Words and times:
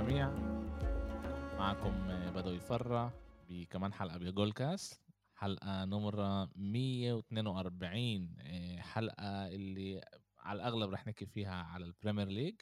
للجميع 0.00 0.30
معكم 1.58 1.92
بدوي 2.30 2.60
فرة 2.60 3.12
بكمان 3.48 3.92
حلقة 3.92 4.18
بجول 4.18 4.52
كاست 4.52 5.00
حلقة 5.34 5.84
نمرة 5.84 6.50
142 6.56 8.36
آه، 8.40 8.80
حلقة 8.80 9.46
اللي 9.46 10.00
على 10.38 10.56
الأغلب 10.56 10.90
رح 10.90 11.06
نحكي 11.06 11.26
فيها 11.26 11.54
على 11.54 11.84
ال 11.84 11.89
Premier 11.89 12.28
League 12.28 12.54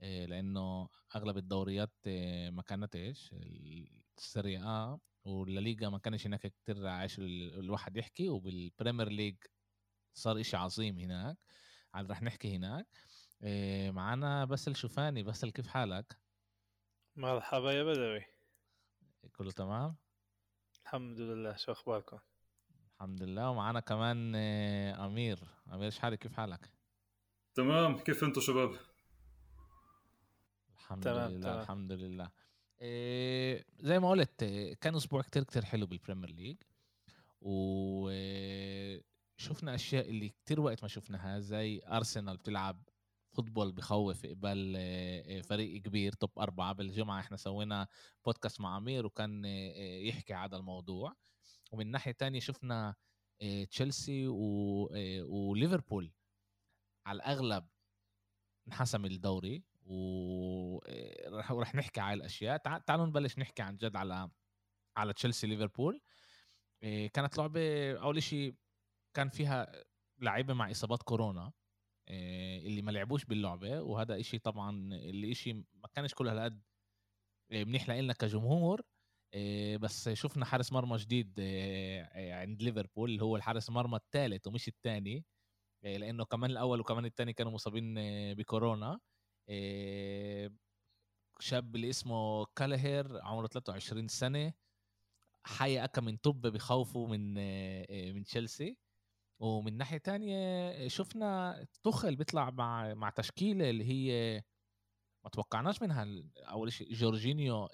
آه، 0.00 0.26
لأنه 0.26 0.88
أغلب 1.16 1.36
الدوريات 1.36 1.92
آه، 2.06 2.50
ما 2.50 2.62
كانتش 2.62 2.96
ال 2.96 3.30
Serie 4.18 4.64
A 4.64 4.98
والليغا 5.24 5.88
ما 5.88 5.98
كانش 5.98 6.26
هناك 6.26 6.46
كتير 6.46 6.86
على 6.86 7.02
إيش 7.02 7.18
الواحد 7.18 7.96
يحكي 7.96 8.28
وبال 8.28 8.52
Premier 8.52 9.08
League 9.08 9.36
صار 10.14 10.40
إشي 10.40 10.56
عظيم 10.56 10.98
هناك. 10.98 11.36
رح 11.96 12.22
نحكي 12.22 12.56
هناك. 12.56 12.86
معنا 13.94 14.44
باسل 14.44 14.76
شوفاني. 14.76 15.22
باسل 15.22 15.50
كيف 15.50 15.66
حالك؟ 15.66 16.19
مرحبا 17.16 17.72
يا 17.72 17.82
بدوي 17.84 18.24
كله 19.36 19.50
تمام؟ 19.50 19.96
الحمد 20.84 21.20
لله 21.20 21.56
شو 21.56 21.72
أخباركم؟ 21.72 22.18
الحمد 22.94 23.22
لله 23.22 23.50
ومعنا 23.50 23.80
كمان 23.80 24.32
آه، 24.36 25.06
أمير 25.06 25.38
أمير 25.72 25.90
شحالي 25.90 26.16
كيف 26.16 26.32
حالك؟ 26.32 26.70
تمام 27.54 27.98
كيف 27.98 28.24
أنتم 28.24 28.40
شباب؟ 28.40 28.74
الحمد 30.78 31.04
تمام 31.04 31.30
لله 31.30 31.40
تمام. 31.42 31.60
الحمد 31.60 31.92
لله 31.92 32.30
إيه 32.80 33.64
زي 33.80 33.98
ما 33.98 34.10
قلت 34.10 34.44
كان 34.80 34.94
أسبوع 34.96 35.22
كتير 35.22 35.42
كتير 35.44 35.64
حلو 35.64 35.86
بال 35.86 35.96
Premier 35.96 36.30
League 36.30 36.56
وشفنا 37.40 38.94
أشياء 39.74 40.10
اللي 40.10 40.28
كتير 40.28 40.60
وقت 40.60 40.82
ما 40.82 40.88
شفناها 40.88 41.38
زي 41.38 41.82
ارسنال 41.86 42.36
بتلعب 42.36 42.82
فوتبول 43.32 43.72
بخوف 43.72 44.26
قبال 44.26 44.74
آه، 44.76 45.40
فريق 45.40 45.82
كبير 45.82 46.12
توب 46.12 46.38
أربعة 46.38 46.72
بالجمعة. 46.72 47.20
إحنا 47.20 47.36
سوينا 47.36 47.88
بودكاست 48.24 48.60
مع 48.60 48.76
أمير 48.76 49.06
وكان 49.06 49.44
يحكي 50.04 50.34
على 50.34 50.56
الموضوع. 50.56 51.16
ومن 51.72 51.90
ناحية 51.90 52.12
تانية 52.12 52.40
شفنا 52.40 52.94
تشيلسي 53.70 54.26
وليفربول 54.26 56.12
على 57.06 57.16
الأغلب 57.16 57.68
انحسم 58.68 59.04
الدوري 59.04 59.64
ورح 61.50 61.74
نحكي 61.74 62.00
على 62.00 62.14
الأشياء. 62.14 62.56
تعالوا 62.56 63.06
نبلش 63.06 63.38
نحكي 63.38 63.62
عن 63.62 63.76
جد 63.76 63.96
على 63.96 64.30
على 64.96 65.12
تشيلسي 65.12 65.46
ليفربول. 65.46 66.00
كانت 66.82 67.38
لعبة 67.38 67.92
أول 67.98 68.22
شيء 68.22 68.54
كان 69.14 69.28
فيها 69.28 69.72
لعيبة 70.18 70.54
مع 70.54 70.70
إصابات 70.70 71.02
كورونا. 71.02 71.52
اللي 72.66 72.82
ما 72.82 72.90
لعبوش 72.90 73.24
باللعبة 73.24 73.82
وهذا 73.82 74.20
إشي 74.20 74.38
طبعا 74.38 74.94
اللي 74.94 75.32
إشي 75.32 75.52
ما 75.52 75.88
كانش 75.94 76.14
كل 76.14 76.28
هالقد 76.28 76.60
آه، 77.52 77.64
منيح 77.64 77.90
لنا 77.90 78.12
كجمهور. 78.12 78.82
آه، 79.34 79.76
بس 79.76 80.08
شفنا 80.08 80.44
حارس 80.44 80.72
مرمى 80.72 80.96
جديد 80.96 81.40
عند 82.14 82.62
ليفربول 82.62 83.10
اللي 83.10 83.22
هو 83.24 83.36
الحارس 83.36 83.70
مرمى 83.70 83.96
الثالث 83.96 84.46
ومش 84.46 84.68
الثاني. 84.68 85.24
لأنه 85.82 86.24
كمان 86.24 86.50
الأول 86.50 86.80
وكمان 86.80 87.04
الثاني 87.04 87.32
كانوا 87.32 87.52
مصابين 87.52 87.94
بكورونا. 88.34 89.00
شاب 91.40 91.76
اللي 91.76 91.90
اسمه 91.90 92.44
كالهير 92.56 93.22
عمره 93.22 93.46
23 93.46 94.08
سنة 94.08 94.52
حي 95.44 95.84
أكا 95.84 96.00
من 96.00 96.16
طب 96.16 96.40
بخوفه 96.42 97.06
من 97.06 97.34
من 98.14 98.24
تشيلسي. 98.24 98.76
ومن 99.40 99.76
ناحية 99.76 99.98
تانية 99.98 100.88
شفنا 100.88 101.66
تخل 101.82 102.16
بيطلع 102.16 102.50
مع 102.50 102.94
مع 102.94 103.10
تشكيلة 103.10 103.70
اللي 103.70 103.84
هي 103.84 104.42
ما 105.24 105.30
توقعناش 105.30 105.82
منها 105.82 106.06
أول 106.38 106.72
شيء 106.72 106.92
جورجينيو 106.92 107.68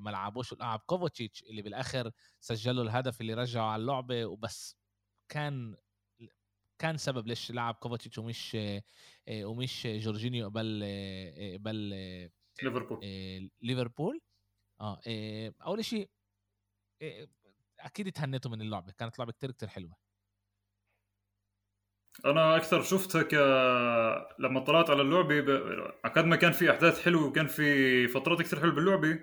ما 0.00 0.10
لعبوش 0.10 0.54
لعب 0.54 0.80
كوفوتشيتش 0.86 1.42
اللي 1.42 1.62
بالآخر 1.62 2.10
سجلوا 2.40 2.84
الهدف 2.84 3.20
اللي 3.20 3.34
رجعوا 3.34 3.66
على 3.66 3.80
اللعبة 3.80 4.24
وبس. 4.26 4.76
كان 5.28 5.76
كان 6.78 6.96
سبب 6.96 7.26
ليش 7.26 7.52
لعب 7.52 7.74
كوفوتشيتش 7.74 8.18
ومش 8.18 8.56
ومش 9.30 9.86
جورجينيو 9.86 10.48
قبل 10.48 10.84
قبل 11.54 11.74
ليفربول. 12.62 13.00
ليفربول. 13.62 14.20
آه 14.80 15.00
أول 15.62 15.84
شيء 15.84 16.10
أكيد 17.80 18.12
تهنيتوا 18.12 18.50
من 18.50 18.60
اللعبة 18.62 18.92
كانت 18.92 19.18
لعبة 19.18 19.32
كتير 19.32 19.50
كتير 19.50 19.68
حلوة. 19.68 20.07
أنا 22.26 22.56
أكثر 22.56 22.82
شفتها 22.82 23.22
ك 23.22 23.34
لما 24.38 24.60
طلعت 24.60 24.90
على 24.90 25.02
اللعبة 25.02 25.40
ب... 25.40 25.50
قد 26.04 26.24
ما 26.24 26.36
كان 26.36 26.52
في 26.52 26.70
أحداث 26.70 27.04
حلوة 27.04 27.26
وكان 27.26 27.46
في 27.46 28.08
فترات 28.08 28.42
كثير 28.42 28.60
حلوة 28.60 28.74
باللعبة 28.74 29.18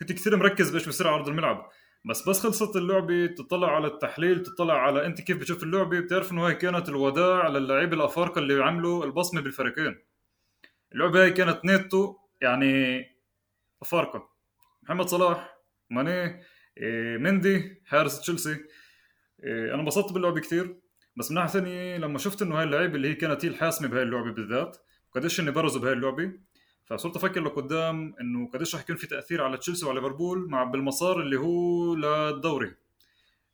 كنت 0.00 0.12
كثير 0.12 0.36
مركز 0.36 0.70
بإيش 0.70 0.88
بصير 0.88 1.08
على 1.08 1.16
ارض 1.16 1.28
الملعب. 1.28 1.70
بس 2.04 2.28
بس 2.28 2.40
خلصت 2.40 2.76
اللعبة 2.76 3.26
تطلع 3.26 3.76
على 3.76 3.86
التحليل 3.86 4.42
تطلع 4.42 4.74
على 4.74 5.06
أنت 5.06 5.20
كيف 5.20 5.36
بتشوف 5.36 5.62
اللعبة 5.62 6.00
بتعرف 6.00 6.32
إنه 6.32 6.48
هي 6.48 6.54
كانت 6.54 6.88
الوداع 6.88 7.48
للاعيبه 7.48 7.96
الأفارقة 7.96 8.38
اللي 8.38 8.64
عملوا 8.64 9.04
البصمة 9.04 9.40
بالفريقين. 9.40 9.98
اللعبة 10.92 11.24
هي 11.24 11.30
كانت 11.30 11.64
نيتو 11.64 12.16
يعني 12.40 13.04
أفارقة. 13.82 14.28
محمد 14.82 15.08
صلاح 15.08 15.56
ماني 15.90 16.42
إيه، 16.78 17.18
مندي 17.18 17.82
حارس 17.86 18.20
تشيلسي. 18.20 18.56
إيه، 19.44 19.74
أنا 19.74 19.80
انبسطت 19.80 20.12
باللعبة 20.12 20.40
كثير. 20.40 20.76
بس 21.16 21.30
من 21.30 21.34
ناحية 21.34 21.48
ثانية 21.48 21.96
لما 21.96 22.18
شفت 22.18 22.42
إنه 22.42 22.58
هاي 22.58 22.64
اللعيبة 22.64 22.94
اللي 22.94 23.08
هي 23.08 23.14
كانت 23.14 23.44
هي 23.44 23.48
الحاسمة 23.48 23.88
بهاي 23.88 24.02
اللعبة 24.02 24.32
بالذات 24.32 24.76
وقديش 25.10 25.40
إنهن 25.40 25.50
برزوا 25.50 25.80
بهاي 25.80 25.92
اللعبة. 25.92 26.32
فصرت 26.86 27.16
أفكر 27.16 27.40
لقدام 27.40 28.14
إنه 28.20 28.50
قديش 28.50 28.74
رح 28.74 28.80
يكون 28.80 28.96
في 28.96 29.06
تأثير 29.06 29.44
على 29.44 29.56
تشيلسي 29.56 29.86
وعلى 29.86 30.00
ليفربول 30.00 30.50
مع 30.50 30.64
بالمسار 30.64 31.20
اللي 31.20 31.36
هو 31.36 31.94
للدوري. 31.94 32.74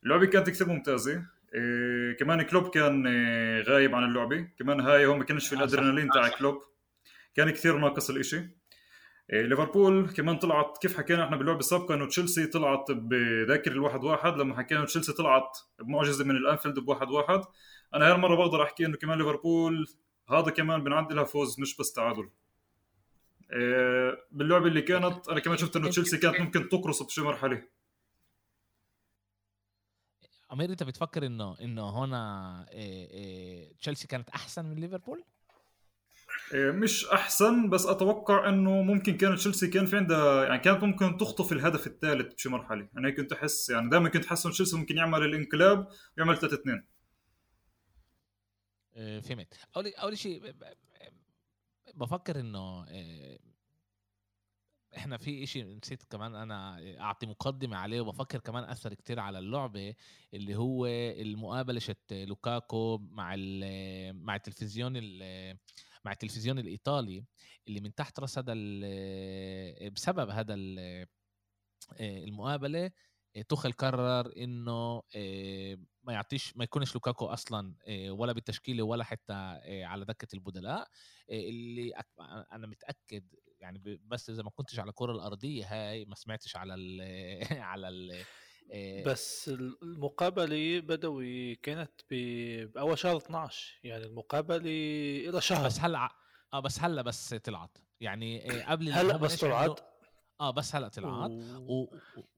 اللعبة 0.03 0.25
كانت 0.25 0.49
كثير 0.49 0.67
ممتازة. 0.67 1.25
إيه 1.55 2.17
كمان 2.17 2.41
كلوب 2.41 2.69
كان 2.69 3.07
إيه 3.07 3.61
غايب 3.61 3.95
عن 3.95 4.03
اللعبة. 4.03 4.47
كمان 4.59 4.79
هاي 4.79 5.05
هو 5.05 5.17
ما 5.17 5.23
كانش 5.23 5.47
في 5.47 5.55
الأدرينالين 5.55 6.09
تاع 6.09 6.27
كلوب. 6.27 6.61
كان 7.35 7.49
كثير 7.49 7.77
ناقص 7.77 8.09
الإشي. 8.09 8.58
ليفربول 9.33 10.09
كمان 10.09 10.37
طلعت 10.37 10.77
كيف 10.77 10.97
حكينا 10.97 11.25
إحنا 11.25 11.37
باللعبة 11.37 11.59
السابقة 11.59 11.95
إنه 11.95 12.07
تشيلسي 12.07 12.47
طلعت 12.47 12.91
بذاكر 12.91 13.71
الواحد 13.71 14.03
واحد 14.03 14.37
لما 14.37 14.57
حكينا 14.57 14.85
تشيلسي 14.85 15.13
طلعت 15.13 15.57
بمعجزة 15.79 16.25
من 16.25 16.35
الأنفيلد 16.35 16.79
بواحد 16.79 17.09
واحد. 17.09 17.41
أنا 17.93 18.11
هالمره 18.11 18.35
بقدر 18.35 18.63
أحكي 18.63 18.85
إنه 18.85 18.97
كمان 18.97 19.17
ليفربول 19.17 19.89
هذا 20.29 20.51
كمان 20.51 20.83
بنعدي 20.83 21.13
لها 21.13 21.23
فوز 21.23 21.59
مش 21.59 21.77
بس 21.77 21.93
تعادل. 21.93 22.29
إيه 23.53 24.27
باللعبة 24.31 24.67
اللي 24.67 24.81
كانت 24.81 25.29
أنا 25.29 25.39
كمان 25.39 25.57
شفت 25.57 25.75
إنه 25.75 25.89
تشيلسي 25.89 26.17
كانت 26.17 26.39
ممكن 26.39 26.69
تقرص 26.69 27.03
بشي 27.03 27.21
مرحلة. 27.21 27.63
أمير 30.53 30.69
أنت 30.69 30.83
بتفكر 30.83 31.25
إنه 31.25 31.55
إنه 31.61 32.03
هنا 32.03 32.65
إيه 32.71 33.09
إيه 33.09 33.73
تشيلسي 33.77 34.07
كانت 34.07 34.29
أحسن 34.29 34.65
من 34.65 34.75
ليفربول؟ 34.75 35.23
إيه، 36.53 36.71
مش 36.71 37.05
أحسن 37.05 37.69
بس 37.69 37.85
أتوقع 37.85 38.49
إنه 38.49 38.81
ممكن 38.81 39.17
كان 39.17 39.35
تشيلسي 39.35 39.67
كان 39.67 39.85
في 39.85 39.97
عندها 39.97 40.45
يعني 40.45 40.59
كانت 40.59 40.83
ممكن 40.83 41.17
تخطف 41.17 41.51
الهدف 41.51 41.87
الثالث 41.87 42.33
بشي 42.33 42.49
مرحلة. 42.49 42.89
أنا 42.97 43.09
كنت 43.09 43.33
احس 43.33 43.69
يعني 43.69 43.89
دائما 43.89 44.09
كنت 44.09 44.25
أحس 44.25 44.45
إنه 44.45 44.53
تشيلسي 44.53 44.77
ممكن 44.77 44.97
يعمل 44.97 45.23
الانقلاب 45.23 45.87
ويعمل 46.17 46.37
3 46.37 46.55
2 46.55 46.83
إيه، 48.95 49.19
فهمت. 49.19 49.53
اول 49.75 49.87
أول 49.87 50.17
شيء 50.17 50.53
بفكر 51.95 52.39
إنه 52.39 52.87
إيه، 52.87 53.39
إحنا 54.97 55.17
في 55.17 55.43
إشي 55.43 55.63
نسيت 55.63 56.03
كمان 56.03 56.35
أنا 56.35 56.79
أعطي 56.99 57.25
مقدمة 57.25 57.77
عليه 57.77 58.01
وبفكر 58.01 58.39
كمان 58.39 58.63
أثر 58.63 58.93
كتير 58.93 59.19
على 59.19 59.39
اللعبة 59.39 59.93
اللي 60.33 60.55
هو 60.55 60.85
المقابلة 60.85 61.79
شت 61.79 62.13
لوكاكو 62.13 62.97
مع 62.97 63.35
مع 64.11 64.35
التلفزيون 64.35 64.93
مع 66.05 66.11
التلفزيون 66.11 66.59
الإيطالي 66.59 67.25
اللي 67.67 67.79
من 67.79 67.95
تحت 67.95 68.19
رأس 68.19 68.37
هذا 68.37 68.53
بسبب 69.89 70.29
هذا 70.29 70.55
المقابلة 71.99 72.91
تخل 73.49 73.71
قرر 73.71 74.33
إنه 74.37 75.01
ما 76.03 76.13
يعطيش 76.13 76.57
ما 76.57 76.63
يكونش 76.63 76.95
لوكاكو 76.95 77.25
أصلا 77.25 77.75
ولا 78.09 78.33
بالتشكيلة 78.33 78.83
ولا 78.83 79.03
حتى 79.03 79.33
على 79.83 80.05
دكة 80.05 80.27
البدلاء. 80.33 80.87
اللي 81.29 81.93
أنا 82.51 82.67
متأكد 82.67 83.25
يعني 83.59 83.99
بس 84.05 84.29
إذا 84.29 84.43
ما 84.43 84.49
كنتش 84.49 84.79
على 84.79 84.89
الكرة 84.89 85.11
الأرضية 85.11 85.65
هاي 85.69 86.05
ما 86.05 86.15
سمعتش 86.15 86.55
على 86.55 86.73
ال 86.73 87.01
على 87.71 87.87
ال 87.87 88.25
بس 89.05 89.49
المقابلة 89.83 90.79
بدوي 90.79 91.55
كانت 91.55 91.91
باول 92.75 92.97
شهر 92.97 93.17
12 93.17 93.79
يعني 93.83 94.05
المقابلة 94.05 94.71
إلى 95.29 95.41
شهر. 95.41 95.65
بس 95.65 95.79
هلأ 95.79 96.09
آه 96.53 96.59
بس 96.59 96.79
هلأ 96.79 97.01
بس 97.01 97.33
طلعت. 97.33 97.77
يعني 98.01 98.39
قبل 98.69 98.91
هلأ 98.91 99.17
بس 99.17 99.41
طلعت؟ 99.41 99.79
آه 100.41 100.51
بس 100.51 100.75
هلأ 100.75 100.87
طلعت. 100.87 101.31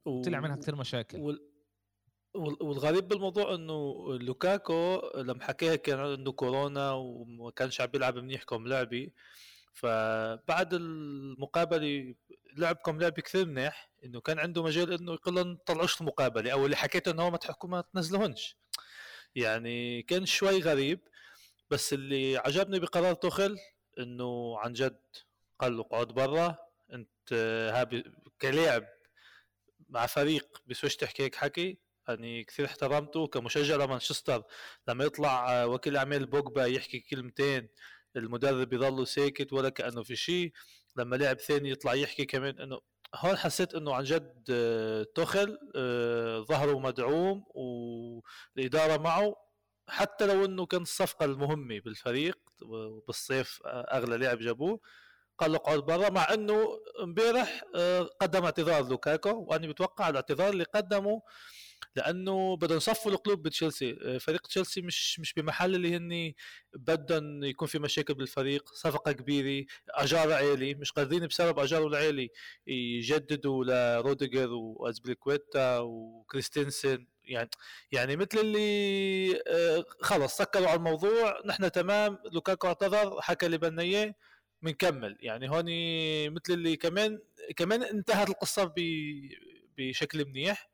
وطلع 0.06 0.39
منها 0.39 0.56
كثير 0.56 0.75
مشاكل. 0.75 1.19
وال... 1.19 1.51
والغريب 2.36 3.07
بالموضوع 3.07 3.56
إنه 3.56 4.07
لوكاكو 4.18 5.01
لما 5.16 5.44
حكيها 5.44 5.75
كان 5.75 6.00
عنده 6.00 6.31
كورونا 6.31 6.92
وما 6.92 7.51
كانش 7.51 7.81
عم 7.81 7.88
بيلعب 7.88 8.18
منيح 8.18 8.44
كم 8.44 8.68
لعبه 8.68 9.12
فبعد 9.74 10.74
المقابلة 10.74 12.16
لعبكم 12.57 13.00
لعب 13.00 13.19
كثير 13.19 13.45
منيح 13.45 13.89
إنه 14.06 14.21
كان 14.21 14.39
عنده 14.39 14.63
مجال 14.63 14.94
إنه 14.94 15.13
يقول 15.13 15.36
لهم 15.36 15.57
طلعوش 15.65 16.01
المقابله 16.01 16.51
أو 16.51 16.65
اللي 16.65 16.75
حكيته 16.75 17.12
إنه 17.12 17.30
ما 17.30 17.38
تحكوا 17.38 17.69
ما 17.69 17.81
تنزلوهنش 17.94 18.56
يعني 19.36 20.01
كان 20.01 20.25
شوي 20.25 20.59
غريب 20.59 21.00
بس 21.69 21.94
اللي 21.94 22.38
عجبني 22.38 22.80
بقرار 22.80 23.13
توخل 23.13 23.57
إنه 24.00 24.59
عن 24.59 24.74
جد 24.74 25.00
قال 25.59 25.77
له 25.77 25.81
اقعد 25.81 26.07
برا 26.07 26.57
أنت 26.94 27.33
هابي 27.74 28.03
كلاعب 28.42 28.88
مع 29.89 30.06
فريق 30.06 30.62
بسويش 30.68 30.95
تحكي 30.95 31.24
هيك 31.24 31.36
حكي 31.36 31.77
يعني 32.07 32.44
كثير 32.44 32.65
احترمته 32.65 33.27
كمشجع 33.27 33.75
لمانشستر. 33.75 34.44
لما 34.88 35.04
يطلع 35.04 35.65
وكيل 35.65 35.97
اعمال 35.97 36.25
بوجبا 36.25 36.65
يحكي 36.65 37.00
كلمتين 37.00 37.69
المدرب 38.15 38.74
يضل 38.74 39.07
ساكت 39.07 39.54
ولا 39.54 39.69
كأنه 39.69 40.04
في 40.04 40.15
شيء 40.15 40.51
لما 40.96 41.16
لاعب 41.16 41.40
ثاني 41.40 41.70
يطلع 41.72 41.94
يحكي 41.94 42.26
كمان 42.26 42.60
إنه 42.60 42.80
هون 43.16 43.38
حسيت 43.38 43.76
إنه 43.76 43.96
عن 43.96 44.04
جد 44.04 44.44
آه، 44.52 45.06
تخل 45.16 45.58
آه، 45.76 46.40
ظهره 46.40 46.80
مدعوم 46.80 47.44
والإدارة 47.56 48.98
معه 48.98 49.36
حتى 49.88 50.26
لو 50.26 50.46
إنه 50.46 50.66
كان 50.66 50.82
الصفقة 50.82 51.26
المهمة 51.26 51.80
بالفريق 51.80 52.40
بالصيف 53.08 53.60
آه، 53.66 53.98
أغلى 53.98 54.18
لاعب 54.18 54.40
جابوه 54.40 54.80
قال 55.38 55.52
له 55.52 55.58
اقعد 55.58 55.80
برا 55.80 56.10
مع 56.10 56.34
إنه 56.34 56.80
امبارح 57.04 57.64
قدم 58.22 58.44
اعتذار 58.44 58.90
لوكاكو 58.90 59.30
وأنا 59.30 59.68
بتوقع 59.68 60.10
الاعتذار 60.10 60.50
اللي 60.50 60.64
قدمه 60.64 61.22
لأنه 61.95 62.57
بدهم 62.57 62.78
يصفوا 62.78 63.12
القلوب 63.12 63.44
بتشيلسي. 63.44 63.98
آه، 64.01 64.18
فريق 64.18 64.48
تشيلسي 64.48 64.81
مش 64.81 65.19
مش 65.19 65.33
بمحل 65.33 65.75
اللي 65.75 65.95
هن 65.98 66.33
بدهم 66.74 67.44
يكون 67.44 67.68
في 67.68 67.80
مشاكل 67.80 68.13
بالفريق 68.13 68.69
صفقة 68.74 69.12
كبيرة 69.12 69.66
أجار 69.89 70.33
عالي 70.33 70.74
مش 70.74 70.92
قادرين 70.92 71.28
بسبب 71.28 71.60
أجاره 71.60 71.88
العالي 71.88 72.30
يجددوا 72.68 73.66
لروديجر 73.66 74.50
وازبليكويتا 74.54 75.80
وكريستنسن 75.80 77.06
يعني 77.24 77.50
يعني 77.92 78.16
مثل 78.16 78.39
اللي 78.39 79.44
آه، 79.48 79.86
خلص 80.01 80.38
سكروا 80.38 80.68
على 80.68 80.78
الموضوع 80.78 81.42
نحن 81.45 81.72
تمام 81.72 82.18
لوكاكو 82.33 82.68
اعتذر 82.68 83.22
حكى 83.22 83.45
اللي 83.45 83.57
بدنا 83.57 83.81
إياه 83.81 84.13
بنكمل 84.62 85.18
يعني 85.19 85.50
هون 85.50 85.66
مثل 86.33 86.54
اللي 86.54 86.75
كمان 86.78 87.19
كمان 87.56 87.83
انتهت 87.83 88.30
القصة 88.30 88.74
بشكل 89.78 90.25
منيح. 90.25 90.70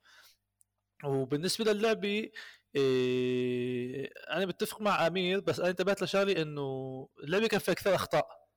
وبالنسبة 1.03 1.73
للعبة 1.73 2.29
إيه 2.75 4.11
أنا 4.29 4.45
بتفق 4.45 4.81
مع 4.81 5.07
أمير 5.07 5.39
بس 5.39 5.59
أنا 5.59 5.69
انتبهت 5.69 6.01
لشغلة 6.03 6.41
إنه 6.41 7.09
اللعبة 7.23 7.47
كان 7.47 7.59
فيها 7.59 7.73
كثير 7.73 7.95
أخطاء. 7.95 8.47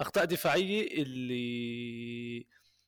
أخطاء 0.00 0.24
دفاعية 0.24 1.02
اللي 1.02 2.46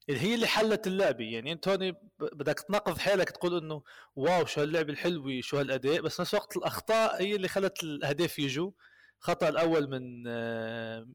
اللي 0.08 0.20
هي 0.20 0.34
اللي 0.34 0.46
حلت 0.46 0.86
اللعبة. 0.86 1.24
يعني 1.24 1.52
أنت 1.52 1.68
هون 1.68 1.92
بدك 2.20 2.60
تنقذ 2.60 2.98
حالك 2.98 3.30
تقول 3.30 3.56
إنه 3.58 3.82
واو 4.16 4.46
شو 4.46 4.60
هاللعبة 4.60 4.92
الحلوة 4.92 5.40
شو 5.40 5.58
هالأداء 5.58 6.00
بس 6.00 6.20
نفس 6.20 6.34
الوقت 6.34 6.56
الأخطاء 6.56 7.22
هي 7.22 7.36
اللي 7.36 7.48
خلت 7.48 7.82
الأهداف 7.82 8.38
يجوا. 8.38 8.70
خطأ 9.18 9.48
الأول 9.48 9.90
من 9.90 10.24
آه، 10.28 11.08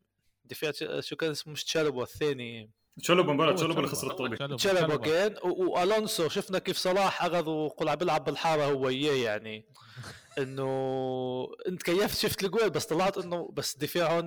دفاع 0.46 0.72
شو 1.00 1.16
كان 1.16 1.32
اسمه 1.32 1.54
مش 1.54 1.64
تشالب 1.64 1.96
والثاني 1.96 2.72
تشالوبا 3.02 3.34
مباراة 3.34 3.56
تشالوبا 3.56 3.80
اللي 3.80 3.92
خسر 3.92 4.12
الطابة. 4.12 4.56
تشالوبا 4.56 4.96
كان 4.96 5.36
وألونسو 5.44 6.30
شفنا 6.30 6.60
كيف 6.60 6.78
صلاح 6.78 7.24
أخذ 7.24 7.50
وقل 7.50 7.90
عم 7.90 7.96
بيلعب 7.96 8.24
بالحارة 8.26 8.64
هو 8.64 8.90
اياه 8.90 9.14
يعني. 9.26 9.66
إنه 10.40 11.48
إنت 11.68 11.84
كيفت 11.84 12.18
شفت 12.18 12.44
الجول 12.44 12.70
بس 12.70 12.86
طلعت 12.86 13.18
إنه 13.18 13.50
بس 13.54 13.78
دفاع 13.78 14.16
هون 14.16 14.26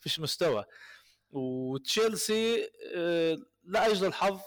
فيش 0.00 0.20
مستوى. 0.20 0.64
وتشيلسي 1.30 2.70
آه، 2.96 3.38
لا 3.64 3.86
أجل 3.90 4.06
الحظ 4.06 4.40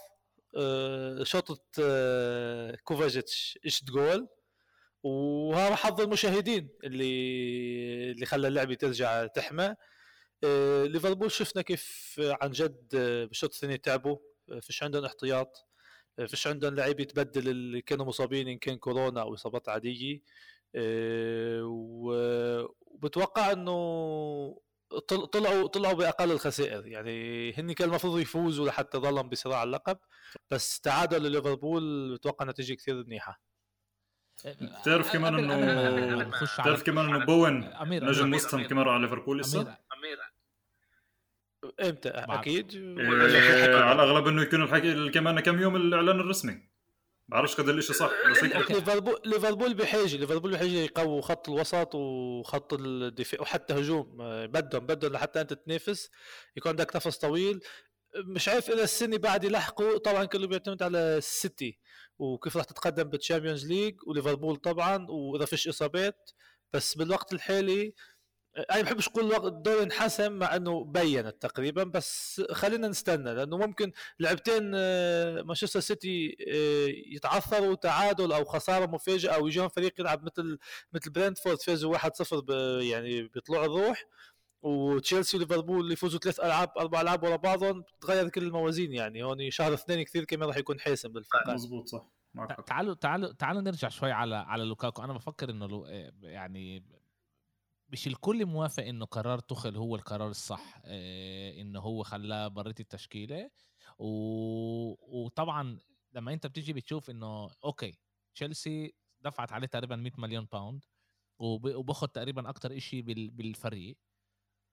آه، 0.56 1.22
شوطة 1.24 1.58
آه، 1.80 2.76
كوفاجيتش. 2.84 3.58
اشت 3.66 3.84
جول. 3.90 4.28
وهذا 5.02 5.74
حظ 5.74 6.00
المشاهدين 6.00 6.68
اللي 6.84 7.12
اللي 8.10 8.26
خلى 8.26 8.48
اللعبة 8.48 8.74
ترجع 8.74 9.26
تحمى. 9.26 9.74
ليفربول 10.86 11.30
شفنا 11.30 11.62
كيف 11.62 12.16
عن 12.42 12.50
جد 12.50 12.94
آه، 12.94 13.24
بالشوط 13.24 13.52
الثاني 13.52 13.78
تعبوا. 13.78 14.16
آه، 14.50 14.60
فيش 14.60 14.82
عندهم 14.82 15.04
احتياط. 15.04 15.68
فيش 16.26 16.46
عندهم 16.46 16.74
لعيبه 16.74 17.04
تبدل 17.04 17.48
اللي 17.48 17.80
كانوا 17.80 18.06
مصابين 18.06 18.48
إن 18.48 18.58
كان 18.58 18.76
كورونا 18.76 19.20
أو 19.20 19.34
إصابات 19.34 19.68
عادية. 19.68 20.22
وبتوقع 22.92 23.52
إنه 23.52 23.72
طلعوا 25.08 25.66
طلعوا 25.66 25.94
بأقل 25.94 26.30
الخسائر. 26.32 26.86
يعني 26.86 27.52
هن 27.52 27.72
كان 27.72 27.88
المفروض 27.88 28.18
يفوزوا 28.18 28.66
لحتى 28.66 28.98
ضلهم 28.98 29.28
بصراع 29.28 29.62
اللقب 29.62 29.98
بس 30.50 30.80
تعادل 30.80 31.30
ليفربول 31.30 32.14
بتوقع 32.14 32.44
نتيجة 32.44 32.74
كثير 32.74 33.04
منيحة. 33.04 33.42
بتعرف 34.80 35.12
كمان 35.12 35.34
إنه 35.34 36.30
بتعرف 36.60 36.82
كمان 36.82 37.14
إنه 37.14 37.24
بوين 37.24 37.70
نجم 37.82 38.34
وستهم 38.34 38.66
كمان 38.66 38.88
على 38.88 39.02
ليفربول 39.02 39.40
لسه؟ 39.40 39.76
إمتى؟ 41.80 42.08
أكيد. 42.08 42.74
إيه 42.74 43.76
على 43.76 44.02
الأغلب 44.02 44.26
إنه 44.26 44.42
يكون 44.42 44.62
الحكي 44.62 45.08
كمان 45.10 45.40
كم 45.40 45.62
يوم 45.62 45.76
الإعلان 45.76 46.20
الرسمي. 46.20 46.72
بعرفش 47.28 47.54
قد 47.54 47.68
الإشي 47.68 47.92
صح 47.92 48.10
بس 48.30 48.44
ليفربول 48.44 49.20
ليفربول 49.24 49.74
بحاجه 49.74 50.16
ليفربول 50.16 50.52
بحاجه 50.52 50.68
يقووا 50.68 51.22
خط 51.22 51.48
الوسط 51.48 51.94
وخط 51.94 52.72
الدفاع 52.72 53.40
وحتى 53.40 53.74
هجوم. 53.74 54.16
بدهم 54.46 54.86
بدهم 54.86 55.12
لحتى 55.12 55.40
أنت 55.40 55.52
تنافس 55.52 56.10
يكون 56.56 56.70
عندك 56.70 56.96
نفس 56.96 57.18
طويل. 57.18 57.60
مش 58.16 58.48
عارف 58.48 58.70
إذا 58.70 58.84
السنة 58.84 59.16
بعد 59.16 59.44
يلحقوا 59.44 59.98
طبعا 59.98 60.24
كله 60.24 60.46
بيعتمد 60.46 60.82
على 60.82 60.98
السيتي 60.98 61.78
وكيف 62.18 62.56
راح 62.56 62.64
تتقدم 62.64 63.02
بال 63.02 63.14
Champions 63.14 63.66
League 63.66 63.96
وليفربول 64.06 64.56
طبعا 64.56 65.06
وإذا 65.10 65.44
فيش 65.44 65.68
إصابات. 65.68 66.30
بس 66.72 66.94
بالوقت 66.94 67.32
الحالي 67.32 67.94
أنا 68.56 68.76
ما 68.76 68.82
بحبش 68.82 69.08
أقول 69.08 69.46
الدوري 69.46 69.82
انحسم 69.82 70.32
مع 70.32 70.56
إنه 70.56 70.84
بينت 70.84 71.36
تقريبا 71.40 71.84
بس 71.84 72.42
خلينا 72.50 72.88
نستنى 72.88 73.34
لأنه 73.34 73.56
ممكن 73.56 73.92
لعبتين 74.20 74.72
آه، 74.74 75.42
مانشستر 75.42 75.80
سيتي 75.80 76.36
آه، 76.48 77.14
يتعثروا 77.14 77.74
تعادل 77.74 78.32
أو 78.32 78.44
خسارة 78.44 78.86
مفاجئة 78.86 79.30
أو 79.30 79.46
يجيهم 79.46 79.68
فريق 79.68 80.00
يلعب 80.00 80.24
مثل 80.24 80.58
مثل 80.92 81.10
برنتفورد 81.10 81.62
فازوا 81.62 81.92
1-0 81.98 82.50
يعني 82.82 83.22
بيطلعوا 83.22 83.64
الروح. 83.64 84.04
وتشيلسي 84.62 85.36
وليفربول 85.36 85.92
يفوزوا 85.92 86.20
ثلاث 86.20 86.40
ألعاب 86.40 86.78
أربع 86.78 87.00
ألعاب 87.00 87.22
ورا 87.22 87.36
بعضهم 87.36 87.80
بتتغير 87.82 88.28
كل 88.28 88.42
الموازين 88.42 88.92
يعني. 88.92 89.22
هون 89.22 89.50
شهر 89.50 89.74
اثنين 89.74 90.02
كثير 90.02 90.24
كمان 90.24 90.48
راح 90.48 90.56
يكون 90.56 90.80
حاسم 90.80 91.12
للفرق 91.12 91.50
مزبوط 91.50 91.86
صح. 91.88 92.08
تعالوا 92.66 92.94
تعالوا 92.94 93.32
تعالوا 93.32 93.62
نرجع 93.62 93.88
شوي 93.88 94.12
على 94.12 94.36
على 94.36 94.64
لوكاكو. 94.64 95.02
أنا 95.02 95.12
بفكر 95.12 95.50
إنه 95.50 95.66
لو 95.66 95.86
يعني 96.22 96.84
مش 97.92 98.06
الكل 98.06 98.46
موافق 98.46 98.82
انه 98.82 99.04
قرار 99.04 99.38
توخيل 99.38 99.76
هو 99.76 99.96
القرار 99.96 100.30
الصح 100.30 100.80
آه، 100.84 101.60
انه 101.60 101.80
هو 101.80 102.02
خلاه 102.02 102.48
بريت 102.48 102.80
التشكيلة. 102.80 103.50
و... 103.98 104.06
وطبعا 105.24 105.78
لما 106.12 106.32
أنت 106.32 106.46
بتيجي 106.46 106.72
بتشوف 106.72 107.10
إنه 107.10 107.50
okay 107.64 107.98
تشيلسي 108.34 108.94
دفعت 109.20 109.52
عليه 109.52 109.66
تقريبا 109.66 109.96
100 109.96 110.12
مليون 110.18 110.48
pound 110.52 110.84
وباخذ 111.40 112.06
تقريبا 112.08 112.48
أكتر 112.48 112.76
إشي 112.76 113.02
بالفريق. 113.02 113.98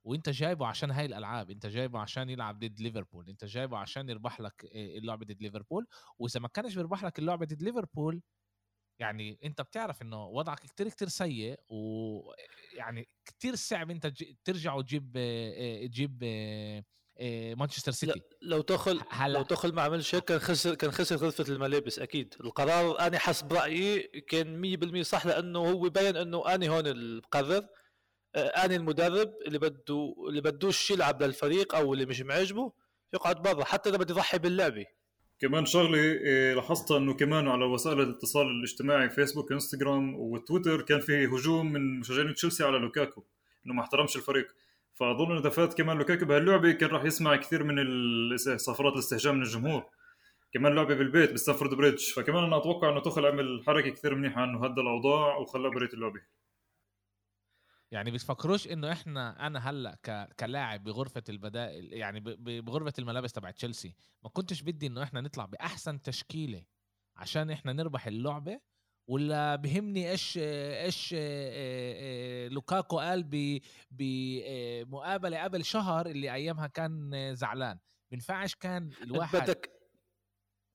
وأنت 0.06 0.30
جايبه 0.30 0.68
عشان 0.68 0.92
هاي 0.92 1.06
الألعاب 1.06 1.52
أنت 1.52 1.66
جايبه 1.66 2.00
عشان 2.00 2.30
يلعب 2.30 2.60
ضد 2.60 2.80
ليفربول 2.82 3.30
أنت 3.30 3.46
جايبه 3.46 3.78
عشان 3.78 4.10
يربح 4.10 4.42
لك 4.42 4.66
آه، 4.66 4.98
اللعبة 4.98 5.26
ضد 5.26 5.42
ليفربول. 5.42 5.88
وإذا 6.20 6.40
ما 6.40 6.48
كانش 6.48 6.76
بيربح 6.76 7.04
لك 7.04 7.20
اللعبة 7.20 7.46
ضد 7.46 7.64
ليفربول 7.64 8.22
يعني 9.00 9.40
أنت 9.44 9.62
بتعرف 9.62 10.02
إنه 10.02 10.28
وضعك 10.28 10.60
كتير 10.60 10.90
كتير 10.90 11.08
سيء 11.08 11.60
ويعني 11.70 13.10
كتير 13.26 13.56
صعب 13.56 13.92
أنت 13.92 14.12
ترجع 14.44 14.74
وتجيب 14.74 15.12
تجيب 15.92 16.24
مانشستر 17.58 17.92
سيتي. 17.92 18.22
لو 18.42 18.62
تدخل 18.62 19.02
هلأ 19.10 19.34
لو 19.38 19.44
تدخل 19.44 19.74
ما 19.74 19.82
عملش 19.82 20.16
هيك 20.16 20.24
كان 20.24 20.40
خسر 20.40 20.76
كان 20.76 20.92
خسر 20.92 21.16
غرفه 21.16 21.46
الملابس 21.50 22.00
أكيد. 22.00 22.36
القرار 22.42 23.00
أنا 23.00 23.18
حسب 23.18 23.54
رأيي 23.54 24.04
كان 24.04 24.78
100% 25.02 25.02
صح 25.02 25.26
لأنه 25.26 25.60
هو 25.60 25.90
بين 25.90 26.16
إنه 26.18 26.56
أنا 26.56 26.68
هون 26.68 26.88
المقرر 26.88 27.68
أنا 28.36 28.76
المدرب 28.76 29.34
اللي 29.48 29.60
بده 29.60 30.16
اللي 30.30 30.42
بدوش 30.42 30.92
يلعب 30.92 31.24
للفريق 31.24 31.76
أو 31.76 31.94
اللي 31.94 32.06
مش 32.06 32.22
معجبه 32.22 32.74
يقعد 33.14 33.42
برا 33.42 33.64
حتى 33.64 33.90
إذا 33.90 33.98
بده 33.98 34.14
يضحي 34.14 34.38
باللعبة. 34.38 34.86
كمان 35.40 35.66
شغله 35.66 35.98
إيه، 35.98 36.54
لاحظتها 36.54 36.98
إنه 36.98 37.14
كمان 37.14 37.48
على 37.48 37.66
وسائل 37.66 38.02
الاتصال 38.02 38.48
الاجتماعي 38.48 39.10
فيسبوك 39.10 39.52
انستغرام 39.52 40.16
وتويتر 40.16 40.82
كان 40.82 41.00
في 41.00 41.26
هجوم 41.26 41.74
من 41.74 42.00
مشجعين 42.00 42.34
تشيلسي 42.34 42.64
على 42.64 42.78
لوكاكو 42.78 43.24
إنه 43.66 43.74
ما 43.74 43.82
احترمش 43.82 44.16
الفريق. 44.16 44.48
فأظن 44.94 45.38
إذا 45.38 45.50
فات 45.50 45.78
كمان 45.78 45.98
لوكاكو 45.98 46.26
بهاللعبة 46.26 46.72
كان 46.72 46.90
راح 46.90 47.04
يسمع 47.04 47.36
كثير 47.36 47.64
من 47.64 47.76
صفرات 48.38 48.94
الاستهجان 48.94 49.36
من 49.36 49.42
الجمهور. 49.42 49.84
كمان 50.54 50.76
لعبة 50.76 50.96
بالبيت 50.96 51.34
بستانفورد 51.34 51.74
بريدج. 51.74 52.14
فكمان 52.14 52.44
أنا 52.44 52.58
أتوقع 52.58 52.90
إنه 52.90 53.00
توخيل 53.00 53.26
عمل 53.26 53.64
حركه 53.68 53.90
كثير 53.90 54.16
منيحة 54.16 54.44
إنه 54.44 54.66
هدى 54.66 54.82
الأوضاع 54.82 55.38
وخلاه 55.38 55.70
بره 55.70 55.94
اللعبة. 55.94 56.22
يعني 57.92 58.12
بتفكروش 58.12 58.68
إنه 58.68 58.92
إحنا 58.92 59.48
أنا 59.48 59.70
هلأ 59.70 59.96
ك... 60.04 60.34
كلاعب 60.40 60.84
بغرفة 60.84 61.24
البدائل 61.30 61.94
يعني 61.94 62.20
ب... 62.20 62.44
بغرفة 62.66 62.94
الملابس 63.00 63.34
تبع 63.34 63.52
تشيلسي 63.52 63.96
ما 64.24 64.30
كنتش 64.30 64.62
بدي 64.62 64.88
إنه 64.88 65.04
إحنا 65.04 65.22
نطلع 65.22 65.46
بأحسن 65.46 66.02
تشكيلة 66.02 66.66
عشان 67.16 67.52
إحنا 67.52 67.74
نربح 67.74 68.08
اللعبة 68.08 68.60
ولا 69.08 69.56
بهمني 69.56 70.12
إيش 70.12 70.40
إيش 70.42 71.16
لوكاكو 72.54 73.00
قال 73.00 73.24
بمقابله 73.92 75.44
قبل 75.44 75.66
شهر 75.66 76.06
اللي 76.06 76.34
أيامها 76.34 76.68
كان 76.68 77.36
زعلان. 77.36 77.80
بينفعش 78.12 78.56
كان 78.56 78.92
الواحد 79.02 79.42
بدك 79.42 79.72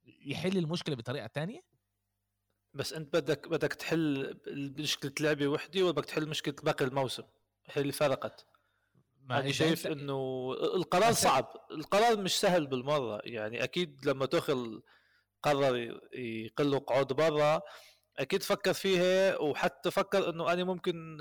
يحل 0.04 0.58
المشكلة 0.58 0.96
بطريقة 0.96 1.26
تانية؟ 1.26 1.73
بس 2.74 2.92
انت 2.92 3.16
بدك 3.16 3.48
بدك 3.48 3.72
تحل 3.74 4.34
مشكلة 4.78 5.12
لعبة 5.20 5.46
وحدة 5.48 5.82
ولا 5.82 5.90
بدك 5.92 6.04
تحل 6.04 6.28
مشكلة 6.28 6.54
باقي 6.62 6.84
الموسم 6.84 7.22
هي 7.66 7.82
اللي 7.82 7.92
فرقت 7.92 8.46
ما 9.22 9.40
أنا 9.40 9.52
شايف 9.52 9.84
أنت- 9.86 9.90
إنه 9.90 10.52
القرار 10.52 11.12
صعب 11.12 11.52
القرار 11.70 12.16
مش 12.16 12.40
سهل 12.40 12.66
بالمرة 12.66 13.20
يعني 13.24 13.64
أكيد 13.64 14.06
لما 14.06 14.26
توخل 14.26 14.82
قرر 15.42 16.00
يقل 16.14 16.78
قعود 16.78 17.12
برا 17.12 17.60
أكيد 18.18 18.42
فكر 18.42 18.72
فيها 18.72 19.38
وحتى 19.38 19.90
فكر 19.90 20.28
إنه 20.30 20.52
أنا 20.52 20.64
ممكن 20.64 21.18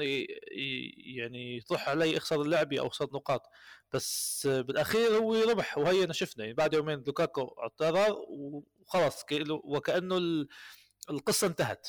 يعني 1.15 1.57
يطرح 1.57 1.89
علي 1.89 2.17
أخسر 2.17 2.41
اللعبة 2.41 2.79
أو 2.79 2.87
أخسر 2.87 3.05
نقاط. 3.13 3.41
بس 3.93 4.47
بالأخير 4.51 5.17
هو 5.17 5.35
ربح 5.35 5.77
وهي 5.77 6.03
أنا 6.03 6.13
شفنا 6.13 6.43
يعني 6.43 6.53
بعد 6.55 6.73
يومين 6.73 7.03
لوكاكو 7.07 7.41
اعتذر 7.61 8.15
وخلص 8.29 9.21
كأنه- 9.21 9.61
وكأنه 9.63 10.17
ال- 10.17 10.47
القصة 11.09 11.47
انتهت. 11.47 11.87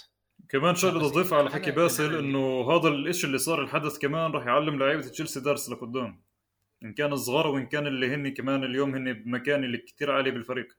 كمان 0.49 0.75
شغلة 0.75 1.11
تضيف 1.11 1.33
على 1.35 1.51
حكي 1.51 1.71
باسل 1.71 2.05
اللي- 2.05 2.19
إنه 2.19 2.71
هذا 2.73 2.89
الإشي 2.89 3.27
اللي 3.27 3.39
صار 3.39 3.63
الحدث 3.63 3.99
كمان 3.99 4.31
راح 4.33 4.47
يعلم 4.47 4.79
لعيبة 4.79 5.03
تشيلسي 5.09 5.41
درس 5.41 5.69
لقدام. 5.71 6.23
إن 6.83 6.95
كان 6.95 7.17
صغار 7.17 7.47
وإن 7.47 7.67
كان 7.67 7.87
اللي 7.87 8.15
هن 8.15 8.35
كمان 8.35 8.65
اليوم 8.65 8.95
هن 8.95 9.13
بمكان 9.13 9.65
اللي 9.65 9.79
كتير 9.79 10.11
عالي 10.11 10.31
بالفريق. 10.31 10.77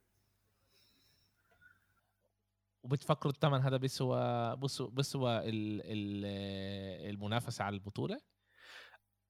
وبتفكروا 2.84 3.34
الثمن 3.34 3.62
هذا 3.62 3.78
بيسوى 3.78 4.56
بيسوى, 4.56 4.90
بيسوى 4.92 5.38
ال- 5.38 5.82
ال- 5.84 7.10
المنافسة 7.14 7.64
على 7.64 7.74
البطولة؟ 7.74 8.20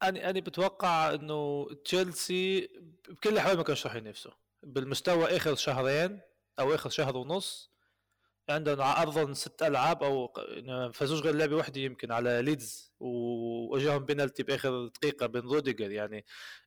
أنا 0.03 0.29
أنا 0.29 0.39
بتوقع 0.39 1.13
إنه 1.13 1.67
تشيلسي 1.85 2.69
بكل 3.09 3.29
الاحوال 3.29 3.57
ما 3.57 3.63
كانش 3.63 3.85
راح 3.87 3.95
ينافسوا. 3.95 4.31
بالمستوى 4.63 5.25
آخر 5.37 5.55
شهرين 5.55 6.19
أو 6.59 6.75
آخر 6.75 6.89
شهر 6.89 7.17
ونص 7.17 7.71
على 8.49 9.01
ارضهم 9.01 9.33
ست 9.33 9.63
ألعاب 9.63 10.03
أو 10.03 10.33
ما 10.63 10.91
فازوش 10.91 11.21
غير 11.21 11.35
لعبة 11.35 11.55
واحدة 11.55 11.81
يمكن 11.81 12.11
على 12.11 12.41
ليدز 12.41 12.93
واجاهم 12.99 14.05
بينالتي 14.05 14.43
بآخر 14.43 14.87
دقيقة 14.87 15.25
بين 15.25 15.41
روديجر 15.41 15.91
يعني. 15.91 16.25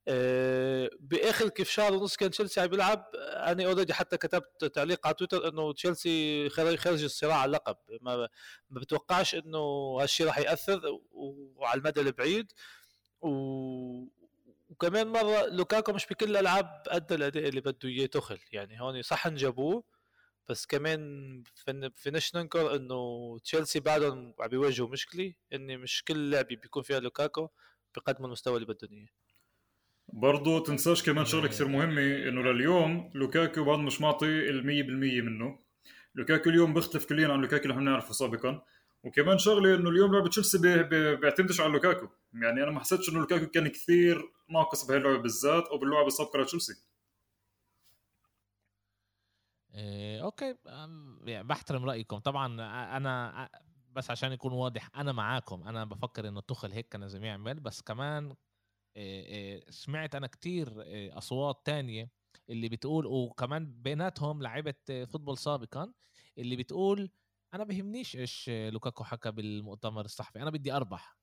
آه، 0.09 0.91
بآخر 1.01 1.49
كيف 1.49 1.71
شهر 1.71 1.93
ونص 1.95 2.17
كان 2.17 2.31
تشيلسي 2.31 2.61
عم 2.61 2.67
بيلعب 2.67 3.11
أنا 3.15 3.65
already 3.67 3.95
حتى 3.95 4.17
كتبت 4.17 4.65
تعليق 4.65 5.07
على 5.07 5.15
تويتر 5.15 5.49
إنه 5.49 5.73
تشيلسي 5.73 6.49
خارج 6.49 7.05
الصراع 7.05 7.37
على 7.37 7.49
اللقب. 7.49 7.77
ما 8.01 8.29
ما 8.71 8.81
بتوقعش 8.81 9.35
إنه 9.35 9.59
هالشيء 10.01 10.27
راح 10.27 10.39
يأثر 10.39 10.81
وعلى 11.57 11.79
المدى 11.79 12.01
البعيد. 12.01 12.53
و... 13.23 13.29
وكمان 14.71 15.07
مرة 15.07 15.47
لوكاكو 15.47 15.93
مش 15.93 16.07
بكل 16.07 16.31
الألعاب 16.31 16.83
ادى 16.89 17.15
الأداء 17.15 17.49
اللي 17.49 17.61
بده 17.61 17.89
إياه 17.89 18.07
توخيل 18.07 18.39
يعني 18.53 18.81
هون 18.81 19.03
صح 19.03 19.27
انجابوه 19.27 19.98
بس 20.49 20.67
كمان 20.67 21.43
فن- 21.55 21.91
فيش 21.97 22.37
ننكر 22.37 22.77
إنه 22.77 23.39
تشيلسي 23.45 23.81
بعدهم 23.81 24.35
عم 24.41 24.49
بيواجهوا 24.49 24.89
مشكلة 24.89 25.35
ان 25.53 25.79
مش 25.79 26.05
كل 26.05 26.31
لعبه 26.31 26.57
بيكون 26.57 26.83
فيها 26.83 27.01
لوكاكو 27.01 27.49
بقدموا 27.97 28.27
المستوى 28.27 28.55
اللي 28.57 28.67
بدهم 28.67 28.93
إياه. 28.93 29.09
برضو 30.13 30.59
تنساش 30.59 31.03
كمان 31.03 31.25
شغلة 31.25 31.49
كثير 31.49 31.69
مهمة 31.69 32.01
إنه 32.03 32.43
لليوم 32.43 33.11
لوكاكو 33.15 33.65
بعد 33.65 33.79
مش 33.79 34.01
معطي 34.01 34.27
ال 34.27 34.67
100% 34.67 35.23
منه. 35.23 35.59
لوكاكو 36.15 36.51
اليوم 36.51 36.75
بيختلف 36.75 37.05
كليا 37.05 37.29
عن 37.29 37.41
لوكاكو 37.41 37.63
اللي 37.63 37.73
إحنا 37.73 37.83
بنعرفه 37.85 38.13
سابقا. 38.13 38.63
وكمان 39.05 39.39
شغلة 39.39 39.75
إنه 39.75 39.91
اليوم 39.91 40.13
لعبة 40.15 40.29
تشيلسي 40.29 40.59
بي- 40.59 40.83
بي- 40.83 41.17
بيعتمدش 41.17 41.61
على 41.61 41.73
لوكاكو. 41.73 42.09
يعني 42.35 42.63
أنا 42.63 42.71
ما 42.71 42.81
حسيتش 42.81 43.09
إنه 43.09 43.19
لوكاكو 43.21 43.47
كان 43.47 43.69
كثير 43.69 44.23
ناقص 44.51 44.87
بهي 44.87 44.97
اللعبه 44.97 45.19
بالذات 45.19 45.65
أو 45.65 45.79
باللعبة 45.79 46.07
السابقة 46.07 46.41
لتشيلسي. 46.41 46.75
إيه 49.79 50.23
okay 50.23 50.57
يعني 51.25 51.45
بحترم 51.45 51.85
رأيكم. 51.85 52.19
طبعا 52.19 52.47
أنا 52.97 53.49
بس 53.93 54.11
عشان 54.11 54.33
يكون 54.33 54.53
واضح 54.53 54.91
أنا 54.97 55.13
معاكم. 55.13 55.69
أنا 55.69 55.85
بفكر 55.85 56.29
انه 56.29 56.41
تخل 56.41 56.73
هيك 56.73 56.89
كان 56.89 57.01
لازم 57.01 57.25
يعمل 57.25 57.61
بس 57.61 57.83
كمان 57.83 58.35
إيه 58.97 59.27
إيه 59.27 59.71
سمعت 59.71 60.15
أنا 60.15 60.27
كتير 60.27 60.83
إيه 60.83 61.19
أصوات 61.19 61.67
تانية 61.67 62.11
اللي 62.51 62.69
بتقول 62.69 63.07
وكمان 63.07 63.83
بيناتهم 63.83 64.43
لعيبة 64.43 64.75
فوتبول 64.89 65.39
سابقا 65.39 65.93
اللي 66.39 66.57
بتقول 66.57 67.11
أنا 67.55 67.65
بهمنيش 67.65 68.17
إيش 68.17 68.51
لوكاكو 68.51 69.05
حكى 69.05 69.31
بالمؤتمر 69.31 70.05
الصحفي. 70.05 70.43
أنا 70.43 70.51
بدي 70.51 70.73
أربح. 70.73 71.18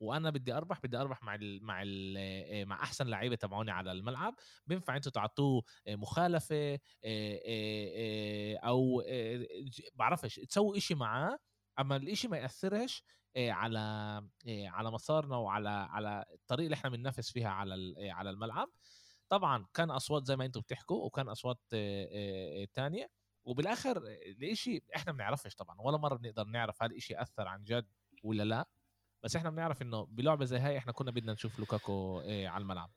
وأنا 0.00 0.30
بدي 0.30 0.52
أربح 0.52 0.80
بدي 0.84 0.96
أربح 0.96 1.22
مع 1.22 1.34
ال 1.34 1.64
مع 1.64 1.82
ال 1.82 2.16
إيه، 2.16 2.64
مع 2.64 2.82
أحسن 2.82 3.06
لعيبة 3.06 3.36
تبعوني 3.36 3.70
على 3.70 3.92
الملعب. 3.92 4.34
بينفع 4.66 4.96
أنتوا 4.96 5.12
تعطوه 5.12 5.62
إيه، 5.86 5.96
مخالفة 5.96 6.78
إيه، 7.04 8.58
أو 8.58 9.02
بعرفش 9.94 10.36
تسووا 10.36 10.76
إشي 10.76 10.94
معاه. 10.94 11.38
أما 11.78 11.96
الإشي 11.96 12.28
ما 12.28 12.38
يأثرش 12.38 13.02
على 13.36 13.78
على 14.48 14.90
مسارنا 14.90 15.36
وعلى 15.36 15.68
على 15.68 16.24
الطريقة 16.34 16.64
اللي 16.66 16.74
إحنا 16.74 16.90
بننافس 16.90 17.30
فيها 17.32 17.48
على 17.48 17.94
على 18.10 18.30
الملعب. 18.30 18.68
طبعا 19.28 19.66
كان 19.74 19.90
أصوات 19.90 20.26
زي 20.26 20.36
ما 20.36 20.44
أنتم 20.44 20.60
بتحكوا 20.60 21.04
وكان 21.06 21.28
أصوات 21.28 21.58
تانية. 22.74 23.10
وبالآخر 23.44 23.96
الإشي 24.06 24.82
إحنا 24.96 25.12
ما 25.12 25.18
بنعرفش 25.18 25.54
طبعا 25.54 25.76
ولا 25.80 25.98
مرة 25.98 26.16
بنقدر 26.16 26.44
نعرف 26.44 26.82
هل 26.82 26.90
الإشي 26.90 27.22
أثر 27.22 27.48
عن 27.48 27.64
جد 27.64 27.86
ولا 28.22 28.42
لا. 28.42 28.68
بس 29.22 29.36
إحنا 29.36 29.50
بنعرف 29.50 29.82
إنه 29.82 30.04
بلعبة 30.06 30.44
زي 30.44 30.58
هاي 30.58 30.78
إحنا 30.78 30.92
كنا 30.92 31.10
بدنا 31.10 31.32
نشوف 31.32 31.58
لوكاكو 31.58 32.20
إيه، 32.20 32.48
على 32.48 32.62
الملعب. 32.62 32.90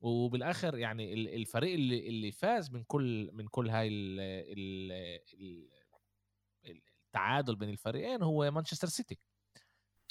وبالآخر 0.00 0.78
يعني 0.78 1.14
ال- 1.14 1.28
الفريق 1.34 1.74
اللي 1.74 2.08
اللي 2.08 2.32
فاز 2.32 2.70
من 2.70 2.84
كل 2.84 3.30
من 3.32 3.46
كل 3.48 3.70
هاي 3.70 3.88
ال 3.88 4.20
ال 4.20 4.92
ال 5.40 5.68
التعادل 7.06 7.56
بين 7.56 7.68
الفريقين 7.68 8.22
هو 8.22 8.50
مانشستر 8.50 8.88
سيتي. 8.88 9.18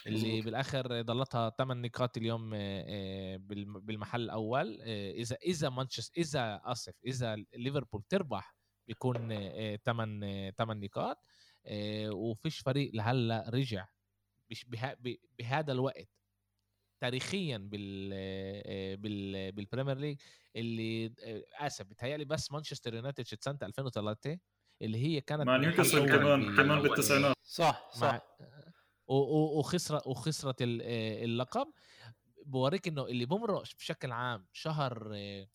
اللي. 0.08 0.42
بالآخر 0.42 1.02
ضلتها 1.02 1.50
8 1.50 1.82
نقاط 1.88 2.18
اليوم 2.18 2.52
آه، 2.56 3.38
بالم- 3.38 3.80
بالمحل 3.80 4.22
الأول. 4.22 4.82
آه، 4.82 5.12
إذا 5.12 5.36
إذا 5.36 5.70
مانشستر 5.70 6.14
إذا 6.22 6.62
آسف 6.66 6.94
إذا 7.06 7.36
ليفربول 7.36 8.04
تربح 8.10 8.56
بيكون 8.88 9.18
8 9.78 10.50
8 10.52 10.86
نقاط. 10.88 11.18
وفيش 12.12 12.60
فريق 12.60 12.92
لهلأ 12.96 13.46
رجع 13.50 13.88
بش- 14.54 14.66
بها- 14.66 14.98
بهذا 15.40 15.72
الوقت 15.72 16.10
تاريخيا 17.02 17.58
بال 17.58 18.12
آه، 18.14 18.96
بال 18.96 19.52
بال 19.52 19.62
Premier 19.62 19.98
League 19.98 20.22
اللي 20.56 21.06
آه، 21.24 21.44
آسف 21.60 21.86
بتهيألي 21.86 22.26
بس 22.26 22.52
مانشستر 22.52 22.94
يونايتد 22.94 23.26
إجت 23.26 23.44
سنة 23.44 23.58
2003 23.64 24.40
اللي 24.82 24.98
هي 24.98 25.22
كانت 25.22 25.42
مع 25.42 25.58
نيوكاسل 25.58 26.06
كمان 26.08 26.56
كمان 26.56 26.82
بالتسعينات. 26.82 27.36
صح 27.44 27.90
مع 27.96 28.00
صح. 28.02 28.22
و- 29.08 29.16
و- 29.16 29.60
وخسرت 29.60 30.08
وخسرت 30.08 30.62
ال- 30.62 30.82
آه، 30.82 31.24
اللقب. 31.26 31.68
بوريك 32.46 32.88
إنه 32.88 33.06
اللي 33.06 33.26
بمرق 33.26 33.62
بشكل 33.78 34.12
عام 34.12 34.48
شهر 34.52 35.12
آه، 35.16 35.48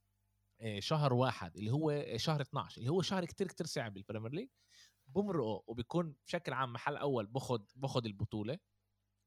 آه، 0.60 0.80
شهر 0.80 1.12
واحد 1.12 1.56
اللي 1.56 1.70
هو 1.70 2.04
شهر 2.16 2.40
12 2.40 2.78
اللي 2.80 2.90
هو 2.90 3.02
شهر 3.02 3.24
كتير 3.24 3.46
كتير 3.46 3.66
صعب 3.66 3.94
بال 3.94 4.03
Premier 4.03 4.32
League 4.32 4.48
بمرقه 5.06 5.62
وبيكون 5.66 6.14
بشكل 6.26 6.52
عام 6.52 6.72
محل 6.72 6.96
أول 6.96 7.26
باخد 7.26 7.70
باخد 7.76 8.06
البطولة. 8.06 8.58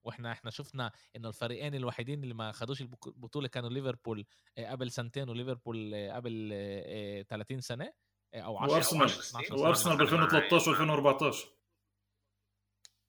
وإحنا 0.04 0.32
إحنا 0.32 0.52
شفنا 0.52 0.92
انه 1.16 1.28
الفريقين 1.28 1.76
الوحيدين 1.76 2.24
اللي 2.24 2.34
ما 2.34 2.52
خدوش 2.52 2.82
البطولة 2.82 3.48
كانوا 3.48 3.70
ليفربول 3.70 4.26
آه، 4.58 4.72
قبل 4.72 4.92
سنتين 4.92 5.30
وليفربول 5.30 5.92
آه، 5.96 6.12
قبل 6.16 6.50
آه، 6.54 7.20
آه، 7.20 7.22
30 7.22 7.62
سنة 7.62 7.94
أو 8.36 8.58
10 8.58 8.74
وأرسنال. 8.74 9.04
12 9.06 9.22
سنة. 9.22 9.58
وأرسنال 9.62 9.98
ب 9.98 10.02
2013 10.02 11.32
و2014 11.32 11.36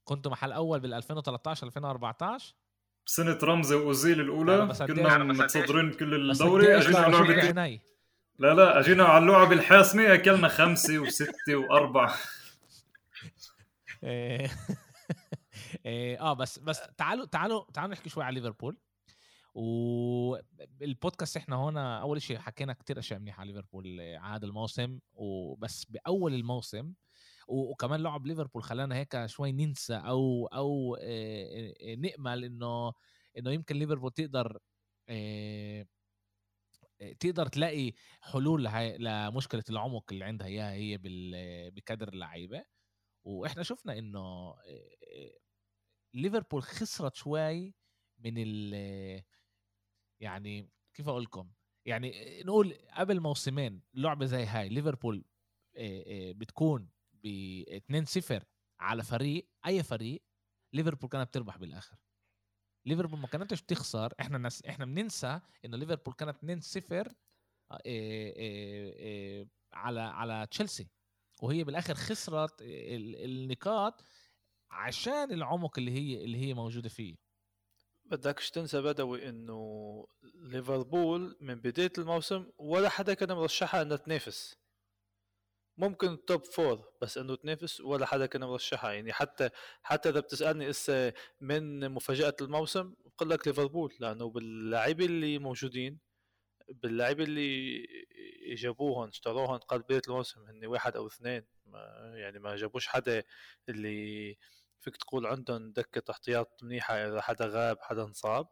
كنتوا 0.05 0.33
محل 0.33 0.53
أول 0.53 0.81
بال 0.81 0.95
2013 0.95 1.67
2014 1.67 2.55
سنة 3.07 3.39
رمزي 3.43 3.75
وأوزيل 3.75 4.17
لا، 4.19 4.23
الاولى 4.25 4.75
كنا 4.87 5.19
متصدرين 5.19 5.93
كل 5.93 6.31
الدوري. 6.31 6.77
أجينا 6.79 6.99
على 6.99 7.13
لعبة 7.17 7.81
لا 8.39 8.55
لا 8.55 8.81
أجينا 8.81 9.05
على 9.05 9.25
اللعبة 9.25 9.53
الحاسمة 9.53 10.15
أكلنا 10.15 10.49
خمسة 10.49 10.99
وستة 10.99 11.57
وأربعة. 11.57 12.15
آه 15.87 16.33
بس 16.33 16.59
بس 16.59 16.81
تعالوا 16.99 17.27
تعالوا 17.27 17.65
تعالوا 17.75 17.93
نحكي 17.93 18.09
شوي 18.11 18.25
على 18.25 18.35
ليفربول. 18.41 18.79
والبودكاست 19.55 21.37
إحنا 21.37 21.57
هنا 21.57 22.01
أول 22.01 22.23
شيء 22.23 22.39
حكينا 22.39 22.73
كتير 22.73 22.99
أشياء 22.99 23.19
منيحة 23.21 23.41
على 23.41 23.53
ليفربول 23.53 24.01
آه، 24.01 24.19
هذا 24.19 24.47
الموسم 24.47 24.99
وبس 25.15 25.85
بأول 25.85 26.35
الموسم. 26.35 26.93
وكمان 27.49 28.01
لعب 28.03 28.27
ليفربول 28.27 28.63
خلانا 28.63 28.97
هيك 28.97 29.27
شوي 29.27 29.53
ننسى 29.53 29.95
أو 29.95 30.47
أو 30.47 30.97
آه، 31.01 31.75
آه، 31.83 31.95
نأمل 31.95 32.45
إنه 32.45 32.93
إنه 33.39 33.51
يمكن 33.53 33.77
ليفربول 33.77 34.11
تقدر 34.13 34.59
آه، 35.09 35.87
آه، 37.01 37.13
تقدر 37.13 37.47
تلاقي 37.47 37.93
حلول 38.21 38.65
لمشكلة 38.99 39.65
العمق 39.71 40.05
اللي 40.13 40.25
عندها 40.25 40.47
إياها 40.47 40.73
هي 40.73 40.99
بكادر 41.71 42.09
اللعيبة. 42.09 42.65
وإحنا 43.25 43.63
شفنا 43.63 43.99
إنه 43.99 44.21
آه، 44.21 44.57
ليفربول 46.15 46.63
خسرت 46.63 47.15
شوي 47.15 47.75
من 48.19 48.35
ال 48.37 48.75
يعني 50.21 50.71
كيف 50.95 51.09
أقول 51.09 51.23
لكم 51.23 51.51
يعني 51.87 52.43
نقول 52.43 52.75
قبل 52.91 53.21
موسمين 53.21 53.83
لعبة 53.95 54.27
زي 54.27 54.45
هاي 54.45 54.69
ليفربول 54.69 55.25
بتكون 56.35 56.91
ب 57.13 57.29
2-0 58.41 58.43
على 58.81 59.03
فريق 59.03 59.49
أي 59.67 59.83
فريق 59.83 60.23
ليفربول 60.73 61.11
كانت 61.11 61.29
بتربح 61.29 61.57
بالآخر. 61.57 61.97
ليفربول 62.87 63.19
ما 63.19 63.27
كانتش 63.27 63.63
بتخسر 63.63 64.13
إحنا 64.21 64.39
نس... 64.39 64.63
إحنا 64.65 64.85
بننسى 64.85 65.41
إنه 65.65 65.77
ليفربول 65.77 66.15
كانت 66.15 66.37
2-0 67.09 67.13
على 69.73 70.01
على 70.01 70.47
تشيلسي 70.51 70.89
وهي 71.43 71.65
بالآخر 71.65 71.95
خسرت 71.95 72.55
النقاط 72.63 74.05
عشان 74.73 75.33
العمق 75.33 75.79
اللي 75.79 75.91
هي 75.91 76.25
اللي 76.25 76.39
هي 76.39 76.55
موجودة 76.55 76.89
فيه. 76.89 77.17
بدكش 78.05 78.51
تنسى 78.51 78.83
بدوي 78.83 79.29
إنه 79.29 80.07
ليفربول 80.35 81.37
من 81.41 81.55
بداية 81.55 81.93
الموسم 81.99 82.47
ولا 82.59 82.89
حدا 82.89 83.15
كان 83.15 83.33
مرشحها 83.33 83.83
إنها 83.83 83.97
تنافس. 83.97 84.57
ممكن 85.77 86.09
ال 86.13 86.21
top 86.21 86.45
four 86.45 86.93
بس 87.03 87.19
إنه 87.19 87.37
تنافس 87.37 87.81
ولا 87.81 88.07
حدا 88.07 88.27
كان 88.27 88.45
مرشحها. 88.45 88.93
يعني 88.93 89.13
حتى 89.13 89.51
حتى 89.83 90.09
إذا 90.09 90.21
بتسألني 90.21 90.71
إسا 90.71 91.13
من 91.41 91.91
مفاجأة 91.91 92.37
الموسم 92.41 92.95
بقول 93.07 93.31
لك 93.31 93.47
ليفربول 93.47 93.95
لأنه 94.01 94.31
باللاعبين 94.31 95.11
اللي 95.11 95.39
موجودين 95.39 95.99
باللاعبين 96.69 97.27
اللي 97.27 97.87
جابوهم 98.55 99.09
اشتروهم 99.09 99.59
قبل 99.59 99.83
بداية 99.83 100.03
الموسم 100.09 100.41
هن 100.49 100.67
واحد 100.67 100.97
أو 100.97 101.07
اثنين. 101.07 101.45
ما 101.67 102.13
يعني 102.15 102.39
ما 102.39 102.57
جابوش 102.57 102.87
حدا 102.89 103.25
اللي 103.69 104.37
فيك 104.83 104.97
تقول 104.97 105.27
عندهم 105.27 105.73
دكة 105.73 106.11
احتياط 106.11 106.63
منيحة 106.63 106.95
إذا 106.95 107.21
حدا 107.21 107.47
غاب 107.47 107.79
حدا 107.81 108.03
انصاب. 108.03 108.47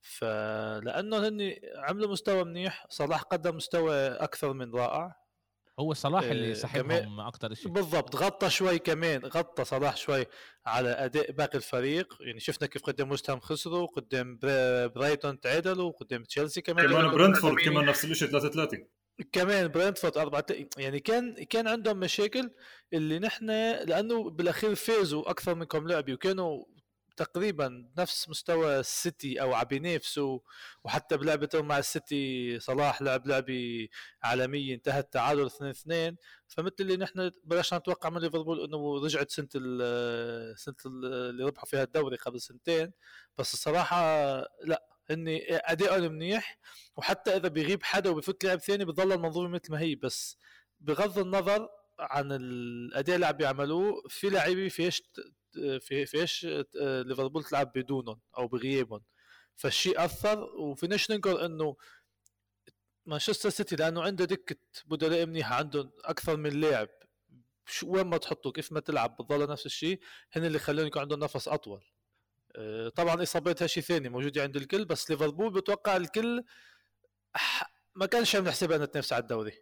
فلانه 0.00 1.28
هن 1.28 1.54
عملوا 1.76 2.10
مستوى 2.10 2.44
منيح 2.44 2.86
صلاح 2.88 3.22
قدم 3.22 3.56
مستوى 3.56 3.94
أكثر 4.06 4.52
من 4.52 4.74
رائع. 4.74 5.16
هو 5.80 5.94
صلاح 5.94 6.22
اللي 6.22 6.50
آه، 6.50 6.54
سحبهم 6.54 7.20
أكثر 7.20 7.54
شيء 7.54 7.72
بالضبط 7.72 8.16
غطى 8.16 8.50
شوي 8.50 8.78
كمان 8.78 9.24
غطى 9.24 9.64
صلاح 9.64 9.96
شوي 9.96 10.26
على 10.66 10.88
أداء 10.88 11.32
باقي 11.32 11.58
الفريق. 11.58 12.16
يعني 12.20 12.40
شفنا 12.40 12.68
كيف 12.68 12.82
قدام 12.82 13.10
وستهام 13.10 13.40
خسروا 13.40 13.86
قدام 13.86 14.38
برايتون 14.94 15.40
تعادلوا 15.40 15.92
قدام 15.92 16.24
تشيلسي 16.24 16.60
كمان 16.60 16.86
كمان 16.86 17.10
برنتفورد 17.10 17.64
كمان 17.64 17.84
نفس 17.84 18.04
الشيء 18.04 18.28
3 18.28 18.48
3 18.48 18.97
كمان 19.32 19.68
برنتفورد 19.68 20.18
أربعة 20.18 20.46
يعني 20.76 21.00
كان 21.00 21.44
كان 21.44 21.68
عندهم 21.68 22.00
مشاكل 22.00 22.50
اللي 22.92 23.18
نحن 23.18 23.46
لأنه 23.84 24.30
بالأخير 24.30 24.74
فازوا 24.74 25.30
أكثر 25.30 25.54
من 25.54 25.64
كم 25.64 25.88
لعبه 25.88 26.12
وكانوا 26.14 26.64
تقريبا 27.16 27.88
نفس 27.98 28.28
مستوى 28.28 28.80
السيتي 28.80 29.40
أو 29.42 29.54
عم 29.54 29.64
بينافسوا 29.64 30.38
وحتى 30.84 31.16
بلعبته 31.16 31.62
مع 31.62 31.78
السيتي 31.78 32.58
صلاح 32.60 33.02
لعب 33.02 33.26
لعبة 33.26 33.88
عالمية 34.22 34.74
انتهت 34.74 35.12
تعادل 35.12 35.46
2 35.46 35.70
2 35.70 36.16
فمثل 36.48 36.74
اللي 36.80 36.96
نحن 36.96 37.30
بلشنا 37.44 37.78
نتوقع 37.78 38.10
من 38.10 38.20
ليفربول 38.20 38.64
إنه 38.64 39.04
رجعت 39.04 39.30
سنة 39.30 39.48
سنة 40.56 40.74
اللي 40.86 41.44
ربحوا 41.44 41.66
فيها 41.66 41.82
الدوري 41.82 42.16
قبل 42.16 42.40
سنتين. 42.40 42.92
بس 43.38 43.54
الصراحة 43.54 43.96
لا. 44.64 44.97
هن 45.10 45.40
ادائهم 45.50 46.12
منيح 46.12 46.58
وحتى 46.96 47.36
إذا 47.36 47.48
بيغيب 47.48 47.82
حدا 47.82 48.10
وبفوت 48.10 48.44
لاعب 48.44 48.58
ثاني 48.60 48.84
بتضل 48.84 49.12
المنظومة 49.12 49.48
مثل 49.48 49.72
ما 49.72 49.80
هي. 49.80 49.94
بس 49.94 50.38
بغض 50.80 51.18
النظر 51.18 51.68
عن 51.98 52.32
الأداء 52.32 53.14
اللي 53.14 53.26
عم 53.26 53.32
بيعملوه 53.32 54.02
في 54.08 54.30
لعيبة 54.30 54.68
فيش 54.68 55.02
في 55.80 56.06
فيش 56.06 56.46
ليفربول 56.80 57.44
تلعب 57.44 57.72
بدونهم 57.74 58.20
أو 58.38 58.48
بغيابهم. 58.48 59.02
فالشيء 59.56 60.04
أثر 60.04 60.40
وفيناش 60.44 61.10
ننكر 61.10 61.44
إنه 61.46 61.76
مانشستر 63.06 63.48
سيتي 63.50 63.76
لأنه 63.76 64.02
عنده 64.02 64.24
دكة 64.24 64.56
بدلاء 64.86 65.26
منيحة 65.26 65.54
عندهم 65.54 65.90
أكثر 66.04 66.36
من 66.36 66.60
لاعب. 66.60 66.88
وين 67.84 68.06
ما 68.06 68.16
تحطه 68.16 68.52
كيف 68.52 68.72
ما 68.72 68.80
تلعب 68.80 69.16
بتضل 69.16 69.48
نفس 69.50 69.66
الشيء. 69.66 70.00
هن 70.32 70.44
اللي 70.44 70.58
خلوني 70.58 70.86
يكون 70.86 71.02
عندهم 71.02 71.20
نفس 71.20 71.48
أطول. 71.48 71.84
طبعا 72.96 73.22
اصاباتها 73.22 73.66
شيء 73.66 73.82
ثاني 73.82 74.08
موجوده 74.08 74.42
عند 74.42 74.56
الكل 74.56 74.84
بس 74.84 75.10
ليفربول 75.10 75.52
بتوقع 75.52 75.96
الكل 75.96 76.44
ما 77.94 78.06
كانش 78.06 78.36
عم 78.36 78.44
نحسبها 78.44 78.76
انها 78.76 78.86
تنافس 78.86 79.12
على 79.12 79.22
الدوري 79.22 79.52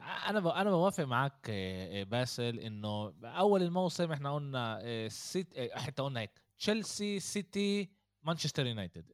أنا 0.00 0.60
أنا 0.60 0.70
بوافق 0.70 1.04
معك 1.04 1.46
آه، 1.50 2.02
باسل 2.02 2.58
إنه 2.58 3.14
أول 3.24 3.62
الموسم 3.62 4.12
إحنا 4.12 4.34
قلنا 4.34 4.78
آه، 4.82 5.08
سيت 5.08 5.58
آه، 5.58 5.78
حتى 5.78 6.02
قلنا 6.02 6.20
هيك 6.20 6.42
تشيلسي 6.58 7.20
سيتي 7.20 7.90
مانشستر 8.22 8.66
يونايتد 8.66 9.12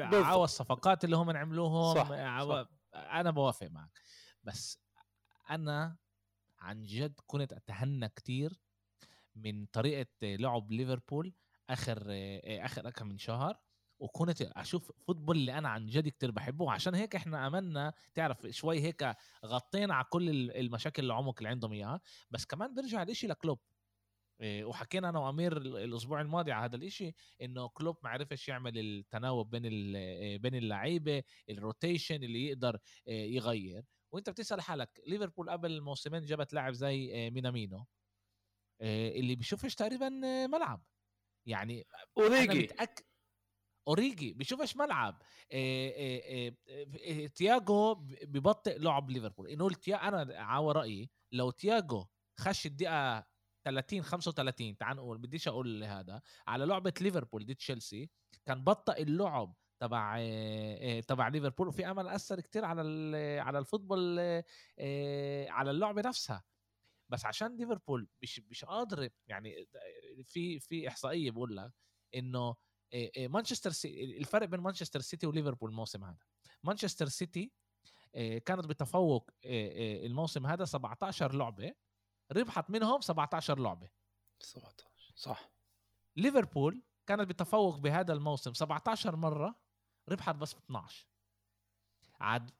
على 0.00 0.44
الصفقات 0.44 1.04
اللي 1.04 1.16
هم 1.16 1.36
عملوهم 1.36 1.94
صح. 1.94 2.08
صح. 2.08 2.68
أنا 2.94 3.30
بوافق 3.30 3.66
معك 3.66 4.00
بس 4.44 4.78
أنا 5.50 5.96
عن 6.58 6.82
جد 6.82 7.20
كنت 7.26 7.52
أتهنى 7.52 8.08
كتير 8.08 8.60
من 9.34 9.66
طريقة 9.66 10.06
لعب 10.22 10.72
ليفربول 10.72 11.34
آخر 11.70 12.02
آخر 12.44 12.90
كم 12.90 13.06
من 13.08 13.18
شهر 13.18 13.58
وكنت 14.00 14.42
أشوف 14.42 14.92
فوتبول 15.06 15.36
اللي 15.36 15.58
أنا 15.58 15.68
عن 15.68 15.86
جد 15.86 16.08
كتير 16.08 16.30
بحبه 16.30 16.64
وعشان 16.64 16.94
هيك 16.94 17.16
إحنا 17.16 17.46
امنا 17.46 17.92
تعرف 18.14 18.46
شوي 18.46 18.80
هيك 18.80 19.14
غطينا 19.46 19.94
على 19.94 20.04
كل 20.10 20.50
المشاكل 20.50 21.04
العمق 21.04 21.34
اللي 21.38 21.48
عندهم 21.48 21.72
إياها 21.72 22.00
بس 22.30 22.44
كمان 22.46 22.74
برجع 22.74 23.02
الإشي 23.02 23.26
لكلوب. 23.26 23.58
إيه، 24.40 24.64
وحكينا 24.64 25.08
أنا 25.08 25.18
وأمير 25.18 25.56
الأسبوع 25.56 26.20
الماضي 26.20 26.52
على 26.52 26.64
هذا 26.64 26.76
الإشي 26.76 27.14
إنه 27.42 27.68
كلوب 27.68 27.96
ما 28.02 28.10
عرفش 28.10 28.48
يعمل 28.48 28.78
التناوب 28.78 29.50
بين 29.50 29.94
إيه، 29.96 30.38
بين 30.38 30.54
اللعيبة 30.54 31.22
ال 31.50 31.58
rotation 31.58 32.22
اللي 32.24 32.46
يقدر 32.46 32.78
يغير. 33.06 33.84
وأنت 34.12 34.30
بتسأل 34.30 34.60
حالك 34.60 35.00
ليفربول 35.06 35.50
قبل 35.50 35.72
الموسمين 35.72 36.24
جابت 36.24 36.52
لاعب 36.54 36.72
زي 36.72 37.30
مينامينو 37.30 37.86
اللي 38.82 39.36
بيشوفش 39.36 39.74
تقريبا 39.74 40.08
ملعب. 40.46 40.84
يعني 41.48 41.86
أوريجي. 42.18 42.62
متأكد 42.62 43.04
أوريجي 43.88 44.32
بيشوفش 44.32 44.76
ملعب. 44.76 45.22
إيه 45.52 45.92
إيه 45.92 46.56
إيه 46.94 47.26
تياجو 47.28 47.94
ببطئ 48.22 48.78
لعب 48.78 49.10
ليفربول. 49.10 49.48
إنه 49.48 49.70
تيا 49.70 50.08
أنا 50.08 50.42
على 50.42 50.72
رأيي 50.72 51.10
لو 51.32 51.50
تياجو 51.50 52.06
خش 52.40 52.66
الدقيقة 52.66 53.26
30 53.64 54.02
35 54.02 54.76
تعال 54.76 54.96
نقول 54.96 55.18
بديش 55.18 55.48
أقول 55.48 55.84
هذا 55.84 56.22
على 56.46 56.66
لعبة 56.66 56.92
ليفربول 57.00 57.46
ضد 57.46 57.54
تشيلسي 57.54 58.10
كان 58.46 58.64
بطئ 58.64 59.02
اللعب 59.02 59.54
تبع 59.80 60.16
تبع 61.00 61.28
ليفربول 61.28 61.68
وفي 61.68 61.90
أمل 61.90 62.08
أثر 62.08 62.40
كتير 62.40 62.64
على 62.64 62.80
على 63.40 63.58
الفوتبول 63.58 64.18
على 65.48 65.70
اللعبه 65.70 66.02
نفسها. 66.02 66.44
بس 67.08 67.24
عشان 67.26 67.56
ليفربول 67.56 68.08
مش 68.22 68.40
مش 68.40 68.64
قادر 68.64 69.08
يعني 69.26 69.68
في 70.24 70.60
في 70.60 70.88
إحصائية 70.88 71.30
بقول 71.30 71.56
لك 71.56 71.72
إنه 72.14 72.56
مانشستر 73.18 73.70
سيتي 73.70 74.04
الفرق 74.18 74.46
بين 74.46 74.60
مانشستر 74.60 75.00
سيتي 75.00 75.26
وليفربول 75.26 75.70
الموسم 75.70 76.04
هذا. 76.04 76.18
مانشستر 76.62 77.08
سيتي 77.08 77.52
كانت 78.46 78.66
بتفوق 78.66 79.30
الموسم 79.44 80.46
هذا 80.46 80.64
17 80.64 81.34
لعبة 81.34 81.74
ربحت 82.32 82.70
منهم 82.70 83.00
17 83.00 83.58
لعبة. 83.58 83.88
17 84.40 85.12
صح. 85.14 85.50
ليفربول 86.16 86.82
كانت 87.06 87.28
بتفوق 87.28 87.76
بهذا 87.76 88.12
الموسم 88.12 88.52
17 88.54 89.16
مرة 89.16 89.60
ربحت 90.08 90.34
بس 90.34 90.54
12 90.54 91.08
عاد 92.20 92.50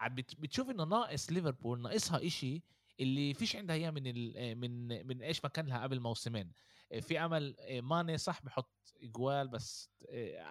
عاد 0.00 0.14
بتشوف 0.14 0.70
إنه 0.70 0.84
ناقص 0.84 1.32
ليفربول 1.32 1.82
ناقصها 1.82 2.26
إشي 2.26 2.62
اللي 3.00 3.34
فيش 3.34 3.56
عندها 3.56 3.76
إياه 3.76 3.90
من 3.90 4.04
من 4.58 5.06
من 5.06 5.22
إيش 5.22 5.44
ما 5.44 5.50
كان 5.50 5.66
لها 5.66 5.82
قبل 5.82 6.00
موسمين. 6.00 6.52
في 7.00 7.18
أمل 7.20 7.56
ماني 7.82 8.18
صح 8.18 8.42
بحط 8.42 8.94
إجوال 9.02 9.48
بس 9.48 9.90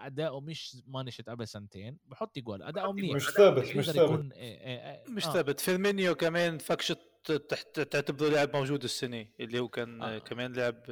أداؤه 0.04 0.42
مش 0.42 0.78
مانشت 0.88 1.30
قبل 1.30 1.48
سنتين 1.48 1.98
بحط 2.06 2.38
إجوال. 2.38 2.64
أداؤه 2.64 2.94
منيح. 2.94 3.16
مش 3.16 3.30
ثابت 3.30 3.76
مش 3.76 3.90
ثابت. 3.90 4.26
مش 5.10 5.26
آه. 5.26 5.34
ثابت. 5.34 5.60
فيرمينيو 5.60 6.16
كمان 6.16 6.58
فكشت 6.58 7.00
تحت 7.50 7.80
تعتبره 7.80 8.30
لاعب 8.30 8.56
موجود 8.56 8.84
السنة 8.84 9.28
اللي 9.40 9.60
هو 9.60 9.68
كان 9.68 10.02
آه. 10.02 10.18
كمان 10.18 10.54
لاعب 10.54 10.84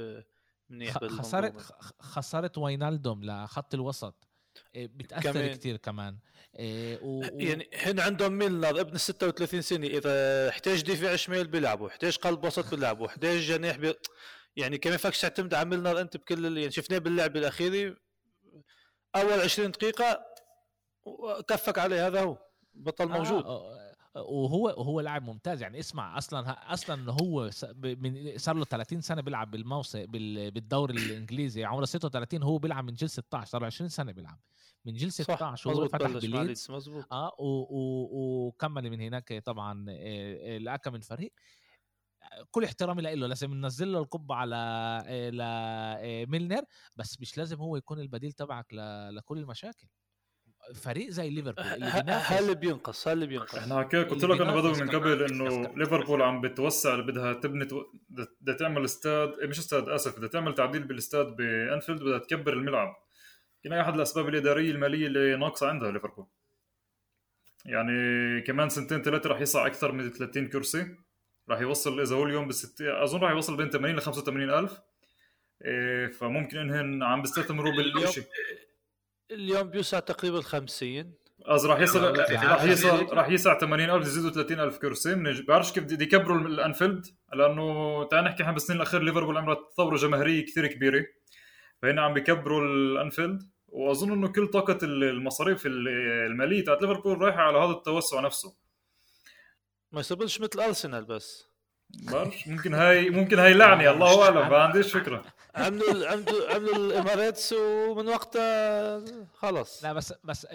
منيح 0.69 0.97
خسرت 0.97 1.61
خسرت 1.99 2.57
وينالدوم 2.57 3.23
لخط 3.23 3.73
الوسط. 3.73 4.27
بتأثر 4.75 5.31
كمان. 5.31 5.53
كتير 5.53 5.77
كمان. 5.77 6.17
و... 7.01 7.21
يعني 7.23 7.69
هن 7.73 7.99
عندهم 7.99 8.31
ميلنر 8.31 8.79
ابن 8.79 8.97
36 8.97 9.61
سنة. 9.61 9.87
إذا 9.87 10.49
احتاج 10.49 10.81
دفاع 10.81 11.15
شمال 11.15 11.47
بيلعبوا 11.47 11.87
احتاج 11.87 12.17
قلب 12.17 12.43
وسط 12.43 12.75
بيلعبوا 12.75 13.07
احتاج 13.07 13.39
جناح 13.39 13.75
بي... 13.77 13.93
يعني 14.55 14.77
كمان 14.77 14.97
فاكش 14.97 15.21
تعتمد 15.21 15.53
على 15.53 15.69
ميلنر. 15.69 16.01
أنت 16.01 16.17
بكل 16.17 16.45
اللي 16.45 16.61
يعني 16.61 16.71
شفناه 16.71 16.97
باللعبه 16.97 17.39
الاخيره 17.39 17.95
أول 19.15 19.39
20 19.41 19.71
دقيقة 19.71 20.25
كفك 21.47 21.79
عليه 21.79 22.07
هذا 22.07 22.21
هو 22.21 22.37
بطل 22.73 23.07
موجود. 23.07 23.45
آه 23.45 23.80
وهو 24.15 24.69
هو 24.69 25.01
لاعب 25.01 25.23
ممتاز. 25.23 25.61
يعني 25.61 25.79
اسمع 25.79 26.17
أصلا 26.17 26.73
أصلا 26.73 27.11
هو 27.11 27.49
من 27.83 28.37
صار 28.37 28.55
له 28.55 28.65
30 28.65 29.01
سنة 29.01 29.21
بيلعب 29.21 29.51
بالموسم 29.51 30.05
بالدوري 30.05 30.93
الإنجليزي. 30.93 31.63
عمره 31.63 31.85
36 31.85 32.43
هو 32.43 32.57
بيلعب 32.57 32.83
من 32.83 32.93
جيل 32.93 33.09
16 33.09 33.51
صار 33.51 33.61
له 33.61 33.67
20 33.67 33.89
سنة 33.89 34.11
بيلعب. 34.11 34.39
من 34.85 34.93
جيل 34.93 35.11
16 35.11 35.71
هو 35.71 35.87
فتح 35.87 36.11
بليدز. 36.11 36.71
مزبوط 36.71 37.13
آه 37.13 37.31
وكمل 37.39 38.89
من 38.89 39.01
هناك 39.01 39.43
طبعا 39.45 39.85
آه، 39.89 40.57
لأكم 40.57 40.93
من 40.93 41.01
فريق 41.01 41.33
كل 42.51 42.63
احترامي 42.63 43.01
له 43.01 43.27
لازم 43.27 43.53
ننزل 43.53 43.91
له 43.91 43.99
القبه 43.99 44.35
على 44.35 44.55
آه، 45.07 45.29
لميلنر 46.25 46.57
آه، 46.57 46.67
بس 46.95 47.21
مش 47.21 47.37
لازم 47.37 47.57
هو 47.57 47.77
يكون 47.77 47.99
البديل 47.99 48.31
تبعك 48.31 48.73
لكل 49.11 49.37
المشاكل. 49.37 49.87
فريق 50.73 51.09
زي 51.09 51.29
ليفربول 51.29 51.65
اللي 51.65 52.11
هل 52.11 52.55
بينقص؟ 52.55 53.07
هل 53.07 53.27
بينقص؟ 53.27 53.55
إحنا 53.55 53.79
حكيت 53.79 54.09
قلت 54.09 54.23
لك 54.23 54.41
أنا 54.41 54.55
بدوي 54.55 54.73
من 54.73 54.89
قبل 54.89 55.23
إنه 55.23 55.73
ليفربول 55.75 56.21
عم 56.21 56.41
بتوسع 56.41 56.99
بدها 56.99 57.33
تبني 57.33 57.67
بدها 58.41 58.55
تعمل 58.55 58.85
استاد 58.85 59.39
إيه، 59.41 59.47
مش 59.47 59.59
استاد 59.59 59.89
آسف 59.89 60.17
بدها 60.17 60.29
تعمل 60.29 60.53
تعديل 60.53 60.83
بالاستاد 60.83 61.35
بأنفيلد 61.35 62.03
بدها 62.03 62.17
تكبر 62.17 62.53
الملعب. 62.53 62.95
يمكن 63.65 63.77
أحد 63.77 63.95
الأسباب 63.95 64.29
الإدارية 64.29 64.71
المالية 64.71 65.07
اللي 65.07 65.37
ناقصة 65.37 65.69
عندها 65.69 65.91
ليفربول. 65.91 66.27
يعني 67.65 68.41
كمان 68.41 68.69
سنتين 68.69 69.01
ثلاثة 69.01 69.29
راح 69.29 69.41
يصع 69.41 69.67
أكثر 69.67 69.91
من 69.91 70.09
30 70.09 70.47
كرسي. 70.47 70.95
راح 71.49 71.59
يوصل 71.61 71.99
إذا 71.99 72.15
هو 72.15 72.23
اليوم 72.23 72.47
بالست 72.47 72.81
أظن 72.81 73.19
راح 73.19 73.31
يوصل 73.31 73.57
بين 73.57 73.69
80 73.69 73.95
ل 73.95 74.01
85 74.01 74.49
ألف. 74.49 74.79
إيه 75.65 76.07
فممكن 76.07 76.57
إنهن 76.57 77.03
عم 77.03 77.21
بيستثمروا 77.21 77.71
بالشيء 77.75 78.23
اليوم 79.31 79.69
بيوسع 79.69 79.99
تقريبا 79.99 80.41
50 80.41 81.13
قصدي 81.45 81.67
راح 81.67 81.79
يصل 81.79 82.19
راح 82.19 82.63
يصل 82.63 83.05
راح 83.13 83.29
يسع 83.29 83.59
80000 83.59 84.07
يزيدوا 84.07 84.29
30000 84.29 84.77
كرسي. 84.77 85.15
من 85.15 85.45
بعرفش 85.47 85.71
كيف 85.71 85.83
بده 85.83 86.03
يكبروا 86.03 86.37
الأنفيلد؟ 86.37 87.05
لأنه 87.33 88.03
تعال 88.03 88.23
نحكي 88.23 88.43
إحنا 88.43 88.53
بالسنين 88.53 88.77
الأخيرة 88.77 89.01
ليفربول 89.01 89.37
عملت 89.37 89.59
ثورة 89.77 89.97
جماهيرية 89.97 90.45
كثير 90.45 90.67
كبيرة. 90.67 91.05
فهنا 91.81 92.01
عم 92.01 92.13
بيكبروا 92.13 92.61
الأنفيلد. 92.65 93.49
وأظن 93.67 94.11
إنه 94.11 94.27
كل 94.27 94.47
طاقة 94.47 94.77
المصاريف 94.83 95.63
المالية 95.65 96.63
تاعت 96.63 96.81
ليفربول 96.81 97.21
رايحة 97.21 97.41
على 97.41 97.57
هذا 97.57 97.71
التوسع 97.71 98.19
نفسه. 98.19 98.55
ما 99.91 99.99
يصيرش 99.99 100.41
مثل 100.41 100.59
أرسنال 100.59 101.05
بس. 101.05 101.50
بعرفش 101.93 102.47
ممكن 102.47 102.73
هاي 102.73 103.09
ممكن 103.09 103.39
هاي 103.39 103.53
لعنه 103.53 103.91
الله 103.91 104.23
اعلم 104.23 104.49
ما 104.49 104.57
عنديش 104.57 104.91
فكره 104.93 105.23
عملوا 105.55 106.07
عملوا 106.07 106.53
عملوا 106.53 106.75
الاماراتس 106.75 107.53
ومن 107.53 108.07
وقتها 108.07 109.03
خلص 109.33 109.83
لا 109.83 109.93
بس 109.93 110.13
بس 110.23 110.47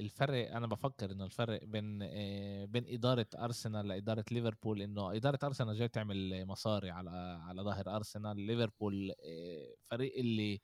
الفرق 0.00 0.56
أنا 0.56 0.66
بفكر 0.66 1.10
إنه 1.10 1.24
الفرق 1.24 1.64
بين 1.64 1.98
بين 2.66 2.84
إدارة 2.88 3.26
أرسنال 3.38 3.88
لإدارة 3.88 4.24
ليفربول 4.30 4.82
إنه 4.82 5.16
إدارة 5.16 5.38
أرسنال 5.44 5.78
جاي 5.78 5.88
تعمل 5.88 6.46
مصاري 6.46 6.90
على 6.90 7.40
على 7.42 7.62
ظهر 7.62 7.96
أرسنال. 7.96 8.40
ليفربول 8.40 9.14
فريق 9.90 10.14
اللي 10.16 10.60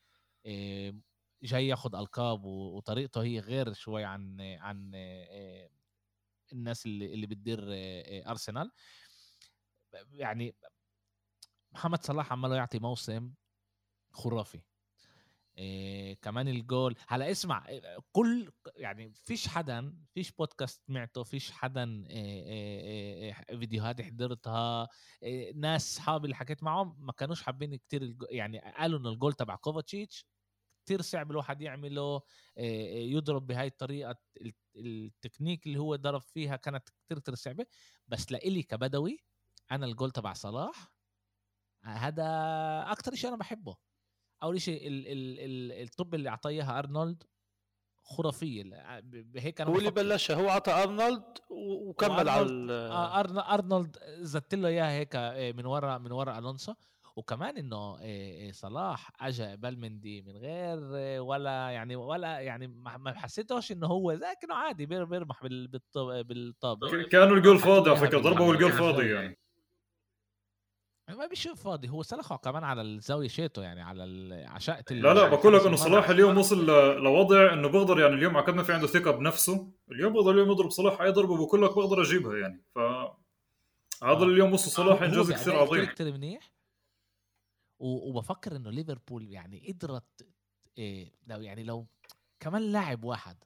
جاي 1.43 1.69
ياخذ 1.69 1.95
ألقاب 1.95 2.45
وطريقته 2.45 3.23
هي 3.23 3.39
غير 3.41 3.73
شوي 3.73 4.05
عن 4.05 4.41
عن 4.41 4.91
الناس 6.53 6.87
اللي 6.87 7.15
اللي 7.15 7.27
بتدير 7.27 7.65
أرسنال. 8.31 8.71
يعني 10.13 10.57
محمد 11.73 12.05
صلاح 12.05 12.33
عماله 12.33 12.57
يعطي 12.57 12.79
موسم 12.79 13.33
خرافي. 14.13 14.63
إيه 15.59 16.15
كمان 16.15 16.49
الجول. 16.49 16.97
هلا 17.09 17.31
اسمع 17.31 17.67
كل 18.13 18.53
يعني 18.77 19.13
فيش 19.15 19.49
حدا 19.49 19.97
فيش 20.15 20.33
بودكاست 20.33 20.87
سمعته 20.87 21.23
فيش 21.23 21.51
حدا 21.51 22.07
إيه 22.11 22.47
إيه 22.47 23.59
فيديوهات 23.59 24.03
حضرتها. 24.03 24.89
إيه 25.23 25.53
ناس 25.55 25.97
صحابي 25.97 26.25
اللي 26.25 26.37
حكيت 26.37 26.63
معهم 26.63 27.07
ما 27.07 27.13
كانوش 27.13 27.43
حابين 27.43 27.77
كتير 27.77 28.17
يعني 28.31 28.59
قالوا 28.59 28.99
انه 28.99 29.09
الجول 29.11 29.33
تبع 29.33 29.57
كوفاتشيتش 29.57 30.27
كتير 30.85 31.03
صعب 31.03 31.31
الواحد 31.31 31.63
يعمله. 31.63 32.21
يضرب 32.57 33.47
بهاي 33.47 33.67
الطريقة 33.67 34.17
التكنيك 34.77 35.67
اللي 35.67 35.79
هو 35.79 35.97
ضرب 35.97 36.21
فيها 36.21 36.57
كانت 36.57 36.89
كتير 36.89 37.19
كتير 37.19 37.35
صعبة. 37.35 37.67
بس 38.09 38.33
لإلي 38.33 38.63
كبدوي 38.63 39.19
أنا 39.73 39.87
الجول 39.87 40.11
تبع 40.11 40.33
صلاح 40.33 40.93
هذا 41.85 42.25
أكثر 42.87 43.15
شيء 43.15 43.29
أنا 43.29 43.37
بحبه. 43.37 43.77
أول 44.43 44.61
شيء 44.61 44.81
الطب 45.83 46.15
اللي 46.15 46.29
اعطاه 46.29 46.79
أرنولد 46.79 47.23
خرافية. 48.03 48.63
هيك 49.37 49.61
أنا 49.61 49.71
هو 49.71 49.79
اللي 49.79 49.91
بلشها 49.91 50.37
هو 50.37 50.49
اعطى 50.49 50.73
أرنولد 50.73 51.39
وكمل 51.51 52.29
على 52.29 52.73
آه، 52.73 53.21
أرنولد 53.55 53.97
زدت 54.19 54.55
له 54.55 54.69
إياها 54.69 54.91
هيك 54.91 55.17
آه، 55.17 55.53
من 55.53 55.67
ورا 55.67 55.99
من 55.99 56.13
ورا 56.13 56.39
ألونسو. 56.39 56.75
وكمان 57.17 57.57
إنه 57.57 57.99
آه، 58.01 58.51
صلاح 58.51 59.11
اجى 59.21 59.57
بالمندي 59.57 60.23
من 60.23 60.37
غير 60.37 60.79
ولا 61.23 61.71
يعني 61.71 61.97
ولا 61.97 62.39
يعني 62.41 62.67
ما 62.67 63.15
حسيتوش 63.15 63.73
إنه 63.73 63.87
هو 63.87 64.15
زي 64.15 64.35
كأنه 64.43 64.55
عادي 64.55 64.87
بيرمح 64.87 65.47
بالطاب 66.01 67.07
كانوا 67.11 67.37
الجول 67.37 67.59
فاضي 67.59 67.91
على 67.91 67.99
فكرة 67.99 68.19
ضربه 68.19 68.45
والجول 68.45 68.73
فاضي 68.73 69.11
يعني. 69.11 69.39
ما 71.09 71.27
بيشوف 71.27 71.62
فاضي. 71.62 71.88
هو 71.88 72.03
سلخه 72.03 72.37
كمان 72.37 72.64
على 72.64 72.83
الزاوية 72.83 73.29
شيته 73.29 73.62
يعني 73.62 73.83
على 73.83 74.45
عشاء 74.49 74.83
لا 74.90 75.14
لا 75.14 75.29
بقول 75.29 75.55
لك 75.55 75.66
إنه 75.66 75.77
صلاح 75.77 76.09
اليوم 76.11 76.38
وصل 76.38 76.66
لوضع 77.03 77.53
إنه 77.53 77.69
بقدر 77.69 78.01
يعني 78.01 78.14
اليوم 78.14 78.37
عقد 78.37 78.55
ما 78.55 78.62
في 78.62 78.73
عنده 78.73 78.87
ثقة 78.87 79.11
بنفسه. 79.11 79.73
اليوم 79.90 80.12
بقدر 80.12 80.31
اليوم 80.31 80.51
يضرب 80.51 80.71
صلاح 80.71 81.01
أي 81.01 81.11
ضربة 81.11 81.37
بقول 81.37 81.62
لك 81.62 81.71
بقدر 81.77 82.03
أجيبها 82.03 82.37
يعني. 82.37 82.64
ف 82.75 82.79
هذا 82.79 83.12
آه. 84.03 84.23
اليوم 84.23 84.53
وصل 84.53 84.71
صلاح 84.71 85.03
انجاز 85.03 85.33
كثير 85.33 85.57
عظيم. 85.57 85.85
كثير 85.85 86.12
منيح. 86.12 86.53
وبفكر 87.79 88.57
إنه 88.57 88.71
ليفربول 88.71 89.29
يعني 89.31 89.73
قدرت 89.73 90.27
إيه 90.79 91.12
لو 91.27 91.40
يعني 91.40 91.64
لو 91.64 91.87
كمان 92.40 92.62
لاعب 92.62 93.05
واحد 93.05 93.37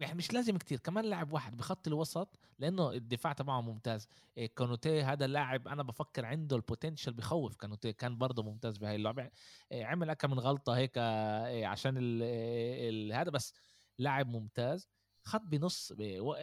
يعني 0.00 0.14
مش 0.14 0.32
لازم 0.32 0.56
كتير 0.56 0.78
كمان 0.78 1.04
لاعب 1.04 1.32
واحد 1.32 1.56
بخط 1.56 1.86
الوسط 1.88 2.38
لأنه 2.58 2.90
الدفاع 2.90 3.32
تبعه 3.32 3.60
ممتاز. 3.60 4.08
إيه 4.36 4.46
كانوتي 4.46 5.02
هذا 5.02 5.24
اللاعب 5.24 5.68
أنا 5.68 5.82
بفكر 5.82 6.24
عنده 6.26 6.56
البوتنشل 6.56 7.12
بخوف 7.12 7.56
كانوتي 7.56 7.92
كان 7.92 8.18
برضه 8.18 8.42
ممتاز 8.42 8.78
بهاي 8.78 8.96
اللعبة. 8.96 9.30
إيه 9.72 9.84
عمل 9.84 10.12
كم 10.12 10.30
من 10.30 10.38
غلطة 10.38 10.76
هيك 10.76 10.98
إيه 10.98 11.66
عشان 11.66 11.94
ال 11.98 13.12
هذا 13.12 13.30
بس 13.30 13.54
لاعب 13.98 14.28
ممتاز. 14.28 14.88
خط 15.24 15.40
بنص 15.40 15.92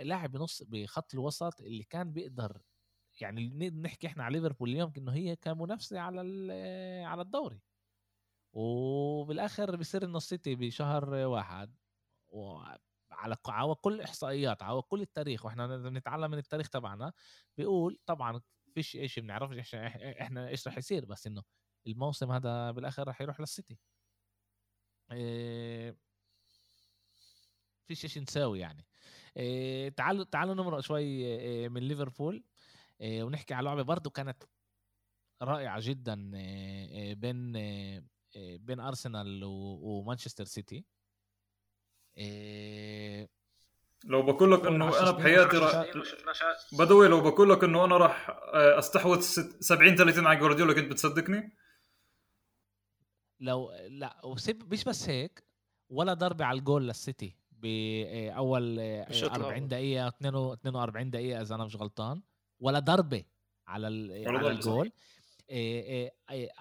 لاعب 0.03 0.31
بنص 0.31 0.63
بخط 0.63 1.13
الوسط 1.13 1.61
اللي 1.61 1.83
كان 1.83 2.13
بيقدر 2.13 2.61
يعني 3.21 3.69
نحكي 3.69 4.07
إحنا 4.07 4.23
على 4.23 4.39
ليفربول 4.39 4.69
اليوم 4.69 4.93
إنه 4.97 5.11
هي 5.13 5.35
كمنافسة 5.35 5.99
على 5.99 6.21
على 7.05 7.21
الدوري. 7.21 7.61
وبالآخر 8.53 9.75
بصير 9.75 10.05
إنه 10.05 10.17
السيتي 10.17 10.55
بشهر 10.55 11.13
واحد 11.13 11.75
على 13.19 13.37
على 13.47 13.75
كل 13.75 13.93
الاحصائيات 13.93 14.63
على 14.63 14.81
كل 14.81 15.01
التاريخ 15.01 15.45
وإحنا 15.45 15.77
بنتعلم 15.77 16.31
من 16.31 16.37
التاريخ 16.37 16.69
تبعنا 16.69 17.13
بيقول 17.57 17.99
طبعا 18.05 18.41
فيش 18.73 18.97
شيء 19.05 19.23
بنعرفش 19.23 19.75
إحنا 19.75 20.47
إيش 20.47 20.67
رح 20.67 20.77
يصير 20.77 21.05
بس 21.05 21.27
إنه 21.27 21.43
الموسم 21.87 22.31
هذا 22.31 22.71
بالآخر 22.71 23.07
رح 23.07 23.21
يروح 23.21 23.39
للسيتي. 23.39 23.77
إيه 25.11 25.97
فيش 27.87 28.05
شيء 28.05 28.23
نساوي 28.23 28.59
يعني. 28.59 28.85
تعالوا 29.91 30.23
تعالوا 30.23 30.53
نمرق 30.53 30.79
شوي 30.79 31.69
من 31.69 31.81
ليفربول. 31.81 32.43
ونحكي 33.01 33.53
على 33.53 33.65
لعبة 33.65 33.81
برضه 33.81 34.09
كانت 34.09 34.43
رائعة 35.41 35.79
جدا 35.83 36.31
بين 37.13 37.53
بين 38.35 38.79
أرسنال 38.79 39.41
ومانشستر 39.43 40.45
سيتي. 40.45 40.85
إيه 42.17 43.29
لو 44.05 44.21
بقول 44.21 44.51
لك 44.51 44.65
إنه 44.65 44.99
أنا 44.99 45.11
بحياتي 45.11 45.57
راح 45.57 45.85
بدوي 46.71 47.07
لو 47.07 47.21
بقول 47.21 47.49
لك 47.49 47.63
إنه 47.63 47.85
أنا 47.85 47.97
راح 47.97 48.29
آه، 48.29 48.79
أستحوذ 48.79 49.21
70 49.59 49.95
30 49.95 50.27
على 50.27 50.39
جوارديولا 50.39 50.73
كنت 50.73 50.91
بتصدقني؟ 50.91 51.57
لو 53.39 53.71
لا 53.89 54.21
مش 54.71 54.83
بس 54.83 55.09
هيك 55.09 55.43
ولا 55.89 56.13
ضربة 56.13 56.45
على 56.45 56.59
الجول 56.59 56.87
للسيتي 56.87 57.35
باول 57.51 58.79
آه، 58.79 59.07
40 59.23 59.67
دقيقة 59.67 60.07
42 60.07 61.09
دقيقة 61.09 61.41
إذا 61.41 61.55
أنا 61.55 61.65
مش 61.65 61.75
غلطان. 61.75 62.21
ولا 62.59 62.79
ضربة 62.79 63.23
على 63.67 63.87
على 64.27 64.49
الجول. 64.49 64.91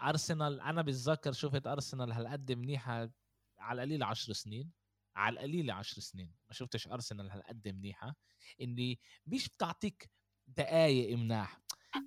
أرسنال 0.03 0.61
أنا 0.61 0.83
بتذكر 0.83 1.33
شفت 1.33 1.67
أرسنال 1.67 2.13
هالقد 2.13 2.53
منيحة 2.53 3.11
على 3.59 3.83
القليل 3.83 4.03
10 4.03 4.33
سنين. 4.33 4.78
على 5.19 5.33
القليله 5.33 5.75
10 5.75 6.01
سنين. 6.01 6.35
ما 6.49 6.55
شفتش 6.55 6.89
أرسنال 6.89 7.31
هالقد 7.31 7.69
منيحة. 7.69 8.17
إني 8.61 9.01
مش 9.27 9.49
بتعطيك 9.49 10.11
دقائق 10.47 11.19
مناح. 11.19 11.61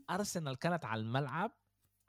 أرسنال 0.09 0.55
كانت 0.55 0.85
على 0.85 1.01
الملعب 1.01 1.51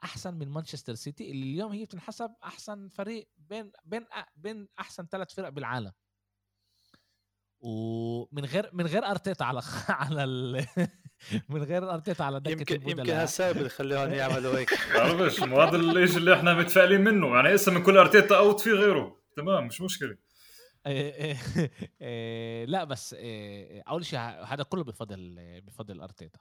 أحسن 0.03 0.33
من 0.33 0.49
مانشستر 0.49 0.95
سيتي 0.95 1.31
اللي 1.31 1.43
اليوم 1.43 1.71
هي 1.71 1.85
بتنحسب 1.85 2.31
أحسن 2.43 2.89
فريق 2.89 3.29
بين 3.37 3.71
بين 3.85 4.05
بين 4.35 4.67
أحسن 4.79 5.05
ثلاث 5.05 5.33
فرق 5.33 5.49
بالعالم. 5.49 5.91
ومن 7.61 8.45
غير 8.45 8.69
من 8.73 8.85
غير 8.87 9.05
أرتيتا 9.05 9.43
على 9.43 9.61
على 9.89 10.23
ال... 10.23 10.65
من 11.49 11.63
غير 11.63 11.93
أرتيتا 11.93 12.23
على 12.23 12.39
دكة 12.39 12.51
يمكن 12.51 12.89
يمكن 12.89 13.09
هالسبب 13.09 13.57
اللي 13.57 13.69
خليهم 13.69 14.13
يعملوا 14.13 14.57
هيك. 14.57 14.69
بعرفش 14.95 15.39
مو 15.39 15.61
هذا 15.61 15.77
الشيء 15.77 16.17
اللي 16.17 16.33
إحنا 16.33 16.53
متفائلين 16.53 17.01
منه. 17.01 17.35
يعني 17.35 17.53
اسا 17.53 17.71
من 17.71 17.83
كل 17.83 17.97
أرتيتا 17.97 18.37
اوت 18.37 18.59
في 18.59 18.71
غيره. 18.71 19.23
تمام 19.35 19.67
مش 19.67 19.81
مشكلة. 19.81 20.17
لا 22.73 22.83
بس 22.83 23.15
أول 23.87 24.05
شيء 24.05 24.19
هذا 24.19 24.63
كله 24.63 24.83
بفضل 24.83 25.35
بفضل 25.61 26.01
أرتيتا. 26.01 26.39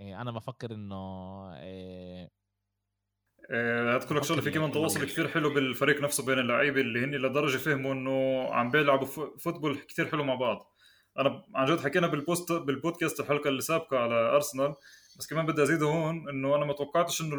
أنا 0.00 0.30
بفكر 0.30 0.74
إنه 0.74 1.52
اذكر 3.96 4.14
لك 4.14 4.24
شغلة 4.24 4.40
في 4.40 4.50
كمان 4.50 4.72
تواصل 4.72 5.04
كثير 5.04 5.28
حلو 5.28 5.54
بالفريق 5.54 6.00
نفسه 6.02 6.26
بين 6.26 6.38
اللعيبة 6.38 6.80
اللي 6.80 7.04
هن 7.04 7.14
لدرجة 7.14 7.56
فهموا 7.56 7.92
إنه 7.92 8.48
عم 8.54 8.70
بيلعبوا 8.70 9.06
فوتبول 9.38 9.78
كثير 9.78 10.08
حلو 10.08 10.24
مع 10.24 10.34
بعض. 10.34 10.74
أنا 11.18 11.44
عن 11.54 11.66
جد 11.66 11.80
حكينا 11.80 12.06
بالبوست 12.06 12.52
بالبودكاست 12.52 13.20
الحلقة 13.20 13.48
اللي 13.48 13.60
سابقة 13.60 13.98
على 13.98 14.14
أرسنال 14.14 14.74
بس 15.18 15.26
كمان 15.26 15.46
بدي 15.46 15.62
ازيد 15.62 15.82
هون 15.82 16.28
إنه 16.28 16.56
أنا 16.56 16.64
ما 16.64 16.72
توقعتش 16.72 17.20
إنه 17.20 17.36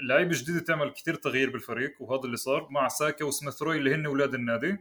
اللعيبة 0.00 0.30
الجديدة 0.30 0.60
تعمل 0.60 0.90
كثير 0.90 1.14
تغيير 1.14 1.50
بالفريق 1.50 2.02
وهذا 2.02 2.24
اللي 2.24 2.36
صار 2.36 2.68
مع 2.70 2.88
ساكا 2.88 3.24
وسميث 3.24 3.62
روي 3.62 3.78
اللي 3.78 3.94
هن 3.94 4.06
أولاد 4.06 4.34
النادي. 4.34 4.78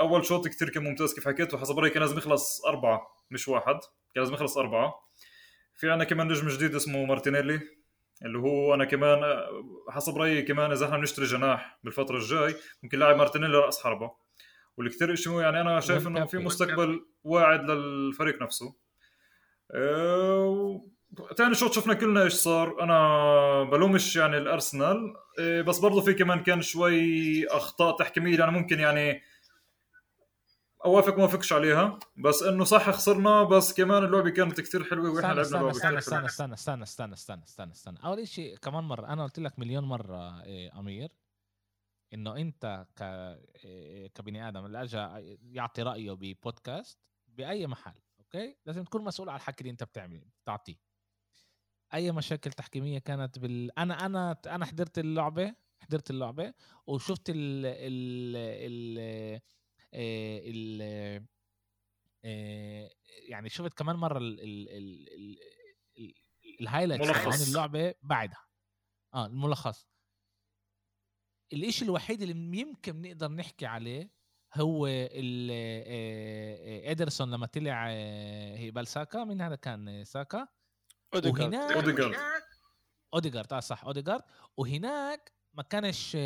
أول 0.00 0.24
شوط 0.24 0.48
كثير 0.48 0.68
كان 0.68 0.84
ممتاز 0.84 1.14
كيف 1.14 1.28
حكيت 1.28 1.54
وحسب 1.54 1.78
رأيي 1.78 1.90
كان 1.90 2.02
لازم 2.02 2.18
يخلص 2.18 2.64
أربعة 2.64 3.06
مش 3.30 3.48
واحد. 3.48 3.74
كان 4.14 4.22
لازم 4.22 4.34
يخلص 4.34 4.58
أربعة. 4.58 4.94
في 5.74 5.90
عنا 5.90 6.04
كمان 6.04 6.28
نجم 6.28 6.48
جديد 6.48 6.74
اسمه 6.74 7.04
مارتينيلي 7.04 7.60
اللي 8.24 8.38
هو 8.38 8.74
أنا 8.74 8.84
كمان 8.84 9.20
حسب 9.90 10.16
رأيي 10.16 10.42
كمان 10.42 10.72
إذا 10.72 10.86
إحنا 10.86 10.96
بنشتري 10.98 11.24
جناح 11.24 11.78
بالفترة 11.84 12.16
الجاي 12.16 12.54
ممكن 12.82 12.98
لاعب 12.98 13.16
مارتينيلي 13.16 13.58
رأس 13.58 13.82
حربة. 13.82 14.10
واللي 14.76 14.92
كثير 14.92 15.14
شيء 15.14 15.40
يعني 15.40 15.60
أنا 15.60 15.80
شايف 15.80 16.06
إنه 16.06 16.26
في 16.26 16.38
مستقبل 16.38 17.06
واعد 17.24 17.70
للفريق 17.70 18.42
نفسه. 18.42 18.76
أه 19.70 20.80
ثاني 21.36 21.54
شوط 21.54 21.72
شفنا 21.72 21.94
كلنا 21.94 22.22
إيش 22.22 22.32
صار. 22.32 22.82
أنا 22.82 23.70
بلومش 23.70 24.16
يعني 24.16 24.38
الأرسنال. 24.38 25.14
إيه، 25.38 25.62
بس 25.62 25.78
برضه 25.78 26.00
في 26.00 26.14
كمان 26.14 26.42
كان 26.42 26.62
شوي 26.62 27.46
أخطاء 27.46 27.96
تحكيمية 27.96 28.38
يعني 28.38 28.50
ممكن 28.50 28.80
يعني 28.80 29.22
أوافق 30.84 31.18
ما 31.18 31.24
افقش 31.24 31.52
عليها. 31.52 31.98
بس 32.16 32.42
إنه 32.42 32.64
صح 32.64 32.90
خسرنا 32.90 33.42
بس 33.42 33.74
كمان 33.74 34.04
اللعبة 34.04 34.30
كانت 34.30 34.60
كثير 34.60 34.84
حلوة 34.84 35.10
وإحنا 35.10 35.32
لعبنا 35.32 35.70
استنى 35.70 35.98
استنى, 35.98 36.26
استنى 36.26 36.54
استنى 36.54 36.54
استنى 36.54 36.82
استنى 36.84 37.14
استنى 37.14 37.42
استنى 37.44 37.72
استنى. 37.72 37.98
أول 38.04 38.28
شيء 38.28 38.56
كمان 38.56 38.84
مرة 38.84 39.06
أنا 39.06 39.24
قلت 39.24 39.38
لك 39.38 39.58
مليون 39.58 39.84
مرة 39.84 40.42
إيه 40.42 40.78
أمير 40.78 41.08
إنه 42.14 42.36
أنت 42.36 42.86
ك 42.96 43.02
إيه، 43.64 44.06
كبني 44.06 44.48
آدم 44.48 44.66
اللي 44.66 44.82
اجى 44.82 45.36
يعطي 45.42 45.82
رأيه 45.82 46.12
ببودكاست 46.12 46.98
بأي 47.28 47.66
محل 47.66 48.00
أوكي؟ 48.18 48.56
لازم 48.66 48.84
تكون 48.84 49.04
مسؤول 49.04 49.28
على 49.28 49.36
الحكي 49.36 49.60
اللي 49.60 49.70
أنت 49.70 49.84
بتعمله 49.84 50.26
بتعطيه. 50.42 50.93
أي 51.94 52.12
مشاكل 52.12 52.52
تحكيمية 52.52 52.98
كانت 52.98 53.38
بال 53.38 53.78
أنا 53.78 54.06
أنا 54.06 54.36
أنا 54.46 54.64
حضرت 54.64 54.98
اللعبة 54.98 55.54
حضرت 55.80 56.10
اللعبة 56.10 56.54
وشفت 56.86 57.30
ال 57.30 57.66
ال 57.66 58.36
ال 58.36 58.98
آه، 59.94 60.40
ال 60.44 60.82
آه، 62.24 62.90
يعني 63.28 63.48
شفت 63.48 63.74
كمان 63.74 63.96
مرة 63.96 64.18
ال 66.60 66.64
highlights 66.64 67.08
عن 67.08 67.48
اللعبة 67.48 67.94
بعدها. 68.02 68.44
آه 69.14 69.26
الملخص. 69.26 69.88
الإشي 71.52 71.84
الوحيد 71.84 72.22
اللي 72.22 72.60
يمكن 72.60 73.02
نقدر 73.02 73.28
نحكي 73.32 73.66
عليه 73.66 74.10
هو 74.54 74.86
ادرسون 76.86 77.32
آه، 77.32 77.36
لما 77.36 77.46
طلع 77.46 77.88
هيبال 78.56 78.86
ساكا 78.86 79.24
من 79.24 79.40
هذا 79.40 79.56
كان؟ 79.56 80.04
ساكا. 80.04 80.48
اوديجارد 81.14 81.54
اوديجارد 81.54 82.14
اوديجارد 83.14 83.52
آه 83.52 83.60
صح 83.60 83.84
اوديجارد 83.84 84.22
وهناك 84.56 85.32
ما 85.54 85.62
كانش 85.62 86.16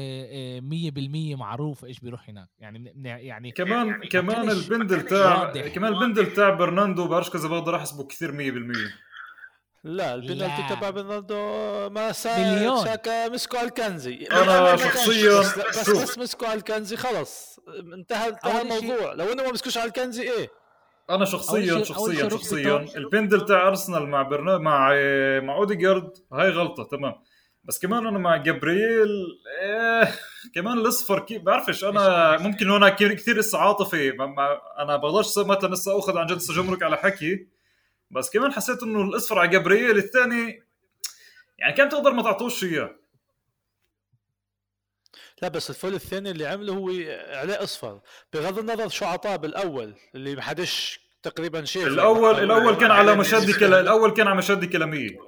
100% 1.35 1.39
معروف 1.39 1.85
إيش 1.85 2.01
بيروح 2.01 2.29
هناك. 2.29 2.49
يعني 2.59 2.93
يعني 3.05 3.51
كمان 3.51 3.89
يعني 3.89 4.07
كمان 4.07 4.51
البندل 4.51 5.03
تاع 5.03 5.53
كمان 5.53 5.93
البندل 5.93 6.33
تاع 6.33 6.51
برناندو 6.51 7.09
بعرفش 7.09 7.31
كذا 7.31 7.49
بقدر 7.49 7.77
احسبه 7.77 8.05
كثير 8.05 8.33
100% 8.33 8.91
لا 9.85 10.15
البنالتي 10.15 10.75
تبع 10.75 10.91
برناردو 10.91 11.37
ما 11.91 12.13
سا 12.13 12.85
شاكا 12.85 13.29
مسكو 13.29 13.57
الكنزي 13.57 14.27
أنا 14.33 14.77
شخصيا 14.77 15.41
بس, 15.41 15.91
بس 15.91 16.19
مسكو 16.19 16.47
الكنزي 16.47 16.97
خلاص 16.97 17.61
انتهى 17.69 18.29
انتهى 18.29 18.63
الموضوع. 18.63 19.13
لو 19.13 19.33
إنه 19.33 19.43
ما 19.43 19.53
مسكوش 19.53 19.79
على 19.79 19.89
الكنزي 19.89 20.23
إيه؟ 20.23 20.51
أنا 21.11 21.25
شخصيا 21.25 21.85
شخصيا 21.85 22.29
شخصيا. 22.29 22.87
البندل 22.97 23.45
تاع 23.45 23.69
أرسنال 23.69 24.07
مع 24.07 24.23
برنا 24.23 24.59
مع 24.59 24.89
مع 25.41 25.55
اوديجارد 25.57 26.11
هاي 26.33 26.51
غلطة 26.51 26.85
تمام. 26.85 27.15
بس 27.65 27.79
كمان 27.79 28.07
أنا 28.07 28.19
مع 28.19 28.37
جبريل 28.37 29.09
إيه 29.63 30.15
كمان 30.55 30.79
الأصفر 30.79 31.19
كيف 31.19 31.43
بعرفش 31.43 31.85
أنا 31.85 32.37
ممكن 32.39 32.71
هنا 32.71 32.89
كثير 32.89 33.39
اسا 33.39 33.57
عاطفي 33.57 34.11
أنا 34.79 34.97
بقدرش 34.97 35.39
مثلا 35.39 35.75
لسه 35.75 35.99
أخذ 35.99 36.19
عن 36.19 36.27
جد 36.27 36.39
جمرك 36.39 36.83
على 36.83 36.97
حكي. 36.97 37.47
بس 38.11 38.31
كمان 38.31 38.53
حسيت 38.53 38.83
إنه 38.83 39.03
الأصفر 39.03 39.39
على 39.39 39.49
جبريل 39.49 39.97
الثاني 39.97 40.63
يعني 41.59 41.73
كان 41.73 41.89
تقدر 41.89 42.13
ما 42.13 42.23
تعطوش 42.23 42.65
إياه. 42.65 42.91
لا 45.43 45.49
بس 45.49 45.71
الفول 45.71 45.95
الثاني 45.95 46.31
اللي 46.31 46.47
عمله 46.47 46.73
هو 46.73 46.89
عليه 47.39 47.63
أصفر. 47.63 48.01
بغض 48.33 48.59
النظر 48.59 48.89
شو 48.89 49.05
عطاه 49.05 49.37
بالأول 49.37 49.95
اللي 50.15 50.35
ما 50.35 50.43
حدش 50.43 51.01
تقريبا 51.23 51.65
شيء 51.65 51.87
الأول 51.87 52.41
الأول 52.41 52.75
كان 52.75 52.91
على 52.91 53.15
مشادي 53.15 53.53
كلا 53.53 53.81
الأول 53.81 54.11
كان 54.11 54.27
على 54.27 54.37
مشادي 54.37 54.67
كلامية. 54.67 55.19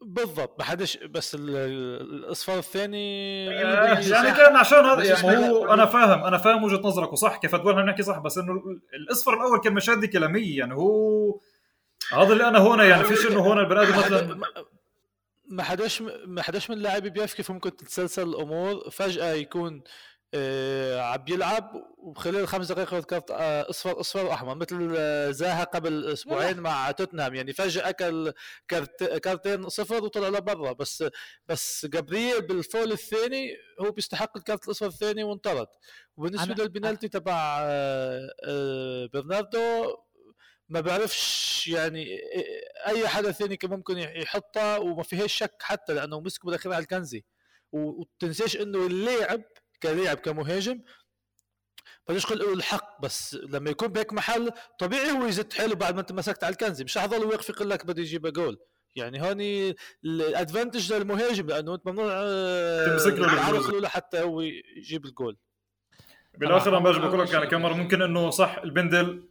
بالضبط 0.00 0.58
ما 0.58 0.64
حدش 0.64 0.96
بس 0.96 1.36
الاصفار 1.40 2.58
الثاني 2.58 3.44
يعني 3.46 4.32
كان 4.32 4.56
عشان 4.56 4.84
هذا 4.84 5.04
يعني 5.04 5.48
هو 5.48 5.74
أنا 5.74 5.86
فاهم 5.86 6.24
أنا 6.24 6.38
فاهم 6.38 6.64
وجهة 6.64 6.80
نظرك 6.80 7.12
وصح 7.12 7.36
كيف 7.36 7.54
تقول 7.54 7.84
نحكي 7.84 8.02
صح 8.02 8.18
بس 8.18 8.38
إنه 8.38 8.62
الأصفر 8.94 9.34
الأول 9.34 9.60
كان 9.60 9.72
مشادي 9.72 10.06
كلامية 10.06 10.58
يعني 10.58 10.74
هو 10.74 11.40
هذا 12.12 12.32
اللي 12.32 12.48
أنا 12.48 12.58
هون 12.58 12.78
يعني 12.78 13.04
فيش 13.04 13.26
إنه 13.26 13.40
هون 13.40 13.58
البني 13.58 13.82
آدم 13.82 13.98
مثلا 13.98 14.40
ما 15.50 15.62
حدش 15.62 16.02
ما 16.26 16.42
حدش 16.42 16.70
من 16.70 16.76
اللاعبين 16.76 17.12
بيعرف 17.12 17.34
كيف 17.34 17.50
ممكن 17.50 17.76
تتسلسل 17.76 18.28
الأمور. 18.28 18.90
فجأة 18.90 19.32
يكون 19.32 19.82
آه 20.34 21.00
عم 21.00 21.24
يلعب 21.28 21.72
وخلال 21.98 22.48
خمس 22.48 22.66
دقائق 22.72 22.94
ياخذ 22.94 23.04
كارت 23.04 23.30
آه 23.30 23.70
أصفر 23.70 24.00
أصفر 24.00 24.26
واحمر 24.26 24.54
مثل 24.54 24.94
آه 24.98 25.30
زاها 25.30 25.64
قبل 25.64 26.04
أسبوعين 26.04 26.60
مع 26.60 26.90
توتنهام. 26.90 27.34
يعني 27.34 27.52
فجأة 27.52 27.88
أكل 27.88 28.32
كارت 28.68 29.04
كارتين 29.04 29.68
صفر 29.68 30.04
وطلع 30.04 30.28
لبرا 30.28 30.72
بس 30.72 31.04
بس 31.48 31.86
جابرييل 31.86 32.42
بالفول 32.42 32.92
الثاني 32.92 33.50
هو 33.80 33.90
بيستحق 33.90 34.36
الكارت 34.36 34.64
الأصفر 34.64 34.86
الثاني 34.86 35.24
وانطرد. 35.24 35.66
وبالنسبة 36.16 36.54
للبنالتي 36.64 37.08
تبع 37.08 37.58
آه، 37.62 38.28
آه، 38.44 39.08
برناردو 39.12 39.58
ما 40.68 40.80
بعرفش 40.80 41.68
يعني 41.68 42.20
أي 42.86 43.08
حدا 43.08 43.32
ثاني 43.32 43.56
كان 43.56 43.70
ممكن 43.70 43.98
يحطها 43.98 44.76
وما 44.78 45.02
فيهاش 45.02 45.32
شك 45.32 45.56
حتى 45.62 45.94
لأنه 45.94 46.20
مسك 46.20 46.46
بالاخير 46.46 46.72
على 46.72 46.82
الكنزي. 46.82 47.24
وتنساش 47.72 48.56
إنه 48.56 48.86
اللاعب 48.86 49.42
كلاعب 49.82 50.16
كمهاجم 50.16 50.82
بديش 52.08 52.26
أقول 52.26 52.38
له 52.38 52.52
الحق 52.52 53.00
بس. 53.02 53.34
لما 53.34 53.70
يكون 53.70 53.88
بهيك 53.88 54.12
محل 54.12 54.50
طبيعي 54.78 55.10
هو 55.10 55.26
يزت 55.26 55.52
حاله 55.52 55.74
بعد 55.74 55.94
ما 55.94 56.00
أنت 56.00 56.12
مسكت 56.12 56.44
على 56.44 56.52
الكنزي. 56.52 56.84
مش 56.84 56.98
حضل 56.98 57.24
واقف 57.24 57.48
يقول 57.48 57.70
لك 57.70 57.86
بده 57.86 58.02
يجيب 58.02 58.26
جول. 58.26 58.58
يعني 58.96 59.22
هوني 59.22 59.76
الأدفانتج 60.04 60.92
للمهاجم 60.92 61.46
لأنه 61.46 61.74
أنت 61.74 61.86
ممنوع 61.86 62.12
آه، 62.12 62.86
تمسك 62.86 63.12
له 63.12 63.80
لحتى 63.80 64.20
هو 64.20 64.40
يجيب 64.76 65.04
الجول. 65.04 65.36
بالآخر 66.38 66.78
أنا 66.78 66.90
بقول 66.90 67.20
لك 67.20 67.32
يعني 67.32 67.46
كم 67.46 67.62
مره 67.62 67.74
ممكن 67.74 68.02
إنه 68.02 68.30
صح 68.30 68.58
البندل 68.64 69.27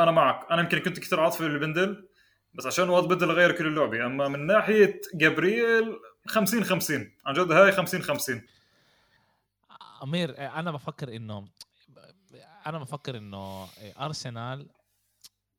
أنا 0.00 0.10
معك. 0.10 0.50
أنا 0.50 0.62
يمكن 0.62 0.78
كنت 0.78 0.98
كثير 0.98 1.20
عاطفي 1.20 1.42
بالبندل 1.42 2.08
بس 2.54 2.66
عشان 2.66 2.88
وقت 2.88 3.04
بدل 3.04 3.30
غير 3.30 3.52
كل 3.52 3.66
اللعبة. 3.66 4.06
أما 4.06 4.28
من 4.28 4.46
ناحية 4.46 5.00
جابرييل 5.14 5.98
50 6.26 6.64
50 6.64 7.12
عن 7.26 7.34
جد 7.34 7.52
هاي 7.52 7.72
50 7.72 8.02
50 8.02 8.42
أمير 10.02 10.38
أنا 10.38 10.70
بفكر 10.70 11.16
إنه 11.16 11.48
أنا 12.66 12.78
بفكر 12.78 13.16
إنه 13.16 13.68
أرسنال 14.00 14.68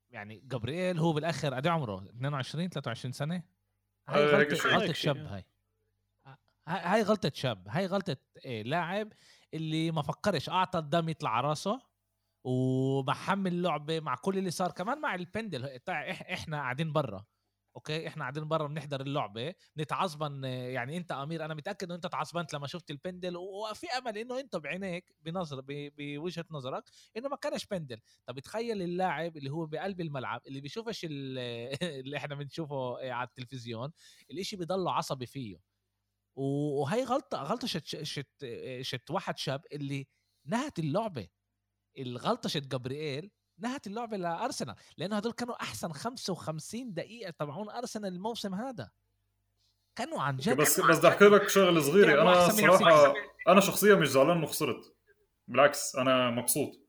يعني 0.10 0.42
جابرييل 0.46 1.00
هو 1.00 1.14
بالآخر 1.14 1.54
قد 1.54 1.68
عمره؟ 1.68 2.04
22 2.10 2.70
23 2.70 3.12
سنة؟ 3.12 3.44
هاي 4.08 4.26
غلطة 4.26 4.70
غلطة 4.70 4.94
شاب 4.94 5.18
هاي. 5.18 5.46
هاي 6.68 7.02
غلطة 7.02 7.32
شاب. 7.34 7.68
هاي 7.68 7.86
غلطة 7.86 8.18
إيه 8.46 8.64
لاعب 8.64 9.14
اللي 9.54 9.92
ما 9.92 10.02
فكرش 10.02 10.50
أعطى 10.50 10.80
الدم 10.80 11.10
يطلع 11.10 11.30
على 11.30 11.48
راسه. 11.48 11.82
ومحمل 12.48 13.62
لعبة 13.62 14.00
مع 14.00 14.16
كل 14.16 14.38
اللي 14.38 14.52
صار 14.52 14.72
كمان 14.72 15.02
مع 15.02 15.16
البندل. 15.16 15.80
إحنا 15.90 16.58
قاعدين 16.58 16.94
برا 16.94 17.26
أوكي؟ 17.76 18.08
إحنا 18.08 18.22
قاعدين 18.24 18.48
برا 18.48 18.68
بنحضر 18.68 19.02
اللعبة 19.02 19.54
نتعصبن 19.78 20.44
يعني 20.44 20.98
أنت 20.98 21.12
أمير 21.12 21.46
أنا 21.46 21.54
متأكد 21.54 21.84
إنه 21.88 21.96
أنت 21.96 22.08
تعصبنت 22.08 22.54
لما 22.54 22.68
شفت 22.68 22.92
البندل 22.92 23.38
وفي 23.38 23.88
أمل 23.88 24.18
إنه 24.18 24.40
أنت 24.40 24.56
بعينيك 24.56 25.16
بنظر 25.22 25.62
بوجهة 25.68 26.46
نظرك 26.52 26.84
إنه 27.18 27.30
ما 27.30 27.36
كانش 27.36 27.66
بندل. 27.66 28.00
طب 28.26 28.40
تخيل 28.40 28.82
اللاعب 28.82 29.38
اللي 29.38 29.50
هو 29.52 29.66
بقلب 29.66 30.02
الملعب 30.02 30.42
اللي 30.48 30.62
بيشوفش 30.62 31.06
اللي 31.10 32.18
إحنا 32.18 32.36
بنشوفه 32.36 33.12
على 33.14 33.28
التلفزيون 33.28 33.92
الإشي 34.32 34.56
بيضله 34.56 34.94
عصبي 34.94 35.26
فيه. 35.26 35.58
وهي 36.36 37.04
غلطة 37.04 37.44
غلطة 37.44 37.68
شت 37.68 38.04
شت 38.04 38.28
شت 38.82 39.12
واحد 39.12 39.38
شاب 39.38 39.62
اللي 39.74 40.08
نهت 40.46 40.80
اللعبة. 40.80 41.28
الغلطة 41.98 42.50
شت 42.50 42.68
جبريل 42.68 43.32
نهت 43.60 43.88
اللعبة 43.88 44.18
لأرسنال 44.18 44.76
لأنه 44.98 45.18
هدول 45.18 45.32
كانوا 45.32 45.62
أحسن 45.62 45.92
55 45.92 46.94
دقيقة 46.94 47.32
تبعون 47.32 47.70
أرسنال 47.70 48.14
الموسم 48.14 48.56
هذا. 48.56 48.90
كانوا 49.96 50.22
عن 50.22 50.38
جد 50.38 50.58
بس 50.58 50.80
بس 50.80 50.98
بدي 50.98 51.08
أحكي 51.08 51.26
لك 51.26 51.50
شغلة 51.50 51.82
صغيرة. 51.82 52.22
أنا 52.22 52.50
صراحة 52.50 53.14
أنا 53.48 53.62
شخصيا 53.62 53.96
مش 53.96 54.08
زعلان 54.08 54.38
انه 54.38 54.46
خسرت 54.48 54.96
بالعكس 55.48 55.96
أنا 55.96 56.30
مبسوط. 56.32 56.88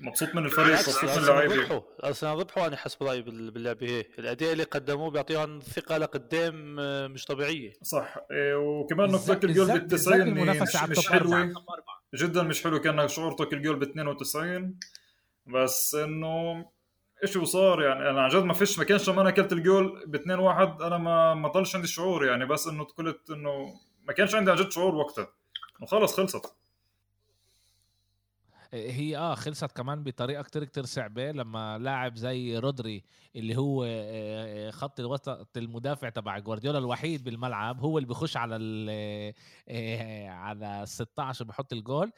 مبسوط 0.00 0.34
من 0.34 0.44
الفريق 0.44 0.72
مبسوط 0.72 1.04
من 1.04 1.18
اللعيبة. 1.18 1.82
أرسنال 2.04 2.38
ربحوا 2.38 2.66
أنا 2.66 2.76
حسب 2.76 3.02
رايي 3.02 3.22
باللعبة 3.22 3.86
هي. 3.86 4.00
الأداء 4.18 4.52
اللي 4.52 4.64
قدموه 4.64 5.10
بيعطيهم 5.10 5.60
ثقة 5.60 5.98
لقدام 5.98 6.80
آه، 6.80 7.06
مش 7.06 7.24
طبيعية. 7.24 7.72
صح. 7.82 8.16
إيه، 8.30 8.54
وكمان 8.54 9.10
نقطة 9.10 9.40
الجول 9.44 9.66
بال 9.66 9.86
90 9.88 10.30
مش, 10.34 10.76
مش 10.88 11.08
حلوة. 11.08 11.52
جدا 12.14 12.42
مش 12.42 12.64
حلو 12.64 12.80
كان 12.80 13.08
شعورتك 13.08 13.52
الجول 13.52 13.76
ب 13.76 13.82
92 13.82 14.78
بس 15.46 15.94
إنه 15.94 16.66
إيش 17.22 17.36
وصار 17.36 17.82
يعني. 17.82 18.10
أنا 18.10 18.22
عن 18.22 18.28
جد 18.28 18.42
ما 18.42 18.54
فيش 18.54 18.78
ما 18.78 18.84
كانش 18.84 19.08
لما 19.08 19.20
أنا 19.20 19.28
أكلت 19.28 19.52
الجول 19.52 20.04
ب 20.06 20.14
2 20.14 20.38
1 20.38 20.82
أنا 20.82 20.98
ما 20.98 21.34
ما 21.34 21.48
ضلش 21.48 21.76
عندي 21.76 21.88
شعور 21.88 22.26
يعني. 22.26 22.46
بس 22.46 22.66
إنه 22.66 22.84
قلت 22.84 23.30
إنه 23.30 23.74
ما 24.04 24.12
كانش 24.12 24.34
عندي 24.34 24.50
عن 24.50 24.56
جد 24.56 24.70
شعور 24.70 24.94
وقتها. 24.94 25.28
وخلص 25.82 26.16
خلصت. 26.16 26.54
هي 28.72 29.16
آه 29.16 29.34
خلصت 29.34 29.72
كمان 29.72 30.02
بطريقة 30.04 30.42
كتير 30.42 30.64
كتير 30.64 30.84
صعبة 30.84 31.32
لما 31.32 31.78
لاعب 31.78 32.16
زي 32.16 32.58
رودري 32.58 33.04
اللي 33.36 33.56
هو 33.56 33.84
آه، 33.84 33.88
آه، 33.88 34.70
خط 34.70 35.00
الوسط 35.00 35.56
المدافع 35.56 36.08
تبع 36.08 36.38
جوارديولا 36.38 36.78
الوحيد 36.78 37.24
بالملعب 37.24 37.80
هو 37.80 37.98
اللي 37.98 38.08
بيخش 38.08 38.36
على 38.36 38.56
ال 38.56 38.88
آه، 39.68 40.28
على 40.28 40.82
ال 40.82 40.88
16 40.88 41.44
وبيحط 41.44 41.72
الجول. 41.72 42.12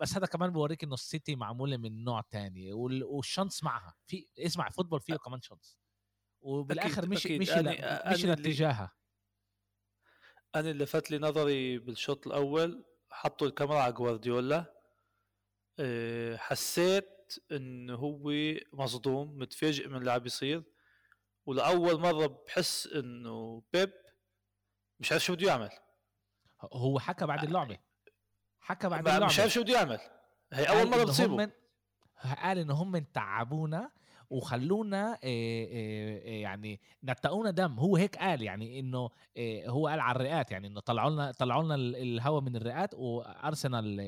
بس 0.00 0.16
هذا 0.16 0.26
كمان 0.26 0.50
بوريك 0.50 0.84
إنه 0.84 0.94
السيتي 0.94 1.36
معمولة 1.36 1.76
من 1.76 2.04
نوع 2.04 2.20
تاني 2.20 2.72
وال 2.72 2.95
chance 2.95 3.64
معها. 3.64 3.94
في 4.06 4.26
اسمع 4.38 4.68
football 4.68 5.00
فيه 5.00 5.16
كمان 5.16 5.40
chance. 5.40 5.78
وبالآخر 6.42 7.08
مش 7.08 7.26
أكيد. 7.26 7.40
مش 7.40 7.50
أنا 7.50 8.12
مش 8.12 8.24
لاتجاهها. 8.24 8.92
أنا 10.54 10.70
اللي 10.70 10.86
فات 10.86 11.10
لي 11.10 11.18
نظري 11.18 11.78
بالشوط 11.78 12.26
الأول 12.26 12.84
حطوا 13.10 13.46
الكاميرا 13.46 13.78
على 13.78 13.92
جوارديولا. 13.92 14.73
حسيت 16.36 17.38
انه 17.52 17.94
هو 17.94 18.32
مصدوم 18.72 19.38
متفاجئ 19.38 19.88
من 19.88 19.96
اللي 19.96 20.12
عم 20.12 20.18
بيصير. 20.18 20.62
ولأول 21.46 22.00
مرة 22.00 22.26
بحس 22.26 22.86
إنه 22.86 23.62
بيب 23.72 23.92
مش 25.00 25.12
عارف 25.12 25.24
شو 25.24 25.34
بده 25.34 25.46
يعمل. 25.46 25.70
هو 26.72 26.98
حكى 26.98 27.26
بعد 27.26 27.44
اللعبة. 27.44 27.78
حكى 28.60 28.88
بعد 28.88 29.06
اللعبه 29.06 29.26
مش 29.26 29.40
عارف 29.40 29.52
شو 29.52 29.62
بده 29.62 29.74
يعمل. 29.74 29.98
هي 30.52 30.64
أول 30.64 30.90
مرة 30.90 31.04
بتصيبه. 31.04 31.52
قال 32.42 32.58
إنه 32.58 32.74
هم 32.74 32.98
تعبونا. 32.98 33.90
وخلونا 34.30 35.18
يعني 35.24 36.80
نتقونا 37.04 37.50
دم. 37.50 37.78
هو 37.78 37.96
هيك 37.96 38.16
قال 38.16 38.42
يعني 38.42 38.80
إنه 38.80 39.10
هو 39.66 39.88
قال 39.88 40.00
على 40.00 40.16
الرئات 40.16 40.50
يعني 40.50 40.66
إنه 40.66 40.80
طلعوا 40.80 41.10
لنا 41.10 41.32
طلعوا 41.32 41.62
لنا 41.62 41.74
الهواء 41.74 42.42
من 42.42 42.56
الرئات 42.56 42.94
وأرسنال 42.94 44.00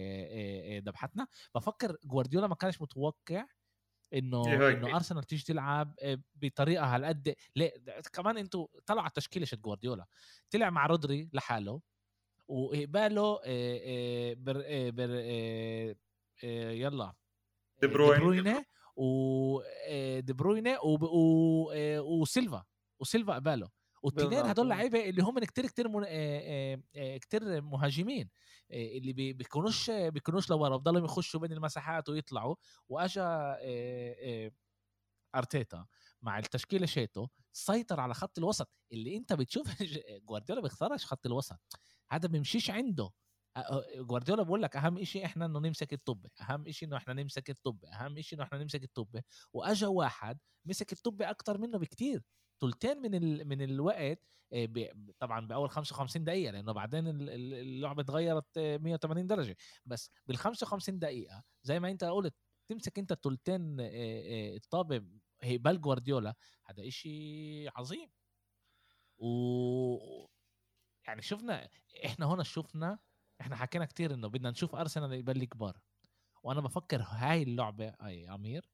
ذبحتنا. 0.87 1.27
بفكر 1.55 1.97
جوارديولا 2.05 2.47
ما 2.47 2.55
كانش 2.55 2.83
متوقع 2.83 3.47
إنه 4.15 4.47
إيه 4.47 4.73
إنه 4.73 4.97
أرسنال 4.97 5.25
تيجي 5.25 5.45
تلعب 5.45 5.95
بطريقة 6.35 6.95
هالقد. 6.95 7.35
ليه؟ 7.57 7.73
كمان 8.13 8.39
إنتوا 8.39 8.67
طلع 8.87 9.03
على 9.03 9.11
تشكيله 9.15 9.47
جوارديولا. 9.55 10.07
طلع 10.51 10.71
مع 10.71 10.87
رودري 10.87 11.31
لحاله 11.33 11.81
وقباله 12.49 13.41
بر 14.35 14.65
بر 14.91 15.11
يلا 16.45 17.13
دي 17.81 17.87
بروين 17.87 18.65
ودي 18.97 20.33
بروينة 20.33 20.79
وسيلفا 22.01 22.65
وسيلفا 23.01 23.35
قباله. 23.35 23.69
والتنين 24.03 24.47
هدول 24.47 24.69
لعيبة 24.69 25.09
اللي 25.09 25.23
هم 25.23 25.39
كتير 25.39 25.67
كتير 25.67 25.89
من... 25.89 26.05
كتير 27.19 27.63
مهاجمين 27.63 28.31
اللي 28.71 29.13
بي... 29.13 29.33
بيكونوش 29.33 29.91
بيكونوش 29.91 30.51
لورا 30.51 30.77
بضلهم 30.77 31.05
يخشوا 31.05 31.41
بين 31.41 31.53
المساحات 31.53 32.09
ويطلعوا. 32.09 32.57
وأجا 32.89 33.57
أرتيتا 35.35 35.87
مع 36.23 36.39
التشكيلة 36.39 36.87
شيتو 36.87 37.27
سيطر 37.53 38.01
على 38.01 38.15
خط 38.15 38.39
الوسط. 38.39 38.71
اللي 38.93 39.17
أنت 39.17 39.33
بتشوف 39.33 39.83
جوارديولا 40.29 40.63
بيختارش 40.63 41.07
خط 41.07 41.27
الوسط. 41.27 41.61
هذا 42.11 42.29
بيمشيش 42.29 42.71
عنده. 42.71 43.11
جوارديولا 43.97 44.43
بقول 44.43 44.63
لك 44.63 44.77
أهم 44.77 45.05
شيء 45.05 45.25
إحنا 45.25 45.47
إنه 45.47 45.59
نمسك 45.59 45.93
الطبه 45.93 46.31
أهم 46.41 46.71
شيء 46.71 46.89
إنه 46.89 46.97
إحنا 46.97 47.15
نمسك 47.15 47.51
الطبه 47.51 47.89
أهم 47.89 48.21
شيء 48.21 48.39
إنه 48.39 48.45
إحنا 48.47 48.59
نمسك 48.59 48.83
الطبه 48.85 49.23
وأجا 49.53 49.87
واحد 49.87 50.39
مسك 50.65 50.93
الطبه 50.93 51.31
أكتر 51.31 51.59
منه 51.59 51.79
بكتير. 51.79 52.23
ثلثين 52.61 52.99
من 53.03 53.15
ال... 53.15 53.49
من 53.49 53.63
الوقت 53.63 54.21
ب... 54.53 54.87
طبعا 55.19 55.47
بأول 55.47 55.71
55 55.71 56.25
دقيقة 56.25 56.51
لأنه 56.53 56.73
بعدين 56.73 57.05
اللعبة 57.07 58.03
تغيرت 58.03 58.59
180 58.59 59.27
درجة. 59.27 59.57
بس 59.87 60.11
بال 60.27 60.37
55 60.37 60.99
دقيقة 60.99 61.43
زي 61.63 61.81
ما 61.81 61.91
أنت 61.91 62.05
قلت 62.05 62.35
تمسك 62.69 62.99
أنت 62.99 63.13
ثلثين 63.13 63.77
الطابة 63.81 65.05
هي 65.43 65.59
بال 65.59 65.81
جوارديولا 65.81 66.35
هذا 66.67 66.89
إشي 66.89 67.69
عظيم. 67.69 68.09
و 69.19 70.27
يعني 71.07 71.23
شفنا 71.23 71.69
إحنا 72.05 72.27
هنا 72.27 72.43
شفنا 72.43 72.99
إحنا 73.41 73.57
حكينا 73.57 73.85
كتير 73.85 74.15
إنه 74.15 74.29
بدنا 74.29 74.51
نشوف 74.51 74.75
أرسنال 74.75 75.13
يبلي 75.13 75.47
كبار. 75.47 75.77
وأنا 76.43 76.61
بفكر 76.61 77.03
هاي 77.09 77.43
اللعبة 77.43 77.95
أي 78.05 78.35
أمير 78.35 78.65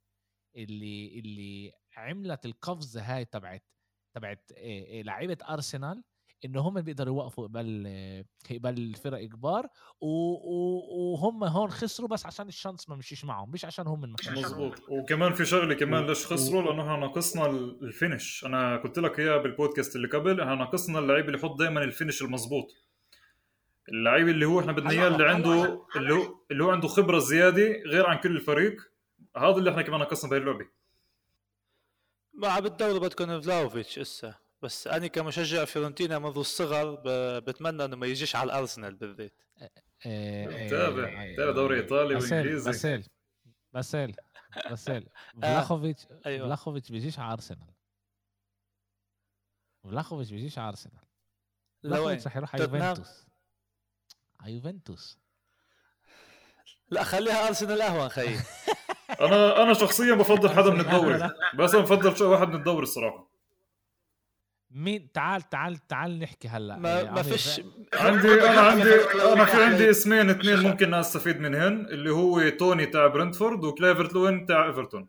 اللي 0.57 1.19
اللي 1.19 1.73
عملت 1.97 2.47
القفزة 2.47 3.01
هاي 3.03 3.25
تبعت 3.25 3.65
تبعت 4.15 4.53
إيه 4.53 4.85
إيه 4.85 5.03
لعيبة 5.03 5.39
أرسنال 5.51 6.05
إنه 6.45 6.61
هم 6.61 6.81
بيقدروا 6.81 7.15
يوقفوا 7.17 7.47
قبل 7.47 7.87
قبل 8.51 8.79
الفرق 8.79 9.25
كبار 9.25 9.67
وهم 10.01 11.45
هون 11.45 11.71
خسروا 11.71 12.09
بس 12.09 12.27
عشان 12.27 12.49
ال 12.49 12.54
chance 12.54 12.89
ما 12.89 12.97
مشيش 12.97 13.25
معهم 13.25 13.51
مش 13.51 13.65
عشان 13.65 13.87
هم 13.87 14.15
مزبوط 14.31 14.81
وكمان 14.89 15.33
في 15.33 15.45
شغلة 15.45 15.75
كمان 15.75 16.07
ليش 16.07 16.27
خسروا؟ 16.27 16.63
لأنه 16.63 16.83
إحنا 16.83 16.97
ناقصنا 16.97 17.47
ال 17.47 17.59
finish. 17.59 18.45
أنا 18.45 18.77
قلت 18.77 18.99
لك 18.99 19.19
إياها 19.21 19.39
بالبودكاست 19.39 19.97
اللي 19.97 20.09
قبل 20.09 20.41
إحنا 20.41 20.55
ناقصنا 20.55 20.99
اللعيب 20.99 21.27
اللي 21.27 21.39
يحط 21.39 21.59
دائما 21.59 21.85
ال 21.85 21.90
finish 21.90 22.23
المزبوط 22.23 22.67
اللعيب 23.89 24.29
اللي 24.29 24.47
هو 24.47 24.61
إحنا 24.61 24.73
بدنا 24.73 24.91
إياه 24.91 25.09
اللي 25.09 25.29
عنده 25.29 25.87
اللي 25.97 26.15
هو 26.15 26.45
اللي 26.51 26.65
هو 26.65 26.71
عنده 26.71 26.89
خبرة 26.89 27.19
زيادة 27.19 27.83
غير 27.87 28.07
عن 28.07 28.19
كل 28.19 28.37
الفريق 28.37 28.77
هذا 29.37 29.57
اللي 29.57 29.71
إحنا 29.71 29.83
كمان 29.83 30.01
ناقصنا 30.01 30.31
بهي 30.31 30.39
اللعبة. 30.41 30.69
مع 32.35 32.59
بالدوري 32.59 32.99
بدكم 33.01 33.41
فلاخوفيتش 33.41 33.99
إسا 33.99 34.35
بس 34.63 34.87
أنا 34.87 35.07
كمشجع 35.07 35.65
فيورنتينا 35.65 36.19
منذ 36.19 36.39
الصغر 36.39 37.03
بتمنى 37.41 37.85
إنه 37.85 37.97
ما 37.97 38.07
يجيش 38.07 38.37
على 38.37 38.47
الأرسنال 38.47 38.95
بالذات. 38.95 39.43
تابع 40.71 41.35
تابع 41.37 41.51
دوري 41.51 41.77
إيطالي 41.77 42.15
وإنجليزي. 42.15 42.71
باسيل 42.71 43.07
باسيل 43.73 44.17
باسيل 44.71 45.09
فلاخوفيتش 45.43 46.07
أيوة. 46.27 46.47
فلاخوفيتش 46.47 46.91
بيجيش 46.91 47.19
على 47.19 47.33
أرسنال. 47.33 47.75
فلاخوفيتش 49.85 50.31
بيجيش 50.31 50.59
على 50.59 50.69
أرسنال. 50.69 51.05
فلاخوفيتش 51.83 52.27
رح 52.27 52.37
يروح 52.37 52.55
على 52.55 52.65
يوفنتوس. 52.65 53.27
يوفنتوس 54.47 55.19
لا 56.91 57.05
خليها 57.05 57.49
ارسنال 57.49 57.81
اهون 57.83 58.09
خيي 58.09 58.39
أنا 59.21 59.63
أنا 59.63 59.75
شخصيا 59.75 60.15
بفضل 60.15 60.51
حدا 60.51 60.71
من 60.71 60.81
الدوري 60.81 61.31
بس 61.55 61.75
أنا 61.75 61.83
بفضل 61.83 62.25
واحد 62.25 62.49
من 62.49 62.55
الدوري 62.55 62.83
الصراحة. 62.83 63.33
مين؟ 64.71 65.13
تعال 65.13 65.43
تعال 65.43 65.87
تعال 65.87 66.19
نحكي 66.19 66.49
هلأ. 66.49 66.77
ما, 66.77 67.01
إيه، 67.01 67.11
ما 67.11 67.23
فيش 67.23 67.61
عندي 67.95 68.33
أنا 68.33 68.61
عندي 68.61 68.95
أنا 69.33 69.45
في 69.45 69.65
عندي 69.65 69.91
اسمين 69.91 70.31
اثنين 70.31 70.59
ممكن 70.59 70.95
أستفيد 70.95 71.41
منهن 71.41 71.87
اللي 71.87 72.11
هو 72.11 72.49
توني 72.49 72.87
تاع 72.87 73.07
برنتفورد 73.07 73.65
وكالفرت 73.65 74.13
لوين 74.13 74.47
تاع 74.47 74.67
إيفرتون. 74.67 75.09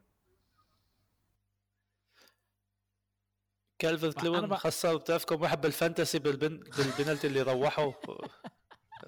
كالفرت 3.79 4.23
لوين 4.23 4.55
خسر 4.55 4.95
بتعرفكم 4.95 5.41
واحد 5.41 5.61
بال 5.61 5.74
fantasy 5.74 6.19
بالبن... 6.19 6.63
بالبنالتي 6.77 7.27
اللي 7.27 7.41
روحوا 7.41 7.91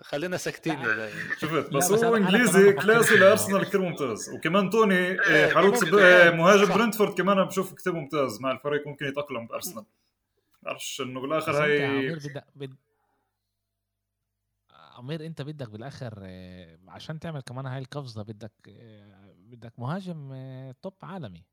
خلينا 0.07 0.37
ساكتين 0.37 0.83
شفت 1.37 1.73
بس 1.73 1.91
هو 1.91 2.15
إنجليزي 2.15 2.73
كلاسي 2.73 3.15
لأرسنال 3.15 3.63
كثير 3.63 3.81
ممتاز. 3.81 4.29
وكمان 4.29 4.69
توني 4.69 4.95
إيه، 4.95 5.53
حروس 5.53 5.83
مهاجم 5.83 6.73
برنتفورد 6.73 7.17
كمان 7.17 7.43
بشوف 7.43 7.73
كثير 7.73 7.93
ممتاز. 7.93 8.41
مع 8.41 8.51
الفريق 8.51 8.87
ممكن 8.87 9.05
يتأقلم 9.05 9.47
بأرسنال. 9.47 9.85
بعرفش 10.63 11.01
انه 11.01 11.21
بالاخر 11.21 11.51
بس 11.51 11.57
أنت 11.57 11.67
يا 11.67 11.75
هي 11.75 11.85
عمير 11.85 12.17
بدك 12.17 12.45
بد... 12.55 12.75
عمير 14.97 15.25
أنت 15.25 15.41
بدك 15.41 15.69
بالآخر 15.69 16.13
آه، 16.23 16.77
عشان 16.87 17.19
تعمل 17.19 17.41
كمان 17.41 17.65
هاي 17.65 17.79
القفزة 17.79 18.23
بدك 18.23 18.53
آه، 18.69 19.33
بدك 19.37 19.79
مهاجم 19.79 20.31
آه، 20.33 20.75
توب 20.81 20.93
عالمي. 21.03 21.43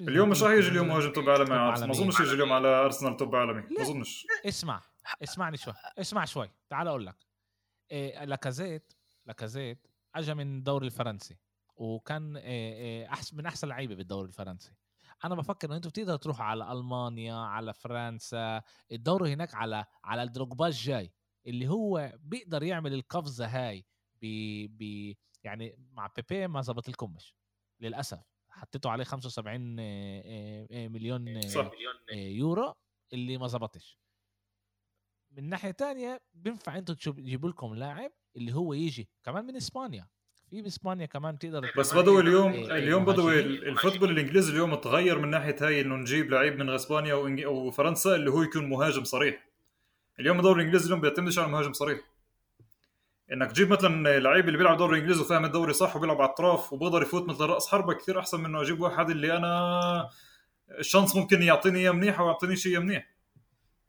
اليوم 0.00 0.28
مش 0.28 0.42
راح 0.42 0.52
يجي 0.52 0.68
اليوم 0.68 0.88
مهاجم 0.88 1.12
توب 1.12 1.30
عالمي 1.30 1.54
على. 1.54 1.86
ما. 1.86 1.92
أظنش 1.92 2.20
يجي 2.20 2.32
اليوم 2.32 2.52
على 2.52 2.68
أرسنال 2.68 3.16
توب 3.16 3.36
عالمي. 3.36 3.62
ما. 3.70 3.82
أظنش. 3.82 4.26
اسمع 4.46 4.82
اسمعني 5.22 5.56
شوي 5.56 5.74
اسمع 5.98 6.24
شوي. 6.24 6.50
تعال 6.70 6.88
أقول 6.88 7.06
لك. 7.06 7.16
إيه 7.16 7.33
لاكازيت 8.24 8.92
لاكازيت 9.26 9.86
اجى 10.14 10.34
من 10.34 10.58
الدوري 10.58 10.86
الفرنسي 10.86 11.38
وكان 11.76 12.36
إيه 12.36 12.74
إيه 12.74 13.12
احسن 13.12 13.36
من 13.36 13.46
أحسن 13.46 13.68
لعيبة 13.68 13.94
بالدوري 13.94 14.28
الفرنسي. 14.28 14.72
أنا 15.24 15.34
بفكر 15.34 15.68
إنه 15.68 15.76
أنتم 15.76 15.88
بتقدروا 15.88 16.16
تروحوا 16.16 16.44
على 16.44 16.72
ألمانيا 16.72 17.34
على 17.34 17.72
فرنسا 17.72 18.62
الدوري 18.92 19.32
هناك 19.32 19.54
على 19.54 19.84
على 20.04 20.22
الدروجبا 20.22 20.66
الجاي 20.66 21.12
اللي 21.46 21.68
هو 21.68 22.12
بيقدر 22.20 22.62
يعمل 22.62 22.94
القفزة 22.94 23.46
هاي 23.46 23.84
ب 24.22 24.26
ب 24.78 25.14
يعني 25.44 25.76
مع 25.92 26.10
بيبي 26.16 26.46
ما 26.46 26.60
زبط 26.62 26.88
لكمش 26.88 27.34
للأسف. 27.80 28.20
حطيتوا 28.48 28.90
عليه 28.90 29.04
75 29.04 29.78
إيه، 29.78 30.22
إيه، 30.24 30.70
إيه، 30.70 30.88
مليون 30.88 31.28
إيه، 31.28 32.36
يورو 32.38 32.74
اللي 33.12 33.38
ما 33.38 33.46
زبطش. 33.46 33.98
من 35.36 35.48
ناحية 35.48 35.70
تانية 35.70 36.20
بينفع 36.34 36.78
أنتوا 36.78 36.94
تجيبوا 36.94 37.48
لكم 37.50 37.74
لاعب 37.74 38.10
اللي 38.36 38.54
هو 38.54 38.72
يجي 38.74 39.08
كمان 39.24 39.44
من 39.44 39.56
إسبانيا. 39.56 40.06
في 40.50 40.62
باسبانيا 40.62 41.06
كمان 41.06 41.38
تقدر 41.38 41.72
بس 41.78 41.94
بدوي 41.94 42.20
اليوم 42.20 42.52
إيه، 42.52 42.78
اليوم 42.78 43.04
بدوي. 43.04 43.40
الفوتبول 43.40 44.10
الإنجليزي 44.10 44.52
اليوم 44.52 44.74
تغير 44.74 45.18
من 45.18 45.30
ناحية 45.30 45.56
هاي 45.60 45.80
إنه 45.80 45.94
نجيب 45.96 46.30
لعيب 46.30 46.58
من 46.58 46.70
إسبانيا 46.70 47.14
وفرنسا 47.46 48.14
اللي 48.14 48.30
هو 48.30 48.42
يكون 48.42 48.68
مهاجم 48.68 49.04
صريح. 49.04 49.48
اليوم 50.20 50.38
الدوري 50.38 50.60
الإنجليزي 50.60 50.86
اليوم 50.86 51.00
بيعتمدش 51.00 51.38
على 51.38 51.48
مهاجم 51.48 51.72
صريح. 51.72 52.00
إنك 53.32 53.52
تجيب 53.52 53.70
مثلا 53.70 54.18
لعيب 54.18 54.46
اللي 54.46 54.58
بيلعب 54.58 54.76
دوري 54.76 54.98
إنجليزي 54.98 55.20
وفاهم 55.20 55.44
الدوري 55.44 55.72
صح 55.72 55.96
وبيلعب 55.96 56.16
على 56.16 56.26
الاطراف 56.26 56.72
وبقدر 56.72 57.02
يفوت 57.02 57.28
مثل 57.28 57.44
رأس 57.44 57.68
حربة 57.68 57.94
كثير 57.94 58.18
أحسن 58.18 58.40
من 58.40 58.46
إنه 58.46 58.62
أجيب 58.62 58.80
واحد 58.80 59.10
اللي 59.10 59.36
أنا 59.36 60.08
ال 60.78 60.83
chance 60.83 61.16
ممكن 61.16 61.42
يعطيني 61.42 61.78
إياه 61.78 61.90
منيح 61.90 62.20
أو 62.20 62.26
يعطيني 62.26 62.56
شيء 62.56 62.80
منيح. 62.80 63.13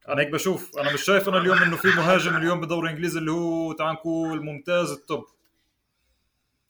أنا 0.09 0.21
هيك 0.21 0.29
بشوف. 0.29 0.77
أنا 0.77 0.93
مش 0.93 1.03
شايف 1.03 1.29
أنا 1.29 1.37
اليوم 1.37 1.57
إنه 1.57 1.77
في 1.77 1.87
مهاجم 1.87 2.37
اليوم 2.37 2.59
بالدوري 2.59 2.87
الانجليزي 2.87 3.19
اللي 3.19 3.31
هو 3.31 3.73
تعال 3.73 3.93
نقول 3.93 4.45
ممتاز 4.45 4.91
ال 4.91 4.98
top. 4.98 5.25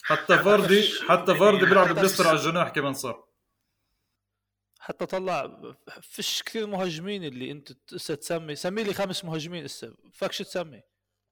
حتى 0.03 0.37
فاردي 0.37 0.89
حتى 1.09 1.35
فاردي 1.35 1.65
بيلعب 1.65 1.95
بليستر 1.95 2.27
على 2.27 2.37
الجناح 2.37 2.69
كمان 2.69 2.93
صار. 2.93 3.25
حتى 4.79 5.05
طلع 5.05 5.61
فيش 6.01 6.43
كثير 6.43 6.67
مهاجمين 6.67 7.23
اللي 7.23 7.51
أنت 7.51 7.71
هسه 7.93 8.15
تسمي. 8.15 8.55
سمي 8.55 8.83
لي 8.83 8.93
خمس 8.93 9.25
مهاجمين 9.25 9.63
هسه 9.63 9.93
فكش 10.13 10.37
تسمي. 10.37 10.81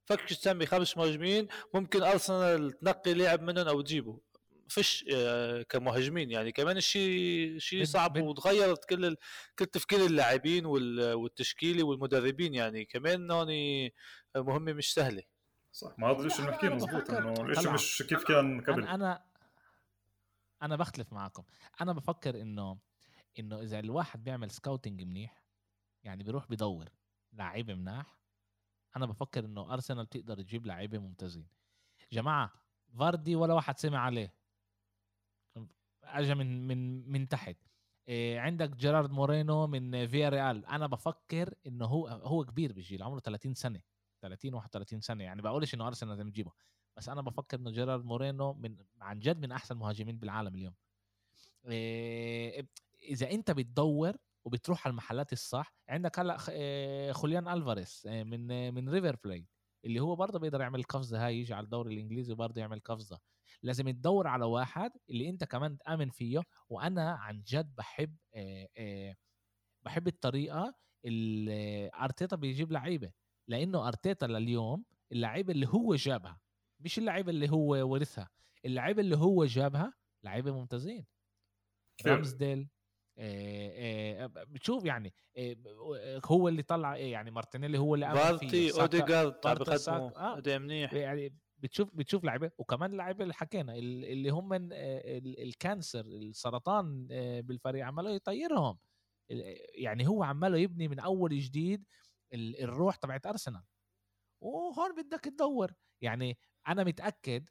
فكش 0.06 0.38
تسمي 0.38 0.66
خمس 0.66 0.98
مهاجمين. 0.98 1.48
ممكن 1.74 2.04
أرسنال 2.04 2.80
تنقي 2.80 3.14
لاعب 3.14 3.42
منهم 3.42 3.68
أو 3.68 3.82
تجيبه. 3.82 4.20
فيش 4.68 5.06
آه، 5.14 5.62
كمهاجمين. 5.62 6.32
يعني 6.32 6.52
كمان 6.52 6.78
الشيء 6.78 7.58
شيء 7.60 7.84
صعب 7.84 8.22
وتغيرت 8.22 8.86
كل 8.86 9.06
ال... 9.06 9.18
كل 9.60 9.66
تفكير 9.66 10.06
اللاعبين 10.06 10.66
وال... 10.66 11.14
والتشكيلي 11.14 11.84
والمدربين. 11.84 12.54
يعني 12.54 12.86
كمان 12.86 13.32
هون 13.32 13.48
مهمة 14.36 14.74
مش 14.74 14.94
سهلة. 14.94 15.24
صح. 15.72 15.96
ما 15.98 16.08
هذا 16.08 16.26
الشيء 16.26 16.40
اللي 16.40 16.52
بنحكيه 16.52 16.68
أنا 16.68 16.76
مزبوط 16.76 16.94
بفكر- 17.02 17.18
إنه 17.18 17.50
الشيء 17.52 17.64
هلا. 17.64 17.74
مش 17.74 18.04
كيف 18.10 18.24
كان 18.24 18.62
قبل. 18.62 18.84
أنا 18.84 18.96
أنا 18.96 19.26
أنا 20.62 20.76
بختلف 20.76 21.14
معكم 21.14 21.44
أنا 21.82 21.94
بفكر 21.94 22.42
إنه 22.42 22.78
إنه 23.40 23.62
إذا 23.62 23.80
الواحد 23.80 24.24
بيعمل 24.24 24.52
سكاوتنج 24.52 25.02
منيح 25.04 25.44
يعني 26.04 26.24
بيروح 26.24 26.48
بدور 26.50 26.90
لعيبة 27.34 27.74
مناح 27.74 28.20
أنا 28.96 29.06
بفكر 29.06 29.46
إنه 29.46 29.74
ارسنال 29.74 30.10
تقدر 30.10 30.42
تجيب 30.42 30.66
لعيبة 30.66 30.98
ممتازين. 30.98 31.48
جماعة 32.12 32.54
فاردي 33.00 33.36
ولا 33.36 33.54
واحد 33.54 33.80
سمع 33.80 34.00
عليه. 34.00 34.34
اجى 36.04 36.36
من 36.36 36.68
من 36.68 37.12
من 37.12 37.28
تحت. 37.28 37.58
إيه 38.08 38.40
عندك 38.40 38.70
جيرارد 38.70 39.12
مورينو 39.12 39.68
من 39.68 40.08
فيا 40.08 40.30
ريال 40.30 40.66
أنا 40.66 40.88
بفكر 40.88 41.54
إنه 41.68 41.86
هو 41.86 42.08
هو 42.08 42.46
كبير 42.46 42.74
بالجيل 42.74 43.04
عمره 43.04 43.20
30 43.20 43.54
سنة. 43.54 43.82
30 44.22 44.54
31 44.54 45.02
سنة. 45.02 45.24
يعني 45.24 45.42
بقولش 45.42 45.74
إنه 45.74 45.88
أرسنال 45.88 46.12
لازم 46.12 46.30
تجيبه 46.32 46.52
بس 46.98 47.10
أنا 47.10 47.22
بفكر 47.22 47.60
إنه 47.60 47.72
جيرارد 47.72 48.06
مورينو 48.06 48.54
من 48.54 48.78
عن 49.02 49.20
جد 49.20 49.40
من 49.40 49.52
أحسن 49.52 49.76
المهاجمين 49.76 50.18
بالعالم 50.20 50.56
اليوم. 50.56 50.74
إيه 51.68 52.68
إذا 53.04 53.32
أنت 53.32 53.52
بتدور 53.52 54.18
وبتروح 54.46 54.86
على 54.88 54.92
المحلات 54.92 55.34
الصح 55.34 55.74
عندك 55.90 56.20
هلا 56.20 56.38
إيه، 56.50 57.12
خوليان 57.12 57.48
ألفاريز 57.48 58.04
من 58.08 58.74
من 58.74 58.90
ريفر 58.90 59.16
بلايت 59.24 59.48
اللي 59.86 60.00
هو 60.00 60.16
برضه 60.16 60.40
بيقدر 60.40 60.62
يعمل 60.62 60.80
القفزه 60.80 61.26
هاي 61.26 61.40
يجي 61.40 61.54
على 61.54 61.64
الدوري 61.64 61.94
الإنجليزي 61.94 62.34
وبرضه 62.34 62.62
يعمل 62.62 62.80
قفزة. 62.80 63.20
لازم 63.64 63.90
تدور 63.90 64.28
على 64.28 64.46
واحد 64.46 64.92
اللي 65.10 65.30
أنت 65.30 65.44
كمان 65.44 65.78
تآمن 65.78 66.10
فيه 66.10 66.42
وأنا 66.70 67.12
عن 67.12 67.44
جد 67.48 67.76
بحب 67.76 68.18
بحب 69.86 70.08
الطريقة 70.08 70.76
اللي 71.06 71.92
أرتيتا 71.94 72.36
بيجيب 72.36 72.72
لعيبة 72.72 73.12
لأنه 73.48 73.88
أرتيتا 73.88 74.26
لليوم 74.26 74.86
اللعيبه 75.12 75.54
اللي 75.54 75.68
هو 75.68 75.96
جابها 75.96 76.42
مش 76.80 76.98
اللعيبه 76.98 77.30
اللي 77.30 77.52
هو 77.52 77.92
ورثها 77.92 78.30
اللعيبه 78.66 79.02
اللي 79.02 79.18
هو 79.18 79.46
جابها 79.46 79.94
لعيبة 80.24 80.52
ممتازين. 80.52 81.06
رامزديل 82.06 82.70
آه، 83.18 84.24
آه، 84.24 84.28
بتشوف 84.28 84.86
يعني 84.86 85.14
آه، 85.38 86.22
هو 86.26 86.48
اللي 86.48 86.64
طلع 86.64 86.98
يعني 86.98 87.32
مارتينيلي 87.32 87.78
هو 87.78 87.96
اللي 87.96 88.14
بارتي 88.14 88.82
أوديجارد 88.82 89.34
ساكا، 89.34 89.54
بقدموا 89.54 90.56
آه. 90.56 90.58
منيح 90.58 90.94
يعني 90.94 91.38
بتشوف 91.64 91.90
بتشوف 91.96 92.24
لعيبه 92.24 92.52
وكمان 92.58 92.98
لعيبه 92.98 93.24
اللي 93.24 93.34
حكينا 93.34 93.76
ال- 93.76 94.06
اللي 94.06 94.30
هم 94.30 94.54
ال 95.44 95.52
cancer 95.52 96.06
السرطان 96.06 97.08
آه، 97.12 97.42
بالفريق 97.42 97.86
عماله 97.86 98.10
يطيرهم. 98.10 98.78
يعني 99.76 100.08
هو 100.08 100.24
عماله 100.24 100.58
يبني 100.58 100.88
من 100.88 101.00
أول 101.00 101.40
جديد 101.40 101.88
ال- 102.34 102.64
الروح 102.64 102.96
تبعت 102.96 103.26
أرسنال. 103.28 103.64
وهون 104.42 104.96
بدك 104.96 105.20
تدور. 105.20 105.74
يعني 106.02 106.38
أنا 106.68 106.84
متأكد 106.84 107.50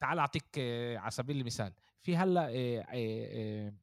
تعال 0.00 0.18
أعطيك 0.18 0.46
آه، 0.58 0.96
على 0.98 1.10
سبيل 1.10 1.40
المثال 1.40 1.72
في 2.02 2.16
هلأ 2.16 2.48
آه، 2.92 3.74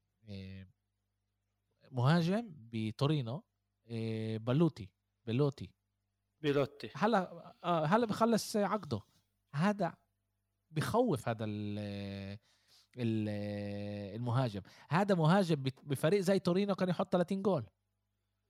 مهاجم 1.92 2.54
بتورينو 2.58 3.44
آه، 3.92 4.38
بلوتي 4.38 4.90
بلوتي. 5.28 5.72
بيلوتي 6.42 6.90
هلأ 6.96 7.56
هلأ 7.64 8.06
بخلص 8.06 8.56
عقده. 8.58 9.02
هذا 9.56 9.94
بخوف 10.72 11.30
هذا 11.30 11.46
ال 11.46 11.80
ال 12.98 13.30
المهاجم. 14.16 14.62
هذا 14.90 15.16
مهاجم 15.16 15.64
بفريق 15.84 16.20
زي 16.22 16.40
تورينو 16.40 16.76
كان 16.76 16.90
يحط 16.90 17.12
30 17.14 17.42
جول. 17.42 17.66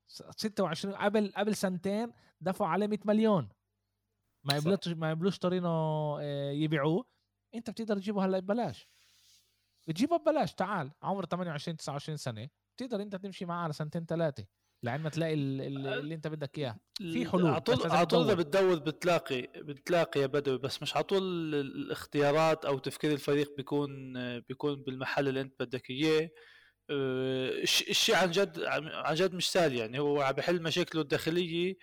س- 0.08 0.24
26 0.38 0.96
قبل 0.96 1.32
قبل 1.36 1.56
سنتين 1.56 2.12
دفعوا 2.42 2.70
عليه 2.70 2.88
100 2.88 3.00
مليون. 3.06 3.50
ما 4.44 4.60
صح. 4.60 4.66
يقبلوش 4.68 4.88
ما 4.88 5.12
يقبلوش 5.12 5.38
تورينو 5.38 5.70
آه، 6.22 6.52
يبيعوه. 6.52 7.06
انت 7.56 7.70
بتقدر 7.70 7.96
تجيبه 7.98 8.26
هلا 8.26 8.40
ببلاش. 8.40 8.88
بتجيبه 9.88 10.18
ببلاش 10.18 10.54
تعال. 10.54 10.92
عمره 11.02 11.26
28 11.26 11.78
29 11.78 12.18
سنة. 12.18 12.50
بتقدر 12.78 13.02
انت 13.02 13.16
تمشي 13.16 13.46
معاه 13.46 13.64
على 13.64 13.74
سنتين 13.74 14.06
ثلاثة 14.06 14.46
لعما 14.84 15.10
تلاقي 15.10 15.34
ال- 15.34 15.62
ال- 15.62 15.88
اللي 15.88 16.16
انت 16.16 16.28
بدك 16.28 16.58
إياه. 16.58 16.78
في 16.98 17.26
حلول، 17.30 17.48
على 17.48 17.62
طول 17.62 17.92
على 17.92 18.06
طول 18.06 18.24
إذا 18.24 18.34
تدور. 18.34 18.36
بتدور 18.36 18.80
بتلاقي 18.80 19.42
بتلاقي 19.56 20.22
يا 20.22 20.26
بدوي 20.26 20.58
بس 20.58 20.82
مش 20.82 20.96
على 20.96 21.04
طول 21.04 21.24
ال- 21.24 21.56
الاختيارات 21.56 22.66
أو 22.66 22.80
تفكير 22.80 23.12
الفريق 23.12 23.56
بيكون 23.58 24.14
بيكون 24.40 24.84
بالمحل 24.84 25.28
اللي 25.28 25.42
أنت 25.42 25.54
بدك 25.60 25.90
إياه. 25.90 26.30
الش- 26.92 27.90
الشيء 27.90 28.16
عن 28.16 28.32
جد 28.32 28.60
عن 28.94 29.16
جد 29.16 29.34
مش 29.36 29.50
سهل 29.52 29.74
يعني. 29.76 30.00
هو 30.00 30.22
عم 30.22 30.34
بحل 30.34 30.62
مشاكله 30.62 31.02
الداخلية 31.02 31.76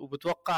وبتوقع 0.00 0.54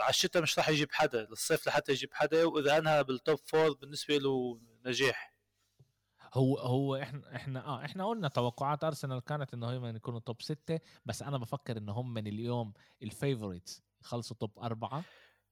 على 0.00 0.10
الشتاء 0.10 0.42
مش 0.42 0.58
راح 0.58 0.68
يجيب 0.68 0.88
حدا 0.92 1.26
للصيف 1.30 1.66
لحتى 1.66 1.92
يجيب 1.92 2.08
حدا 2.12 2.44
وإذا 2.44 2.78
أنهى 2.78 3.04
بالتوب 3.04 3.38
فور 3.46 3.72
بالنسبة 3.72 4.16
له 4.18 4.60
نجاح. 4.86 5.35
هو 6.34 6.58
هو 6.58 6.96
إحنا 6.96 7.36
إحنا 7.36 7.66
آه 7.66 7.84
إحنا 7.84 8.06
قلنا 8.08 8.28
توقعات 8.28 8.84
أرسنال 8.84 9.18
كانت 9.18 9.54
إنه 9.54 9.76
هم 9.76 9.96
يكونوا 9.96 10.20
top 10.20 10.42
ستة 10.42 10.80
بس 11.04 11.22
أنا 11.22 11.38
بفكر 11.38 11.76
إنه 11.78 11.92
هم 11.92 12.14
من 12.14 12.26
اليوم 12.26 12.72
ال 13.02 13.10
favorites 13.10 13.82
يخلصوا 14.02 14.36
top 14.40 14.58
أربعة. 14.58 15.04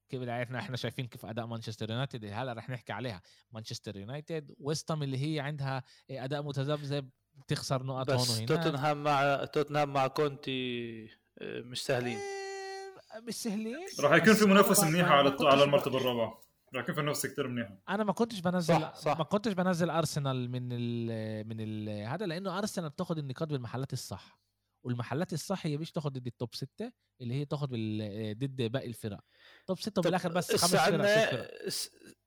كيف 0.09 0.23
إحنا 0.23 0.59
إحنا 0.59 0.77
شايفين 0.77 1.07
كيف 1.07 1.25
أداء 1.25 1.45
مانشستر 1.45 1.89
يونايتد. 1.91 2.25
هلأ 2.25 2.53
رح 2.53 2.69
نحكي 2.69 2.93
عليها. 2.93 3.21
مانشستر 3.51 3.97
يونايتد 3.97 4.55
ويست 4.59 4.88
هام 4.88 5.03
اللي 5.03 5.35
هي 5.35 5.39
عندها 5.39 5.83
أداء 6.09 6.41
متذبذب 6.43 7.09
بتخسر 7.35 7.83
نقط 7.83 8.09
هون 8.09 8.19
بس 8.19 8.29
وهناك. 8.29 8.47
توتنهام 8.47 9.03
مع 9.03 9.45
توتنهام 9.45 9.93
مع 9.93 10.07
كونتي 10.07 11.03
آه، 11.39 11.61
مش 11.61 11.83
سهلين. 11.85 12.17
إيه، 12.17 13.21
مش 13.21 13.33
سهلين. 13.35 13.85
راح 13.99 14.13
يكون 14.13 14.33
بس 14.33 14.39
في 14.39 14.45
منافسة 14.45 14.89
منيحة 14.89 15.09
على 15.13 15.35
على 15.41 15.63
المرتبه 15.63 15.97
الرابعة. 15.97 16.44
يكون 16.79 16.95
في 16.95 17.01
منافسه 17.01 17.29
كثير 17.29 17.47
منيحه 17.47 17.77
أنا 17.89 18.03
ما 18.03 18.13
كنتش 18.13 18.39
بنزل 18.39 18.73
صح، 18.81 18.95
صح. 18.95 19.17
ما 19.17 19.23
كنتش 19.23 19.51
بنزل 19.53 19.89
أرسنال 19.89 20.51
من 20.51 20.69
ال 20.71 21.47
من 21.47 21.55
ال 21.59 21.89
هذا 22.07 22.25
لأنه 22.25 22.57
أرسنال 22.57 22.89
بتاخذ 22.89 23.17
النقاط 23.17 23.47
بالمحلات 23.47 23.93
الصح 23.93 24.39
والمحلات 24.83 25.33
الصح 25.33 25.65
هي 25.65 25.77
مش 25.77 25.91
تاخذ 25.91 26.09
ضد 26.09 26.27
ال 26.27 26.34
top 26.34 26.55
ستة 26.55 26.91
اللي 27.21 27.33
هي 27.33 27.45
تاخذ 27.45 27.67
بال- 27.67 28.37
ضد 28.37 28.61
باقي 28.71 28.87
الفرق. 28.87 29.19
top 29.67 29.79
ستة 29.79 30.01
بالاخر 30.01 30.29
بس 30.31 30.55
خمس 30.55 30.75
فرق 30.75 31.47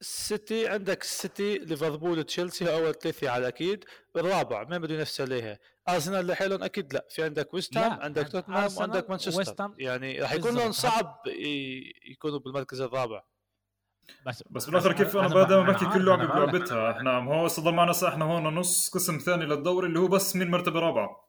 السيتي 0.00 0.68
عندك 0.68 1.02
السيتي 1.02 1.58
ليفربول 1.58 2.24
تشيلسي 2.24 2.72
اول 2.74 2.94
ثلاثة 2.94 3.30
على 3.30 3.48
أكيد 3.48 3.84
الرابع 4.16 4.64
مين 4.64 4.78
بده 4.78 4.94
ينافس 4.94 5.20
عليها. 5.20 5.58
أرسنال 5.88 6.26
لحالهم 6.26 6.62
أكيد 6.62 6.94
لا. 6.94 7.06
في 7.10 7.24
عندك 7.24 7.54
ويست 7.54 7.76
هام 7.76 7.90
لا، 7.98 8.04
عندك 8.04 8.22
عند 8.24 8.32
توتنهام 8.32 8.76
وعندك 8.76 9.10
مانشستر. 9.10 9.74
يعني 9.78 10.20
راح 10.20 10.32
يكون 10.32 10.54
لهم. 10.56 10.72
صعب 10.72 11.22
يكونوا 12.10 12.38
بالمركز 12.38 12.80
الرابع. 12.80 13.22
بس 14.26 14.44
بس 14.50 14.66
بالاخر 14.66 14.92
كيف 14.92 15.16
أنا 15.16 15.44
دائما 15.44 15.72
بحكي 15.72 15.86
كل 15.86 16.04
لعبه. 16.06 16.26
بلعبتها 16.26 16.90
إحنا 16.90 17.10
هو 17.10 17.46
ضل 17.46 17.74
معنا 17.74 17.92
إحنا 18.08 18.24
هون 18.24 18.54
نص 18.54 18.90
قسم 18.90 19.18
ثاني 19.18 19.44
للدوري 19.44 19.86
اللي 19.86 19.98
هو 19.98 20.08
بس 20.08 20.36
مين 20.36 20.50
مرتبة 20.50 20.80
رابعة. 20.80 21.28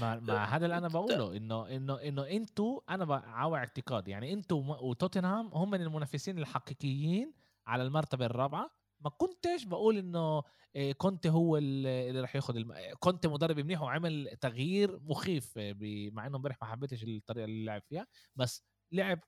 ما 0.00 0.20
ما, 0.20 0.44
هذا 0.44 0.64
اللي 0.64 0.78
أنا 0.78 0.88
بقوله. 0.88 1.36
انه 1.36 1.68
انه 1.68 2.02
إنه 2.02 2.26
أنتوا 2.26 2.80
أنا 2.90 3.14
على 3.14 3.56
اعتقاد 3.56 4.08
يعني 4.08 4.32
أنتوا 4.32 4.76
وتوتنهام 4.80 5.50
هم 5.52 5.70
من 5.70 5.80
المنافسين 5.82 6.38
الحقيقيين 6.38 7.32
على 7.66 7.82
المرتبة 7.82 8.26
الرابعة. 8.26 8.70
ما 9.00 9.10
كنتش 9.10 9.64
بقول 9.64 9.98
إنه 9.98 10.42
إيه، 10.76 10.92
كونتي 10.92 11.30
هو 11.30 11.56
ال- 11.56 11.86
اللي 11.86 12.20
راح 12.20 12.36
ياخذ 12.36 12.56
الم... 12.56 12.74
كونتي 13.00 13.28
مدرب 13.28 13.60
منيح 13.60 13.82
وعمل 13.82 14.36
تغيير 14.40 15.00
مخيف 15.02 15.52
آه، 15.58 15.72
ب... 15.72 16.10
مع 16.12 16.26
إنه 16.26 16.36
امبارح 16.36 16.56
ما 16.62 16.68
حبيتش 16.68 17.04
الطريقة 17.04 17.44
اللي 17.44 17.64
لعب 17.64 17.82
فيها. 17.82 18.06
بس 18.36 18.64
لعب 18.92 19.18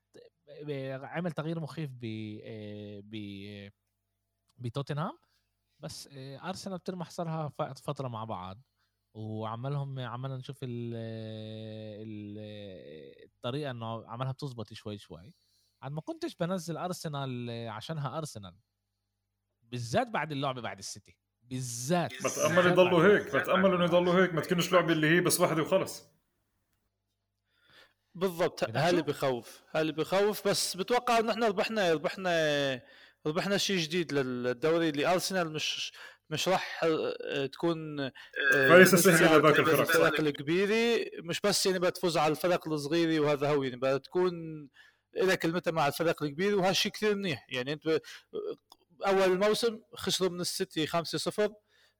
عمل 1.03 1.31
تغيير 1.31 1.59
مخيف 1.59 1.91
ب 1.93 2.05
آه، 2.43 3.01
ب 3.03 3.71
بتوتنهام. 4.57 5.17
بس 5.79 6.09
آه، 6.11 6.49
أرسنال 6.49 6.77
بترمح 6.77 7.09
صارها 7.09 7.49
فترة 7.73 8.07
مع 8.07 8.23
بعض. 8.23 8.61
وعملهم 9.13 9.99
عملنا 9.99 10.37
نشوف 10.37 10.59
ال 10.63 10.93
ال 12.05 12.37
الطريقة 13.25 13.71
إنه 13.71 14.07
عملها 14.07 14.31
بتزبط 14.31 14.73
شوي 14.73 14.97
شوي. 14.97 15.33
عاد 15.81 15.91
ما 15.91 16.01
كنتش 16.01 16.35
بنزل 16.35 16.77
أرسنال 16.77 17.49
عشانها 17.69 18.17
أرسنال. 18.17 18.59
بالذات 19.61 20.07
بعد 20.07 20.31
اللعبه 20.31 20.61
بعد 20.61 20.77
السيتي. 20.77 21.17
بالذات. 21.41 22.13
بتأمل 22.13 22.65
يضلوا 22.65 23.03
هيك 23.07 23.35
بتأمل 23.35 23.73
إنه 23.73 23.83
يضلوا 23.83 24.23
هيك 24.23 24.33
ما 24.33 24.41
تكونش 24.41 24.71
لعبه 24.73 24.93
اللي 24.93 25.07
هي 25.07 25.21
بس 25.21 25.39
واحدة 25.39 25.61
وخلص. 25.61 26.14
بالضبط 28.15 28.63
هذا 28.63 28.89
اللي. 28.89 29.01
بخوف 29.01 29.61
هذا 29.71 29.81
اللي 29.81 29.93
بخوف 29.93 30.47
بس 30.47 30.77
بتوقع 30.77 31.19
إنه 31.19 31.31
إحنا 31.31 31.47
ربحنا 31.47 31.93
ربحنا 31.93 32.81
ربحنا 33.25 33.57
شيء 33.57 33.77
جديد 33.77 34.13
للدوري 34.13 34.89
اللي 34.89 35.05
أرسنال 35.13 35.51
مش 35.53 35.93
مش 36.29 36.47
راح 36.47 36.81
آه، 36.83 37.45
تكون 37.45 37.99
آه، 37.99 38.11
مثل 38.81 38.99
سهلة 38.99 39.37
لباقي 39.37 39.59
الفرق. 39.59 39.79
الفرق 39.79 40.19
الكبيره 40.19 41.05
مش 41.23 41.41
بس 41.41 41.65
يعني 41.65 41.79
بتفوز 41.79 42.17
على 42.17 42.31
الفرق 42.31 42.67
الصغيره 42.67 43.19
وهذا 43.19 43.49
هو 43.49 43.63
يعني 43.63 43.79
بتكون 43.83 44.33
لك 45.15 45.39
كلمتها 45.39 45.71
مع 45.71 45.87
الفرق 45.87 46.23
الكبيره 46.23 46.55
وهالشيء 46.55 46.91
كثير 46.91 47.15
منيح 47.15 47.45
يعني 47.49 47.73
أنت 47.73 47.87
ب- 47.87 47.99
أول 49.07 49.23
الموسم 49.31 49.79
خسروا 49.95 50.29
من 50.29 50.41
السيتي 50.41 50.87
5-0 50.87 51.51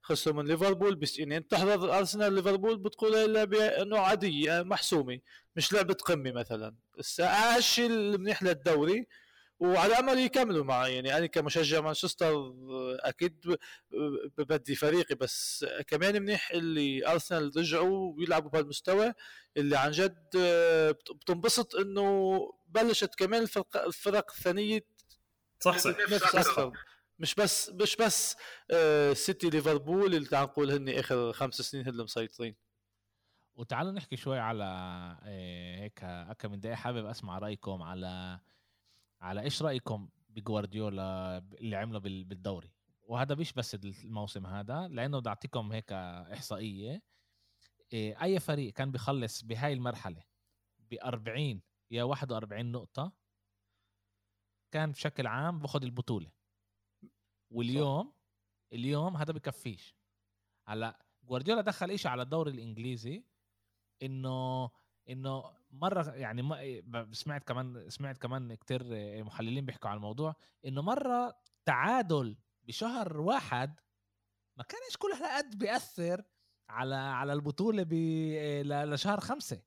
خسروا 0.05 0.35
من 0.35 0.47
ليفربول 0.47 0.95
بس 0.95 1.19
يعني 1.19 1.37
أنت 1.37 1.51
تحضر 1.51 1.97
ارسنال 1.97 2.33
ليفربول 2.33 2.77
بتقول 2.77 3.15
هي 3.15 3.27
لعبه 3.27 3.65
إنه 3.65 3.99
عادية 3.99 4.61
محسومة 4.63 5.19
مش 5.55 5.73
لعبة 5.73 5.93
قمة 5.93 6.31
مثلا. 6.31 6.75
بس 6.97 7.21
هالشيء 7.21 7.85
المنيح 7.89 8.43
للدوري 8.43 9.07
وعلى 9.59 9.93
أمل 9.99 10.17
يكملوا 10.19 10.63
معه 10.63 10.87
يعني 10.87 11.17
أنا 11.17 11.25
كمشجع 11.25 11.81
مانشستر 11.81 12.53
أكيد 12.99 13.57
بدي 14.37 14.75
فريقي 14.75 15.15
بس 15.15 15.65
كمان 15.87 16.21
منيح 16.21 16.51
اللي 16.51 17.07
أرسنال 17.07 17.51
رجعوا 17.57 18.13
ويلعبوا 18.17 18.49
بهالمستوى 18.49 19.13
اللي 19.57 19.77
عن 19.77 19.91
جد 19.91 20.27
بت- 20.91 21.11
بتنبسط 21.11 21.75
إنه 21.75 22.39
بلشت 22.67 23.15
كمان 23.15 23.41
الفرق, 23.41 23.77
الفرق 23.85 24.31
الثانية 24.37 24.85
صح 25.59 25.77
صح. 25.77 25.89
أكثر 26.35 26.71
مش 27.19 27.35
بس 27.35 27.69
مش 27.69 27.95
بس 27.95 28.35
آه، 28.71 29.13
سيتي 29.13 29.49
ليفربول 29.49 30.15
اللي 30.15 30.27
تعال 30.27 30.43
نقول 30.47 30.71
هن 30.71 30.89
آخر 30.89 31.33
خمس 31.33 31.55
سنين 31.61 31.87
هن 31.87 32.03
مسيطرين. 32.03 32.55
وتعالوا 33.55 33.91
نحكي 33.91 34.15
شوي 34.17 34.39
على 34.39 34.63
إيه، 35.25 35.83
هيك 35.83 36.03
هكا 36.03 36.47
من 36.47 36.59
دقيقة 36.59 36.75
حابب 36.75 37.05
أسمع 37.05 37.37
رأيكم 37.37 37.81
على 37.83 38.39
على 39.21 39.41
إيش 39.41 39.61
رأيكم 39.61 40.09
بجوارديولا 40.29 41.37
اللي 41.37 41.75
عمله 41.75 41.99
بال- 41.99 42.23
بالدوري؟ 42.23 42.71
وهذا 43.03 43.35
مش 43.35 43.53
بس 43.53 43.75
الموسم 43.75 44.45
هذا 44.45 44.87
لأنه 44.87 45.19
بدي 45.19 45.29
أعطيكم 45.29 45.71
هيك 45.71 45.91
إحصائية. 45.91 47.01
إيه، 47.93 48.23
أي 48.23 48.39
فريق 48.39 48.73
كان 48.73 48.91
بيخلص 48.91 49.41
بهاي 49.43 49.73
المرحلة 49.73 50.23
ب 50.79 50.93
40 51.03 51.61
يا 51.91 52.03
41 52.03 52.71
نقطة 52.71 53.11
كان 54.71 54.91
بشكل 54.91 55.27
عام 55.27 55.59
باخذ 55.59 55.83
البطولة. 55.83 56.31
واليوم 57.51 58.13
اليوم 58.73 59.17
هذا 59.17 59.33
بكفيش. 59.33 59.95
هلأ 60.67 61.05
جوارديولا 61.23 61.61
دخل 61.61 61.91
إشي 61.91 62.07
على 62.07 62.21
الدوري 62.21 62.51
الإنجليزي 62.51 63.23
إنه 64.03 64.69
إنه 65.09 65.43
مرة 65.71 66.15
يعني 66.15 66.41
ما 66.41 66.57
ب- 66.83 67.13
سمعت 67.13 67.43
كمان 67.43 67.89
سمعت 67.89 68.17
كمان 68.17 68.55
كتير 68.55 68.83
محللين 69.23 69.65
بيحكوا 69.65 69.89
على 69.89 69.97
الموضوع 69.97 70.35
إنه 70.65 70.81
مرة 70.81 71.35
تعادل 71.65 72.37
بشهر 72.63 73.21
واحد 73.21 73.79
ما 74.57 74.63
كانش 74.63 74.97
كل 74.99 75.07
هالقد 75.11 75.57
بيأثر 75.57 76.23
على 76.69 76.95
على 76.95 77.33
البطولة 77.33 77.83
ب 77.83 77.93
ل- 78.63 78.93
لشهر 78.93 79.19
خمسة. 79.19 79.61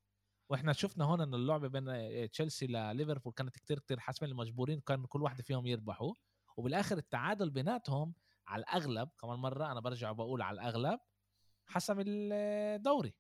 وإحنا 0.51 0.73
شفنا 0.73 1.05
هون 1.05 1.21
ان 1.21 1.35
اللعبة 1.35 1.69
بين 1.69 2.31
تشيلسي 2.31 2.67
لليفربول 2.67 3.33
كانت 3.33 3.55
كتير 3.55 3.79
كتير 3.79 4.01
حاسمة 4.01 4.29
المجبورين 4.29 4.81
كان 4.81 5.07
كل 5.07 5.23
واحدة 5.23 5.43
فيهم 5.43 5.67
يربحوا 5.67 6.15
وبالآخر 6.59 6.97
التعادل 6.97 7.51
بيناتهم 7.51 8.15
على 8.47 8.61
الأغلب 8.61 9.09
كمان 9.21 9.39
مرة 9.39 9.73
أنا 9.73 9.81
برجع 9.81 10.13
بقول 10.13 10.43
على 10.43 10.55
الأغلب 10.55 11.01
حسم 11.67 11.97
الدوري. 12.07 13.15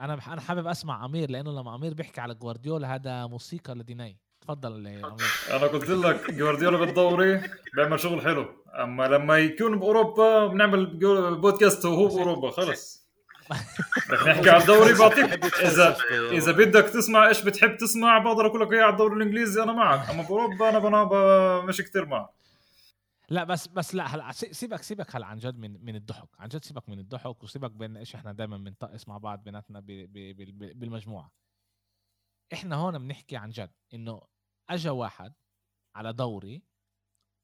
أنا 0.00 0.14
أنا 0.14 0.40
حابب 0.40 0.66
أسمع 0.66 1.04
أمير 1.04 1.30
لأنه 1.30 1.52
لما 1.52 1.74
أمير 1.74 1.94
بيحكي 1.94 2.20
على 2.20 2.34
جوارديولا 2.34 2.94
هذا 2.94 3.26
موسيقى 3.26 3.74
لديناي 3.74 4.18
تفضل 4.40 4.86
أمير. 4.86 5.06
أنا 5.50 5.66
قلت 5.66 5.90
لك 5.90 6.30
جوارديولا 6.30 6.78
بالدوري 6.78 7.42
بيعمل 7.74 8.00
شغل 8.00 8.22
حلو. 8.22 8.64
أما 8.74 9.08
لما 9.08 9.38
يكون 9.38 9.78
بأوروبا 9.78 10.46
بنعمل 10.46 10.86
بودكاست 11.40 11.84
وهو 11.84 12.08
بأوروبا 12.08 12.50
خلص. 12.50 13.05
نحكي 14.26 14.50
على 14.50 14.60
الدوري 14.62 14.94
بعطيك 15.00 15.44
اذا 15.54 15.96
إذا 16.32 16.52
بدك 16.52 16.84
تسمع 16.84 17.28
إيش 17.28 17.42
بتحب 17.42 17.76
تسمع 17.76 18.18
بقدر 18.18 18.46
أقول 18.46 18.60
لك 18.60 18.72
إياه 18.72 18.82
على 18.82 18.92
الدوري 18.92 19.16
الإنجليزي 19.16 19.62
أنا 19.62 19.72
معك. 19.72 20.10
أما 20.10 20.22
باوروبا 20.22 20.68
أنا 20.68 20.78
بنا 20.78 21.04
ب- 21.04 21.64
مش 21.68 21.80
كثير 21.80 22.06
معك. 22.06 22.28
لا 23.28 23.44
بس 23.44 23.66
بس 23.66 23.94
لا 23.94 24.04
هلا 24.06 24.32
سي- 24.32 24.52
سيبك 24.52 24.82
سيبك 24.82 25.16
هلا 25.16 25.26
عن 25.26 25.38
جد 25.38 25.58
من 25.58 25.84
من 25.84 25.96
الضحك. 25.96 26.28
عن 26.38 26.48
جد 26.48 26.64
سيبك 26.64 26.88
من 26.88 26.98
الضحك 26.98 27.42
وسيبك 27.42 27.70
بين 27.70 27.96
إيش 27.96 28.14
إحنا 28.14 28.32
دائما 28.32 28.56
بنطقس 28.56 29.08
مع 29.08 29.18
بعض 29.18 29.44
بيناتنا 29.44 29.80
ب- 29.80 29.86
ب- 29.86 30.36
بال- 30.36 30.74
بالمجموعة. 30.74 31.32
إحنا 32.52 32.76
هون 32.76 32.98
بنحكي 32.98 33.36
عن 33.36 33.50
جد 33.50 33.70
إنه 33.94 34.22
اجى 34.70 34.88
واحد 34.88 35.32
على 35.96 36.12
دوري 36.12 36.62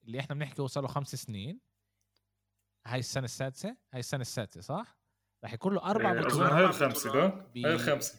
اللي 0.05 0.20
إحنا 0.20 0.34
بنحكي 0.34 0.62
وصل 0.62 0.82
له 0.82 0.88
خمس 0.88 1.14
سنين. 1.14 1.61
هاي 2.86 2.98
السنة 2.98 3.24
السادسة 3.24 3.76
هاي 3.92 4.00
السنة 4.00 4.20
السادسة 4.20 4.61
صح؟ 4.61 5.01
رح 5.45 5.53
يكون 5.53 5.74
له 5.74 5.82
أربع 5.90 6.12
إيه، 6.12 6.18
أظن 6.20 6.28
بطولات 6.28 6.53
هاي 6.53 6.64
الخمسة 6.64 7.12
ده 7.12 7.24
هاي 7.57 7.74
الخمسة. 7.74 8.18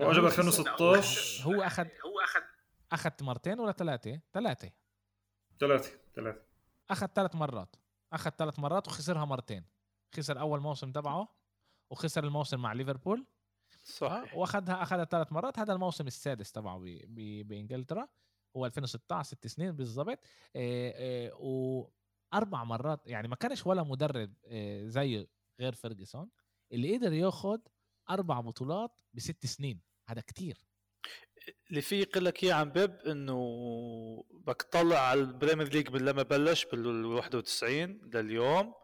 هو 0.00 0.10
2016 0.10 1.44
هو 1.46 1.62
اخذ 1.62 1.84
هو 1.84 2.20
اخذ 2.24 2.40
اخذ 2.92 3.10
مرتين 3.24 3.60
ولا 3.60 3.72
ثلاثة؟ 3.72 4.20
ثلاثة. 4.32 4.70
ثلاثة 5.60 5.90
ثلاثة. 6.14 6.42
اخذ 6.90 7.06
ثلاث 7.06 7.34
مرات. 7.34 7.76
اخذ 8.12 8.30
ثلاث 8.30 8.58
مرات 8.58 8.88
وخسرها 8.88 9.24
مرتين. 9.24 9.64
خسر 10.14 10.40
أول 10.40 10.60
موسم 10.60 10.92
تبعه 10.92 11.28
وخسر 11.90 12.24
الموسم 12.24 12.60
مع 12.60 12.72
ليفربول. 12.72 13.26
صحيح. 13.84 14.34
واخذها 14.34 14.82
اخذها 14.82 15.04
ثلاث 15.04 15.32
مرات. 15.32 15.58
هذا 15.58 15.72
الموسم 15.72 16.06
السادس 16.06 16.52
تبعه 16.52 16.78
ب- 16.78 16.84
ب- 16.84 17.48
بإنجلترا. 17.48 18.08
هو 18.56 18.66
2016 18.66 19.26
ست 19.26 19.46
سنين 19.46 19.72
بالضبط. 19.72 20.18
إيه، 20.56 21.32
واربع 22.32 22.64
مرات 22.64 23.00
يعني 23.06 23.28
ما 23.28 23.36
كانش 23.36 23.66
ولا 23.66 23.82
مدرب 23.82 24.34
إيه، 24.44 24.88
زيه 24.88 25.28
غير 25.60 25.72
فيرجسون 25.72 26.30
اللي 26.72 26.96
قدر 26.96 27.12
ياخذ 27.12 27.58
أربع 28.10 28.40
بطولات 28.40 29.00
بست 29.14 29.46
سنين. 29.46 29.80
هذا 30.06 30.20
كتير. 30.20 30.58
اللي 31.70 31.80
في 31.80 32.00
يقول 32.00 32.24
لك 32.24 32.44
اياه 32.44 32.54
عن 32.54 32.70
بيب 32.70 32.94
إنه 33.06 34.24
تطلع 34.46 34.98
على 34.98 35.20
البريمير 35.20 35.68
ليج 35.72 35.90
من 35.90 36.00
لما 36.04 36.22
بلش 36.22 36.64
بال 36.64 37.04
91 37.04 38.10
لليوم. 38.14 38.74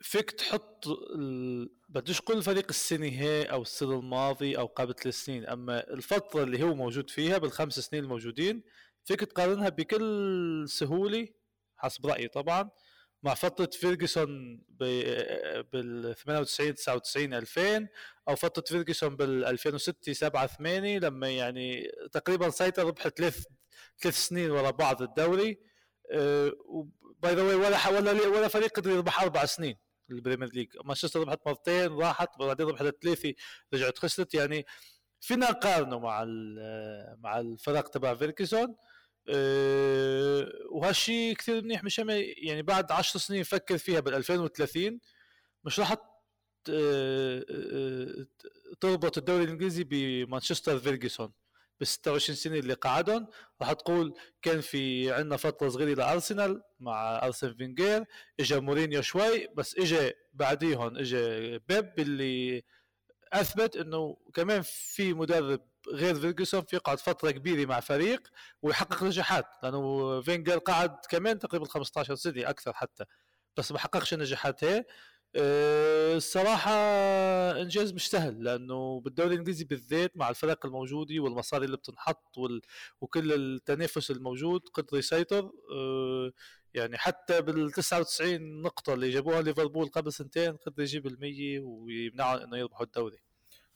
فيك 0.00 0.30
تحط 0.30 0.86
ال... 0.88 1.70
بديش 1.88 2.20
كل 2.20 2.42
فريق 2.42 2.66
السنة 2.68 3.06
هي 3.06 3.42
أو 3.44 3.62
السنة 3.62 3.98
الماضي 3.98 4.58
أو 4.58 4.66
قبل 4.66 4.94
ثلاث 4.94 5.14
سنين 5.14 5.46
أما 5.46 5.90
الفترة 5.92 6.42
اللي 6.42 6.62
هو 6.62 6.74
موجود 6.74 7.10
فيها 7.10 7.38
بالخمس 7.38 7.80
سنين 7.80 8.04
الموجودين 8.04 8.62
فيك 9.04 9.20
تقارنها 9.20 9.68
بكل 9.68 10.64
سهولة 10.68 11.28
حسب 11.82 12.06
رأيي 12.06 12.28
طبعا. 12.28 12.70
مع 13.22 13.34
فترة 13.34 13.70
فيرجسون 13.72 14.62
بال 14.68 16.14
98 16.16 16.74
99 16.74 17.34
2000 17.34 17.88
أو 18.28 18.36
فترة 18.36 18.64
فيرجسون 18.68 19.16
بال 19.16 19.44
2006 19.44 20.12
7 20.12 20.46
8 20.46 20.98
لما 20.98 21.30
يعني 21.30 21.90
تقريبا 22.12 22.50
سيطر 22.50 22.86
ربح 22.86 23.08
ثلاث 23.08 23.44
ثلاث 24.02 24.16
سنين 24.16 24.50
ورا 24.50 24.70
بعض 24.70 25.02
الدوري. 25.02 25.60
by 27.22 27.34
the 27.34 27.42
way 27.42 27.88
ولا 27.88 28.26
ولا 28.26 28.48
فريق 28.48 28.76
قدر 28.76 28.90
يربح 28.90 29.22
أربع 29.22 29.44
سنين 29.44 29.76
البريمير 30.10 30.48
ليج. 30.54 30.68
مانشستر 30.84 31.20
ربحت 31.20 31.40
مرتين 31.46 31.92
راحت 31.92 32.38
بعدين 32.38 32.66
ربحت 32.66 32.94
ثلاثة 33.02 33.34
رجعت 33.74 33.98
خسرت. 33.98 34.34
يعني 34.34 34.66
فينا 35.20 35.50
نقارنه 35.50 35.98
مع 35.98 36.24
مع 37.18 37.40
الفرق 37.40 37.88
تبع 37.88 38.14
فيركسون 38.14 38.76
أه 39.28 40.52
وهالشيء 40.70 41.34
كثير 41.36 41.62
منيح 41.64 41.84
مش 41.84 41.98
يعني 41.98 42.62
بعد 42.62 42.92
10 42.92 43.20
سنين 43.20 43.42
فكر 43.42 43.78
فيها 43.78 44.00
بال 44.00 44.14
2030 44.14 45.00
مش 45.64 45.80
راح 45.80 45.94
تربط 48.80 49.18
الدوري 49.18 49.44
الإنجليزي 49.44 49.84
بمانشستر 49.84 50.78
فيرجسون. 50.78 51.32
بال 51.80 51.86
26 51.88 52.36
سنة 52.36 52.58
اللي 52.58 52.74
قعدهم 52.74 53.26
راح 53.62 53.72
تقول 53.72 54.14
كان 54.42 54.60
في 54.60 55.12
عندنا 55.12 55.36
فترة 55.36 55.68
صغيرة 55.68 55.94
لارسنال 55.94 56.62
مع 56.80 57.24
أرسن 57.26 57.54
فينجير 57.54 58.04
اجى 58.40 58.60
مورينيو 58.60 59.02
شوي 59.02 59.48
بس 59.56 59.78
اجى 59.78 60.12
بعديهم 60.32 60.96
اجى 60.96 61.58
بيب 61.58 61.92
اللي 61.98 62.62
أثبت 63.32 63.76
إنه 63.76 64.16
كمان 64.34 64.62
في 64.64 65.14
مدرب 65.14 65.60
غير 65.88 66.14
فيرجسون 66.14 66.60
في 66.62 66.76
يقعد 66.76 66.98
فترة 67.00 67.30
كبيرة 67.30 67.66
مع 67.68 67.80
فريق 67.80 68.28
ويحقق 68.62 69.02
نجاحات. 69.04 69.46
لأنه 69.62 70.20
فينجر 70.20 70.58
قعد 70.58 70.96
كمان 71.10 71.38
تقريبا 71.38 71.66
15 71.66 72.14
سنة 72.14 72.50
أكثر 72.50 72.72
حتى 72.72 73.04
بس 73.56 73.72
ما 73.72 73.78
حققش 73.78 74.14
النجاحات 74.14 74.64
هي 74.64 74.84
أه 75.36 76.16
الصراحة 76.16 76.70
إنجاز 77.62 77.92
مش 77.92 78.10
سهل 78.10 78.44
لأنه 78.44 79.00
بالدوري 79.00 79.34
الإنجليزي 79.34 79.64
بالذات 79.64 80.16
مع 80.16 80.30
الفرق 80.30 80.66
الموجودة 80.66 81.20
والمصاري 81.20 81.66
اللي 81.66 81.76
بتنحط 81.76 82.38
وال... 82.38 82.60
وكل 83.00 83.32
التنافس 83.32 84.10
الموجود 84.10 84.68
قدر 84.74 84.98
يسيطر. 84.98 85.52
أه 85.74 86.32
يعني 86.74 86.98
حتى 86.98 87.42
بال 87.42 87.70
99 87.72 88.62
نقطة 88.62 88.94
اللي 88.94 89.10
جابوها 89.10 89.42
ليفربول 89.42 89.88
قبل 89.88 90.12
سنتين 90.12 90.56
قدر 90.56 90.82
يجيب 90.82 91.06
ال 91.06 91.20
100 91.20 91.60
ويمنعهم 91.60 92.38
إنه 92.38 92.56
يربحوا 92.58 92.86
الدوري. 92.86 93.31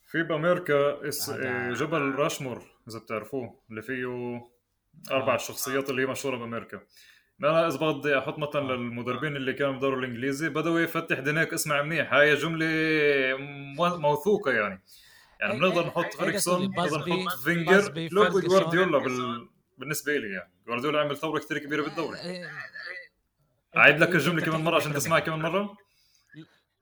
في 0.07 0.23
بامريكا 0.23 1.07
اس... 1.07 1.31
جبل 1.79 2.15
راشمور 2.15 2.63
إذا 2.89 2.99
بتعرفوه 2.99 3.59
اللي 3.69 3.81
فيه 3.81 4.07
أربع 5.11 5.33
آه. 5.33 5.37
شخصيات 5.37 5.89
اللي 5.89 6.01
هي 6.01 6.05
مشهورة 6.05 6.37
بأمريكا. 6.37 6.81
أنا 7.43 7.67
إذا 7.67 7.77
بدي 7.77 8.17
أحط 8.17 8.39
مثلا 8.39 8.61
للمدربين 8.61 9.35
اللي 9.35 9.53
كانوا 9.53 9.71
بالدوري 9.71 9.99
الإنجليزي 9.99 10.49
بدوي 10.49 10.87
فتح 10.87 11.19
دينيك 11.19 11.53
اسمع 11.53 11.81
منيح 11.81 12.13
هاي 12.13 12.35
جملة 12.35 12.67
موثوقة 13.77 14.51
يعني. 14.51 14.83
يعني 15.39 15.53
إيه، 15.53 15.59
بنقدر 15.59 15.81
إيه، 15.81 15.87
نحط 15.87 16.13
فيرجسون 16.13 16.67
بنقدر 16.67 16.97
نحط 16.97 17.33
فينجر 17.43 18.09
لو 18.11 18.39
جوارديولا 18.39 18.97
بال... 18.97 19.47
بالنسبة 19.77 20.17
لي 20.17 20.27
يعني. 20.27 20.51
جوارديولا 20.67 20.99
عمل 20.99 21.17
ثورة 21.17 21.39
كثير 21.39 21.57
كبيرة 21.57 21.81
بالدوري. 21.83 22.19
إيه، 22.19 22.49
اعيد 23.77 23.99
لك 23.99 24.09
الجملة 24.09 24.45
كمان 24.45 24.61
مرة 24.61 24.75
عشان 24.75 24.93
تسمعها 24.93 25.19
كمان 25.19 25.39
مرة؟ 25.39 25.77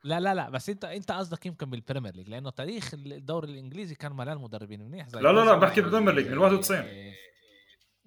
لا 0.05 0.19
لا 0.19 0.35
لا 0.35 0.49
بس 0.49 0.69
انت 0.69 0.85
انت 0.85 1.11
قصدك 1.11 1.45
يمكن 1.45 1.69
بالبريمير 1.69 2.15
ليج 2.15 2.29
لأنه 2.29 2.49
تاريخ 2.49 2.93
الدوري 2.93 3.51
الإنجليزي 3.51 3.95
كان 3.95 4.11
مليان 4.15 4.37
مدربين 4.37 4.81
منيح 4.81 5.07
زي 5.09 5.19
لا 5.19 5.31
لا 5.31 5.45
لا 5.45 5.55
بحكي 5.55 5.81
بالبريمير 5.81 6.13
ليج 6.13 6.27
من 6.27 6.37
91 6.37 7.13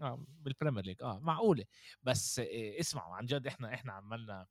آه 0.01 0.25
بالبريمير 0.41 0.85
ليج 0.85 1.03
آه 1.03 1.19
معقولة. 1.19 1.65
بس 2.03 2.39
إيه 2.39 2.81
اسمعوا 2.81 3.15
عن 3.15 3.27
جد 3.27 3.47
إحنا 3.47 3.75
إحنا 3.75 3.93
عمالنا 3.93 4.47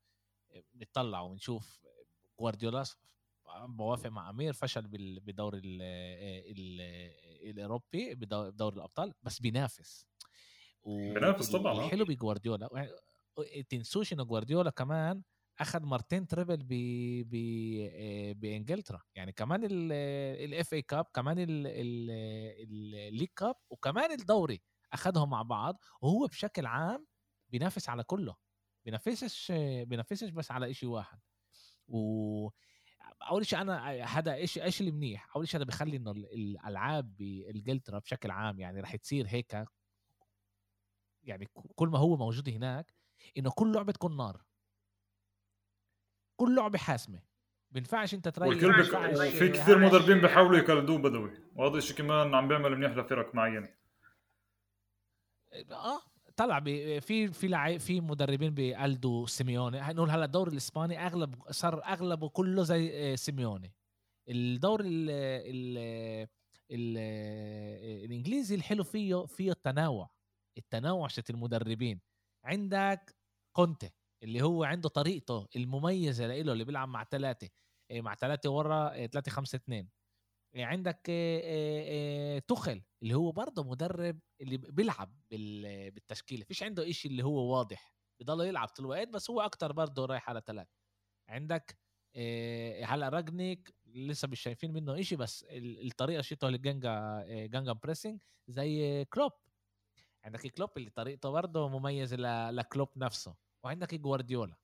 نطلع 0.75 1.21
ونشوف 1.21 1.79
جوارديولا 2.39 2.83
بوافق 3.67 4.09
مع 4.09 4.29
أمير 4.29 4.53
فشل 4.53 4.87
بالدوري 5.19 5.61
الأوروبي 7.43 8.15
بدوري 8.15 8.75
الأبطال 8.75 9.13
بس 9.23 9.39
بينافس. 9.39 10.07
بينافس 10.85 11.51
طبعا 11.51 11.85
الحلو 11.85 12.05
بجوارديولا 12.05 12.89
تنسوش 13.69 14.13
انه 14.13 14.23
جوارديولا 14.23 14.69
كمان 14.69 15.21
اخذ 15.59 15.83
مرتين 15.85 16.27
treble 16.27 16.57
ب 16.57 16.73
ب 17.29 18.39
بإنجلترا. 18.39 19.01
يعني 19.15 19.31
كمان 19.31 19.67
ال 19.71 20.73
FA 20.73 20.81
Cup 20.81 21.05
كمان 21.13 21.35
ال 21.39 21.66
League 21.66 23.27
Cup 23.35 23.55
وكمان 23.69 24.11
الدوري 24.11 24.61
اخذهم 24.93 25.29
مع 25.29 25.41
بعض 25.41 25.79
وهو 26.01 26.27
بشكل 26.27 26.65
عام 26.65 27.07
بينافس 27.49 27.89
على 27.89 28.03
كله. 28.03 28.35
بينافسش 28.85 29.51
بينافسش 29.83 30.29
بس 30.29 30.51
على 30.51 30.73
شيء 30.73 30.89
واحد. 30.89 31.19
و 31.87 32.49
أول 33.29 33.45
شيء 33.45 33.61
أنا 33.61 34.03
هذا 34.03 34.33
إيش 34.33 34.57
إيش 34.59 34.79
اللي 34.81 34.91
منيح؟ 34.91 35.35
أول 35.35 35.47
شيء 35.47 35.59
هذا 35.59 35.65
بخلي 35.65 35.97
إنه 35.97 36.11
الألعاب 36.11 37.15
بإنجلترا 37.17 37.99
بشكل 37.99 38.31
عام 38.31 38.59
يعني 38.59 38.79
رح 38.81 38.95
تصير 38.95 39.27
هيك 39.27 39.65
يعني 41.23 41.47
كل 41.75 41.87
ما 41.89 41.99
هو 41.99 42.17
موجود 42.17 42.49
هناك 42.49 42.93
إنه 43.37 43.51
كل 43.51 43.73
لعبة 43.73 43.91
تكون 43.91 44.17
نار. 44.17 44.46
كل 46.37 46.55
لعبة 46.55 46.77
حاسمة. 46.77 47.19
بينفعش 47.71 48.13
انت 48.13 48.27
تريح 48.27 48.47
والكل 48.47 48.71
بك... 48.71 49.15
في 49.29 49.49
كثير 49.49 49.77
مدربين 49.77 50.21
بيحاولوا 50.21 50.57
يكلدوه 50.57 50.97
بدوي. 50.97 51.31
وهذا 51.55 51.77
الشيء 51.77 51.95
كمان 51.97 52.35
عم 52.35 52.47
بيعمل 52.47 52.75
منيح 52.75 52.91
لفرق 52.91 53.35
معينة. 53.35 53.69
آه 55.71 56.01
طلع 56.35 56.59
في 56.99 57.31
في 57.31 57.47
لعيب 57.47 57.79
في 57.79 58.01
مدربين 58.01 58.53
بيقلدوا 58.53 59.25
سيميوني. 59.25 59.79
نقول 59.79 60.09
هلا 60.09 60.25
الدوري 60.25 60.51
الإسباني 60.51 61.05
أغلب 61.05 61.35
صار 61.51 61.83
أغلبه 61.83 62.29
كله 62.29 62.63
زي 62.63 63.13
آه، 63.13 63.15
سيميوني. 63.15 63.73
الدوري 64.29 64.87
ال 64.87 65.09
ال 65.09 65.77
ال 66.71 66.97
الإنجليزي 68.05 68.55
الحلو 68.55 68.83
فيه 68.83 69.25
فيه 69.25 69.51
التنوع. 69.51 70.09
التنوع 70.57 71.07
شيت 71.07 71.29
المدربين. 71.29 71.99
عندك 72.43 73.15
كونتي. 73.51 73.89
اللي 74.23 74.41
هو 74.41 74.63
عنده 74.63 74.89
طريقته 74.89 75.47
المميزة 75.55 76.27
له 76.27 76.53
اللي 76.53 76.63
بيلعب 76.63 76.89
مع 76.89 77.03
ثلاثة 77.03 77.49
آه، 77.91 78.01
مع 78.01 78.15
ثلاثة 78.15 78.49
ورا 78.49 79.07
ثلاثة 79.07 79.31
خمسة 79.31 79.55
اثنين 79.55 79.89
عندك 80.55 81.01
توخل 82.47 82.83
اللي 83.03 83.13
هو 83.15 83.31
برضه 83.31 83.63
مدرب 83.63 84.19
اللي 84.41 84.57
بيلعب 84.57 85.15
بالتشكيلة. 85.31 86.43
فيش 86.45 86.63
عنده 86.63 86.89
إشي 86.89 87.07
اللي 87.07 87.23
هو 87.23 87.57
واضح 87.57 87.93
بضل 88.21 88.45
يلعب 88.47 88.67
طول 88.67 88.85
الوقت 88.85 89.07
بس 89.07 89.29
هو 89.29 89.41
أكتر 89.41 89.71
برضه 89.71 90.05
رايح 90.05 90.29
على 90.29 90.41
ثلاث 90.45 90.67
عندك 91.29 91.79
هلا 92.83 93.09
رانجنيك 93.09 93.75
لسه 93.85 94.27
مش 94.27 94.39
شايفين 94.41 94.73
منه 94.73 94.99
إشي 94.99 95.15
بس 95.15 95.45
الطريقة 95.51 96.21
شيته 96.21 96.49
لل 96.49 97.23
gegen 97.29 97.71
gegenpressing 97.73 98.19
زي 98.47 99.05
كلوب. 99.05 99.31
عندك 100.23 100.47
كلوب 100.47 100.69
اللي 100.77 100.89
طريقته 100.89 101.29
برضه 101.29 101.69
مميزة 101.69 102.17
لكلوب 102.51 102.89
نفسه. 102.97 103.35
وعندك 103.67 103.95
جوارديولا؟ 103.95 104.55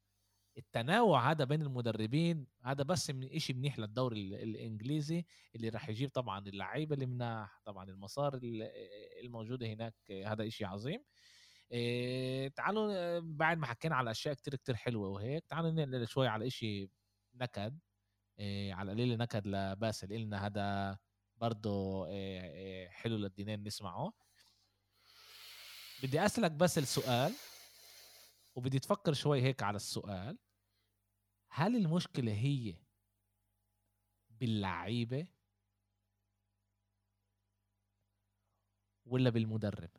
التنوع 0.58 1.32
هذا 1.32 1.44
بين 1.44 1.62
المدربين 1.62 2.48
هذا 2.64 2.84
بس 2.84 3.10
من 3.10 3.40
شيء 3.40 3.56
منيح 3.56 3.80
للدوري 3.80 4.44
الإنجليزي 4.44 5.26
اللي 5.56 5.70
راح 5.70 5.90
يجيب 5.90 6.10
طبعا 6.10 6.40
اللعيبة 6.48 6.94
اللي 6.94 7.06
مناح 7.06 7.62
طبعا 7.66 7.90
المسار 7.90 8.40
الموجوده 9.24 9.68
هناك 9.68 9.96
هذا 10.26 10.50
شيء 10.50 10.68
عظيم. 10.68 11.04
إيه 11.72 12.48
تعالوا 12.48 13.20
بعد 13.20 13.58
ما 13.58 13.66
حكينا 13.66 13.96
على 13.96 14.12
أشياء 14.12 14.34
كتير 14.34 14.56
كتير 14.56 14.76
حلوة 14.76 15.10
وهيك 15.10 15.46
تعالوا 15.46 15.72
ننقل 15.72 16.08
شوي 16.08 16.28
على 16.28 16.50
شيء 16.50 16.90
نكد. 17.36 17.80
إيه 18.40 18.74
على 18.74 18.92
قليل 18.92 19.18
نكد 19.18 19.48
لباسل 19.48 20.14
إلنا 20.14 20.46
هذا 20.46 20.98
برضه 21.38 22.08
إيه 22.08 22.90
حلو 22.90 23.18
للدينين 23.18 23.64
نسمعه. 23.64 24.14
بدي 26.04 26.26
أسألك 26.26 26.52
بس 26.52 26.78
السؤال. 26.78 27.34
وبدي 28.56 28.80
تفكر 28.80 29.14
شوي 29.14 29.42
هيك 29.42 29.64
على 29.64 29.76
السؤال 29.76 30.38
هل 31.50 31.76
المشكلة 31.76 32.32
هي 32.34 32.76
باللعيبة 34.30 35.28
ولا 39.06 39.30
بالمدرب؟ 39.30 39.90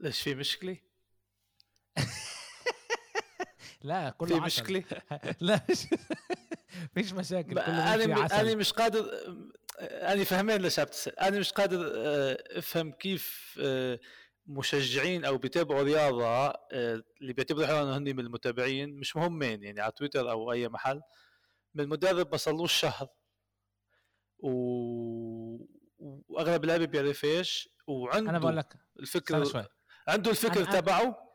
ليش 0.00 0.22
في 0.22 0.34
مشكلة؟ 0.34 0.76
لا 3.82 4.10
كله 4.10 4.38
في 4.38 4.44
مشكلة؟ 4.44 4.84
لا 5.40 5.58
فيش 6.94 7.12
مشاكل 7.18 7.58
أنا 7.58 8.40
أنا 8.40 8.54
مش 8.54 8.72
قادر 8.72 9.10
أنا 9.80 10.24
فهمين 10.24 10.56
ليش 10.62 10.80
بتسال 10.80 11.18
أنا 11.18 11.38
مش 11.38 11.52
قادر 11.52 11.92
آه، 11.96 12.38
أفهم 12.58 12.92
كيف 12.92 13.54
آه، 13.62 13.98
مشجعين 14.46 15.24
أو 15.24 15.38
بيتابعوا 15.38 15.82
رياضة 15.82 16.26
آه، 16.26 17.02
اللي 17.20 17.32
بيعتبروا 17.32 17.66
حالهم 17.66 17.88
هن 17.88 18.02
من 18.02 18.20
المتابعين 18.20 18.94
مش 18.96 19.16
مهمين 19.16 19.62
يعني 19.62 19.80
على 19.80 19.92
تويتر 19.92 20.30
أو 20.30 20.52
أي 20.52 20.68
محل. 20.68 21.00
من 21.74 21.84
المدرب 21.84 22.30
ما 22.30 22.36
صارلوش 22.36 22.72
شهر 22.72 23.08
و... 24.38 24.50
وأغلب 26.28 26.64
اللعيبه 26.64 26.84
بيعرفش 26.84 27.68
وعنده 27.86 28.30
أنا 28.30 28.38
بقول 28.38 28.56
لك 28.56 28.74
الفكرة 28.98 29.44
شوي. 29.44 29.64
عنده 30.08 30.30
الفكر 30.30 30.64
أنا- 30.64 30.72
تبعه. 30.72 31.27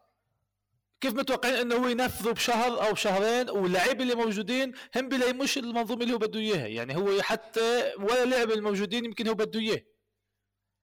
كيف 1.04 1.14
متوقعين 1.14 1.56
إنه 1.56 1.76
هو 1.76 1.88
ينفذه 1.88 2.32
بشهر 2.32 2.88
أو 2.88 2.96
شهرين 2.96 3.50
واللعيبه 3.50 4.04
اللي 4.04 4.16
موجودين 4.16 4.74
هم 4.96 5.10
بلاقيموش 5.10 5.58
المنظومة 5.58 6.02
اللي 6.04 6.14
هو 6.14 6.18
بده 6.18 6.40
إياها. 6.40 6.68
يعني 6.68 6.96
هو 6.96 7.22
حتى 7.22 7.94
ولا 8.00 8.26
لاعب 8.26 8.52
الموجودين 8.52 9.06
يمكن 9.06 9.28
هو 9.28 9.34
بده 9.34 9.60
إياه. 9.60 9.82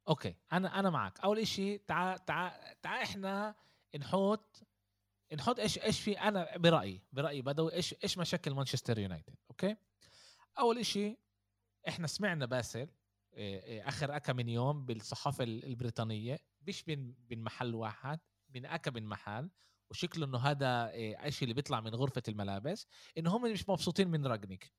أوكي 0.08 0.34
أنا 0.52 0.78
أنا 0.80 0.90
معك. 0.90 1.20
أول 1.20 1.38
إشي 1.38 1.78
تعا 1.78 2.16
تعا 2.16 2.74
تعا 2.82 3.02
إحنا 3.02 3.54
نحط 3.98 4.62
نحط 5.34 5.60
إيش 5.60 5.78
إيش 5.78 6.00
في 6.00 6.20
أنا 6.20 6.56
برأيي 6.56 7.02
برأيي 7.12 7.42
بدوي 7.42 7.72
إيش 7.72 7.94
إيش 8.04 8.18
مشاكل 8.18 8.50
مانشستر 8.54 8.98
يونايتد 8.98 9.34
okay؟ 9.50 9.76
أول 10.58 10.78
إشي 10.78 11.16
إحنا 11.88 12.06
سمعنا 12.06 12.46
باسل 12.46 12.88
إيه، 13.34 13.62
إيه، 13.64 13.88
آخر 13.88 14.16
أكا 14.16 14.32
من 14.32 14.48
يوم 14.48 14.86
بالصحافة 14.86 15.44
ال- 15.44 15.64
البريطانية 15.64 16.38
مش 16.66 16.88
من 16.88 17.42
محل 17.42 17.74
واحد 17.74 18.20
من 18.54 18.66
أكا 18.66 18.90
من 18.90 19.06
محل 19.06 19.50
وشكله 19.90 20.26
إنه 20.26 20.38
هذا 20.38 20.90
إيه، 20.90 21.28
إشي 21.28 21.44
اللي 21.44 21.54
بيطلع 21.54 21.80
من 21.80 21.94
غرفة 21.94 22.22
الملابس 22.28 22.86
إنه 23.18 23.36
هم 23.36 23.52
مش 23.52 23.68
مبسوطين 23.68 24.08
من 24.08 24.26
رانجنيك 24.26 24.72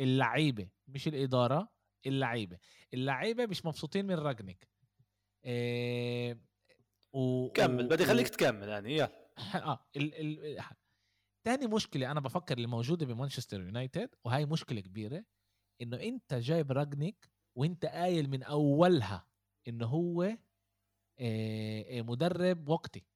اللعيبة 0.00 0.68
مش 0.88 1.08
الإدارة 1.08 1.74
اللعيبة. 2.06 2.58
اللعيبة 2.94 3.46
مش 3.46 3.66
مبسوطين 3.66 4.06
من 4.06 4.14
راجنيك 4.14 4.68
إيه 5.44 6.40
و... 7.12 7.48
كمل 7.48 7.88
بدي 7.88 8.04
خليك 8.04 8.28
تكمل 8.28 8.68
يعني 8.68 8.96
يلا. 8.96 9.30
آه 9.54 9.86
ال... 9.96 10.14
ال... 10.14 10.64
تاني 11.46 11.66
مشكلة 11.66 12.10
أنا 12.10 12.20
بفكر 12.20 12.56
اللي 12.56 12.66
موجودة 12.66 13.06
بمانشستر 13.06 13.60
يونايتد 13.60 14.14
وهي 14.24 14.46
مشكلة 14.46 14.80
كبيرة 14.80 15.24
إنه 15.82 15.96
أنت 15.96 16.34
جايب 16.34 16.72
راجنيك 16.72 17.30
وأنت 17.58 17.86
قايل 17.86 18.30
من 18.30 18.42
أولها 18.42 19.26
إنه 19.68 19.86
هو 19.86 20.22
آه، 20.22 20.38
آه، 21.98 22.02
مدرب 22.02 22.68
وقتي. 22.68 23.06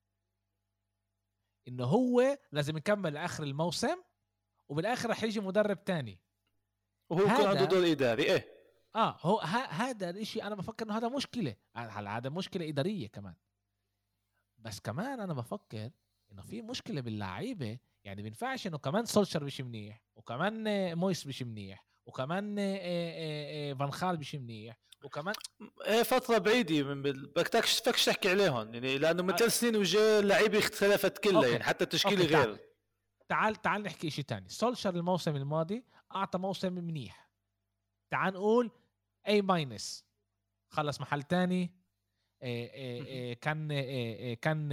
إنه 1.69 1.85
هو 1.85 2.39
لازم 2.53 2.77
يكمل 2.77 3.13
لاخر 3.15 3.43
الموسم 3.43 3.97
وبالآخر 4.69 5.11
رح 5.11 5.23
يجي 5.23 5.41
مدرب 5.41 5.85
تاني. 5.85 6.21
وهو 7.11 7.21
يكون 7.21 7.47
عنده 7.47 7.65
دور 7.65 7.91
اداري 7.93 8.23
إيه. 8.23 8.49
آه 8.97 9.17
هو 9.21 9.39
هذا 9.71 10.11
الإشي 10.11 10.43
أنا 10.43 10.55
بفكر 10.55 10.85
إنه 10.85 10.97
هذا 10.97 11.09
مشكلة. 11.09 11.57
هلا 11.75 12.17
هذا 12.17 12.31
مشكلة 12.31 12.69
إدارية 12.69 13.09
كمان؟ 13.09 13.35
بس 14.59 14.81
كمان 14.81 15.21
أنا 15.21 15.35
بفكر 15.35 15.91
إنه 16.33 16.43
في 16.43 16.63
مشكلة 16.63 17.01
باللعيبه 17.01 17.79
يعني 18.05 18.23
بينفعش 18.23 18.67
إنه 18.67 18.79
كمان 18.79 19.05
سولشر 19.05 19.45
مش 19.45 19.61
منيح 19.61 20.03
وكمان 20.17 20.95
مويس 20.99 21.27
مش 21.27 21.43
منيح. 21.43 21.88
وكمان 22.09 22.59
آه، 22.59 22.63
آه، 22.63 23.71
آه، 23.71 23.75
فان 23.75 23.91
خال 23.91 24.19
مش 24.19 24.35
منيح. 24.35 24.79
وكمان 25.05 25.35
إيه 25.87 26.03
فترة 26.03 26.39
بعيدة 26.39 26.83
من 26.83 27.03
بدكش 27.03 27.79
فكش 27.79 28.05
تحكي 28.05 28.31
عليهم 28.31 28.75
يعني 28.75 28.99
لأنه 28.99 29.23
من. 29.23 29.37
ثلاث 29.37 29.61
سنين 29.61 29.77
وجاء 29.77 30.21
اللعيبه 30.21 30.59
اختلفت 30.59 31.19
كلها. 31.19 31.47
يعني 31.47 31.65
حتى 31.65 31.85
التشكيلة 31.85 32.27
تعال. 32.27 32.49
غير. 32.49 32.59
تعال 33.29 33.57
تعال 33.57 33.83
نحكي 33.83 34.11
شيء 34.11 34.25
تاني. 34.25 34.49
سولشاير 34.49 34.95
الموسم 34.95 35.37
الماضي 35.37 35.85
أعطى 36.15 36.39
موسم 36.39 36.73
منيح. 36.73 37.31
تعال 38.11 38.35
نقول 38.35 38.71
A 39.29 39.43
minus 39.43 40.05
خلص 40.69 41.01
محل 41.01 41.23
إيه 42.43 43.35
كان 43.35 43.69
كان 44.35 44.69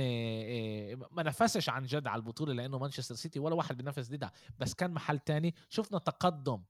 ما 1.12 1.24
نافسش 1.24 1.70
عن 1.70 1.86
جد 1.86 2.08
على 2.08 2.20
البطولة 2.20 2.54
لأنه 2.54 2.78
مانشستر 2.78 3.16
سيتي 3.16 3.40
ولا 3.40 3.56
واحد 3.56 3.78
بينافس 3.78 4.08
ضدها 4.10 4.32
بس 4.60 4.74
كان 4.74 4.92
محل 4.92 5.20
تاني. 5.20 5.56
شفنا 5.70 5.98
تقدم 5.98 6.64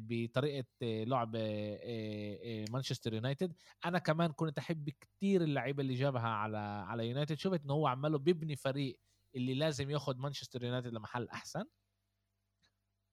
بطريقة 0.00 0.66
إيه 0.82 1.04
لعب 1.04 1.34
إيه 1.34 2.64
مانشستر 2.70 3.14
يونايتد. 3.14 3.56
أنا 3.84 3.98
كمان 3.98 4.32
كنت 4.32 4.58
أحب 4.58 4.90
كتير 4.90 5.42
اللعيبة 5.42 5.82
اللي 5.82 5.94
جابها 5.94 6.28
على 6.28 6.58
على 6.58 7.08
يونايتد. 7.08 7.38
شفت 7.38 7.64
انه 7.64 7.74
هو 7.74 7.86
عماله 7.86 8.18
بيبني 8.18 8.56
فريق 8.56 8.98
اللي 9.36 9.54
لازم 9.54 9.90
ياخد 9.90 10.18
مانشستر 10.18 10.64
يونايتد 10.64 10.92
لمحل 10.92 11.28
أحسن. 11.28 11.64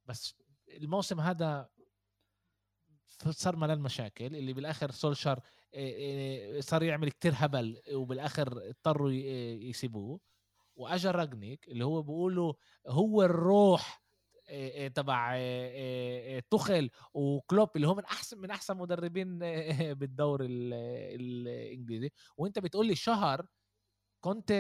بس 0.05 0.36
الموسم 0.69 1.19
هذا 1.19 1.69
صار 3.29 3.55
ملان 3.55 3.79
مشاكل. 3.79 4.36
اللي 4.36 4.53
بالآخر 4.53 4.91
سولشار 4.91 5.39
صار 6.59 6.83
يعمل 6.83 7.11
كتير 7.11 7.31
هبل 7.36 7.81
وبالآخر 7.93 8.69
اضطروا 8.69 9.11
يسيبوه. 9.11 10.19
وأجا 10.75 11.11
راجنيك 11.11 11.67
اللي 11.67 11.86
هو 11.86 12.01
بيقولوا 12.01 12.53
هو 12.88 13.23
الروح 13.23 14.05
تبع 14.96 15.38
تخل 16.52 16.89
وكلوب 17.14 17.70
اللي 17.76 17.88
هو 17.88 17.96
من 17.96 18.04
أحسن 18.06 18.38
من 18.39 18.52
أحسن 18.52 18.78
مدربين 18.78 19.39
بالدوري 20.00 20.46
ال- 20.46 20.74
الإنجليزي. 21.22 22.10
وأنت 22.38 22.60
بتقول 22.60 22.88
لي 22.88 22.96
شهر 22.96 23.46
كنت 24.22 24.52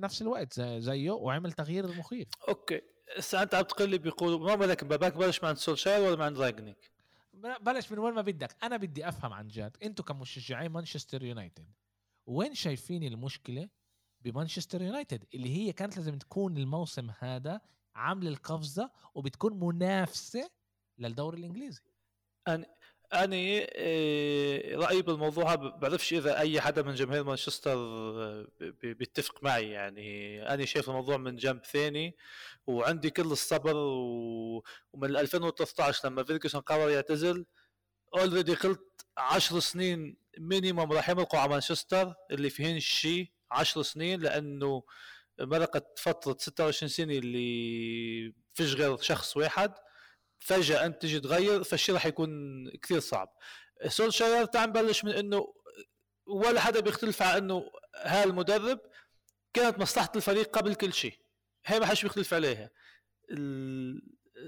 نفس 0.00 0.22
الوقت 0.22 0.52
زي- 0.52 0.80
زيه 0.80 1.10
وعمل 1.10 1.52
تغيير 1.52 1.86
مخيف. 1.98 2.28
okay. 2.48 2.80
هسه 3.18 3.42
أنت 3.42 3.54
عم 3.54 3.62
تقول 3.62 3.90
لي 3.90 3.98
بيقولوا 3.98 4.38
ما 4.38 4.54
بدك 4.54 4.84
بدك 4.84 5.16
بلش 5.16 5.42
مع 5.42 5.54
سولشاير 5.54 6.02
ولا 6.08 6.16
مع 6.16 6.28
رانجنيك 6.44 6.90
بلش 7.60 7.92
من 7.92 7.98
وين 7.98 8.14
ما 8.14 8.22
بدك. 8.22 8.56
أنا 8.62 8.76
بدي 8.76 9.08
أفهم 9.08 9.32
عن 9.32 9.48
جد 9.48 9.76
أنتوا 9.82 10.04
كمشجعين 10.04 10.70
مانشستر 10.72 11.24
يونايتد 11.24 11.72
وين 12.26 12.54
شايفين 12.54 13.02
المشكلة 13.02 13.68
بمانشستر 14.20 14.82
يونايتد 14.82 15.24
اللي 15.34 15.56
هي 15.56 15.72
كانت 15.72 15.96
لازم 15.96 16.18
تكون 16.18 16.56
الموسم 16.56 17.10
هذا 17.18 17.60
عامله 17.94 18.28
القفزة 18.30 18.90
وبتكون 19.14 19.60
منافسة 19.64 20.50
للدوري 20.98 21.38
الإنجليزي 21.38 21.80
أنا 23.12 23.36
إيه، 23.36 24.76
رأيي 24.76 25.02
بالموضوع 25.02 25.54
بعرفش 25.54 26.12
إذا 26.14 26.38
أي 26.38 26.60
حدا 26.60 26.82
من 26.82 26.94
جماهير 26.94 27.24
مانشستر 27.24 27.72
آه، 27.76 28.46
بي- 28.60 28.94
بيتفق 28.94 29.42
معي 29.44 29.70
يعني 29.70 30.42
أنا 30.54 30.64
شايف 30.64 30.88
الموضوع 30.88 31.16
من 31.16 31.36
جنب 31.36 31.64
ثاني 31.64 32.16
وعندي 32.66 33.10
كل 33.10 33.22
الصبر. 33.22 33.76
ومن 33.76 35.16
2013 35.16 36.08
لما 36.08 36.24
فيرجسون 36.24 36.60
قرر 36.60 36.90
يعتزل 36.90 37.46
already 38.14 38.54
قلت 38.54 39.06
10 39.16 39.58
سنين 39.60 40.16
minimum 40.38 40.92
راح 40.92 41.08
يمرقوا 41.08 41.40
على 41.40 41.50
مانشستر 41.50 42.14
اللي 42.30 42.50
فيهن 42.50 42.80
شيء 42.80 43.30
10 43.50 43.82
سنين 43.82 44.20
لأنه 44.20 44.82
مرقت 45.40 45.98
فترة 45.98 46.36
26 46.40 46.88
سنة 46.88 47.12
اللي 47.18 48.34
فيش 48.54 48.74
غير 48.74 48.96
شخص 48.96 49.36
واحد. 49.36 49.74
فجأة 50.38 50.86
أنت 50.86 51.02
تجي 51.02 51.20
تغير 51.20 51.64
فالشيء 51.64 51.94
راح 51.94 52.06
يكون 52.06 52.30
كثير 52.82 53.00
صعب. 53.00 53.36
سولشاير 53.88 54.44
تعال 54.44 54.68
نبلش 54.68 55.04
من 55.04 55.10
إنه 55.12 55.54
ولا 56.26 56.60
حدا 56.60 56.80
بيختلف 56.80 57.22
على 57.22 57.38
إنه 57.38 57.70
هذا 58.02 58.24
المدرب 58.24 58.80
كانت 59.54 59.78
مصلحة 59.78 60.12
الفريق 60.16 60.58
قبل 60.58 60.74
كل 60.74 60.92
شيء 60.92 61.18
هي 61.66 61.80
ما 61.80 61.86
حدش 61.86 62.02
بيختلف 62.02 62.34
عليها. 62.34 62.70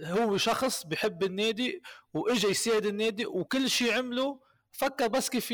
هو 0.05 0.37
شخص 0.37 0.87
بحب 0.87 1.23
النادي 1.23 1.83
واجى 2.15 2.49
يساعد 2.49 2.87
النادي 2.87 3.27
وكل 3.27 3.71
شيء 3.71 3.93
عمله 3.93 4.41
فكر 4.77 5.07
بس 5.09 5.29
كيف 5.31 5.51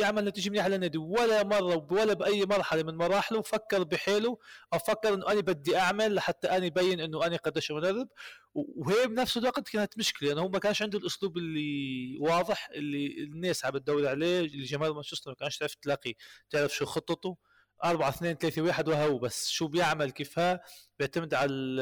يعمل 0.00 0.24
نتيجة 0.24 0.50
منيحة 0.50 0.68
للنادي. 0.68 0.98
ولا 0.98 1.42
مرة 1.42 1.86
ولا 1.92 2.12
بأي 2.12 2.46
مرحلة 2.46 2.82
من 2.82 2.96
مراحله 2.96 3.42
فكر 3.42 3.82
بحاله 3.82 4.38
أو 4.72 4.78
فكر 4.78 5.14
إنه 5.14 5.32
أنا 5.32 5.40
بدي 5.40 5.76
أعمل 5.76 6.14
لحتى 6.14 6.48
أنا 6.48 6.66
ابين 6.66 7.00
إنه 7.00 7.26
أنا 7.26 7.36
قديش 7.36 7.70
مدرب. 7.70 8.08
وهي 8.54 9.06
بنفس 9.06 9.36
الوقت 9.36 9.68
كانت 9.68 9.98
مشكلة 9.98 10.28
لأنه 10.28 10.40
هو 10.42 10.48
ما 10.48 10.58
كانش 10.58 10.82
عنده 10.82 10.98
الأسلوب 10.98 11.36
اللي 11.38 12.16
واضح 12.20 12.68
اللي 12.74 13.06
الناس 13.24 13.64
عم 13.64 13.70
بتدور 13.72 14.08
عليه 14.08 14.40
اللي 14.40 14.64
جماهير 14.64 14.94
مانشستر 14.94 15.30
ما 15.30 15.36
كانش 15.36 15.58
تعرف 15.58 15.74
تلاقي 15.74 16.14
تعرف 16.50 16.74
شو 16.74 16.84
خطته 16.86 17.36
4 17.84 18.08
2 18.08 18.34
3 18.36 18.62
1 18.62 18.88
وهو 18.88 19.18
بس. 19.18 19.48
شو 19.48 19.68
بيعمل 19.68 20.10
كيفها 20.10 20.60
بيعتمد 20.98 21.34
على 21.34 21.50
ال- 21.50 21.80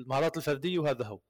المهارات 0.00 0.36
الفردية 0.36 0.78
وهذا 0.78 1.04
هو. 1.04 1.20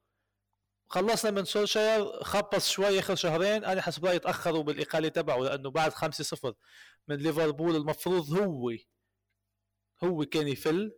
خلصنا 0.89 1.31
من 1.31 1.45
سولشاير 1.45 2.23
خبص 2.23 2.69
شوي 2.69 2.99
آخر 2.99 3.15
شهرين 3.15 3.65
أنا 3.65 3.81
حسب 3.81 4.05
رأيي 4.05 4.19
تأخروا 4.19 4.63
بالإقالة 4.63 5.07
تبعه 5.07 5.37
لأنه 5.37 5.69
بعد 5.69 5.91
5-0 5.93 6.53
من 7.07 7.15
ليفربول 7.15 7.75
المفروض 7.75 8.33
هو 8.33 8.71
هو 10.03 10.25
كان 10.25 10.47
يفل 10.47 10.91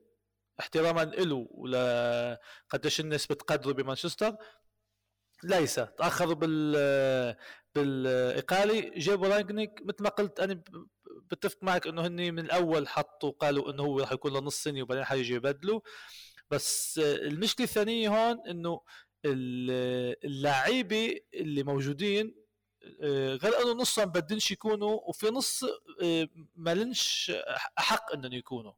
احتراما 0.60 1.02
له 1.02 1.48
ولا 1.52 2.42
قديش 2.70 3.00
الناس 3.00 3.28
بتقدره 3.28 3.72
بمانشستر. 3.74 4.36
ليس 5.44 5.76
تأخروا 5.76 6.34
بال 6.34 7.36
بالإقالة. 7.76 8.92
جابوا 8.96 9.28
رانجنيك 9.28 9.72
مثل 9.82 10.04
ما 10.04 10.10
قلت 10.10 10.39
أنا 10.39 10.62
بتفق 11.32 11.58
معك 11.62 11.88
إنه 11.88 12.08
هن 12.08 12.34
من 12.34 12.39
الأول 12.39 12.88
حطوا 12.88 13.32
قالوا 13.32 13.72
إنه 13.72 13.84
هو 13.84 14.00
راح 14.00 14.12
يكون 14.12 14.34
له 14.34 14.39
نص 14.39 14.64
سنة 14.64 14.82
وبعدين 14.82 15.06
حيجي 15.06 15.34
يبدلوا. 15.34 15.80
بس 16.52 17.00
المشكلة 17.04 17.66
الثانية 17.66 18.10
هون 18.10 18.48
إنه 18.48 18.82
اللعيبه 19.26 21.20
اللي 21.34 21.64
موجودين 21.64 22.36
آه، 23.02 23.36
غير 23.36 23.62
إنه 23.62 23.72
نصهم 23.74 24.06
بدنش 24.06 24.52
يكونوا 24.52 25.00
وفي 25.10 25.28
نص 25.30 25.64
آه، 26.02 26.28
ما 26.56 26.74
لنش 26.74 27.32
احق 27.80 28.14
إنهم 28.14 28.34
يكونوا. 28.34 28.74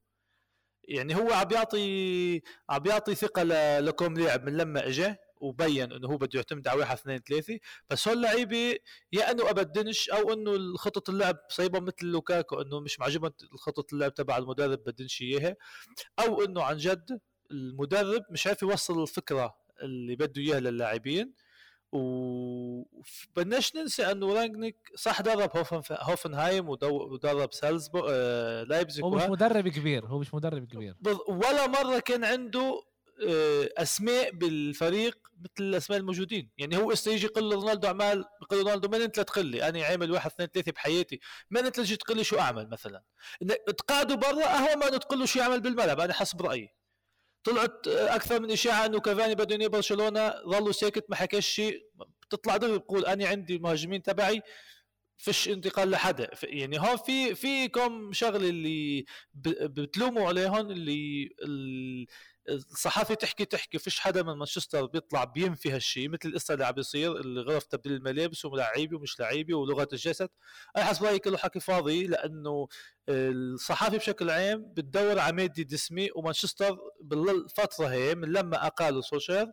يعني 0.84 1.16
هو 1.16 1.32
عم 1.34 1.44
بيعطي 1.44 2.42
عم 2.70 2.80
بيعطي 2.80 3.16
ثقة 3.16 3.44
لكم 3.80 4.14
لاعب 4.14 4.44
من 4.44 4.58
لما 4.58 4.88
اجى 4.88 5.16
وبين 5.38 5.92
إنه 5.92 6.08
هو 6.08 6.18
بده 6.18 6.30
يعتمد 6.36 6.68
على 6.68 6.80
واحد 6.80 6.98
اثنين 6.98 7.20
ثلاثة. 7.20 7.60
بس 7.90 8.08
هول 8.08 8.18
اللعيبة 8.18 8.76
يا 9.14 9.32
إنه 9.32 9.50
ابدنش 9.50 10.10
أو 10.10 10.34
إنه 10.34 10.78
خطط 10.78 11.10
اللعب 11.10 11.38
صيبه 11.50 11.80
مثل 11.80 12.06
لوكاكو 12.06 12.62
إنه 12.62 12.80
مش 12.80 13.00
معجبهم 13.00 13.34
خطط 13.60 13.94
اللعب 13.94 14.14
تبع 14.14 14.38
المدرب 14.38 14.84
بدنش 14.84 15.22
إياها. 15.22 15.56
أو 16.20 16.44
إنه 16.46 16.64
عن 16.64 16.78
جد 16.78 17.20
المدرب 17.52 18.24
مش 18.32 18.48
عارف 18.48 18.62
يوصل 18.62 19.02
الفكرة 19.02 19.63
اللي 19.84 20.16
بده 20.16 20.42
اياها 20.42 20.60
للاعبين. 20.60 21.34
وبدناش 21.92 23.76
ننسى 23.76 24.12
إنه 24.12 24.34
رانجنيك 24.34 24.78
صح 24.96 25.22
درب 25.22 25.58
هوفن 25.58 25.82
هوفنهايم 25.92 26.70
ودرب 26.70 27.54
سالزبورغ 27.54 28.08
آه 28.12 28.64
لايبزيج 28.64 29.04
هو 29.04 29.10
مش 29.10 29.24
مدرب 29.24 29.68
كبير 29.68 30.06
هو 30.06 30.20
مش 30.20 30.34
مدرب 30.34 30.68
كبير. 30.68 30.96
ولا 31.28 31.68
مرة 31.68 32.00
كان 32.00 32.24
عنده 32.24 32.84
آه 33.30 33.70
أسماء 33.78 34.32
بالفريق 34.32 35.18
مثل 35.42 35.52
الأسماء 35.60 36.00
الموجودين. 36.00 36.50
يعني 36.58 36.78
هو 36.78 36.92
است 36.92 37.08
يجي 37.08 37.26
يقول 37.26 37.54
رونالدو 37.54 37.88
أعمل 37.88 38.26
بقول 38.42 38.60
رونالدو 38.60 38.88
من 38.88 39.02
انت 39.02 39.20
تقول 39.20 39.46
لي 39.46 39.70
أنا 39.70 39.84
عامل 39.84 40.12
واحد 40.12 40.32
اثنين 40.32 40.50
ثلاثة 40.50 40.72
بحياتي 40.72 41.20
من 41.52 41.66
انت 41.66 41.76
تجي 41.76 41.96
تقول 41.96 42.18
لي 42.18 42.24
شو 42.24 42.40
أعمل 42.40 42.70
مثلا. 42.70 43.04
تقعدوا 43.78 44.16
برا 44.16 44.46
اهون 44.46 44.78
ما 44.80 44.90
تقول 44.90 45.20
له 45.20 45.26
شو 45.26 45.40
يعمل 45.40 45.62
بالملعب 45.62 46.00
أنا 46.00 46.14
حسب 46.14 46.42
رأيي. 46.42 46.70
طلعت 47.44 47.88
أكثر 47.88 48.42
من 48.42 48.52
إشاعة 48.52 48.86
إنه 48.86 49.00
كافاني 49.00 49.36
بده 49.36 49.56
ينهي 49.56 49.70
برشلونة. 49.70 50.30
ظلوا 50.30 50.72
ساكت 50.72 51.06
ما 51.10 51.16
حكاش 51.16 51.48
شيء. 51.48 51.88
بتطلع 52.22 52.58
دغري 52.58 52.78
بقول 52.78 53.06
أنا 53.06 53.28
عندي 53.28 53.56
المهاجمين 53.56 54.04
تبعي 54.04 54.42
فيش 55.18 55.50
انتقال 55.50 55.90
لحدا 55.90 56.30
يعني 56.44 56.80
هون 56.80 56.98
في 56.98 57.36
في 57.36 57.68
كم 57.68 58.14
شغلة 58.14 58.50
اللي 58.50 59.06
بتلوموا 59.34 60.28
عليهم 60.28 60.72
اللي 60.72 61.30
الصحافه 62.50 63.14
تحكي 63.14 63.46
تحكي 63.46 63.80
فيش 63.80 64.00
حدا 64.00 64.24
من 64.24 64.34
مانشستر 64.34 64.86
بيطلع 64.86 65.24
بينفي 65.24 65.72
هالشيء 65.72 66.10
مثل 66.10 66.20
القصة 66.26 66.54
اللي 66.54 66.66
عم 66.66 66.72
بيصير 66.72 67.12
غرف 67.42 67.64
تبديل 67.64 67.94
الملابس 67.94 68.46
ولاعيبه 68.46 68.98
ومش 68.98 69.20
لعيبة 69.20 69.56
ولغة 69.56 69.88
الجسد. 69.94 70.30
أنا 70.78 70.86
حسب 70.86 71.06
رايي 71.06 71.20
كله 71.20 71.38
حكي 71.38 71.60
فاضي 71.60 72.08
لأنه 72.08 72.68
الصحافه 73.10 73.98
بشكل 73.98 74.30
عام 74.30 74.74
بتدور 74.74 75.20
على 75.20 75.36
مادي 75.36 75.64
دسمي 75.64 76.10
ومانشستر 76.16 76.78
بالفترة 77.02 77.88
هي 77.88 78.16
من 78.16 78.32
لما 78.32 78.68
اقالوا 78.68 79.02
سوشير 79.02 79.48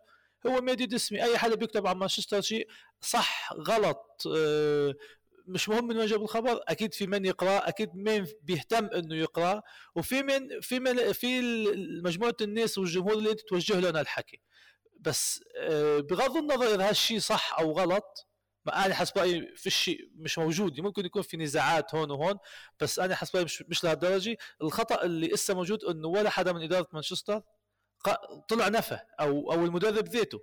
هو 0.47 0.61
مادي 0.61 0.87
دسمي 0.87 1.23
أي 1.25 1.39
حدا 1.39 1.55
بيكتب 1.55 1.87
عن 1.87 1.97
مانشستر 1.97 2.41
شيء 2.41 2.69
صح 3.01 3.53
غلط 3.53 4.23
آه، 4.37 4.95
مش 5.47 5.69
مهم 5.69 5.87
من 5.87 5.97
وين 5.97 6.07
جاب 6.07 6.23
الخبر 6.23 6.61
أكيد 6.69 6.95
في 6.95 7.07
من 7.07 7.25
يقرأ 7.25 7.69
أكيد 7.69 7.91
مين 7.95 8.27
بيهتم 8.43 8.87
إنه 8.87 9.17
يقرأ 9.17 9.63
وفي 9.97 10.23
من 10.23 10.61
في 10.61 10.81
من 10.81 11.13
في 11.13 11.41
مجموعة 12.05 12.37
الناس 12.41 12.79
والجمهور 12.79 13.13
اللي 13.13 13.35
توجه 13.35 13.81
لهم 13.81 13.97
الحكي. 13.97 14.41
بس 15.01 15.45
آه، 15.59 15.99
بغض 16.01 16.37
النظر 16.37 16.75
إذا 16.75 16.89
هالشيء 16.89 17.19
صح 17.19 17.59
أو 17.59 17.73
غلط 17.73 18.27
ما 18.67 18.87
أنا 18.87 18.95
حسب 18.95 19.19
رأيي 19.19 19.57
في 19.57 19.71
شيء 19.71 19.99
مش 20.17 20.39
موجود. 20.39 20.81
ممكن 20.81 21.05
يكون 21.07 21.23
في 21.23 21.37
نزاعات 21.37 21.95
هون 21.95 22.11
وهون 22.11 22.39
بس 22.81 22.99
أنا 22.99 23.15
حسب 23.15 23.37
رأيي 23.37 23.45
مش, 23.45 23.63
مش 23.69 23.85
لهالدرجة. 23.85 24.37
الخطأ 24.63 25.05
اللي 25.05 25.29
لسه 25.29 25.55
موجود 25.55 25.85
إنه 25.85 26.09
ولا 26.09 26.31
حدا 26.31 26.53
من 26.53 26.63
إدارة 26.63 26.89
مانشستر 26.93 27.43
طلع 28.49 28.69
نفى 28.69 28.99
أو 29.21 29.53
أو 29.53 29.65
المدرب 29.65 30.09
ذاته. 30.09 30.41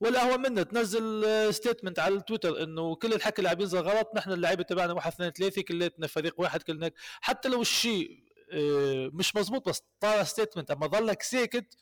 ولا 0.00 0.32
هو 0.32 0.38
منه 0.38 0.62
تنزل 0.62 1.24
statement 1.54 1.98
على 1.98 2.14
التويتر 2.14 2.62
إنه 2.62 2.94
كل 2.94 3.12
الحكي 3.12 3.38
اللي 3.38 3.48
عم 3.50 3.60
ينزل 3.60 3.78
غلط 3.78 4.10
نحن 4.16 4.32
اللعيبة 4.32 4.62
تبعنا 4.62 4.92
واحد 4.92 5.12
اثنين 5.12 5.30
ثلاثة 5.30 5.62
كلياتنا 5.62 6.06
فريق 6.06 6.40
واحد 6.40 6.62
كلنا 6.62 6.90
حتى 7.20 7.48
لو 7.48 7.60
الشيء 7.60 8.24
آه، 8.52 9.10
مش 9.12 9.36
مزبوط 9.36 9.68
بس 9.68 9.82
طالع 10.00 10.22
statement 10.24 10.70
أما 10.70 10.86
ضلك 10.86 11.22
ساكت 11.22 11.74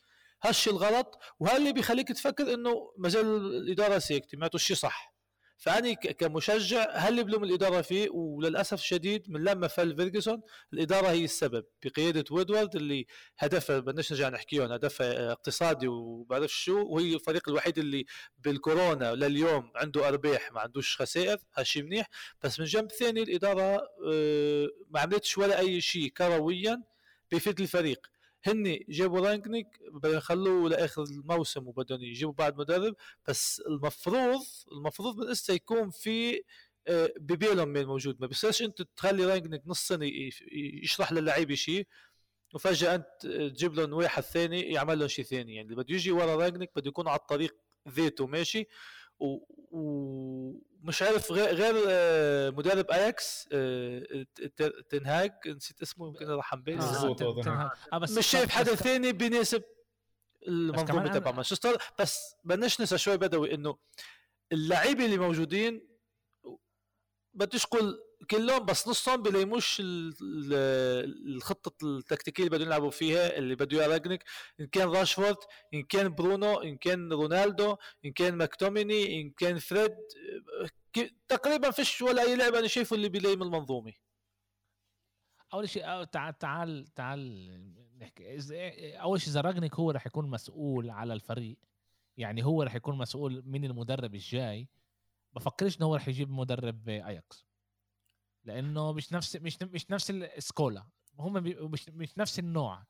هالشيء 0.43 0.73
الغلط 0.73 1.19
وهاللي 1.41 1.73
بيخليك 1.73 2.09
تفكر 2.09 2.55
إنه 2.55 2.93
مجال 2.99 3.27
الإدارة 3.27 3.99
ساكتة 3.99 4.39
معناته 4.39 4.57
الشيء 4.57 4.77
صح. 4.77 5.18
فأنا 5.59 5.95
كمشجع 5.95 6.91
هل 6.93 7.25
بلوم 7.25 7.45
الإدارة 7.45 7.81
فيه؟ 7.81 8.09
وللأسف 8.11 8.73
الشديد 8.81 9.31
من 9.31 9.45
لما 9.45 9.69
فل 9.69 9.97
فيرجسون 9.97 10.43
الإدارة 10.73 11.07
هي 11.09 11.25
السبب. 11.25 11.65
بقيادة 11.85 12.25
وودوارد 12.31 12.77
اللي 12.77 13.07
هدفها 13.39 13.79
بدناش 13.79 14.13
نرجع 14.13 14.29
نحكيهم 14.29 14.73
هدفها 14.73 15.33
اقتصادي 15.33 15.89
وبعرف 15.89 16.51
شو 16.53 16.87
وهي 16.87 17.15
الفريق 17.15 17.49
الوحيد 17.49 17.79
اللي 17.79 18.05
بالكورونا 18.39 19.15
لليوم 19.15 19.73
عنده 19.77 20.09
أرباح 20.09 20.53
ما 20.53 20.61
عندوش 20.61 20.97
خسائر 20.97 21.39
هالشيء 21.55 21.83
منيح. 21.83 22.09
بس 22.43 22.61
من 22.61 22.67
جنب 22.67 22.91
ثاني 22.91 23.23
الإدارة 23.23 23.89
آه، 24.07 24.69
ما 24.91 25.01
عملتش 25.01 25.39
ولا 25.39 25.59
أي 25.59 25.81
شيء 25.81 26.09
كرويا 26.09 26.83
بيفيد 27.31 27.61
الفريق. 27.61 28.07
هن 28.45 28.79
جابوا 28.89 29.21
رانجنيك 29.29 29.67
يخلوه 30.05 30.69
لآخر 30.69 31.03
الموسم 31.03 31.69
وبدهم 31.69 32.03
يجيبوا 32.03 32.33
بعد 32.33 32.57
مدرب 32.57 32.95
بس 33.29 33.63
المفروض 33.69 34.41
المفروض 34.73 35.17
من 35.19 35.31
اسا 35.31 35.53
يكون 35.53 35.91
في 35.91 36.43
آه، 36.89 37.13
ببالهم 37.21 37.69
من 37.69 37.85
موجود. 37.87 38.17
ما 38.21 38.27
بصيرش 38.27 38.63
أنت 38.63 38.83
تخلي 38.83 39.25
رانجنيك 39.25 39.63
نص 39.67 39.89
سنة 39.89 40.11
يشرح 40.83 41.13
للعيبه 41.13 41.55
شيء 41.55 41.87
وفجأة 42.55 42.95
أنت 42.95 43.27
تجيب 43.27 43.75
لهم 43.75 43.93
واحد 43.93 44.23
ثاني 44.23 44.61
يعمل 44.61 44.99
لهم 44.99 45.09
شيء 45.09 45.25
ثاني. 45.25 45.55
يعني 45.55 45.69
اللي 45.69 45.77
بده 45.85 45.95
يجي 45.95 46.13
ورا 46.13 46.37
رانجنيك 46.37 46.71
بده 46.77 46.89
يكون 46.89 47.09
على 47.09 47.19
الطريق 47.19 47.57
ذاته 47.89 48.27
ماشي؟ 48.27 48.67
ومش 49.21 51.03
عارف 51.03 51.33
غير, 51.33 51.55
آه، 51.89 52.51
مدرب 52.51 52.91
اياكس 52.91 53.49
آه، 53.53 54.27
تين 54.89 55.15
هاج 55.15 55.33
نسيت 55.47 55.83
اسمه 55.83 56.09
يمكن 56.09 56.27
بالي 56.63 56.79
آه 56.79 57.71
مش 58.19 58.27
شايف 58.27 58.51
حدا 58.51 58.75
ثاني 58.75 59.13
بيناسب 59.13 59.63
المنظومة 60.49 60.85
تبع 61.09 61.31
مانشستر. 61.31 61.83
بس 61.99 62.35
بدناش 62.45 62.81
ننسى 62.81 62.99
شوي 62.99 63.17
بدوي 63.17 63.55
إنه 63.55 63.79
اللعيبة 64.53 65.05
اللي 65.05 65.19
موجودين 65.19 65.89
بديش 67.35 67.65
أقول 67.65 68.03
كلهم 68.31 68.65
بس 68.65 68.89
نصهم 68.89 69.23
بلايموش 69.23 69.79
الخطة 69.83 71.87
التكتيكية 71.87 72.45
اللي 72.45 72.57
بدهم 72.57 72.69
يلعبوا 72.69 72.91
فيها 72.91 73.39
اللي 73.39 73.55
بده 73.55 73.87
إياها 73.87 74.19
إن 74.61 74.67
كان 74.67 74.89
راشفورد 74.89 75.37
إن 75.75 75.83
كان 75.83 76.15
برونو 76.15 76.61
إن 76.61 76.77
كان 76.77 77.13
رونالدو 77.13 77.77
إن 78.05 78.13
كان 78.13 78.35
ماكتوميني 78.35 79.21
إن 79.21 79.31
كان 79.31 79.59
فريد 79.59 79.97
تقريبا 81.29 81.71
فيش 81.71 82.03
ولا 82.03 82.23
أي 82.23 82.37
لعبة 82.37 82.59
أنا 82.59 82.69
شايفه 82.69 82.97
اللي 82.97 83.09
بيلايم 83.09 83.43
المنظومة. 83.43 83.93
أول 85.55 85.69
شيء 85.69 86.05
تعال 86.05 86.39
تعال 86.39 86.87
تعال 86.95 87.49
نحكي. 87.99 88.39
أول 89.01 89.21
شيء 89.21 89.31
إذا 89.31 89.41
راجنك 89.41 89.75
هو 89.75 89.91
رح 89.91 90.07
يكون 90.07 90.31
مسؤول 90.31 90.91
على 90.91 91.13
الفريق 91.13 91.59
يعني 92.17 92.45
هو 92.45 92.63
رح 92.63 92.75
يكون 92.75 92.99
مسؤول 92.99 93.43
من 93.47 93.65
المدرب 93.65 94.15
الجاي 94.15 94.69
بفكرش 95.33 95.79
إنه 95.79 95.87
هو 95.87 95.95
رح 95.95 96.09
يجيب 96.09 96.31
مدرب 96.31 96.89
أياكس. 96.89 97.48
لأنه 98.49 98.93
مش 98.93 99.13
نفس 99.13 99.37
مش 99.37 99.59
مش 99.63 99.91
نفس 99.91 100.11
السكولا 100.11 100.89
هم 101.19 101.33
مش 101.73 101.89
مش 101.89 102.19
نفس 102.19 102.39
النوع. 102.39 102.85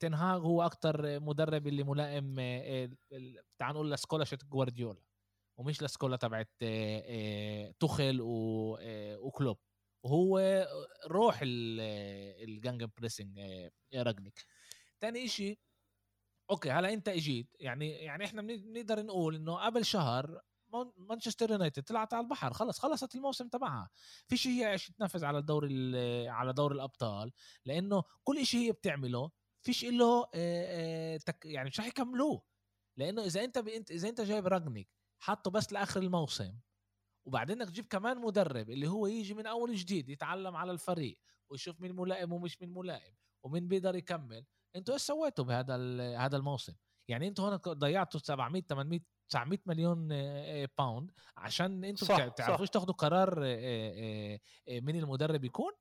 تنهاغ 0.00 0.40
هو 0.42 0.62
أكتر 0.62 1.20
مدرب 1.20 1.66
اللي 1.66 1.82
ملائم 1.82 2.36
تعال 3.58 3.74
نقول 3.74 3.90
لسكولا 3.92 4.24
شت 4.24 4.44
جوارديولا. 4.44 5.02
ومش 5.58 5.82
لسكولا 5.82 6.16
تبعت 6.16 6.50
تخل 7.80 8.18
وكلوب. 9.20 9.58
وهو 10.04 10.66
روح 11.06 11.40
الجانج 11.42 12.84
بريسنج 12.84 13.40
راجنيك 13.94 14.44
تاني 15.00 15.24
إشي 15.24 15.58
أوكي 16.50 16.70
هلا 16.70 16.92
أنت 16.92 17.08
إجيت. 17.08 17.56
يعني 17.60 17.90
يعني 17.90 18.24
إحنا 18.24 18.42
بنقدر 18.42 19.02
نقول 19.02 19.34
إنه 19.34 19.54
قبل 19.66 19.84
شهر 19.84 20.40
مانشستر 20.96 21.50
يونايتد 21.50 21.82
طلعت 21.82 22.14
على 22.14 22.24
البحر 22.24 22.52
خلص 22.52 22.78
خلصت 22.78 23.14
الموسم 23.14 23.48
تبعها. 23.48 23.90
في 24.28 24.36
شيء 24.36 24.52
هي 24.52 24.78
تنفذ 24.98 25.24
على 25.24 25.42
دور 25.42 25.68
على 26.28 26.52
دور 26.52 26.72
الأبطال 26.72 27.32
لأنه 27.64 28.02
كل 28.24 28.46
شيء 28.46 28.60
هي 28.60 28.72
بتعمله 28.72 29.30
فيش 29.62 29.84
له 29.84 30.26
يعني 31.44 31.68
مش 31.68 31.80
رح 31.80 31.86
يكملوه. 31.86 32.42
لأنه 32.96 33.24
إذا 33.24 33.44
أنت 33.44 33.56
إذا 33.90 34.08
أنت 34.08 34.20
جايب 34.20 34.46
رانجنيك 34.46 34.88
حطه 35.18 35.50
بس 35.50 35.72
لآخر 35.72 36.02
الموسم 36.02 36.58
وبعدين 37.26 37.58
بدك 37.58 37.68
تجيب 37.68 37.86
كمان 37.86 38.18
مدرب 38.18 38.70
اللي 38.70 38.88
هو 38.88 39.06
يجي 39.06 39.34
من 39.34 39.46
أول 39.46 39.74
جديد 39.74 40.08
يتعلم 40.08 40.56
على 40.56 40.72
الفريق 40.72 41.18
ويشوف 41.50 41.80
مين 41.80 41.96
ملائم 41.96 42.32
ومش 42.32 42.62
مين 42.62 42.72
ملائم 42.74 43.14
ومين 43.42 43.68
بيقدر 43.68 43.96
يكمل 43.96 44.44
أنتوا 44.76 44.94
إيش 44.94 45.02
سويتوا 45.02 45.44
بهذا 45.44 45.76
هذا 46.18 46.36
الموسم؟ 46.36 46.74
يعني 47.08 47.28
أنتوا 47.28 47.44
هون 47.44 47.56
ضيعتوا 47.56 48.20
700 48.20 48.62
800 48.62 49.00
900 49.28 49.58
مليون 49.66 50.08
باوند 50.78 51.10
عشان 51.36 51.84
أنتم 51.84 52.28
تعرفوش 52.28 52.70
تاخذوا 52.70 52.94
قرار 52.94 53.40
من 54.68 54.96
المدرب 54.96 55.44
يكون؟ 55.44 55.72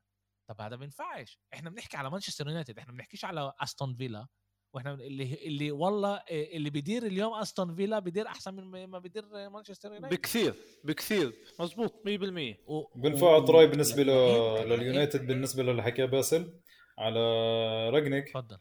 طب 0.50 0.62
هذا 0.62 0.70
ما 0.70 0.76
بينفعش 0.76 1.40
إحنا 1.54 1.70
بنحكي 1.70 1.98
على 1.98 2.10
مانشستر 2.10 2.48
يونايتد 2.48 2.80
إحنا 2.80 2.94
بنحكيش 2.94 3.26
على 3.26 3.54
أستون 3.60 3.96
فيلا. 3.96 4.28
وإحنا 4.74 4.94
اللي 4.94 5.34
اللي 5.34 5.72
والله 5.72 6.22
اللي 6.32 6.70
بيدير 6.70 7.04
اليوم 7.06 7.34
أستون 7.34 7.76
فيلا 7.76 8.00
بيدير 8.00 8.28
أحسن 8.28 8.54
من 8.54 8.86
ما 8.88 9.00
بيدير 9.00 9.50
مانشستر 9.50 9.94
يونايتد. 9.94 10.18
بكثير 10.18 10.56
بكثير. 10.84 11.34
مزبوط 11.60 11.94
100% 11.94 12.96
بنفع 12.96 13.38
راي 13.38 13.68
بالنسبة 13.68 14.04
لليونايتد 14.04 15.26
بالنسبة 15.28 15.64
للي 15.64 15.84
حكى 15.84 16.08
باسل 16.08 16.60
على 17.00 17.20
رانجنيك 17.90 18.30
تفضل 18.30 18.58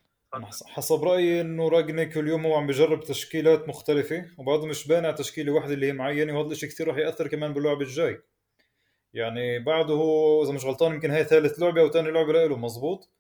حسب 0.66 1.04
رأيي 1.04 1.40
إنه 1.40 1.68
رانجنيك 1.68 2.16
اليوم 2.16 2.46
هو 2.46 2.54
عم 2.54 2.66
بجرب 2.66 3.00
تشكيلات 3.00 3.68
مختلفة 3.68 4.24
وبعده 4.38 4.66
مش 4.66 4.88
باني 4.88 5.10
تشكيلة 5.10 5.52
واحدة 5.52 5.74
اللي 5.74 5.86
هي 5.86 5.92
معينة 5.92 6.38
وهذا 6.38 6.52
الشيء 6.52 6.68
كثير 6.68 6.88
راح 6.88 6.96
يأثر 6.96 7.28
كمان 7.28 7.52
باللعب 7.52 7.82
الجاي. 7.82 8.22
يعني 9.14 9.58
بعده 9.58 9.94
هو 9.94 10.42
إذا 10.44 10.52
مش 10.52 10.64
غلطان 10.64 10.92
يمكن 10.92 11.10
هاي 11.10 11.24
ثالث 11.24 11.58
لعبة 11.60 11.80
أو 11.80 11.90
ثاني 11.90 12.10
لعبة 12.10 12.32
له 12.32 12.56
مزبوط 12.56 13.10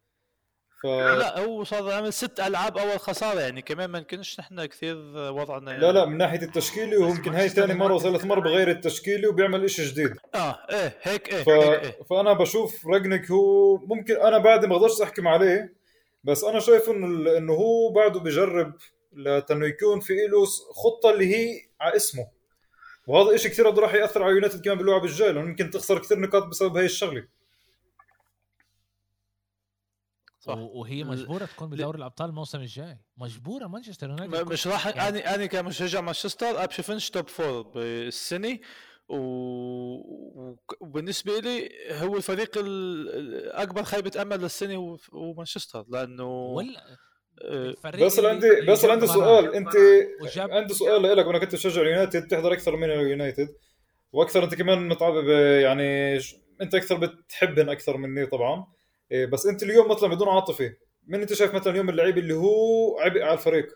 ف 0.82 0.86
لا 0.86 1.38
هو 1.38 1.64
صار 1.64 1.92
عمل 1.92 2.12
ست 2.12 2.40
ألعاب 2.40 2.78
أول 2.78 3.00
خسارة 3.00 3.40
يعني 3.40 3.62
كمان 3.62 3.90
ما 3.90 3.98
يمكنش 3.98 4.40
نحن 4.40 4.64
كثير 4.64 4.96
وضعنا 5.16 5.70
لا 5.70 5.92
لا 5.92 6.04
من 6.04 6.16
ناحية 6.16 6.42
التشكيلة 6.42 7.00
وهو 7.00 7.10
يمكن 7.10 7.34
هاي 7.34 7.48
ثاني 7.48 7.74
مرة 7.74 7.94
وثالث 7.94 8.24
مرة 8.24 8.40
بغير 8.40 8.70
التشكيلة 8.70 9.28
وبيعمل 9.28 9.64
إشي 9.64 9.84
جديد. 9.84 10.16
آه 10.34 10.58
إيه 10.70 10.98
هيك 11.02 11.32
إيه, 11.32 11.42
ف... 11.42 11.48
هيك 11.48 11.84
إيه. 11.84 12.02
فأنا 12.10 12.32
بشوف 12.32 12.86
راجنيك 12.86 13.30
هو 13.30 13.76
ممكن 13.76 14.16
أنا 14.16 14.38
بعد 14.38 14.64
ما 14.64 14.76
أقدرش 14.76 15.00
أحكم 15.00 15.28
عليه 15.28 15.81
بس 16.24 16.44
أنا 16.44 16.60
شايف 16.60 16.90
إنه 16.90 17.06
ال- 17.06 17.28
إنه 17.28 17.52
هو 17.52 17.92
بعده 17.92 18.20
بجرب 18.20 18.74
لأنه 19.12 19.66
يكون 19.66 20.00
في 20.00 20.12
له 20.26 20.44
خطة 20.74 21.10
اللي 21.10 21.36
هي 21.36 21.60
على 21.80 21.96
اسمه. 21.96 22.28
وهذا 23.06 23.34
إشي 23.34 23.48
كثير 23.48 23.78
راح 23.78 23.94
يأثر 23.94 24.22
على 24.22 24.32
يونايتد 24.32 24.64
كمان 24.64 24.78
باللعب 24.78 25.04
الجاي 25.04 25.32
لأنه 25.32 25.46
ممكن 25.46 25.70
تخسر 25.70 25.98
كثير 25.98 26.18
نقاط 26.20 26.42
بسبب 26.42 26.76
هاي 26.76 26.84
الشغلة. 26.84 27.28
صح. 30.40 30.54
وهي 30.56 31.04
مجبورة 31.04 31.44
تكون 31.44 31.70
بدوري 31.70 31.98
الأبطال 31.98 32.28
الموسم 32.30 32.60
الجاي. 32.60 32.98
مجبورة 33.16 33.66
مانشستر 33.66 34.10
يونايتد 34.10 34.52
مش 34.52 34.66
راح 34.66 34.86
يعني- 34.86 35.08
اني 35.08 35.34
أني 35.34 35.48
كمشجع 35.48 36.00
مانشستر 36.00 36.64
بشوفنش 36.64 37.10
top 37.10 37.28
four 37.28 37.62
بالسنة. 37.62 38.58
وبالنسبة 40.80 41.38
لي 41.38 41.68
هو 41.90 42.16
الفريق 42.16 42.58
ال- 42.58 43.08
ال- 43.08 43.52
أكبر 43.52 43.82
خيبه 43.82 44.22
امل 44.22 44.40
للسنة 44.40 44.74
هو 44.76 44.96
هو 45.14 45.34
مانشستر 45.34 45.84
لأنه 45.88 46.46
ولا 46.46 46.80
آه، 47.42 47.66
الفريق 47.68 48.06
بس 48.06 48.18
عندي 48.18 48.48
بس 48.68 48.84
عندي. 48.84 49.06
سؤال 49.06 49.54
أنت 49.54 49.68
عندي 50.36 50.74
سؤال 50.74 51.02
لك 51.16 51.26
وأنا 51.26 51.38
كنت 51.38 51.52
بشجع 51.54 51.82
اليونايتد 51.82 52.24
بتحضر 52.24 52.52
أكثر 52.52 52.76
من 52.76 52.90
اليونايتد 52.90 53.48
وأكثر 54.12 54.44
أنت 54.44 54.54
كمان 54.54 54.88
متعب 54.88 55.28
يعني 55.62 56.16
أنت 56.62 56.74
أكثر 56.74 56.96
بتحبن 56.96 57.68
أكثر 57.68 57.96
مني 57.96 58.26
طبعا 58.26 58.66
إيه، 59.12 59.26
بس 59.26 59.46
أنت 59.46 59.62
اليوم 59.62 59.88
مثلا 59.90 60.08
بدون 60.08 60.28
عاطفة 60.28 60.74
من 61.06 61.20
أنت 61.20 61.32
شايف 61.32 61.54
مثلا 61.54 61.72
اليوم 61.72 61.88
اللعيب 61.88 62.18
اللي 62.18 62.34
هو 62.34 62.98
عبء 62.98 63.22
على 63.22 63.32
الفريق 63.34 63.66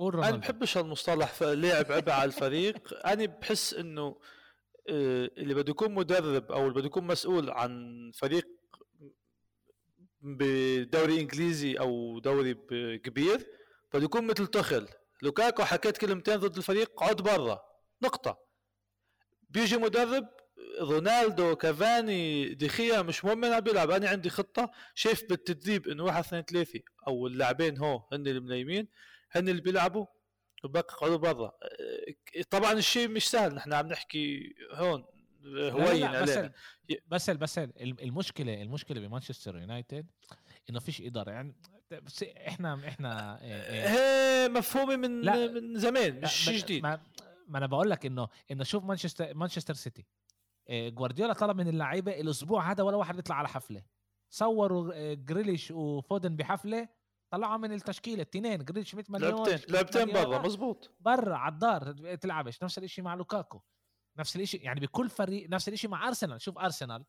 أنا 0.00 0.36
بحبش 0.36 0.78
هالمصطلح 0.78 1.42
لاعب 1.42 1.92
عبء 1.92 2.12
على 2.12 2.24
الفريق. 2.24 2.76
أنا 3.12 3.26
بحس 3.26 3.74
إنه 3.74 4.16
آه، 4.88 5.30
اللي 5.38 5.54
بده 5.54 5.70
يكون 5.70 5.94
مدرب 5.94 6.52
أو 6.52 6.62
اللي 6.62 6.74
بده 6.74 6.86
يكون 6.86 7.04
مسؤول 7.06 7.50
عن 7.50 8.10
فريق 8.14 8.48
بدوري 10.20 11.20
إنجليزي 11.20 11.74
أو 11.74 12.18
دوري 12.18 12.54
كبير 12.98 13.46
بده 13.94 14.04
يكون 14.04 14.26
مثل 14.26 14.46
تخل 14.46 14.88
لوكاكو 15.22 15.64
حكيت 15.64 15.96
كلمتين 15.98 16.36
ضد 16.36 16.56
الفريق 16.56 17.02
عد 17.02 17.22
برا. 17.22 17.60
نقطة. 18.02 18.38
بيجي 19.50 19.76
مدرب 19.76 20.28
رونالدو 20.80 21.56
كافاني 21.56 22.54
ديخيا 22.54 23.02
مش 23.02 23.24
مهم 23.24 23.40
مين 23.40 23.52
عم 23.52 23.60
بيلعب. 23.60 23.90
أنا 23.90 24.08
عندي 24.08 24.30
خطة. 24.30 24.70
شايف 24.94 25.24
بالتدريب 25.28 25.88
إنه 25.88 26.04
واحد 26.04 26.24
اثنين 26.24 26.42
ثلاثة 26.42 26.80
أو 27.06 27.26
اللاعبين 27.26 27.78
هو 27.78 28.02
هن 28.12 28.26
اللي 28.26 28.40
منيمين 28.40 28.88
هن 29.36 29.48
اللي 29.48 29.62
بيلعبوا 29.62 30.06
وبقى 30.64 30.82
قعدوا 30.82 31.16
برا. 31.16 31.46
أه، 32.36 32.42
طبعا 32.50 32.72
الشيء 32.72 33.08
مش 33.08 33.28
سهل 33.28 33.54
نحن 33.54 33.72
عم 33.72 33.86
نحكي 33.86 34.54
هون 34.72 35.04
هوين 35.46 36.04
علينا. 36.04 36.52
بس 37.08 37.30
بس 37.30 37.58
الم- 37.58 37.96
المشكلة 38.02 38.62
المشكلة 38.62 39.00
بمانشستر 39.00 39.58
يونايتد 39.58 40.06
إنه 40.70 40.80
فيش 40.80 41.00
إدارة. 41.00 41.30
يعني 41.30 41.54
بس 42.02 42.22
إحنا 42.22 42.88
إحنا 42.88 43.40
إيه، 43.42 43.62
إيه، 43.62 43.88
هي 43.88 44.48
مفهومة 44.48 44.96
من 44.96 45.20
لا. 45.20 45.46
من 45.46 45.78
زمان 45.78 46.20
مش 46.20 46.32
شيء 46.32 46.58
جديد. 46.58 46.82
ما, 46.82 47.00
ما 47.48 47.58
أنا 47.58 47.66
بقول 47.66 47.90
لك 47.90 48.06
إنه 48.06 48.28
إنه 48.50 48.64
شوف 48.64 48.84
مانشستر 48.84 49.34
مانشستر 49.34 49.74
سيتي. 49.74 50.06
إيه، 50.68 50.88
جوارديولا 50.88 51.32
طلب 51.32 51.56
من 51.56 51.68
اللعيبة 51.68 52.20
الأسبوع 52.20 52.70
هذا 52.70 52.82
ولا 52.82 52.96
واحد 52.96 53.16
بيطلع 53.16 53.36
على 53.36 53.48
حفلة. 53.48 53.82
صوروا 54.30 54.92
إيه، 54.92 55.14
جريليش 55.14 55.70
وفودن 55.70 56.36
بحفلة 56.36 56.88
طلعوا 57.30 57.56
من 57.56 57.72
التشكيلة 57.72 58.22
الاثنين 58.22 58.64
جريليش 58.64 58.94
100 58.94 59.04
مليون 59.08 59.48
لعبتين. 59.68 60.12
برا 60.12 60.42
مزبوط 60.42 60.96
برا 61.00 61.36
على 61.36 61.52
الدار 61.52 61.92
تلعبش 62.16 62.62
نفس 62.62 62.78
الشيء 62.78 63.04
مع 63.04 63.14
لوكاكو 63.14 63.62
نفس 64.18 64.36
الشيء 64.36 64.62
يعني 64.64 64.80
بكل 64.80 65.10
فريق 65.10 65.50
نفس 65.50 65.68
الشيء 65.68 65.90
مع 65.90 66.08
أرسنال. 66.08 66.40
شوف 66.40 66.58
أرسنال 66.58 67.04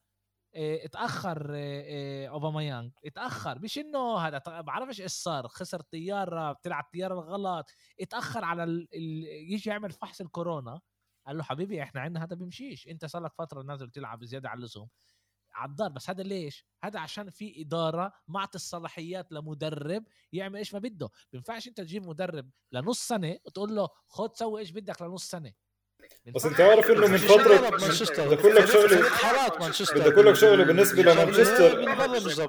إيه، 0.55 0.86
اتأخر 0.86 1.53
إيه، 1.53 1.84
إيه، 1.84 2.30
أوباميانج 2.30 2.91
اتأخر 3.05 3.59
مش 3.59 3.78
إنه 3.78 4.18
هذا 4.18 4.38
بعرفش 4.61 5.01
إيش 5.01 5.11
صار؟ 5.11 5.47
خسر 5.47 5.82
طيارة 5.82 6.51
بتلعب 6.51 6.84
طيارة 6.93 7.13
الغلط 7.13 7.66
اتأخر 8.01 8.45
على 8.45 8.63
ال... 8.63 8.88
ال... 8.93 9.28
يجي 9.53 9.70
يعمل 9.70 9.91
فحص 9.91 10.22
الكورونا 10.22 10.82
قال 11.28 11.38
له 11.38 11.43
حبيبي 11.43 11.84
إحنا 11.84 12.01
عندنا 12.01 12.24
هذا 12.24 12.36
بيمشيش 12.36 12.88
أنت 12.88 13.05
صار 13.05 13.24
لك 13.24 13.34
فترة 13.34 13.61
نازل 13.61 13.89
تلعب 13.89 14.24
زيادة 14.24 14.49
على 14.49 14.57
اللزوم. 14.57 14.89
على 15.56 15.70
الدار 15.70 15.89
بس 15.89 16.10
هذا 16.10 16.24
ليش؟ 16.24 16.66
هذا 16.84 16.99
عشان 16.99 17.30
في 17.30 17.62
إدارة 17.62 18.14
معطي 18.28 18.56
الصلاحيات 18.56 19.32
لمدرب 19.32 20.03
يعمل 20.34 20.58
إيش 20.58 20.74
ما 20.74 20.80
بده، 20.80 21.10
بينفعش 21.32 21.68
أنت 21.68 21.82
تجيب 21.82 22.08
مدرب 22.08 22.49
لنص 22.72 23.08
سنة 23.08 23.38
وتقول 23.45 23.76
له 23.76 23.89
خد 24.08 24.36
سوي 24.36 24.60
إيش 24.60 24.72
بدك 24.72 25.01
لنص 25.01 25.30
سنة. 25.30 25.53
بس 26.36 26.45
أنت 26.45 26.62
عارف 26.62 26.91
إنه 26.91 27.08
من 27.08 27.18
فتره 27.18 27.70
بدي 27.70 28.39
أقول 28.39 28.56
لك 28.56 28.66
شغله 28.66 28.88
فريق 28.88 29.08
حارات 29.08 29.62
مانشستر. 29.62 29.99
بدي 29.99 30.14
أقول 30.14 30.26
لك 30.26 30.36
شغلة 30.36 30.64
بالنسبة 30.64 31.03
لمانشستر. 31.03 31.89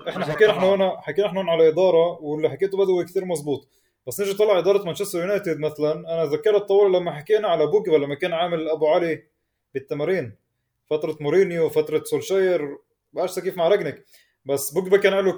إحنا 0.09 0.25
حكينا 0.25 0.51
إحنا. 0.51 0.63
هون 0.63 1.01
حكينا 1.01 1.27
إحنا 1.27 1.41
هون 1.41 1.49
على 1.49 1.69
إدارة 1.69 2.23
واللي 2.23 2.51
حكيته 2.51 2.79
بدوي 2.79 3.05
كثير 3.05 3.25
مزبوط. 3.25 3.69
بس 4.07 4.21
نيجي 4.21 4.35
طلع 4.35 4.59
إدارة 4.59 4.85
مانشستر 4.85 5.19
يونايتد 5.19 5.59
مثلا. 5.59 5.93
أنا 5.93 6.25
ذكرت 6.25 6.63
طول 6.63 6.95
لما 6.95 7.13
حكينا 7.13 7.49
على 7.49 7.67
بوجبا 7.67 7.97
لما 7.97 8.15
كان 8.15 8.33
عامل 8.33 8.69
أبو 8.69 8.89
علي 8.89 9.27
بالتمارين 9.75 10.37
فترة 10.91 11.17
مورينيو 11.21 11.69
فترة 11.69 12.05
سولشاير 12.05 12.79
بعرفش 13.17 13.39
كيف 13.39 13.57
مع 13.57 13.69
رجنك. 13.69 14.05
بس 14.45 14.71
بوجبا 14.71 14.97
كان 14.97 15.13
له 15.25 15.37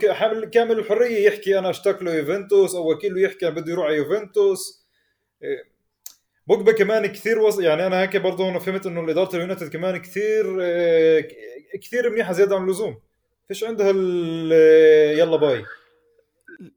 كامل 0.51 0.79
الحرية 0.79 1.27
يحكي 1.27 1.59
أنا 1.59 1.71
اشتاق 1.71 2.03
له 2.03 2.15
يوفنتوس 2.15 2.75
أو 2.75 2.93
وكيله 2.93 3.21
يحكي 3.21 3.49
أنا 3.49 3.55
بده 3.55 3.73
يروح 3.73 3.87
على 3.87 3.97
يوفنتوس. 3.97 4.87
إيه. 5.43 5.79
بوجبا 6.47 6.73
كمان 6.73 7.07
كثير 7.07 7.39
وص... 7.39 7.59
يعني 7.59 7.87
أنا 7.87 8.03
هيك 8.03 8.17
برضه 8.17 8.45
هون 8.45 8.59
فهمت 8.59 8.87
إنه 8.87 9.11
إدارة 9.11 9.37
اليونايتد 9.37 9.69
كمان 9.73 9.97
كثير 9.97 10.61
ك- 11.21 11.37
كثير 11.83 12.11
منيحة 12.11 12.33
زيادة 12.33 12.57
عن 12.57 12.65
اللزوم. 12.65 13.01
فيش 13.49 13.65
عندها 13.65 13.91
ال 13.95 14.53
يلا 15.19 15.37
باي. 15.37 15.65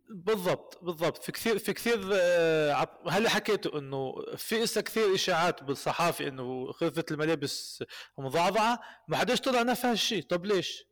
بالضبط 0.09 0.79
بالضبط. 0.83 1.23
في 1.23 1.31
كثير 1.31 1.57
في 1.59 1.73
كثير 1.73 1.99
آه، 2.13 2.87
هلا 3.09 3.29
حكيته 3.29 3.79
إنه 3.79 4.13
في 4.37 4.63
إسا 4.63 4.81
كثير 4.81 5.15
إشاعات 5.15 5.63
بالصحافة 5.63 6.27
إنه 6.27 6.71
خفة 6.71 7.05
الملابس 7.11 7.83
مضعضعة 8.17 8.79
ما 9.07 9.17
حداش 9.17 9.41
طلع 9.41 9.61
نفى 9.61 9.87
هالشيء 9.87 10.23
طب 10.23 10.45
ليش؟ 10.45 10.90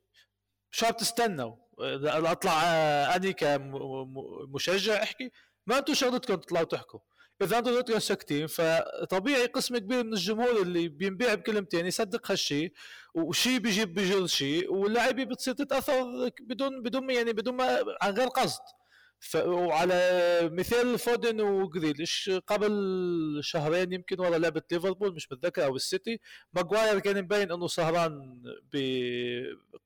شو 0.72 0.86
عم 0.86 0.92
تستنوا؟ 0.92 1.56
أطلع 1.80 2.64
آه، 2.64 3.16
أني 3.16 3.34
كمشجع 3.34 5.04
أحكي 5.04 5.32
ما 5.68 5.78
أنتم 5.78 5.94
شغلتكم 5.94 6.36
تطلعوا 6.36 6.66
تحكوا 6.66 7.00
إذا 7.42 7.58
أنتم 7.58 7.76
بدكم 7.76 8.00
ساكتين 8.00 8.48
فطبيعي 8.48 9.46
قسم 9.46 9.78
كبير 9.78 10.04
من 10.04 10.14
الجمهور 10.14 10.62
اللي 10.62 10.88
بينبيع 10.88 11.34
بكلمتين 11.34 11.86
يصدق 11.86 12.32
هالشيء 12.32 12.74
وشيء 13.16 13.60
بيجيب 13.60 13.94
بيجر 13.94 14.28
شيء 14.28 14.74
واللاعبين 14.74 15.28
بتصير 15.28 15.54
تتأثر 15.54 16.04
بدون 16.42 16.84
بدون 16.84 17.10
يعني 17.10 17.34
بدون 17.34 17.56
ما 17.56 17.86
عن 18.02 18.14
غير 18.14 18.28
قصد 18.28 18.62
ف... 19.22 19.36
وعلى 19.36 20.50
مثال 20.54 21.00
فودن 21.00 21.42
وجريليش 21.42 22.30
قبل 22.48 22.72
شهرين 23.44 23.94
يمكن 23.94 24.20
ورا 24.20 24.38
لعبة 24.38 24.62
ليفربول 24.72 25.14
مش 25.16 25.32
متذكر 25.32 25.66
أو 25.66 25.76
السيتي. 25.76 26.20
ماجواير 26.54 27.00
كان 27.00 27.22
مبين 27.24 27.52
إنه 27.52 27.68
سهران 27.68 28.42
ب... 28.74 28.78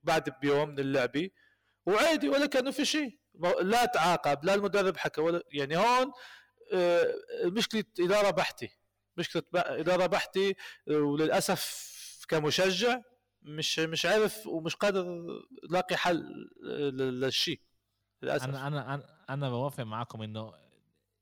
بعد 0.04 0.30
بيوم 0.42 0.70
من 0.70 0.80
اللعبه 0.80 1.30
وعادي 1.86 2.30
ولا 2.30 2.46
كانه 2.46 2.72
في 2.72 2.86
شيء. 2.86 3.18
لا 3.62 3.86
تعاقب 3.86 4.46
لا 4.46 4.54
المدرب 4.54 4.98
حكى 4.98 5.22
ولا 5.22 5.44
يعني 5.52 5.78
هون 5.78 6.12
آه، 6.74 7.14
مشكلة 7.46 7.84
إدارة 8.00 8.30
بحته 8.30 8.70
مشكلة 9.18 9.44
إدارة 9.56 10.06
بحته 10.06 10.54
وللأسف 10.88 11.94
كمشجع 12.30 13.02
مش 13.42 13.80
مش 13.80 14.06
عارف 14.06 14.48
ومش 14.48 14.76
قادر 14.76 15.26
لاقي 15.70 15.98
حل 15.98 16.50
آه، 16.70 16.90
لل- 16.90 17.22
للشيء. 17.22 17.62
للأسف. 18.22 18.44
أنا 18.50 18.68
أنا 18.68 19.13
أنا 19.30 19.50
بوافق 19.50 19.84
معكم 19.84 20.22
إنه 20.22 20.54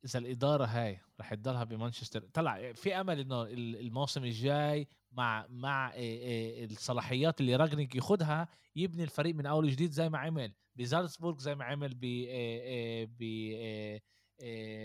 إذا 0.05 0.19
الإدارة 0.19 0.65
هاي 0.65 0.99
رح 1.19 1.33
تضلها 1.33 1.63
بمانشستر 1.63 2.19
طلع 2.33 2.73
في 2.73 2.95
أمل 3.01 3.19
إنه 3.19 3.43
ال- 3.43 3.75
الموسم 3.75 4.23
الجاي 4.23 4.87
مع 5.11 5.45
مع 5.49 5.93
إيه 5.93 6.19
إيه 6.19 6.65
الصلاحيات 6.65 7.41
اللي 7.41 7.55
راجنيك 7.55 7.95
ياخدها 7.95 8.47
يبني 8.75 9.03
الفريق 9.03 9.35
من 9.35 9.45
أول 9.45 9.65
وجديد 9.65 9.91
زي 9.91 10.09
ما 10.09 10.17
عمل 10.17 10.53
بزالزبورغ 10.75 11.37
زي 11.39 11.55
ما 11.55 11.65
عمل 11.65 11.93
ب 11.93 12.03
إيه 12.03 13.05
ب 13.05 13.21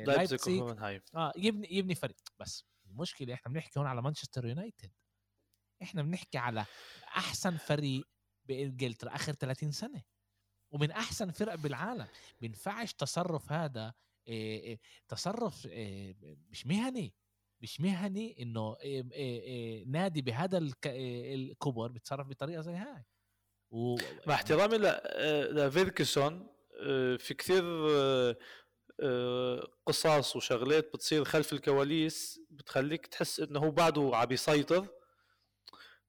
لايبزيج 0.06 0.60
آه 1.14 1.32
يبني 1.36 1.68
يبني 1.74 1.94
فريق. 1.94 2.16
بس 2.38 2.64
المشكلة 2.86 3.34
إحنا 3.34 3.52
بنحكي 3.52 3.78
هون 3.80 3.86
على 3.86 4.02
مانشستر 4.02 4.46
يونايتد. 4.46 4.92
إحنا 5.82 6.02
بنحكي 6.02 6.38
على 6.38 6.64
أحسن 7.16 7.56
فريق 7.56 8.04
بإنجلترا 8.48 9.14
آخر 9.14 9.32
30 9.32 9.70
سنة. 9.72 10.02
ومن 10.76 10.90
أحسن 10.90 11.30
فرق 11.30 11.54
بالعالم. 11.54 12.06
بينفعش 12.40 12.92
تصرف 12.92 13.52
هذا 13.52 13.94
إيه 14.28 14.60
إيه 14.60 14.80
تصرف 15.08 15.66
إيه 15.66 16.16
مش 16.50 16.66
مهني 16.66 17.14
مش 17.60 17.80
مهني 17.80 18.42
إنه 18.42 18.76
نادي 19.86 20.22
بهذا 20.22 20.58
الك- 20.58 20.86
الكبر 21.34 21.88
بيتصرف 21.88 22.26
بطريقة 22.26 22.60
زي 22.60 22.72
هاي. 22.72 23.04
و... 23.70 23.96
مع 24.26 24.34
احترامي 24.34 24.76
آه، 24.86 25.44
لفيرغسون 25.44 26.46
آه، 26.82 27.16
في 27.16 27.34
كثير 27.34 27.62
آه، 27.90 28.36
آه، 29.00 29.68
قصص 29.86 30.36
وشغلات 30.36 30.92
بتصير 30.94 31.24
خلف 31.24 31.52
الكواليس 31.52 32.40
بتخليك 32.50 33.06
تحس 33.06 33.40
إنه 33.40 33.60
هو 33.60 33.70
بعده 33.70 34.10
عم 34.14 34.32
يسيطر. 34.32 34.88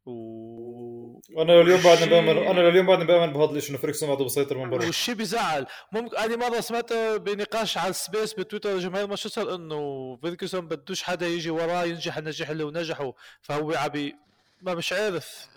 و 0.08 1.20
أنا 1.38 1.62
اليوم 1.62 1.82
بعدني 1.82 2.10
بامن 2.10 2.30
أنا 2.48 2.68
اليوم 2.70 2.86
بعدني 2.86 3.06
بامن 3.06 3.34
بهذا 3.34 3.52
الشيء 3.52 3.70
إنه 3.70 3.78
فيرغسون 3.78 4.10
بعده 4.10 4.24
بيسيطر 4.24 4.58
من 4.58 4.70
برا. 4.70 4.86
والشيء 4.86 5.16
بيزعل 5.16 5.66
ممكن 5.92 6.18
أنا 6.18 6.36
مره 6.36 6.60
سمعت 6.60 6.94
بنقاش 6.94 7.78
على 7.78 7.90
ال 7.90 7.97
space 7.97 8.34
بتويتر. 8.34 8.80
جماهير 8.80 9.08
مانشستر 9.08 9.56
إنه 9.56 10.16
فيرغسون 10.22 10.68
بدوش 10.68 11.04
حدا 11.04 11.28
يجي 11.28 11.50
وراه 11.50 11.84
ينجح 11.86 12.18
النجاح 12.18 12.50
اللي 12.50 12.64
نجحه. 12.64 13.14
فهو 13.42 13.72
عبي 13.72 14.16
ما 14.62 14.74
مش 14.76 14.94
عارف. 14.94 15.48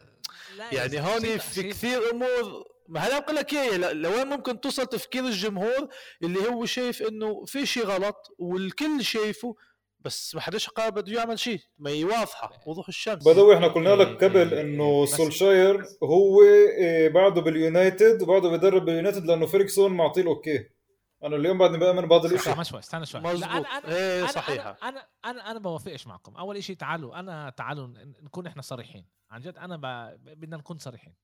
يعني 0.73 1.01
هون 1.01 1.39
في 1.39 1.63
كثير 1.63 2.11
أمور. 2.11 2.65
ما 2.89 3.01
هلا 3.01 3.19
بقول 3.19 3.37
لك 3.37 3.53
اياه 3.53 3.77
ل- 3.77 4.03
لوين 4.03 4.27
ممكن 4.27 4.61
توصل 4.61 4.87
تفكير 4.87 5.25
الجمهور؟ 5.25 5.89
اللي 6.23 6.49
هو 6.49 6.65
شايف 6.67 7.03
إنه 7.03 7.45
في 7.45 7.67
شيء 7.67 7.85
غلط 7.85 8.35
والكل 8.39 9.05
شايفه 9.05 9.57
بس 10.01 10.35
ما 10.35 10.41
حداش 10.41 10.69
قال 10.69 10.91
بده 10.93 11.13
يعمل 11.13 11.39
شيء 11.39 11.61
ما 11.79 11.91
هي 11.91 12.05
واضحة 12.05 12.61
وضوح 12.67 12.89
الشمس. 12.89 13.29
بدوي 13.29 13.55
إحنا 13.57 13.69
قلنا 13.69 13.89
لك 13.97 14.25
قبل 14.25 14.55
إيه، 14.55 14.61
إنه 14.61 15.07
سولشاير 15.07 15.85
هو 16.03 16.43
إيه، 16.43 17.09
بعده 17.09 17.41
باليونايتد 17.41 18.23
وبعده 18.23 18.51
بيدرب 18.51 18.85
باليونايتد 18.85 19.25
لأنه 19.25 19.47
فيرغسون 19.47 19.93
معطيه 19.93 20.27
okay. 20.27 20.69
أنا 21.25 21.37
اليوم 21.37 21.59
بعدني 21.59 21.79
بأمن 21.79 22.09
بهذا 22.09 22.25
الشيء 22.27 22.39
استنى 22.39 22.65
شوي 22.65 22.79
استنى 22.79 23.07
شوي. 23.07 23.21
مزبوط. 23.21 23.45
أنا- 23.45 23.67
أنا- 23.67 23.89
إيه، 23.89 24.27
أنا- 24.27 24.31
صحيحة. 24.31 24.79
أنا 24.83 24.89
أنا 24.89 25.07
أنا, 25.25 25.51
أنا 25.51 25.59
بوافقش 25.59 26.07
معكم. 26.07 26.37
أول 26.37 26.65
شيء 26.65 26.77
تعالوا 26.77 27.19
أنا 27.21 27.51
تعالوا 27.51 27.87
نكون 28.23 28.47
إحنا 28.47 28.63
صريحين. 28.63 29.07
عن 29.31 29.41
جد 29.41 29.57
أنا 29.59 29.77
ب... 29.77 30.17
بدنا 30.25 30.57
نكون 30.57 30.79
صريحين. 30.79 31.15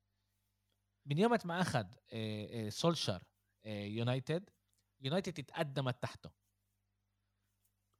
من 1.06 1.18
يوم 1.18 1.36
ما 1.44 1.60
أخذ 1.60 1.84
إيه، 2.12 2.48
إيه، 2.48 2.68
سولشاير 2.70 3.22
إيه، 3.64 3.96
يونايتد 3.98 4.50
يونايتد 5.00 5.38
اتقدمت 5.38 6.02
تحته. 6.02 6.30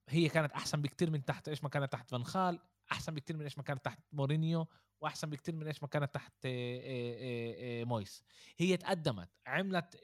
هي 0.09 0.29
كانت 0.29 0.53
أحسن 0.53 0.83
بكتير 0.83 1.11
من 1.11 1.25
تحت 1.25 1.49
إيش 1.49 1.63
ما 1.63 1.69
كانت 1.69 1.93
تحت 1.93 2.11
فان 2.11 2.25
خال 2.25 2.59
أحسن 2.93 3.15
بكتير 3.15 3.37
من 3.37 3.43
إيش 3.43 3.59
ما 3.59 3.65
كانت 3.65 3.85
تحت 3.85 3.99
مورينيو 4.13 4.67
وأحسن 5.01 5.31
بكتير 5.31 5.55
من 5.57 5.67
إيش 5.67 5.83
ما 5.83 5.89
كانت 5.89 6.15
تحت 6.15 6.47
إيه، 6.47 6.81
إيه، 6.81 7.55
إيه، 7.55 7.85
مويس. 7.85 8.25
هي 8.59 8.77
تقدمت 8.77 9.31
عملت 9.47 9.97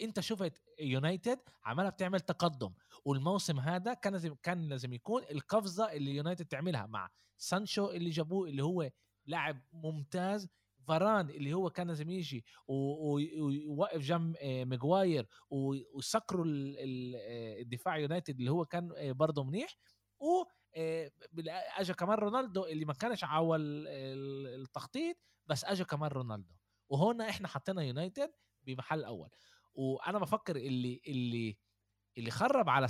أنت 0.00 0.20
شفت 0.20 0.62
يونايتد 0.80 1.38
عمالها 1.64 1.90
بتعمل 1.90 2.20
تقدم 2.20 2.72
والموسم 3.04 3.60
هذا 3.60 3.94
كان 3.94 4.12
لازم 4.12 4.34
كان 4.34 4.68
لازم 4.68 4.92
يكون 4.92 5.22
القفزة 5.30 5.92
اللي 5.92 6.16
يونايتد 6.16 6.46
تعملها 6.46 6.86
مع 6.86 7.10
سانشو 7.36 7.90
اللي 7.90 8.10
جابوه 8.10 8.48
اللي 8.48 8.64
هو 8.64 8.90
لاعب 9.26 9.60
ممتاز 9.72 10.48
فاران 10.88 11.30
اللي 11.30 11.54
هو 11.54 11.70
كان 11.70 11.86
لازم 11.88 12.10
يجي 12.10 12.44
ويوقف 12.68 14.00
جنب 14.00 14.36
آه، 14.40 14.64
ماغواير 14.64 15.26
و- 15.50 15.96
وسكروا 15.98 16.44
ال- 16.44 16.76
ال- 16.78 17.14
آه، 17.16 17.60
الدفاع 17.62 17.98
يونايتد 17.98 18.38
اللي 18.38 18.50
هو 18.50 18.64
كان 18.64 18.92
آه، 18.96 19.12
برضه 19.12 19.44
منيح 19.44 19.76
و 20.20 20.44
اجى 21.78 21.94
كمان 21.94 22.18
رونالدو 22.18 22.64
اللي 22.64 22.84
ما 22.84 22.92
كانش 22.92 23.24
على 23.24 23.60
ال- 23.88 24.60
التخطيط 24.60 25.16
بس 25.46 25.64
اجى 25.64 25.84
كمان 25.84 26.10
رونالدو. 26.10 26.54
وهنا 26.88 27.28
إحنا 27.28 27.48
حطينا 27.48 27.82
يونايتد 27.82 28.32
بمحل 28.62 29.04
أول. 29.04 29.30
وأنا 29.74 30.18
بفكر 30.18 30.56
اللي 30.56 31.00
اللي 31.08 31.58
اللي 32.18 32.30
خرب 32.30 32.68
على 32.68 32.88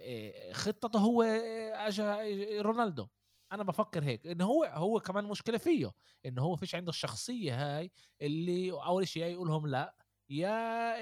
آه، 0.00 0.52
خطته 0.52 0.98
هو 0.98 1.22
اجى 1.22 2.02
رونالدو. 2.60 3.08
أنا 3.52 3.62
بفكر 3.62 4.04
هيك 4.04 4.26
انه 4.26 4.44
هو 4.44 4.64
هو 4.64 5.00
كمان 5.00 5.24
مشكلة 5.24 5.58
فيه 5.58 5.92
انه 6.26 6.42
هو 6.42 6.56
فيش 6.56 6.74
عنده 6.74 6.90
الشخصية 6.90 7.78
هاي 7.78 7.90
اللي 8.22 8.72
أول 8.72 9.08
شيء 9.08 9.22
يا 9.22 9.28
يقولهم 9.28 9.66
لأ 9.66 9.96
يا 10.30 10.48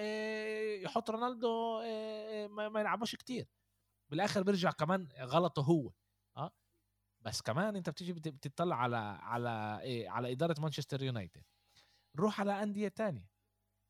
آه، 0.00 0.76
يحط 0.82 1.10
رونالدو 1.10 1.80
آه، 1.84 2.46
ما 2.46 2.68
ما 2.68 2.80
يلعبوش 2.80 3.16
كتير. 3.16 3.48
بالآخر 4.10 4.42
بيرجع 4.42 4.70
كمان 4.70 5.08
غلطه 5.20 5.62
هو 5.62 5.92
آه. 6.36 6.52
بس 7.20 7.42
كمان 7.42 7.76
أنت 7.76 7.90
بتيجي 7.90 8.12
بت- 8.12 8.28
بتطلع 8.28 8.76
على 8.76 8.96
على 9.22 9.80
إيه 9.82 10.08
على 10.08 10.32
إدارة 10.32 10.60
مانشستر 10.60 11.02
يونايتد. 11.02 11.42
روح 12.16 12.40
على 12.40 12.62
أندية 12.62 12.88
تانية. 12.88 13.30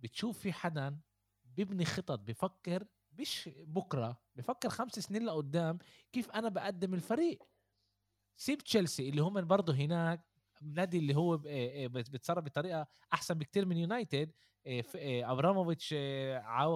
بتشوف 0.01 0.39
في 0.39 0.53
حدا 0.53 1.01
بيبني 1.45 1.85
خطط 1.85 2.19
بفكر 2.19 2.87
مش 3.13 3.51
بكرة 3.57 4.21
بفكر 4.37 4.69
خمس 4.69 4.93
سنين 4.99 5.25
لقدام 5.27 5.79
كيف 6.13 6.31
أنا 6.31 6.49
بقدم 6.49 6.95
الفريق. 6.95 7.43
سيب 8.41 8.59
تشيلسي 8.59 9.09
اللي 9.09 9.23
هم 9.23 9.41
برضه 9.47 9.75
هناك 9.75 10.25
نادي 10.63 10.99
اللي 10.99 11.17
هو 11.17 11.37
ب- 11.37 11.47
إيه 11.47 11.89
بت- 11.89 12.11
بتصرف 12.11 12.45
بطريقة 12.45 12.87
أحسن 13.13 13.35
بكتير 13.35 13.67
من 13.67 13.77
يونايتد 13.77 14.33
إيه 14.67 15.33
أبراموفيتش 15.33 15.89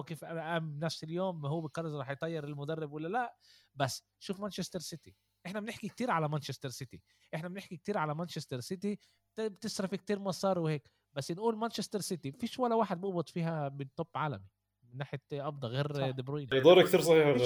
كيف 0.07 0.25
قام 0.25 0.79
نفس 0.79 1.03
اليوم 1.03 1.45
هو 1.45 1.61
بقرر 1.61 1.97
راح 1.97 2.09
يطير 2.09 2.43
المدرب 2.43 2.91
ولا 2.93 3.07
لا. 3.07 3.35
بس 3.75 4.03
شوف 4.19 4.39
مانشستر 4.39 4.79
سيتي. 4.79 5.15
إحنا 5.45 5.59
بنحكي 5.59 5.87
كتير 5.87 6.11
على 6.11 6.29
مانشستر 6.29 6.69
سيتي. 6.69 7.01
إحنا 7.35 7.47
بنحكي 7.49 7.77
كتير 7.77 7.97
على 7.97 8.15
مانشستر 8.15 8.59
سيتي. 8.59 8.99
بت- 9.37 9.41
بتصرف 9.51 9.95
كتير 9.95 10.19
مصاري 10.19 10.59
وهيك. 10.59 10.89
بس 11.13 11.31
نقول 11.31 11.55
مانشستر 11.57 12.01
سيتي 12.01 12.31
فيش 12.31 12.59
ولا 12.59 12.75
واحد 12.75 13.01
بقبض 13.01 13.29
فيها 13.29 13.67
بال 13.67 13.83
top 13.83 14.07
عالمي. 14.15 14.45
من 14.83 14.97
ناحية 14.97 15.21
قبضه 15.33 15.67
غير. 15.67 16.11
دي 16.11 16.21
بروين 16.21 16.47
كثير. 16.47 16.63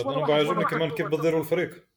ولا 0.05 0.17
أنا 0.17 0.25
بعجبني 0.27 0.65
كمان 0.65 0.89
كيف 0.89 1.07
بديروا 1.07 1.39
الفريق. 1.39 1.87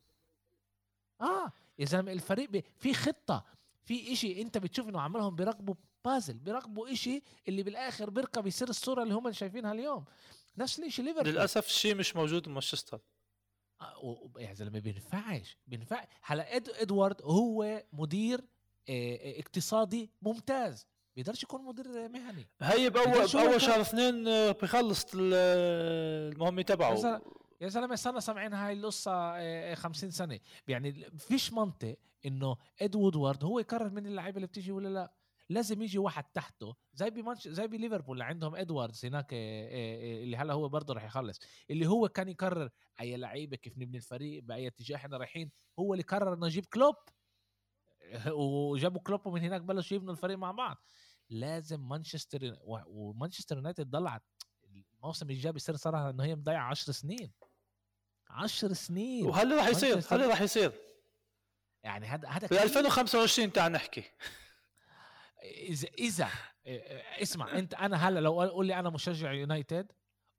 آه. 1.21 1.53
يا 1.79 1.85
زلمة 1.85 2.13
الفريق 2.13 2.51
ب... 2.51 2.63
في 2.79 2.95
خطة 2.95 3.45
في 3.85 4.13
إشي 4.13 4.43
أنت 4.43 4.59
بتشوف 4.59 4.89
إنه 4.89 5.01
عملهم 5.01 5.37
بيراقبوا 5.37 5.75
بازل 6.05 6.39
بيراقبوا 6.39 6.93
إشي 6.93 7.23
اللي 7.49 7.63
بالآخر 7.63 8.11
بيركب 8.11 8.47
يصير 8.47 8.69
الصورة 8.69 9.03
اللي 9.03 9.15
هم 9.15 9.33
شايفينها 9.33 9.73
اليوم. 9.73 10.05
نفس 10.59 10.79
الشيء 10.81 11.05
ليفربول. 11.05 11.31
للأسف 11.33 11.67
الشيء 11.67 11.95
مش 11.95 12.17
موجود 12.17 12.43
بمانشستر 12.49 13.01
آه، 13.81 14.31
يا 14.39 14.53
زلمة 14.55 14.79
بينفعش 14.79 15.57
بينفع 15.67 16.05
هلا 16.23 16.57
إد... 16.57 16.69
إدوارد 16.69 17.23
هو 17.23 17.85
مدير 17.93 18.41
آه، 18.89 19.15
آه، 19.17 19.41
اقتصادي 19.41 20.11
ممتاز 20.23 20.87
بيقدرش 21.17 21.43
يكون 21.43 21.65
مدير 21.65 22.09
مهني. 22.09 22.49
هي 22.61 22.91
باول 22.91 23.07
بأول؟ 23.11 23.61
شهر 23.61 23.81
اثنين 23.81 24.29
آه، 24.29 24.53
بيخلص 24.53 25.05
ال- 25.15 25.35
المهمة 26.33 26.63
تبعه. 26.63 27.23
يا 27.63 27.69
زلمة 27.69 27.95
صرنا 27.95 28.21
سامعين 28.21 28.53
هاي 28.55 28.73
القصة 28.73 29.13
آه، 29.13 29.73
آه، 29.73 29.75
50 29.75 30.11
سنة. 30.11 30.41
يعني 30.69 31.11
فيش 31.19 31.53
منطق 31.53 31.97
إنه 32.27 32.57
اد 32.83 32.97
وودوارد 32.97 33.45
هو 33.45 33.59
يقرر 33.59 33.91
من 33.91 34.07
اللعيبة 34.07 34.37
اللي 34.37 34.47
بتيجي 34.47 34.73
ولا 34.73 34.89
لا. 34.89 35.15
لازم 35.49 35.83
يجي 35.83 35.99
واحد 35.99 36.25
تحته 36.25 36.77
زي 36.95 37.11
بمانش 37.11 37.49
زي 37.49 37.67
بليفربول 37.67 38.17
اللي 38.17 38.25
عندهم 38.25 38.57
إدواردز 38.57 39.07
هناك 39.07 39.35
آه، 39.35 39.37
آه، 39.37 40.21
آه، 40.21 40.23
اللي 40.23 40.37
هلا 40.37 40.55
هو 40.55 40.69
برضه 40.69 40.95
راح 40.95 41.05
يخلص. 41.05 41.41
اللي 41.71 41.87
هو 41.87 42.09
كان 42.09 42.29
يقرر 42.29 42.71
أي 43.01 43.17
لعيبة 43.17 43.57
كيف 43.57 43.79
نبني 43.79 43.97
الفريق 43.97 44.43
بأي 44.43 44.67
اتجاه 44.67 44.97
إحنا 44.97 45.17
رايحين 45.17 45.51
هو 45.79 45.95
اللي 45.95 46.03
قرر 46.03 46.35
إنه 46.35 46.47
يجيب 46.47 46.67
كلوب. 46.67 46.95
وجابوا 48.33 49.01
كلوب 49.01 49.27
ومن 49.27 49.41
هناك 49.41 49.63
بلشوا 49.63 49.97
يبنوا 49.97 50.13
الفريق 50.13 50.39
مع 50.39 50.51
بعض. 50.51 50.77
لازم 51.31 51.89
مانشستر 51.89 52.57
ومانشستر 52.87 53.57
يونايتد 53.57 53.91
ضلعت. 53.91 54.23
الموسم 55.03 55.31
الجاي 55.31 55.53
بيصير 55.53 55.77
صراحة 55.77 56.11
إنه 56.11 56.25
هي 56.25 56.35
مضيعة 56.37 56.65
10 56.71 56.93
سنين. 56.93 57.33
10 58.33 58.73
سنين. 58.73 59.27
وهلا 59.27 59.57
راح 59.57 59.67
يصير؟ 59.69 60.03
هلا 60.11 60.27
راح 60.27 60.41
يصير؟ 60.41 60.73
يعني 61.83 62.07
هذا 62.07 62.29
هذا 62.29 62.47
بال 62.47 62.57
كتير. 62.57 62.63
2025 62.63 63.53
تعال 63.53 63.73
نحكي. 63.73 64.05
اذا 65.43 65.89
اذا 65.89 66.29
اسمع 67.23 67.59
انت 67.59 67.75
أنا 67.75 68.09
هلا 68.09 68.21
لو 68.21 68.41
قول 68.41 68.67
لي 68.67 68.79
أنا 68.79 68.91
مشجع 68.91 69.33
يونايتد 69.33 69.93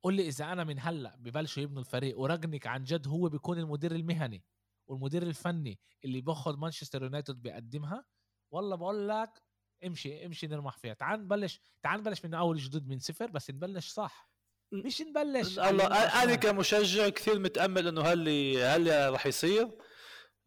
قول 0.03 0.14
لي 0.14 0.28
إذا 0.28 0.52
أنا 0.52 0.64
من 0.64 0.80
هلا 0.80 1.15
ببلشوا 1.15 1.64
يبنوا 1.64 1.80
الفريق 1.80 2.20
ورجنك 2.20 2.68
عن 2.68 2.84
جد 2.84 3.07
هو 3.07 3.30
بيكون 3.30 3.60
المدير 3.60 3.91
المهني 3.91 4.44
والمدير 4.88 5.24
الفني 5.24 5.80
اللي 6.06 6.22
باخذ 6.22 6.57
مانشستر 6.57 7.03
يونايتد 7.03 7.41
بيقدمها 7.41 8.06
والله 8.52 8.76
بقول 8.76 9.10
لك 9.10 9.41
امشي 9.86 10.26
امشي 10.26 10.48
نرمح 10.48 10.78
فيها. 10.78 10.94
تعال 10.94 11.20
نبلش 11.24 11.60
تعال 11.82 11.99
نبلش 11.99 12.26
من 12.26 12.34
أول 12.34 12.57
جديد 12.57 12.88
من 12.88 12.99
صفر 12.99 13.32
بس 13.32 13.52
نبلش 13.52 13.90
صح. 13.90 14.32
مش 14.74 15.02
نبلش. 15.02 15.60
الله. 15.60 15.88
اليمين 15.88 16.30
أنا. 16.30 16.36
كمشجع 16.36 17.10
كثير 17.10 17.40
متأمل 17.40 17.88
إنه 17.88 18.02
هل 18.02 18.30
هل 18.58 19.12
راح 19.14 19.26
يصير. 19.26 19.68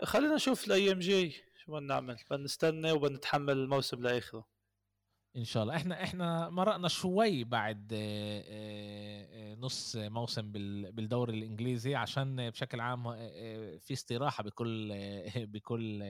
خلينا 0.03 0.35
نشوف 0.35 0.67
الأيام 0.67 0.99
جاي 0.99 1.31
شو 1.65 1.73
بدنا 1.73 1.87
نعمل. 1.95 2.17
بدنا 2.31 2.45
نستنى 2.45 2.93
وبنتحمل 2.93 3.53
الموسم 3.53 4.03
لآخره. 4.03 4.47
إن 5.37 5.45
شاء 5.45 5.63
الله. 5.63 5.77
إحنا 5.77 6.03
إحنا 6.03 6.49
مرقنا 6.51 6.89
شوي 6.89 7.45
بعد 7.45 7.93
آه، 7.93 8.45
آه، 8.49 9.53
آه، 9.53 9.55
نص 9.55 9.97
موسم 9.97 10.53
بال- 10.53 10.93
بالدوري 10.93 11.39
الإنجليزي 11.39 11.95
عشان 11.95 12.51
بشكل 12.51 12.81
عام 12.81 13.03
في 13.79 13.93
استراحة 13.93 14.43
بكل 14.45 14.93
بكل 15.53 16.03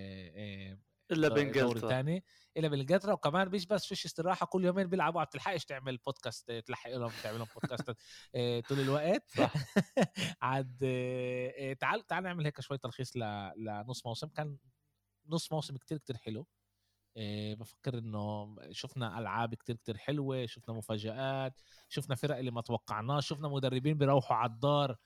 إلا 1.11 1.29
دوري 1.29 1.45
بإنجلترا. 1.45 1.89
تاني. 1.89 2.25
إلا 2.57 2.69
بإنجلترا 2.69 3.13
وكمان 3.13 3.49
مش 3.49 3.67
بس 3.67 3.87
فيش 3.87 4.05
استراحة 4.05 4.47
كل 4.47 4.65
يومين 4.65 4.87
بيلعبوا. 4.87 5.21
ما 5.21 5.25
بتلحقش 5.25 5.65
تعمل 5.65 5.97
بودكاست 5.97 6.51
تلحق 6.53 6.91
لهم 6.91 7.13
تعمل 7.23 7.39
لهم 7.39 7.49
بودكاست 7.55 7.95
آه، 8.35 8.61
طول 8.61 8.81
الوقت. 8.81 9.31
صح. 9.31 9.53
عاد 10.43 10.79
آه، 10.85 11.53
آه، 11.59 11.73
تعال 11.73 12.07
تعال 12.07 12.25
نعمل 12.25 12.45
هيك 12.45 12.61
شوي 12.61 12.79
تلخيص 12.79 13.17
ل- 13.17 13.53
لنص 13.57 14.07
موسم. 14.07 14.29
كان 14.29 14.57
نص 15.29 15.53
موسم 15.53 15.77
كتير 15.77 15.99
كتير 15.99 16.17
حلو. 16.17 16.47
آه، 17.19 17.55
بفكر 17.55 17.99
إنه 17.99 18.57
شفنا 18.71 19.19
ألعاب 19.19 19.55
كتير 19.55 19.77
كتير 19.77 19.97
حلوة 19.97 20.47
شفنا 20.47 20.75
مفاجآت 20.75 21.61
شفنا 21.89 22.15
فرق 22.15 22.37
اللي 22.37 22.51
ما 22.51 22.61
توقعناش 22.61 23.29
شفنا 23.29 23.49
مدربين 23.49 23.99
بيروحوا 23.99 24.37
على 24.37 24.51
الدار 24.53 24.97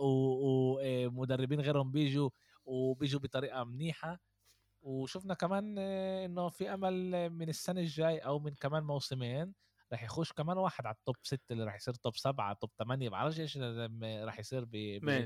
ومدربين 0.00 1.60
غيرهم 1.60 1.90
بيجوا 1.90 2.30
وبيجوا 2.64 3.20
بطريقة 3.20 3.64
منيحة. 3.64 4.20
وشفنا 4.90 5.34
كمان 5.34 5.74
آه، 5.78 6.24
إنه 6.26 6.48
في 6.48 6.74
أمل 6.74 7.30
من 7.30 7.48
السنة 7.48 7.80
الجاي 7.80 8.18
أو 8.18 8.38
من 8.38 8.54
كمان 8.54 8.82
موسمين 8.82 9.54
رح 9.92 10.02
يخش 10.02 10.32
كمان 10.32 10.58
واحد 10.58 10.86
على 10.86 10.94
التوب 10.94 11.16
ستة 11.22 11.52
اللي 11.52 11.64
رح 11.64 11.74
يصير 11.74 11.94
توب 11.94 12.16
سبعة 12.16 12.54
توب 12.54 12.70
ثمانية 12.78 13.08
بعرفش 13.08 13.40
إيش 13.40 13.58
رح 14.02 14.38
يصير 14.38 14.64
ب. 14.64 14.76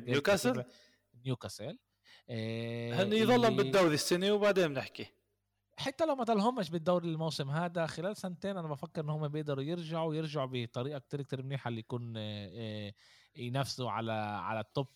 نيوكاسل؟ 0.09 0.65
نيوكاسل 1.24 1.78
آه، 2.31 2.93
هن 2.95 3.12
اللي- 3.12 3.57
بالدوري 3.57 3.95
السنة 3.95 4.32
وبعدين 4.32 4.69
بنحكي 4.74 5.07
حتى 5.77 6.07
لو 6.07 6.15
ما 6.15 6.24
ضلهمش 6.24 6.70
بالدوري 6.70 7.09
الموسم 7.09 7.51
هذا 7.51 7.87
خلال 7.87 8.16
سنتين 8.16 8.57
أنا 8.57 8.69
بفكر 8.69 9.01
ان 9.05 9.09
هم 9.11 9.28
بيقدروا 9.28 9.65
يرجعوا 9.65 10.15
يرجعوا 10.15 10.49
بطريقة 10.53 10.99
كتير 10.99 11.23
كتير 11.23 11.43
منيحة 11.43 11.69
اللي 11.69 11.81
يكون 11.81 12.15
آه، 12.16 12.93
ينافسوا 13.37 13.91
على 13.91 14.12
على 14.12 14.61
ال 14.61 14.67
top 14.67 14.87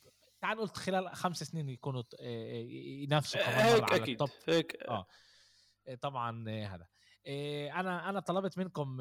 تعال 0.45 0.57
نقول 0.57 0.69
خلال 0.69 1.17
خمس 1.17 1.43
سنين 1.43 1.69
يكونوا 1.69 2.03
آه، 2.21 2.23
آه، 2.23 2.65
ينافسوا 3.03 3.41
هيك 3.41 3.93
على 3.93 4.03
أكيد 4.03 4.23
هيك. 4.49 4.77
آه. 4.77 5.07
إيه 5.89 5.95
طبعا 5.95 6.49
إيه 6.49 6.75
هذا. 6.75 6.87
إيه 7.27 7.81
أنا 7.81 8.09
أنا 8.11 8.21
طلبت 8.21 8.59
منكم 8.59 8.97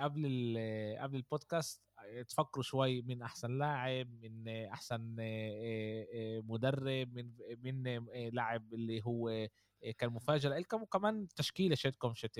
قبل 0.00 0.56
قبل 1.00 1.16
البودكاست 1.16 1.82
تفكروا 2.28 2.62
شوي 2.62 3.02
من 3.02 3.22
أحسن 3.22 3.58
لاعب 3.58 4.08
من 4.22 4.48
أحسن 4.48 5.16
مدرب 6.44 7.14
من 7.14 7.32
من 7.62 8.06
لاعب 8.32 8.74
اللي 8.74 9.02
هو 9.04 9.48
كان 9.98 10.10
مفاجأة 10.10 10.58
لكم 10.58 10.82
وكمان 10.82 11.28
تشكيلة 11.36 11.74
شتكم 11.74 12.14
شت 12.14 12.38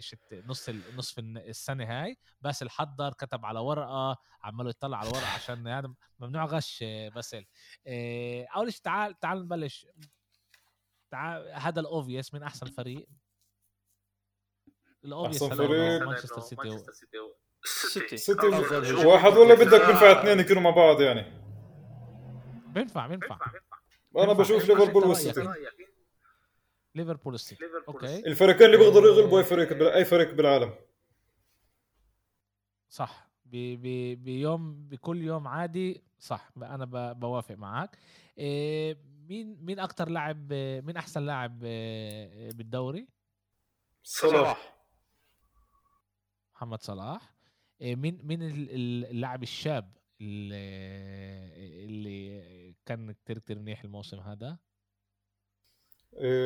شت 0.00 0.42
نص 0.46 0.70
نصف 0.70 1.18
السنة 1.18 1.84
هاي. 1.84 2.16
بس 2.40 2.62
الحضر 2.62 3.12
كتب 3.12 3.46
على 3.46 3.60
ورقة 3.60 4.18
عماله 4.42 4.70
يطلع 4.70 4.98
على 4.98 5.08
الورقة 5.10 5.34
عشان 5.34 5.66
هذا 5.66 5.94
ممنوع 6.18 6.44
غش 6.44 6.82
إيه، 6.82 7.08
باسل. 7.10 7.44
إيه 7.86 8.46
أول 8.56 8.72
شيء 8.72 8.82
تعال 8.82 9.20
تعال 9.20 9.42
نبلش. 9.42 9.86
تعال 11.10 11.52
هذا 11.54 11.80
ال 11.80 11.87
obvious 11.87 12.34
من 12.34 12.42
أحسن 12.42 12.66
فريق 12.66 13.06
ال 15.04 15.09
obvious 15.09 15.42
إنه 15.42 15.54
فريق. 15.54 16.02
مانشستر 16.02 16.40
سيتي. 16.40 18.18
سيتي. 18.18 18.46
واحد 19.06 19.32
ولا 19.32 19.54
بدك 19.54 19.86
بينفع 19.86 20.20
اثنين 20.20 20.40
يكونوا 20.40 20.62
مع 20.62 20.70
بعض 20.70 21.00
يعني؟ 21.00 21.40
بينفع 22.66 23.06
بينفع. 23.06 23.38
أنا. 24.16 24.32
بشوف 24.32 24.68
ليفربول 24.68 25.04
والسيتي؟ 25.04 25.48
ليفربول 26.94 27.34
السيتي. 27.34 27.64
okay. 27.88 28.26
الفريقين 28.26 28.66
اللي 28.66 28.76
بيقدروا 28.76 29.08
يغلبوا 29.14 29.38
أي 29.38 29.44
فريق 29.44 29.94
أي 29.94 30.04
فريق 30.04 30.34
بالعالم. 30.34 30.74
صح. 32.88 33.30
ب- 33.44 33.74
ب- 33.82 34.22
بيوم 34.24 34.88
بكل 34.88 35.22
يوم 35.22 35.48
عادي 35.48 36.02
صح. 36.18 36.50
أنا 36.56 36.84
ب- 36.84 37.20
بوافق 37.20 37.54
معك 37.54 37.98
إيه، 38.38 38.96
مين 39.28 39.64
مين 39.64 39.78
أكتر 39.78 40.08
لاعب 40.08 40.52
مين 40.52 40.96
أحسن 40.96 41.26
لاعب 41.26 41.58
بالدوري؟ 42.54 43.08
صلاح. 44.02 44.76
محمد 46.54 46.82
صلاح. 46.82 47.34
إيه، 47.80 47.96
مين 47.96 48.20
مين 48.22 48.42
ال- 48.42 48.70
ال- 48.70 49.04
اللاعب 49.10 49.42
الشاب 49.42 49.96
اللي, 50.20 50.56
اللي 51.84 52.74
كان 52.86 53.12
كتير 53.12 53.38
كتير 53.38 53.58
منيح 53.58 53.84
الموسم 53.84 54.20
هذا؟ 54.20 54.58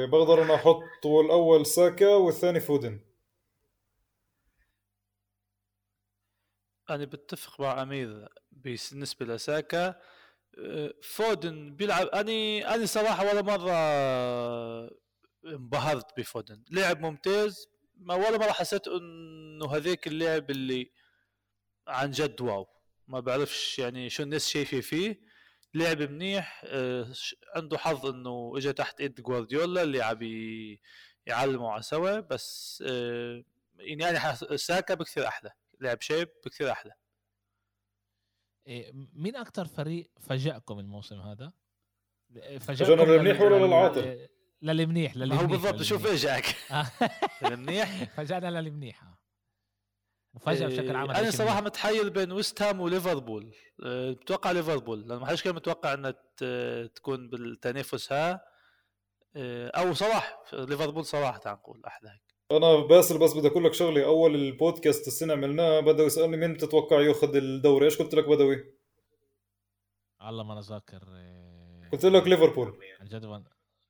بقدر 0.06 0.42
أنا 0.42 0.54
أحط 0.54 1.06
الأول 1.06 1.66
ساكا 1.66 2.08
والثاني 2.08 2.60
فودن. 2.60 3.00
أنا 6.90 7.04
بتفق 7.04 7.60
مع 7.60 7.82
أمير 7.82 8.28
بالنسبة 8.52 9.26
لساكا. 9.26 10.00
أه، 10.58 10.94
فودن 11.02 11.76
بيلعب 11.76 12.06
أني 12.06 12.68
أنا 12.74 12.86
صراحة 12.86 13.24
ولا 13.24 13.42
مرة 13.42 13.72
انبهرت 15.44 16.18
بفودن. 16.18 16.64
لعب 16.70 17.00
ممتاز 17.00 17.68
ما 17.96 18.14
ولا 18.14 18.38
مرة 18.38 18.52
حسيت 18.52 18.88
إنه 18.88 19.76
هذيك 19.76 20.06
اللعب 20.06 20.50
اللي 20.50 20.90
عن 21.88 22.10
جد 22.10 22.40
واو. 22.40 22.66
ما 23.08 23.20
بعرفش 23.20 23.78
يعني 23.78 24.10
شو 24.10 24.22
الناس 24.22 24.48
شايفة 24.48 24.80
فيه. 24.80 25.20
لعب 25.74 26.02
منيح 26.02 26.64
ش- 27.12 27.36
عنده 27.56 27.78
حظ 27.78 28.06
إنه 28.06 28.52
اجى 28.56 28.72
تحت 28.72 29.00
إيد 29.00 29.20
جوارديولا 29.20 29.82
اللي 29.82 30.02
عم 30.02 30.22
ي- 30.22 30.80
يعلموا 31.26 31.72
على 31.72 31.82
سوا 31.82 32.20
بس 32.20 32.84
أه، 32.86 33.44
يعني 33.76 34.08
أنا 34.10 34.18
حس- 34.18 34.44
ساكا 34.44 34.94
بكثير 34.94 35.26
أحلى 35.26 35.50
لعب 35.80 36.00
شيب 36.00 36.28
بكثير 36.46 36.70
أحلى 36.72 36.92
إيه، 38.66 38.92
مين 39.12 39.36
أكتر 39.36 39.64
فريق 39.64 40.10
فاجأكم 40.20 40.78
الموسم 40.78 41.20
هذا 41.20 41.52
فاجأنا 42.60 43.02
للمنيح 43.02 43.40
ولا 43.40 43.66
للعاطل؟ 43.66 44.28
للمنيح 44.62 45.16
للمنيح 45.16 45.40
هو 45.40 45.46
بالضبط 45.46 45.82
شوف 45.82 46.06
للمنيح. 46.06 46.24
اجاك 46.24 46.56
آه. 46.70 46.86
منيح 47.56 48.04
فاجأنا 48.16 48.60
للمنيح 48.60 49.02
مفاجأة 50.34 50.66
بشكل 50.66 50.96
عام 50.96 51.10
أنا 51.10 51.28
إشي 51.28 51.30
صراحة 51.36 51.52
منيح. 51.54 51.64
متحير 51.66 52.08
بين 52.08 52.32
ويست 52.32 52.62
هام 52.62 52.80
وليفربول. 52.80 53.54
أه، 53.84 54.10
بتوقع 54.12 54.50
ليفربول 54.50 55.00
لأنه 55.00 55.18
ما 55.20 55.26
حدش 55.26 55.42
كان 55.42 55.54
متوقع 55.54 55.94
إنها 55.94 56.10
ت- 56.36 56.90
تكون 56.94 57.28
بالتنافس 57.28 58.12
ها. 58.12 58.40
أه، 59.36 59.68
أو 59.68 59.94
صلاح 59.94 60.38
ليفربول 60.52 61.04
صراحة 61.04 61.38
تعال 61.38 61.56
نقول 61.56 61.82
أحلى 61.86 62.08
هيك. 62.10 62.22
أنا 62.50 62.76
باسل 62.86 63.18
بس 63.18 63.32
بدي 63.32 63.48
أقول 63.48 63.64
لك 63.64 63.74
شغلة 63.74 64.04
أول 64.04 64.34
البودكاست 64.34 65.06
السنة 65.06 65.32
عملناه 65.32 65.80
بدأوا 65.80 66.06
يسالني 66.06 66.36
مين 66.36 66.52
بتتوقع 66.54 67.00
يأخذ 67.00 67.36
الدوري؟ 67.36 67.84
إيش 67.84 67.98
قلت 67.98 68.14
لك 68.14 68.28
بدوي؟ 68.28 68.64
الله 70.22 70.44
ما 70.44 70.52
أنا 70.52 70.60
ذاكر 70.60 71.02
إيه، 71.16 71.90
قلت 71.92 72.04
لك 72.04 72.26
ليفربول. 72.26 72.78
عن 73.00 73.06
جد 73.06 73.24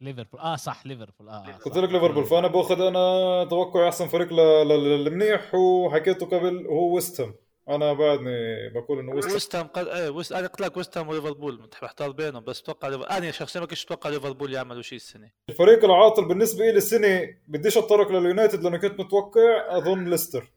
ليفربول. 0.04 0.40
آه 0.40 0.56
صح 0.56 0.86
ليفربول. 0.86 1.28
آه, 1.28 1.58
قلت. 1.64 1.76
لك 1.76 1.90
ليفربول 1.90 2.24
فأنا 2.24 2.48
بأخذ 2.48 2.80
أنا 2.80 3.44
توقعي 3.50 3.88
أحسن 3.88 4.08
فريق 4.08 4.32
للمنيح 4.32 5.54
وحكيته 5.54 6.26
قبل 6.26 6.66
هو 6.66 6.94
ويست 6.94 7.20
هام. 7.20 7.34
أنا 7.68 7.92
بعدني 7.92 8.68
بقول 8.74 8.98
إنه 8.98 9.12
ويست 9.12 9.26
هام. 9.26 9.34
ويست 9.34 9.56
هام 9.56 9.66
قد... 9.66 9.88
إيه 9.88 10.10
ويست... 10.10 10.32
أنا 10.32 10.46
قلت 10.46 10.60
لك 10.60 10.76
ويست 10.76 10.98
هام 10.98 11.08
وليفربول 11.08 11.70
محتار 11.82 12.10
بينهم 12.10 12.44
بس 12.44 12.60
أتوقع 12.60 12.88
ليفر... 12.88 13.10
أنا 13.10 13.30
شخصيا 13.30 13.60
ما 13.60 13.66
كنتش 13.66 13.84
أتوقع 13.84 14.10
ليفربول 14.10 14.52
يعملوا 14.52 14.82
شيء 14.82 14.96
السنة. 14.96 15.30
الفريق 15.48 15.84
العاطل 15.84 16.24
بالنسبة 16.24 16.64
لي 16.64 16.76
السنة 16.76 17.34
بديش 17.48 17.78
أتطرق 17.78 18.10
لليونايتد 18.12 18.62
لأنه 18.62 18.76
كنت 18.78 19.00
متوقع 19.00 19.76
أظن 19.76 20.04
ليستر. 20.04 20.52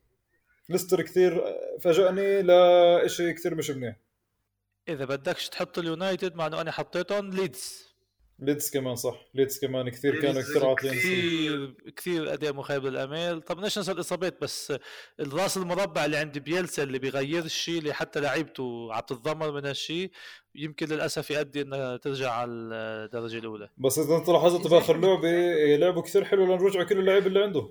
ليستر 0.69 1.01
كثير 1.01 1.43
فاجأني 1.81 2.41
لشيء 2.41 3.31
كثير 3.31 3.55
مش 3.55 3.69
منيح. 3.69 3.95
إذا 4.89 5.05
بدكش 5.05 5.49
تحط 5.49 5.77
اليونايتد 5.77 6.35
مع 6.35 6.47
إنه 6.47 6.61
أنا 6.61 6.71
حطيتهم 6.71 7.29
ليدز. 7.29 7.86
ليدز 8.39 8.69
كمان 8.69 8.95
صح. 8.95 9.25
ليدز 9.33 9.59
كمان 9.59 9.89
كثير 9.89 10.21
كانوا 10.21 10.41
كثير 10.41 10.65
عاطلين. 10.65 10.93
كثير 10.93 11.73
كثير 11.97 12.33
أداء 12.33 12.53
مخيب 12.53 12.85
للامال 12.85 13.41
طب 13.41 13.55
بدناش 13.55 13.77
ننسى 13.77 13.91
الإصابات؟ 13.91 14.41
بس 14.41 14.73
الراس 15.19 15.57
المربع 15.57 16.05
اللي 16.05 16.17
عند 16.17 16.37
بيلسا 16.37 16.83
اللي 16.83 16.99
بيغير 16.99 17.43
الشيء 17.45 17.79
اللي 17.79 17.93
حتى 17.93 18.19
لعيبته 18.19 18.93
عم 18.93 18.99
تتضمر 18.99 19.51
من 19.51 19.65
هالشيء 19.65 20.11
يمكن 20.55 20.87
للأسف 20.87 21.31
يؤدي 21.31 21.61
إنها 21.61 21.97
ترجع 21.97 22.31
على 22.31 22.51
الدرجة 22.51 23.37
الأولى. 23.37 23.69
بس 23.77 23.99
إذا 23.99 24.15
أنت 24.17 24.29
لاحظت 24.29 24.67
بآخر 24.67 24.97
لعبة 24.97 25.29
لعبوا 25.75 26.01
كثير 26.01 26.25
حلو 26.25 26.45
لأن 26.45 26.59
رجعوا 26.65 26.83
كل 26.85 26.99
اللعيبه 26.99 27.27
اللي 27.27 27.43
عنده. 27.43 27.69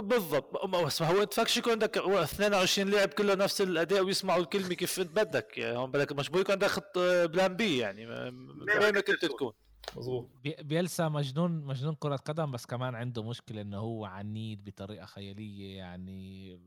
بالضبط. 0.00 0.64
ما- 0.66 0.82
بس 0.84 1.02
ما 1.02 1.08
هو 1.08 1.22
انت 1.22 1.34
فاكش 1.34 1.56
يكون 1.56 1.72
عندك 1.72 1.96
22 1.98 2.88
لاعب 2.90 3.08
كله 3.08 3.34
نفس 3.34 3.60
الأداء 3.60 4.04
ويسمعوا 4.04 4.42
الكلمة 4.42 4.74
كيف 4.74 5.00
انت 5.00 5.10
بدك. 5.16 5.58
يعني 5.58 5.78
هون 5.78 5.90
بدك 5.90 6.12
مجبور 6.12 6.40
يكون 6.40 6.52
عندك 6.52 6.66
خط 6.66 6.98
plan 7.24 7.56
B 7.56 7.78
يعني 7.78 8.06
وين 8.06 8.94
ما 8.94 9.00
كنت 9.00 9.24
تكون. 9.24 9.52
مزبوط 9.96 10.28
بي- 10.44 10.56
بيلسا 10.60 11.08
مجنون 11.08 11.50
مجنون 11.50 11.94
كرة 11.94 12.16
قدم 12.16 12.50
بس 12.50 12.66
كمان 12.66 12.94
عنده 12.94 13.22
مشكلة 13.22 13.60
إنه 13.60 13.78
هو 13.78 14.04
عنيد 14.04 14.64
بطريقة 14.64 15.06
خيالية 15.06 15.76
يعني 15.76 16.60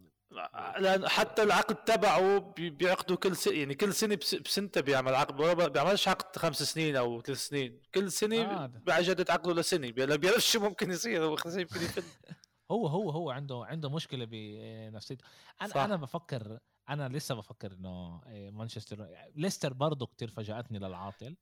لأن 0.79 1.07
حتى 1.07 1.43
العقد 1.43 1.75
تبعه 1.75 2.39
بي- 2.39 2.69
بيعقدوا 2.69 3.15
كل 3.17 3.35
سنه 3.35 3.53
يعني 3.53 3.75
كل 3.75 3.93
سنة 3.93 4.15
بس- 4.15 4.35
بسنتة 4.35 4.81
بيعمل 4.81 5.15
عقد 5.15 5.35
بيعملش 5.67 6.07
عقد 6.07 6.37
خمس 6.37 6.63
سنين 6.63 6.95
أو 6.95 7.21
ثلاث 7.21 7.37
سنين 7.47 7.81
كل 7.95 8.11
سنة 8.11 8.41
آه. 8.41 8.63
آه. 8.63 8.65
بيجدد 8.67 9.31
عقده 9.31 9.53
لسنة 9.53 9.91
بي- 9.91 10.05
لا 10.05 10.15
بيعرفش 10.15 10.51
شو 10.51 10.59
ممكن 10.59 10.91
يصير 10.91 11.23
هو 11.25 11.35
يمكن 11.45 11.81
يفل 11.81 12.03
هو 12.71 12.87
هو 12.87 13.09
هو 13.09 13.29
عنده 13.29 13.65
عنده 13.65 13.89
مشكلة 13.89 14.27
بنفسيته 14.31 15.25
أنا 15.61 15.69
صح. 15.69 15.77
أنا 15.81 15.95
بفكر 15.95 16.59
أنا 16.89 17.09
لسه 17.09 17.35
بفكر 17.35 17.71
إنه 17.71 18.21
إيه، 18.27 18.51
مانشستر 18.51 19.07
ليستر 19.35 19.73
برضه 19.73 20.05
كتير 20.05 20.27
فاجأتني 20.29 20.79
للعاطل 20.79 21.35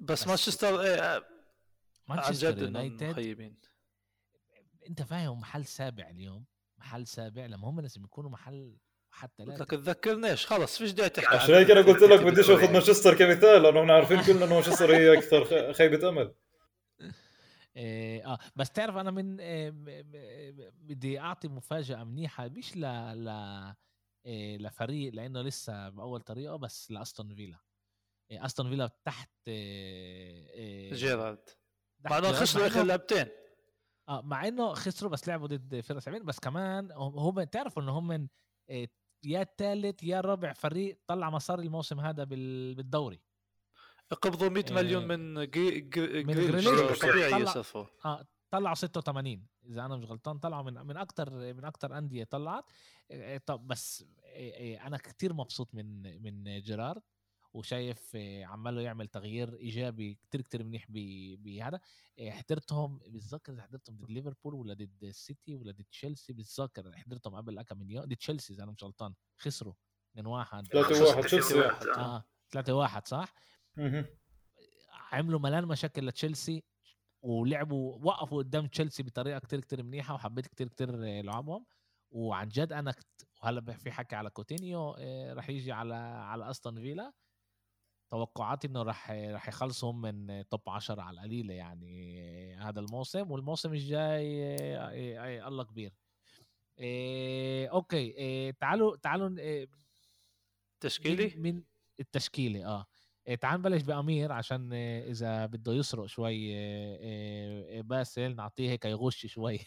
بس 0.00 0.26
مانشستر 0.26 0.80
إيه، 0.80 1.00
عن 1.00 1.22
مانشستر 2.08 2.58
يونايتد 2.62 3.04
مخيبين. 3.10 3.56
أنت 4.88 5.02
فاهم 5.02 5.40
محل 5.40 5.64
سابع 5.66 6.08
اليوم 6.08 6.44
محل 6.78 7.06
سابع 7.06 7.46
لما 7.46 7.68
هم 7.68 7.80
لازم 7.80 8.04
يكونوا 8.04 8.30
محل 8.30 8.76
حتى 9.10 9.42
قلت 9.42 9.58
لا 9.58 9.62
لك 9.64 9.70
تذكرنيش 9.70 10.46
خلص 10.46 10.78
فيش 10.78 10.90
داعي 10.90 11.08
تحكي. 11.08 11.36
عشان 11.36 11.54
هيك 11.54 11.70
أنا 11.70 11.80
قلت 11.80 12.02
لك 12.02 12.20
بديش 12.20 12.50
آخذ 12.50 12.72
مانشستر 12.72 13.14
كمثال 13.18 13.62
لأنه 13.62 13.80
إحنا 13.80 13.92
عارفين 13.94 14.22
كلنا 14.22 14.44
إنه 14.44 14.54
مانشستر 14.54 14.96
هي 14.96 15.18
أكثر 15.18 15.44
خ- 15.44 15.76
خيبة 15.76 16.08
أمل. 16.08 16.34
إيه 17.76 18.26
آه 18.32 18.38
بس 18.56 18.70
تعرف 18.70 18.96
أنا 18.96 19.10
من 19.10 19.40
إيه 19.40 19.70
م- 19.70 19.74
م- 19.84 20.70
بدي 20.74 21.20
أعطي 21.20 21.48
مفاجأة 21.48 22.04
منيحة 22.04 22.48
مش 22.48 22.76
ل 22.76 22.80
ل 23.24 23.28
إيه 24.26 24.58
لفريق 24.58 25.14
لأنه 25.14 25.42
لسه 25.42 25.88
بأول 25.88 26.20
طريقة 26.20 26.56
بس 26.56 26.90
لأستون 26.90 27.34
فيلا. 27.34 27.58
أستون 28.32 28.68
فيلا 28.70 28.90
تحت 29.04 29.30
إيه 29.48 30.50
إيه 30.50 30.94
جيرارد. 30.94 31.38
انه 32.06 32.20
جيرارد، 32.20 32.34
خسروا 32.36 32.62
مع 32.62 32.68
آخر 32.70 32.82
إنه- 32.82 32.86
لعبتين. 32.86 33.26
آه 34.08 34.20
مع 34.20 34.48
إنه 34.48 34.74
خسروا 34.74 35.10
بس 35.10 35.28
لعبوا 35.28 35.46
ضد 35.46 35.80
فرق 35.80 35.98
صعبين 35.98 36.24
بس 36.24 36.38
كمان 36.38 36.92
هم 36.92 37.42
تعرفوا 37.42 37.82
إنه 37.82 37.98
هم 37.98 38.06
من 38.06 38.28
إيه 38.70 38.90
يا 39.24 39.42
الثالث 39.42 40.02
يا 40.02 40.18
الرابع 40.20 40.52
فريق 40.52 40.98
طلع 41.06 41.30
مصاري 41.30 41.62
الموسم 41.66 42.00
هذا 42.00 42.24
بال- 42.24 42.74
بالدوري. 42.74 43.20
قبضوا 44.22 44.48
100 44.48 44.64
مليون. 44.70 45.06
من 45.08 45.50
جري 45.50 45.80
جري 45.80 46.24
من. 46.24 46.34
طبيعي 46.94 47.30
طلع- 47.30 47.38
يصرفوا 47.38 47.84
آه 48.04 48.26
طلعوا 48.50 48.74
86 48.74 49.46
إذا 49.64 49.84
أنا 49.84 49.96
مش 49.96 50.04
غلطان. 50.04 50.38
طلعوا 50.38 50.62
من 50.62 50.74
من 50.86 50.96
أكثر 50.96 51.30
من 51.54 51.64
أكثر 51.64 51.98
أندية 51.98 52.24
طلعت. 52.24 52.64
طب 53.46 53.66
بس 53.66 54.04
أنا 54.86 54.96
كتير 54.96 55.32
مبسوط 55.32 55.74
من 55.74 56.02
من 56.22 56.60
جيرارد. 56.60 57.02
وشايف 57.52 58.14
إيه، 58.16 58.46
عماله 58.46 58.80
يعمل 58.80 59.08
تغيير 59.08 59.56
إيجابي 59.56 60.14
كتير 60.14 60.40
كتير 60.40 60.64
منيح 60.64 60.86
ب- 60.88 61.42
بهذا 61.42 61.80
إيه، 62.18 62.30
حضرتهم 62.30 62.98
بتذكر 62.98 63.52
اذا 63.52 63.62
حضرتهم 63.62 63.96
ضد 63.96 64.10
ليفربول 64.10 64.54
ولا 64.54 64.74
ضد 64.74 65.04
السيتي 65.04 65.54
ولا 65.54 65.72
ضد 65.72 65.84
تشيلسي 65.84 66.32
بتذكر 66.32 66.92
حضرتهم 66.96 67.34
قبل 67.34 67.62
كم 67.62 67.78
من 67.78 67.90
يوم 67.90 68.04
ضد 68.04 68.16
تشيلسي 68.16 68.54
إذا 68.54 68.62
أنا 68.64 68.72
مش 68.72 68.84
غلطان. 68.84 69.14
خسروا 69.36 69.74
2 70.12 70.26
1 70.26 70.66
3 70.66 71.04
1 71.04 71.22
تشيلسي 71.24 71.60
آه. 71.96 72.24
3 72.50 72.74
1 72.74 73.06
صح. 73.06 73.34
عملوا 75.12 75.40
ملان 75.40 75.64
مشاكل 75.66 76.06
لتشيلسي 76.06 76.64
ولعبوا 77.22 77.98
وقفوا 78.06 78.38
قدام 78.38 78.66
تشيلسي 78.66 79.02
بطريقة 79.02 79.38
كتير 79.38 79.60
كتير 79.60 79.82
منيحة 79.82 80.14
وحبيت 80.14 80.46
كتير 80.46 80.68
كتير 80.68 80.88
آه، 80.94 81.20
لعبهم. 81.20 81.66
وعن 82.10 82.48
جد 82.48 82.72
أنا 82.72 82.92
كت... 82.92 83.06
وهلأ 83.42 83.72
في 83.72 83.90
حكي 83.90 84.16
على 84.16 84.30
كوتينيو 84.30 84.94
آه، 84.98 85.34
رح 85.34 85.48
يجي 85.50 85.72
على 85.72 85.94
على 85.94 86.50
أستون 86.50 86.80
فيلا. 86.80 87.12
توقعاتي 88.10 88.66
إنه 88.66 88.82
رح 88.82 89.10
رح 89.10 89.48
يخلصوا 89.48 89.92
من 89.92 90.48
top 90.48 90.68
10 90.68 91.00
على 91.00 91.14
القليله 91.14 91.54
يعني 91.54 92.56
هذا 92.56 92.80
الموسم 92.80 93.30
والموسم 93.30 93.72
الجاي 93.72 94.44
الله 95.48 95.64
كبير. 95.64 95.92
آه، 96.78 97.66
أوكي 97.66 98.14
آه، 98.18 98.50
تعالوا 98.50 98.96
تعالوا 98.96 99.36
آه، 99.40 99.66
تشكيلي 100.80 101.34
من, 101.36 101.62
التشكيلة 102.00 102.66
آه. 102.66 102.86
إيه، 103.28 103.34
تعال 103.34 103.58
نبلش 103.60 103.82
بأمير 103.82 104.32
عشان 104.32 104.70
آه، 104.72 105.10
إذا 105.10 105.46
بده 105.46 105.72
يسرق 105.72 106.06
شوي 106.06 106.52
آه، 106.56 107.80
باسل 107.80 108.36
نعطيه 108.36 108.70
هيك 108.70 108.84
يغش 108.84 109.26
شوي. 109.26 109.58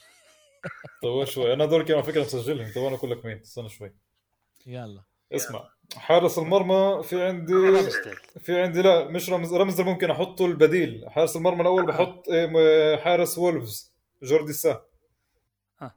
طول 1.02 1.28
شوي. 1.28 1.54
أنا 1.54 1.66
دول 1.66 1.92
على 1.92 2.04
فكرة 2.04 2.22
مسجلهم 2.22 2.72
طب 2.76 2.82
أنا 2.82 2.96
أقول 2.96 3.12
لك 3.12 3.26
مين. 3.26 3.38
استنى 3.38 3.70
شوي. 3.70 3.96
يلا. 4.66 5.04
اسمع 5.36 5.70
حارس 5.96 6.38
المرمى 6.38 7.04
في 7.04 7.24
عندي 7.24 7.54
في 8.40 8.62
عندي 8.62 8.82
لا 8.82 9.08
مش 9.08 9.30
رمز 9.30 9.54
رمز 9.54 9.82
ممكن 9.82 10.12
أحطه 10.12 10.46
البديل. 10.46 11.06
حارس 11.10 11.36
المرمى 11.36 11.62
الأول 11.62 11.86
بحط 11.86 12.30
إيه، 12.30 12.98
حارس 12.98 13.38
وولفز 13.38 13.94
جوردي 14.24 14.54
سا. 14.54 14.86
ها. 15.80 15.96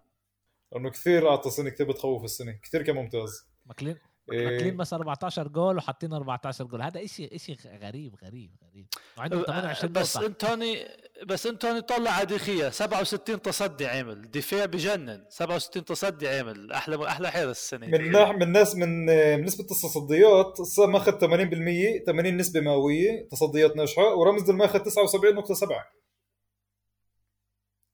لأنه 0.73 0.91
كثير 0.91 1.29
أعطى 1.29 1.51
سنة 1.51 1.71
كثير 1.71 1.89
بتخوف 1.89 2.25
السنة. 2.25 2.53
كثير 2.63 2.83
كان 2.83 2.97
ممتاز. 2.97 3.49
ماكلين 3.67 3.97
إيه، 4.33 4.47
ماكلين 4.47 4.77
بس 4.77 4.93
14 4.93 5.49
جول 5.49 5.77
وحاطين 5.77 6.13
14 6.13 6.65
جول. 6.65 6.83
هذا 6.83 7.05
اشي 7.05 7.35
إشي 7.35 7.57
غريب 7.83 8.15
غريب 8.25 8.57
غريب. 8.65 8.87
وعندهم 9.19 9.43
28 9.43 9.93
بس 9.93 10.17
نقطة. 10.17 10.27
أنتوني 10.27 10.89
بس 11.25 11.47
انتوني 11.47 11.81
طلع 11.83 12.11
على 12.11 12.27
دخية 12.27 12.69
67 12.69 13.43
تصدي 13.43 13.87
عمل 13.87 14.31
دفاع 14.31 14.65
بجنن. 14.65 15.25
67 15.29 15.85
تصدي 15.85 16.29
عمل 16.29 16.73
أحلى 16.73 17.07
أحلى 17.09 17.31
حارس 17.31 17.59
السنة. 17.59 17.87
من 17.87 18.11
ناح 18.11 18.31
من 18.31 18.53
ناس 18.53 18.75
من 18.75 19.07
من 19.07 19.45
نسبة 19.45 19.65
التصديات 19.65 20.59
ماخذ 20.79 21.13
80% 21.19 22.05
80 22.07 22.37
نسبة 22.37 22.61
مئوية. 22.61 23.29
تصديات 23.31 23.77
ناجحة. 23.77 24.15
ورمز 24.15 24.51
ماخذ 24.51 24.79
79.7 24.79 25.93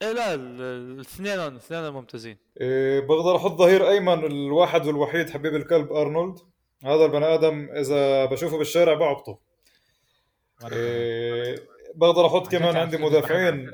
إيه 0.03 0.13
لا 0.13 0.35
ال- 0.35 0.61
الاثنين 0.61 1.39
الاثنين 1.41 1.91
ممتازين. 1.91 2.39
إيه 2.61 3.01
بقدر 3.01 3.37
أحط 3.37 3.51
ظهير 3.59 3.89
أيمن 3.89 4.25
الواحد 4.27 4.87
والوحيد 4.87 5.31
حبيب 5.31 5.55
القلب 5.55 5.93
أرنولد. 5.93 6.39
هذا 6.85 7.05
البني 7.05 7.25
آدم 7.35 7.69
إذا 7.71 8.25
بشوفه 8.25 8.59
بالشارع 8.59 8.95
بعبطه. 8.95 9.39
إيه 10.73 11.57
بقدر 11.95 12.27
أحط 12.27 12.53
كمان 12.53 12.77
عندي 12.77 12.99
مدافعين. 12.99 13.71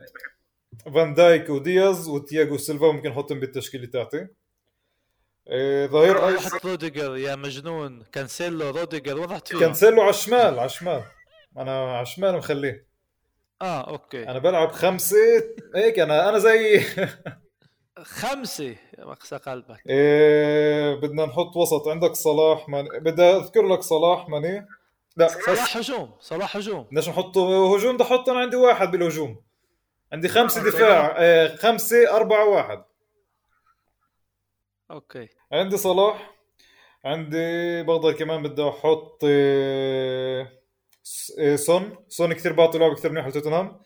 فان 0.95 1.15
دايك 1.15 1.51
ودياز 1.51 2.09
وتياغو 2.09 2.57
سيلفا 2.57 2.87
ممكن 2.87 3.11
احطهم 3.11 3.41
بالتشكيله 3.41 3.87
تاعتي 3.87 4.27
إيه 5.51 5.87
ظهير 5.87 6.27
ايمن 6.29 6.39
حط 6.39 6.67
روديجر 6.67 7.17
يا 7.17 7.37
مجنون. 7.37 8.03
كانسيلو 8.13 8.71
روديجر 8.71 9.21
وين 9.21 9.31
رحت 9.31 9.49
فيهم؟ 9.49 9.61
كانسيلو 9.61 10.01
على 10.01 10.11
الشمال 10.11 10.59
على 10.59 10.65
الشمال. 10.65 11.03
أنا 11.57 11.93
على 11.93 12.03
الشمال 12.03 12.37
مخليه. 12.37 12.87
آه 13.63 13.91
أوكي. 13.91 14.29
أنا 14.29 14.39
بلعب 14.39 14.73
خمسة. 14.73 15.17
هيك 15.75 15.99
أنا 15.99 16.29
أنا 16.29 16.39
زي 16.39 16.85
خمسة 17.99 18.77
يا 18.99 19.05
مقسى 19.05 19.37
قلبك. 19.37 19.83
إيه 19.89 20.95
بدنا 20.95 21.27
نحط 21.27 21.57
وسط. 21.57 21.89
عندك 21.89 22.13
صلاح 22.13 22.69
ماني 22.69 22.89
بدي 23.01 23.23
أذكر 23.23 23.67
لك 23.67 23.81
صلاح 23.81 24.29
ماني. 24.29 24.67
لا 25.19 25.29
صلاح 25.29 25.77
هجوم 25.77 26.11
صلاح 26.21 26.57
هجوم. 26.57 26.83
بدناش 26.83 27.09
نحط 27.09 27.39
هجوم 27.39 27.95
بدي 27.95 28.05
أحط 28.05 28.29
أنا 28.29 28.41
عندي 28.41 28.57
واحد 28.57 28.91
بالهجوم. 28.91 29.43
عندي 30.13 30.29
خمسة 30.29 30.65
دفاع 30.65 31.21
إيه 31.21 31.57
خمسة 31.57 32.17
أربعة 32.17 32.49
واحد. 32.49 32.85
أوكي. 34.91 35.29
عندي 35.53 35.77
صلاح 35.77 36.35
عندي 37.05 37.83
بقدر 37.83 38.13
كمان 38.13 38.43
بدي 38.43 38.69
أحط 38.69 39.25
إيه 39.25 40.59
سون. 41.57 42.05
سون 42.09 42.33
كثير 42.33 42.53
بعطي 42.53 42.79
لعب 42.79 42.95
كثير 42.95 43.13
منيح 43.13 43.27
لتوتنهام. 43.27 43.81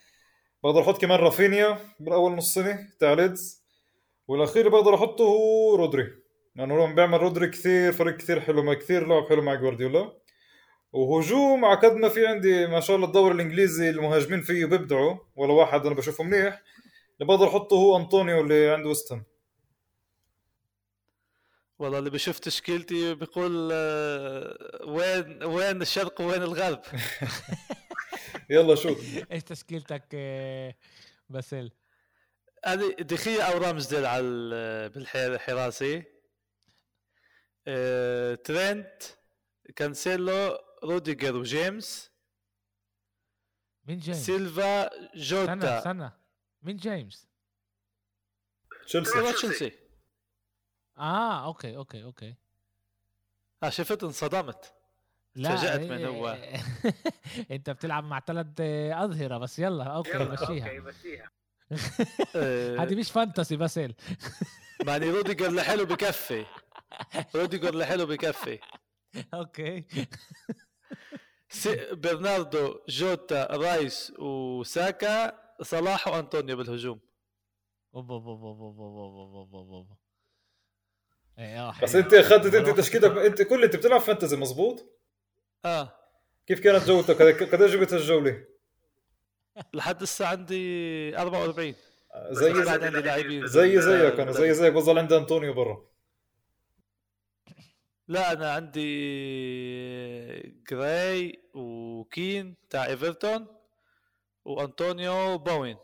بقدر 0.64 0.80
أحط 0.80 1.00
كمان 1.00 1.18
رافينيا 1.18 1.78
بالأول 2.00 2.32
نص 2.32 2.54
سنة 2.54 2.78
تاع 3.00 3.12
ليدز 3.12 3.62
والأخير 4.28 4.66
اللي 4.66 4.78
بقدر 4.78 4.94
أحطه 4.94 5.24
هو 5.24 5.74
رودري. 5.74 6.06
لأنه 6.56 6.80
يعني 6.80 6.94
بيعمل 6.94 7.20
رودري 7.20 7.48
كثير 7.48 7.92
فريق 7.92 8.16
كثير 8.16 8.40
حلو 8.40 8.62
مع 8.62 8.74
كثير 8.74 9.06
لعب 9.06 9.28
حلو 9.28 9.42
مع 9.42 9.54
جوارديولا. 9.54 10.21
وهجوم 10.92 11.64
على 11.64 11.78
قد 11.78 11.92
ما 11.96 12.08
في 12.08 12.26
عندي 12.26 12.66
ما 12.66 12.80
شاء 12.80 12.96
الله 12.96 13.06
الدوري 13.08 13.34
الإنجليزي 13.34 13.90
المهاجمين 13.90 14.40
فيه 14.40 14.64
بيبدعوا 14.66 15.18
ولا 15.36 15.52
واحد 15.52 15.86
أنا 15.86 15.94
بشوفه 15.94 16.24
منيح. 16.24 16.62
اللي 17.20 17.26
بقدر 17.34 17.48
أحطه 17.48 17.74
هو 17.76 17.96
أنطونيو 17.96 18.40
اللي 18.40 18.70
عنده 18.70 18.88
وست 18.88 19.10
هام 19.10 19.24
والله 21.78 21.98
اللي 21.98 22.10
بشوف 22.10 22.38
تشكيلتي 22.38 23.14
بيقول 23.14 23.70
آه، 23.72 24.78
وين 24.86 25.44
وين 25.44 25.82
الشرق 25.82 26.20
وين 26.20 26.42
الغرب. 26.42 26.82
يلا 28.50 28.74
شوف. 28.74 28.98
إيش 29.32 29.42
تشكيلتك 29.42 30.04
آه، 30.14 30.74
باسل 31.28 31.70
هذه 32.66 32.90
دي 33.00 33.17
خيا 33.17 33.42
أو 33.42 33.58
رامزديل 33.58 34.06
على 34.06 34.22
ال- 34.24 34.88
بالحراسي. 34.90 36.02
آه، 37.66 38.34
ترينت 38.34 39.02
كانسيلو 39.76 40.58
روديجر 40.84 41.36
وجيمس 41.36 42.10
مين 43.84 43.98
جيمس؟ 43.98 44.26
سيلفا 44.26 44.86
استنى 44.86 45.22
جوتا. 45.22 45.78
استنى 45.78 46.10
مين 46.62 46.76
جيمس؟ 46.76 47.28
تشيلسي. 48.86 49.32
تشيلسي. 49.32 49.72
آه 50.98 51.44
أوكي 51.44 51.76
أوكي 51.76 52.04
أوكي. 52.04 52.34
آه 53.62 53.68
شفت 53.68 54.02
انصدمت. 54.04 54.74
لا 55.34 55.54
تفاجأت 55.56 55.80
إيه، 55.80 55.90
من 55.90 56.04
هو. 56.04 56.38
أنت 57.50 57.70
بتلعب 57.70 58.04
مع 58.04 58.20
ثلاث 58.20 58.46
أظهرة 58.92 59.38
بس 59.38 59.58
يلا 59.58 59.84
أوكي 59.84 60.18
مشيها. 60.18 61.30
آه، 62.36 62.76
هذه 62.82 62.94
مش 62.94 63.10
fantasy 63.12 63.56
باسل 63.56 63.94
يعني 64.86 65.10
روديجر 65.16 65.50
لحاله 65.50 65.84
بكفي. 65.84 66.46
روديجر 67.34 67.74
لحاله 67.74 68.04
بكفي. 68.04 68.58
أوكي. 69.34 69.84
برناردو 71.92 72.80
جوتا 72.88 73.46
رايس 73.46 74.12
وساكا 74.18 75.38
صلاح 75.62 76.08
وانطونيو 76.08 76.56
بالهجوم 76.56 77.00
اوبا 77.94 78.14
اوبا 78.14 78.30
اوبا 78.30 78.64
اوبا 78.64 78.84
اوبا 78.84 79.58
اوبا 79.58 79.76
اوبا 79.76 79.96
بس 81.82 81.94
انت 81.94 82.14
اخذت 82.14 82.54
انت 82.54 82.70
تشكيلتك 82.80 83.18
انت 83.18 83.42
كل 83.42 83.64
انت 83.64 83.76
بتلعب 83.76 84.00
fantasy 84.00 84.36
مزبوط 84.36 85.02
آه. 85.64 85.92
كيف 86.46 86.60
كانت 86.60 86.84
جولتك 86.84 87.42
قد 87.54 87.62
إيش 87.62 87.72
جبت 87.72 87.92
الجولة؟ 87.92 88.44
لحد 89.74 90.02
الساعة 90.02 90.30
عندي 90.30 91.18
44 91.18 91.74
آه، 92.14 92.32
زي 92.32 92.54
زي, 92.54 93.46
زي 93.46 93.80
زيك 93.80 94.20
أنا 94.20 94.32
زي 94.32 94.54
زيك 94.54 94.72
بظل 94.72 94.98
عندي 94.98 95.16
أنطونيو 95.16 95.54
برا. 95.54 95.91
لا 98.12 98.32
أنا 98.32 98.52
عندي 98.52 98.92
جراي 100.70 101.38
وكين 101.54 102.54
تاع 102.70 102.86
إيفرتون 102.86 103.46
وأنطونيو 104.44 105.38
بوين 105.38 105.76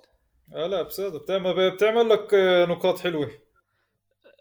آه 0.55 0.66
لا 0.66 0.82
بصدق 0.82 1.22
بتعمل 1.22 1.70
بتعمل 1.70 2.09
لك 2.09 2.34
آه، 2.34 2.64
نقاط 2.66 2.98
حلوة. 2.98 3.30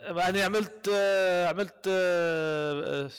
أنا 0.01 0.43
عملت 0.43 0.89
آه، 0.93 1.47
عملت 1.47 1.87
آه، 1.87 3.09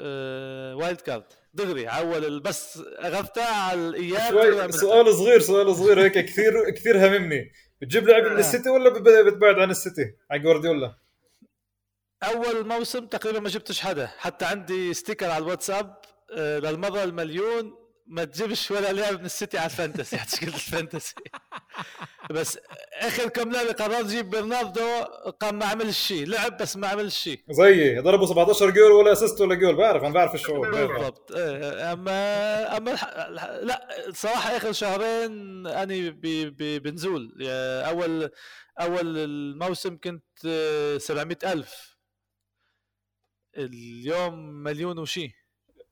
آه، 0.00 0.76
wild 0.76 1.00
card 1.00 1.24
دغري 1.54 1.86
اول 1.86 2.40
بس 2.40 2.82
اخذتها 2.98 3.54
على 3.70 3.88
الإياب. 3.88 4.70
سؤال 4.70 5.14
صغير 5.14 5.40
سؤال 5.40 5.76
صغير 5.76 6.00
هيك 6.00 6.12
كثير 6.12 6.70
كثير 6.70 7.06
هممني. 7.06 7.52
بتجيب 7.82 8.08
لاعب 8.08 8.22
من. 8.22 8.38
السيتي 8.38 8.68
ولا 8.70 8.90
بتبعد 9.22 9.54
عن 9.58 9.70
السيتي؟ 9.70 10.14
على 10.30 10.40
جوارديولا. 10.42 10.94
أول 12.22 12.66
موسم 12.66 13.06
تقريبا 13.06 13.40
ما 13.40 13.48
جبتش 13.48 13.80
حدا. 13.80 14.10
حتى 14.18 14.44
عندي 14.44 14.94
sticker 14.94 15.30
على 15.30 15.44
الواتساب 15.44 15.96
آه، 16.36 16.58
للمرة 16.58 17.04
المليون 17.04 17.74
ما 18.06 18.24
تجيبش 18.24 18.70
ولا 18.70 18.92
لاعب 18.92 19.18
من 19.20 19.24
السيتي 19.24 19.58
على 19.58 19.66
ال 19.66 19.72
fantasy. 19.72 20.16
على 20.16 20.26
تشكيلة 20.26 20.54
ال 20.54 20.61
fantasy. 20.61 21.14
بس 22.30 22.58
آخر 22.94 23.28
كم 23.28 23.52
لعبة 23.52 23.72
قررت 23.72 24.04
أجيب 24.04 24.30
برناردو 24.30 25.02
قام 25.40 25.58
ما 25.58 25.64
عمل 25.66 25.94
شيء. 25.94 26.26
لعب 26.26 26.56
بس 26.56 26.76
ما 26.76 26.88
عمل 26.88 27.12
شيء. 27.12 27.40
زيي 27.50 27.98
ضربوا 27.98 28.26
17 28.26 28.70
جول 28.70 28.92
ولا 28.92 29.12
assist 29.12 29.40
ولا 29.40 29.54
جول 29.54 29.76
بعرف 29.76 30.02
أنا 30.02 30.14
بعرف 30.14 30.34
الشعور. 30.34 30.70
بالضبط. 30.70 31.32
إيه، 31.32 31.92
اما 31.92 32.76
أما 32.76 32.90
لا 33.62 33.88
صراحة 34.14 34.56
آخر 34.56 34.72
شهرين 34.72 35.66
أني 35.66 36.10
ب... 36.10 36.20
ب... 36.26 36.82
بنزول. 36.82 37.32
اول 37.86 38.30
أول 38.80 39.18
الموسم 39.18 39.96
كنت 40.04 40.24
آه، 40.46 40.98
700 40.98 41.38
ألف. 41.44 41.90
اليوم 43.58 44.62
مليون 44.62 44.98
وشي. 44.98 45.32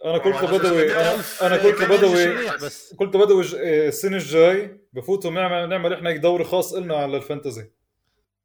أنا 0.05 0.19
قلت 0.19 0.37
والله 0.43 0.59
بدوي 0.59 0.83
أنا, 0.93 1.23
700,000 1.23 1.43
أنا 1.43 1.57
قلت 1.57 1.79
كمان 1.79 1.99
بدوي 1.99 2.57
بس. 2.57 2.95
قلت 2.99 3.17
بدوي 3.17 3.43
ج- 3.43 3.55
إيه، 3.55 3.89
السنة 3.89 4.17
الجاي 4.17 4.81
بفوتوا 4.93 5.31
نعمل 5.31 5.69
نعمل 5.69 5.93
إحنا 5.93 6.17
دوري 6.17 6.45
خاص 6.45 6.75
لنا 6.75 6.97
على 6.97 7.17
الفانتزي. 7.17 7.71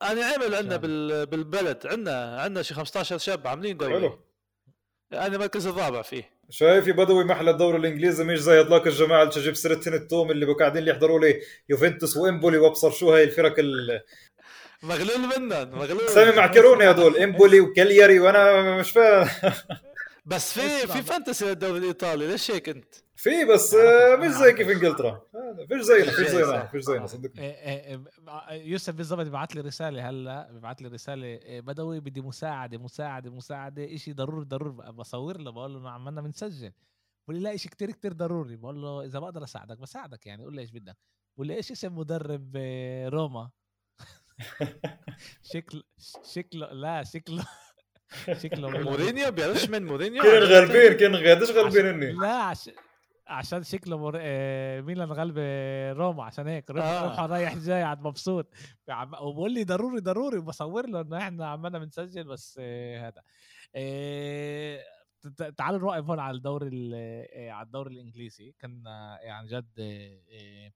أنا 0.02 0.26
عمل 0.26 0.56
عندنا. 0.56 0.78
بالبلد 1.26 1.88
عندنا 1.88 2.42
عندنا 2.42 2.62
شي 2.64 2.74
15 2.74 3.18
شاب 3.18 3.48
عاملين 3.48 3.78
دوري. 3.78 3.94
حلو. 3.94 4.20
أنا 5.14 5.26
المركز 5.36 5.68
الرابع 5.68 6.02
فيه. 6.02 6.30
شايف 6.50 6.88
يا 6.88 6.94
بدوي 6.94 7.24
محل 7.24 7.50
الدوري 7.50 7.78
الإنجليزي 7.78 8.24
مش 8.24 8.40
زي 8.40 8.60
هذلاك 8.60 8.88
الجماعة 8.88 9.22
اللي 9.22 9.34
تجيب 9.34 9.56
سيرتين 9.56 9.94
التوم 9.94 10.32
اللي 10.32 10.46
قاعدين 10.46 10.78
اللي 10.78 10.92
يحضروا 10.92 11.20
لي 11.20 11.42
يوفنتوس 11.70 12.18
وإمبولي 12.18 12.58
وأبصر 12.58 12.92
شو 12.92 13.14
هاي 13.14 13.24
الفرق 13.24 13.56
ال... 13.60 14.02
مغلول 14.84 15.20
منن 15.40 15.72
مغلول. 15.72 16.10
سامي 16.10 16.36
معكروني 16.38 16.90
هدول 16.92 17.18
إمبولي 17.18 17.60
وكالياري 17.60 18.20
وأنا 18.20 18.78
مش 18.80 18.92
فاهم 18.92 19.28
بس 20.26 20.60
في 20.60 20.88
في 20.88 21.02
فانتسي 21.02 21.46
للدوري 21.46 21.78
الإيطالي 21.80 22.28
ليش 22.28 22.52
هيك 22.52 22.70
أنت؟ 22.70 22.96
في 23.16 23.46
بس 23.46 23.74
آه، 23.74 24.16
مش 24.16 24.32
زي 24.32 24.54
كيف 24.54 24.70
إنجلترا. 24.70 25.22
فيش 25.68 25.82
زينا 25.82 26.12
فيش 26.12 26.28
زينا 26.28 26.66
فيش 26.66 26.82
زينا 26.84 27.06
صدقني. 27.08 27.42
إيه 27.42 27.52
إيه 27.90 28.02
يوسف 28.52 28.94
بالضبط 28.94 29.20
بيبعت 29.26 29.56
لي 29.56 29.62
رسالة 29.62 30.10
هلا 30.10 30.52
بيبعت 30.52 30.82
لي 30.82 30.88
رسالة 30.88 31.40
بدوي 31.60 32.00
بدي 32.00 32.22
مساعدة 32.22 32.78
مساعدة 32.78 33.32
مساعدة 33.32 33.96
إشي 33.96 34.14
ضروري 34.14 34.46
ضروري 34.46 34.92
بصور 34.92 35.38
له 35.38 35.52
بقول 35.52 35.74
له 35.74 35.80
إنه 35.80 35.90
عمالنا 35.90 36.22
بنسجل 36.22 36.72
بقول 37.28 37.38
لي 37.38 37.44
لا 37.44 37.56
إشي 37.56 37.70
كتير 37.70 37.92
كتير 37.92 38.14
ضروري. 38.14 38.56
بقول 38.56 38.82
له 38.82 39.06
إذا 39.06 39.20
بقدر 39.20 39.44
أساعدك 39.44 39.78
بساعدك 39.78 40.26
يعني 40.28 40.44
قول 40.44 40.56
لي 40.56 40.62
إيش 40.62 40.72
بدك. 40.72 40.98
بقول 41.36 41.48
لي 41.48 41.56
إيش 41.56 41.72
اسم 41.72 41.98
مدرب 41.98 42.54
آه، 42.56 43.10
روما؟ 43.10 43.50
شكل 45.54 45.84
شكله 46.34 46.74
لا 46.74 47.04
شكله 47.04 47.46
شكله 48.44 48.70
مورينيو 48.90 49.32
بيعرفش 49.32 49.70
من 49.70 49.86
مورينيو؟ 49.86 50.22
كين 50.24 50.32
غالبين 50.44 50.94
كين 50.94 51.16
قديش 51.16 51.52
غالبين 51.52 51.86
إني. 51.86 52.12
لا 52.12 52.28
عش... 52.34 52.70
عشان 53.28 53.64
شكله 53.64 53.98
مر... 53.98 54.14
آه، 54.20 54.82
ميلان 54.82 55.12
غلب 55.12 55.36
آه، 55.38 55.94
روما 55.94 56.24
عشان 56.24 56.48
هيك. 56.48 56.70
روح 56.72 56.86
آه. 56.86 57.26
رايح 57.26 57.58
جاي 57.58 57.84
عاد 57.84 58.02
مبسوط. 58.02 58.54
عم- 58.90 59.14
وبقول 59.14 59.54
لي 59.54 59.64
ضروري 59.64 60.00
ضروري 60.00 60.40
بصور 60.40 60.88
له 60.90 61.02
إنه 61.02 61.18
إحنا 61.18 61.48
عمالنا 61.48 61.80
بنسجل 61.80 62.24
بس 62.24 62.58
آه، 62.62 63.08
هذا. 63.08 63.22
آه، 63.76 64.84
تعالوا 65.58 65.80
نوقف 65.80 66.04
هون 66.10 66.20
على 66.20 66.38
الدوري 66.38 66.68
ال- 66.74 67.50
على 67.52 67.66
الدوري 67.66 67.94
الإنجليزي. 67.94 68.56
كان 68.60 68.84
عن 69.26 69.46
جد 69.46 69.70
آه، 69.80 70.20
آه، 70.34 70.72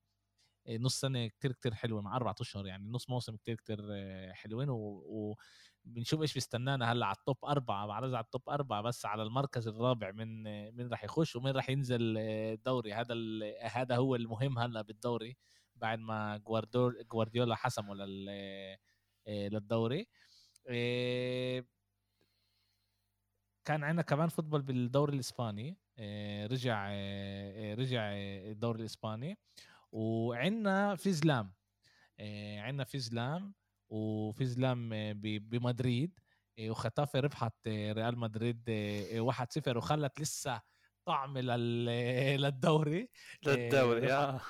نص 0.70 1.00
سنة 1.00 1.28
كتير 1.28 1.52
كتير 1.52 1.74
حلوة 1.74 2.02
مع 2.02 2.16
أربع 2.16 2.34
أشهر 2.42 2.68
يعني 2.68 2.90
نص 2.90 3.10
موسم 3.10 3.36
كتير 3.36 3.56
كتير 3.56 3.80
آه، 3.92 4.32
حلوين. 4.32 4.68
وبنشوف 4.70 6.22
إيش 6.22 6.34
بيستنانا 6.34 6.92
هلأ 6.92 7.06
على 7.06 7.16
التوب 7.16 7.46
أربعة 7.46 7.88
بعرض 7.88 8.14
على 8.14 8.24
التوب 8.24 8.50
أربعة 8.50 8.82
بس 8.82 9.06
على 9.06 9.24
المركز 9.24 9.68
الرابع 9.68 10.12
من 10.12 10.48
آه، 10.48 10.72
مين 10.72 10.90
راح 10.90 11.04
يخش 11.04 11.36
ومين 11.36 11.56
راح 11.56 11.70
ينزل 11.70 12.16
آه، 12.18 12.54
الدوري 12.54 12.94
هذا. 12.94 13.16
هذا 13.62 13.96
هو 13.96 14.16
المهم 14.16 14.60
هلأ 14.60 14.82
بالدوري 14.82 15.38
بعد 15.76 16.00
ما 16.00 16.38
جوارديولا 17.12 17.56
حسمه 17.56 17.96
لل 17.96 18.78
للدوري 19.28 20.08
كان 23.66 23.84
عندنا 23.84 24.02
كمان 24.02 24.30
football 24.30 24.62
بالدوري 24.62 25.14
الإسباني 25.14 25.78
رجع 26.52 26.90
رجع 27.74 28.12
الدوري 28.14 28.80
الإسباني 28.80 29.38
وعندنا 29.92 30.96
في 30.96 31.12
زلام. 31.12 31.54
آه، 32.20 32.60
عندنا 32.60 32.84
في 32.84 33.00
زلام 33.00 33.54
وفي 33.90 34.46
زلام 34.46 34.94
آه، 34.94 35.14
بمدريد. 35.24 36.20
آه، 36.60 36.70
وخيتافي 36.70 37.20
ربحت 37.20 37.68
ريال 37.68 38.18
مدريد 38.18 38.64
آه، 38.70 39.18
آه، 39.18 39.22
1-0 39.22 39.78
وخلت 39.78 40.22
لسه 40.22 40.62
طعم 41.06 41.38
لل- 41.38 41.86
للدوري. 42.44 43.10
للدوري 43.46 44.14
آه. 44.14 44.42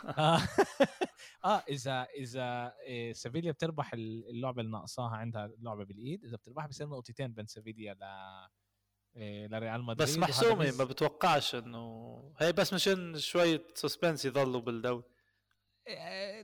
آه. 1.46 1.64
إذا 1.70 2.04
إذا 2.04 2.74
سيفيليا 3.14 3.52
بتربح 3.52 3.94
ال- 3.94 4.30
اللعبة 4.30 4.62
اللي 4.62 4.72
ناقصاها 4.72 5.16
عندها 5.16 5.52
لعبة 5.60 5.86
بالإيد 5.86 6.24
إذا 6.26 6.38
بتربح 6.38 6.68
بصير 6.68 6.88
نقطتين 6.88 7.34
بين 7.34 7.46
سيفيليا 7.48 7.94
ل 7.94 8.04
لريال 9.52 9.84
مدريد 9.84 10.10
بس 10.10 10.18
محسومه 10.18 10.72
ما 10.78 10.84
بتوقعش 10.84 11.56
انه 11.56 11.84
هي 12.40 12.52
بس 12.54 12.74
مشان 12.74 13.18
شوية 13.18 13.68
suspense 13.76 14.26
يضلوا 14.26 14.62
بالدوري. 14.62 15.04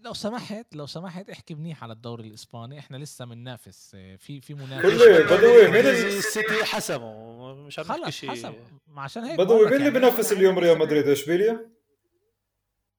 لو 0.02 0.14
سمحت 0.14 0.76
لو 0.76 0.86
سمحت 0.86 1.30
احكي 1.30 1.56
منيح 1.56 1.84
على 1.84 1.94
الدوري 1.94 2.28
الإسباني. 2.28 2.80
إحنا 2.80 2.98
لسه 2.98 3.26
بننافس 3.26 3.95
إيه، 3.95 4.15
في 4.15 4.41
في 4.41 4.53
منافس. 4.53 4.86
بدوي 5.32 5.68
مين 5.72 5.86
ال- 5.86 6.18
السيتي 6.18 6.64
حسموا 6.64 7.53
مش 7.53 7.80
عم 7.80 7.86
خلص 7.86 8.10
شيء. 8.10 8.30
حسب 8.32 8.53
ما 8.88 9.02
عشان 9.02 9.24
هيك 9.24 9.40
بدوي 9.40 9.57
مين 9.65 9.68
اللي 9.74 9.78
يعني. 9.86 9.90
بينافس 9.99 10.26
إحنا 10.26 10.38
اليوم؟ 10.38 10.60
ريال 10.60 10.76
لسه- 10.78 10.86
مدريد. 10.86 11.07
إشبيليا؟ 11.07 11.70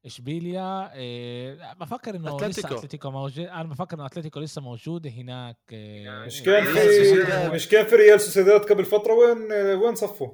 إشبيليا 0.07 0.95
إيه 0.95 1.73
بفكر 1.75 2.17
إنه 2.17 2.37
لسه 2.37 2.47
أتلتيكو. 2.47 2.75
أتلتيكو 2.75 3.11
موجود. 3.11 3.47
أنا 3.47 3.63
بفكر 3.65 3.97
إنه 3.97 4.07
أتلتيكو 4.07 4.41
لسه 4.41 4.63
موجود 4.63 5.07
هناك. 5.07 5.57
إيه، 5.73 6.11
مش 6.27 6.43
كان 6.43 6.65
ريال 6.67 7.27
في. 7.27 7.55
مش 7.55 7.69
كان 7.69 7.87
في 7.87 7.97
ريال 7.97 8.21
سوسيداد 8.21 8.61
قبل 8.61 8.85
فترة. 8.85 9.13
وين 9.13 9.53
وين 9.53 9.95
صفوا؟ 9.95 10.29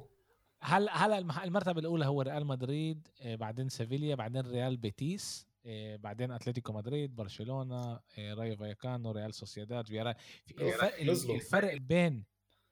هلا 0.61 1.05
هلا 1.05 1.17
المرتبة 1.43 1.79
الأولى 1.79 2.05
هو 2.05 2.21
ريال 2.21 2.45
مدريد 2.45 3.07
آه، 3.21 3.35
بعدين 3.35 3.69
سيفيليا 3.69 4.15
بعدين 4.15 4.41
ريال 4.41 4.77
بيتيس. 4.77 5.45
آه، 5.47 5.50
بعدين 5.95 6.31
أتلتيكو 6.31 6.73
مدريد 6.73 7.15
برشلونة 7.15 7.99
آه، 8.17 8.33
رايو 8.33 8.55
فايكانو 8.55 9.11
ريال 9.11 9.33
سوسيداد 9.33 9.87
فيارا 9.87 10.13
في- 10.45 10.61
أوه، 10.61 10.69
الفرق. 10.87 11.33
الفرق 11.35 11.77
بين 11.77 12.25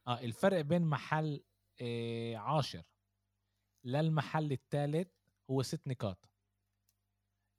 آه 0.08 0.20
الفرق 0.20 0.62
بين 0.62 0.82
محل 0.82 1.44
آه، 1.82 2.36
عاشر 2.36 2.84
للمحل 3.84 4.52
الثالث 4.52 5.08
هو 5.50 5.62
ست 5.62 5.88
نقاط 5.88 6.30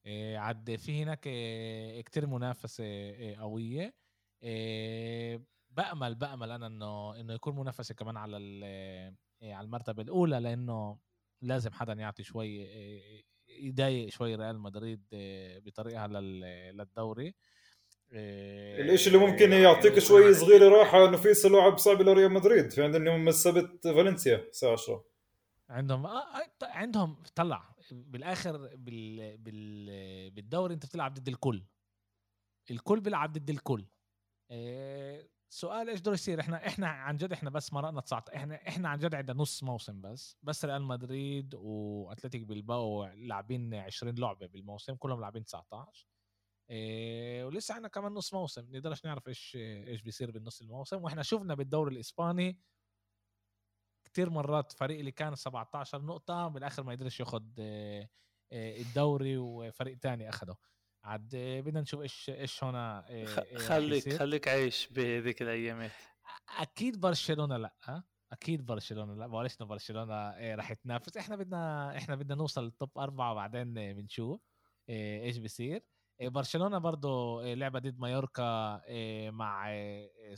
آه، 0.06 0.36
عد 0.36 0.76
في 0.76 1.02
هناك 1.02 1.24
آه، 1.26 2.00
كتير 2.00 2.26
منافسه 2.26 2.84
آه، 2.86 3.34
قوية 3.34 3.94
آه، 4.42 5.40
بأمل 5.70 6.14
بأمل 6.14 6.50
أنا 6.50 6.66
إنه 6.66 7.20
إنه 7.20 7.34
يكون 7.34 7.56
منافسة 7.56 7.94
كمان 7.94 8.16
على 8.16 8.60
آه، 8.64 9.14
على 9.54 9.64
المرتبة 9.64 10.02
الأولى 10.02 10.40
لأنه 10.40 10.98
لازم 11.42 11.72
حدا 11.72 11.92
يعطي 11.92 12.22
شوي 12.22 12.64
آه، 12.66 13.22
يضايق 13.58 14.08
شوي 14.10 14.34
ريال 14.34 14.58
مدريد 14.60 15.02
آه، 15.12 15.58
بطريقها 15.58 16.06
لل- 16.08 16.76
للدوري. 16.76 17.34
آه، 18.12 18.80
الإشي 18.80 19.06
اللي 19.10 19.18
ممكن 19.26 19.52
يعطيك 19.52 19.98
شوي 19.98 20.34
صغيرة 20.34 20.68
راحة 20.68 21.08
إنه 21.08 21.16
في 21.16 21.48
لعب 21.48 21.78
صعب 21.78 22.02
لريال 22.02 22.32
مدريد. 22.32 22.70
في 22.72 22.82
عندنا 22.84 23.12
يوم 23.12 23.28
السبت 23.28 23.84
فالنسيا 23.88 24.36
الساعة 24.36 24.72
10 24.72 25.04
عندهم 25.68 26.06
آه 26.06 26.24
عندهم 26.62 27.22
طلع 27.34 27.74
بالآخر 27.92 28.56
بال 28.76 29.38
بال 29.38 30.30
بالدوري 30.30 30.74
أنت 30.74 30.86
بتلعب 30.86 31.14
ضد 31.14 31.28
الكل. 31.28 31.64
الكل 32.70 33.00
بيلعب 33.00 33.32
ضد 33.32 33.50
الكل. 33.50 33.84
سؤال 35.52 35.88
إيش 35.88 36.00
بده 36.00 36.12
يصير؟ 36.12 36.40
إحنا 36.40 36.66
إحنا 36.66 36.88
عن 36.88 37.16
جد 37.16 37.32
إحنا 37.32 37.50
بس 37.50 37.72
مرقنا 37.72 38.00
19 38.00 38.36
إحنا 38.36 38.68
إحنا 38.68 38.88
عن 38.88 38.98
جد 38.98 39.14
عندنا 39.14 39.36
نص 39.38 39.62
موسم 39.62 40.00
بس. 40.00 40.36
بس 40.42 40.64
ريال 40.64 40.82
مدريد 40.82 41.54
وأتلتيك 41.54 42.42
بلباو 42.42 43.04
لاعبين 43.04 43.74
20 43.74 44.14
لعبة 44.14 44.46
بالموسم 44.46 44.94
كلهم 44.94 45.20
لاعبين 45.20 45.44
19 45.44 46.06
إيه 46.70 47.44
ولسه 47.44 47.74
عندنا 47.74 47.88
كمان 47.88 48.12
نص 48.12 48.34
موسم. 48.34 48.76
نقدرش 48.76 49.04
نعرف 49.04 49.28
إيش 49.28 49.56
إيش 49.56 50.02
بيصير 50.02 50.30
بالنص 50.30 50.60
الموسم. 50.62 51.04
وإحنا 51.04 51.22
شفنا 51.22 51.54
بالدوري 51.54 51.94
الإسباني 51.94 52.60
كتير 54.04 54.30
مرات 54.30 54.72
فريق 54.72 54.98
اللي 54.98 55.12
كان 55.12 55.34
17 55.34 56.02
نقطة 56.02 56.48
بالآخر 56.48 56.82
ما 56.82 56.92
قدرش 56.92 57.20
ياخذ 57.20 57.44
إيه 57.58 58.10
الدوري 58.82 59.36
وفريق 59.38 59.98
تاني 59.98 60.28
أخده. 60.28 60.56
عاد 61.04 61.28
بدنا 61.36 61.80
نشوف 61.80 62.00
إيش 62.00 62.30
إيش 62.30 62.64
هنا 62.64 63.08
إيه 63.08 63.26
خليك 63.56 64.12
خليك 64.16 64.48
عايش 64.48 64.88
بهذيك 64.88 65.42
الأيامات. 65.42 65.90
أكيد 66.58 67.00
برشلونة 67.00 67.56
لا 67.56 68.02
أكيد 68.32 68.66
برشلونة 68.66 69.14
لا. 69.14 69.26
معلش 69.26 69.56
برشلونة 69.62 70.36
إيه 70.36 70.54
راح 70.54 70.72
تنافس 70.72 71.16
إحنا 71.16 71.36
بدنا 71.36 71.96
إحنا 71.96 72.14
بدنا 72.16 72.34
نوصل 72.34 72.64
للتوب 72.64 72.98
أربعة 72.98 73.32
وبعدين 73.32 73.74
بنشوف 73.74 74.40
إيه 74.88 75.22
إيش 75.22 75.38
بيصير. 75.38 75.82
إيه 76.20 76.28
برشلونة 76.28 76.78
برضه 76.78 77.42
لعبة 77.54 77.78
ضد 77.78 77.98
مايوركا 77.98 78.82
إيه 78.84 79.30
مع 79.30 79.70
إيه 79.70 80.36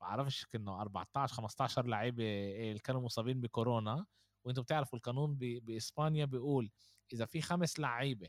بعرفش 0.00 0.46
كأنه 0.46 0.80
14 0.82 1.34
15 1.34 1.86
لعيبة 1.86 2.24
اللي 2.70 2.78
كانوا 2.78 3.00
مصابين 3.00 3.40
بكورونا. 3.40 4.06
وأنتم 4.44 4.62
بتعرفوا 4.62 4.98
القانون 4.98 5.34
بإسبانيا 5.38 6.24
بيقول 6.24 6.70
إذا 7.12 7.24
في 7.26 7.40
خمس 7.40 7.80
لعيبة 7.80 8.28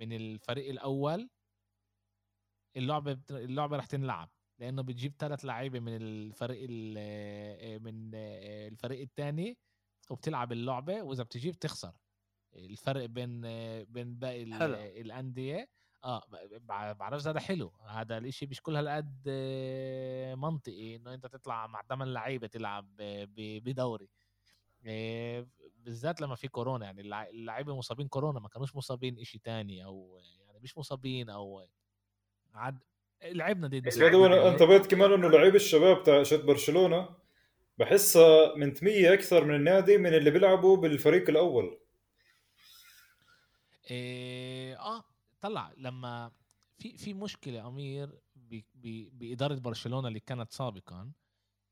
من 0.00 0.12
الفريق 0.12 0.70
الأول 0.70 1.30
اللعبة 2.76 3.18
اللعبة 3.30 3.76
رح 3.76 3.86
تنلعب 3.86 4.30
لأنه 4.58 4.82
بتجيب 4.82 5.14
ثلاث 5.18 5.44
لعيبة 5.44 5.80
من 5.80 5.96
الفريق 5.96 6.70
من 7.80 8.14
الفريق 8.14 9.00
الثاني 9.00 9.58
وبتلعب 10.10 10.52
اللعبة 10.52 11.02
وإذا 11.02 11.22
بتجيب 11.22 11.58
تخسر. 11.58 11.92
الفرق 12.54 13.04
بين 13.04 13.40
بين 13.84 14.18
باقي 14.18 14.42
الأندية 15.00 15.68
آه 16.04 16.22
بعرف 16.92 17.26
هذا 17.26 17.40
حلو. 17.40 17.72
هذا 17.88 18.18
الإشي 18.18 18.46
مش 18.46 18.62
كل 18.62 18.76
هالقد 18.76 19.28
منطقي 20.38 20.96
إنه 20.96 21.14
أنت 21.14 21.26
تطلع 21.26 21.66
مع 21.66 21.82
ثمان 21.82 22.08
لعيبة 22.12 22.46
تلعب 22.46 22.96
بدوري. 23.36 24.08
بالذات 25.84 26.20
لما 26.20 26.34
في 26.34 26.48
كورونا 26.48 26.84
يعني 26.86 27.00
اللعيبة 27.30 27.76
مصابين 27.76 28.08
كورونا 28.08 28.40
ما 28.40 28.48
كانوش 28.48 28.76
مصابين 28.76 29.18
إشي 29.18 29.38
تاني 29.38 29.84
أو 29.84 30.20
يعني 30.46 30.60
مش 30.62 30.78
مصابين 30.78 31.30
أو 31.30 31.66
عاد 32.54 32.78
لعبنا 33.24 33.66
ضد 33.66 33.82
بس 33.82 33.98
انتبهت 33.98 34.86
كمان 34.86 35.12
إنه 35.12 35.28
لعيب 35.28 35.54
الشباب 35.54 36.02
تاع 36.02 36.22
شت 36.22 36.44
برشلونة 36.44 37.08
بحسها 37.78 38.54
منتميه 38.56 39.12
أكثر 39.12 39.44
من 39.44 39.54
النادي 39.54 39.98
من 39.98 40.14
اللي 40.14 40.30
بيلعبوا 40.30 40.76
بالفريق 40.76 41.30
الأول. 41.30 41.78
إيه 43.90 44.78
آه 44.78 45.04
طلع 45.40 45.72
لما 45.76 46.32
في 46.78 46.96
في 46.96 47.14
مشكلة 47.14 47.68
أمير 47.68 48.20
بإدارة 49.12 49.54
برشلونة 49.54 50.08
اللي 50.08 50.20
كانت 50.20 50.52
سابقا 50.52 51.12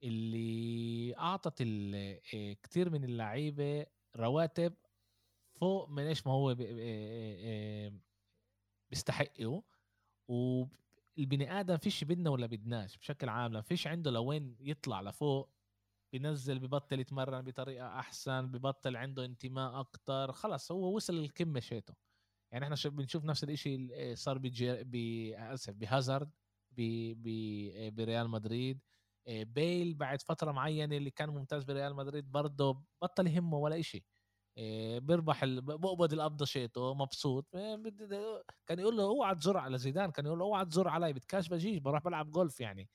اللي 0.04 1.16
أعطت 1.18 1.62
كثير 2.62 2.90
من 2.90 3.04
اللعيبة 3.04 3.86
رواتب 4.16 4.74
فوق 5.54 5.88
من 5.88 6.02
إيش 6.02 6.26
ما 6.26 6.32
هو 6.32 6.56
بيستحقوا 8.90 9.62
والبني 10.28 11.60
آدم 11.60 11.76
فيش 11.76 12.04
بدنا 12.04 12.30
ولا 12.30 12.46
بدناش 12.46 12.96
بشكل 12.96 13.28
عام. 13.28 13.52
لما 13.52 13.62
فيش 13.62 13.86
عنده 13.86 14.10
لوين 14.10 14.56
يطلع 14.60 15.00
لفوق 15.00 15.50
بنزل 16.12 16.58
ببطل 16.58 17.00
يتمرن 17.00 17.42
بطريقة 17.42 17.98
أحسن 17.98 18.46
ببطل 18.46 18.96
عنده 18.96 19.24
انتماء 19.24 19.80
أكتر. 19.80 20.32
خلص 20.32 20.72
هو 20.72 20.96
وصل 20.96 21.14
للقمه 21.14 21.60
شيته 21.60 21.94
يعني 22.50 22.64
إحنا 22.64 22.90
بنشوف 22.90 23.24
نفس 23.24 23.44
الشيء 23.44 24.14
صار 24.14 24.38
بجي... 24.38 25.36
آسف 25.38 25.74
بهازارد 25.74 26.30
بريال 27.92 28.28
مدريد. 28.28 28.80
بيل 29.26 29.94
بعد 29.94 30.22
فترة 30.22 30.52
معينة 30.52 30.96
اللي 30.96 31.10
كان 31.10 31.28
ممتاز 31.28 31.64
بريال 31.64 31.96
مدريد 31.96 32.32
برضه 32.32 32.82
بطل 33.02 33.26
يهمه 33.26 33.58
ولا 33.58 33.80
إشي. 33.80 34.04
بيربح 34.98 35.44
بقبض 35.44 36.12
القبضة 36.12 36.44
شيته 36.44 36.94
مبسوط 36.94 37.46
كان 38.66 38.78
يقول 38.78 38.96
له 38.96 39.02
أوعى 39.02 39.34
تزر 39.34 39.56
على 39.56 39.78
زيدان 39.78 40.10
كان 40.10 40.26
يقول 40.26 40.38
له 40.38 40.44
أوعى 40.44 40.64
تزر 40.64 40.88
علي 40.88 41.12
بتكاش 41.12 41.48
بجيش 41.48 41.78
بروح 41.78 42.02
بلعب 42.02 42.30
جولف 42.30 42.60
يعني. 42.60 42.88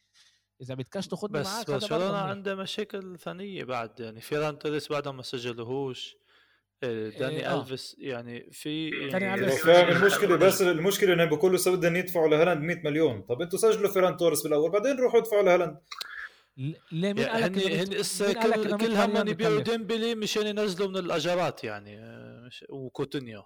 إذا 0.61 0.75
بتكاش 0.75 1.07
تاخذني 1.07 1.43
معك 1.43 1.71
بس 1.71 1.83
برشلونة 1.83 2.17
عنده 2.17 2.55
مشاكل 2.55 3.17
ثانية 3.19 3.63
بعد 3.63 3.99
يعني 3.99 4.21
فيران 4.21 4.59
توريس 4.59 4.91
بعدهم 4.91 5.17
ما 5.17 5.23
سجلوهوش 5.23 6.17
داني 6.81 7.19
إيه 7.19 7.59
ألفيس 7.59 7.95
يعني 7.99 8.51
في 8.51 8.89
يعني 8.89 9.33
المشكلة 9.91 10.35
بس 10.35 10.61
المشكلة 10.61 11.13
إنه 11.13 11.25
بكل 11.25 11.59
سبب 11.59 11.77
بدهم 11.77 11.95
يدفعوا 11.95 12.27
لهالاند 12.27 12.63
100 12.63 12.81
مليون. 12.83 13.21
طب 13.21 13.41
أنتوا 13.41 13.59
سجلوا 13.59 13.91
فيران 13.91 14.17
توريس 14.17 14.43
بالأول 14.43 14.71
بعدين 14.71 14.97
روحوا 14.97 15.19
ادفعوا 15.19 15.43
لهالاند. 15.43 15.77
ليه 16.57 17.13
مين 17.13 17.25
قال 17.25 17.41
لك 17.41 17.57
هن 17.57 17.93
هن 18.21 18.77
كل, 18.77 18.77
كل 18.77 18.95
هم 18.95 19.27
يبيعوا 19.27 19.61
ديمبلي 19.61 20.15
مشان 20.15 20.47
ينزلوا 20.47 20.89
من 20.89 20.97
الاجارات 20.97 21.63
يعني 21.63 21.99
وكوتينيو. 22.69 23.43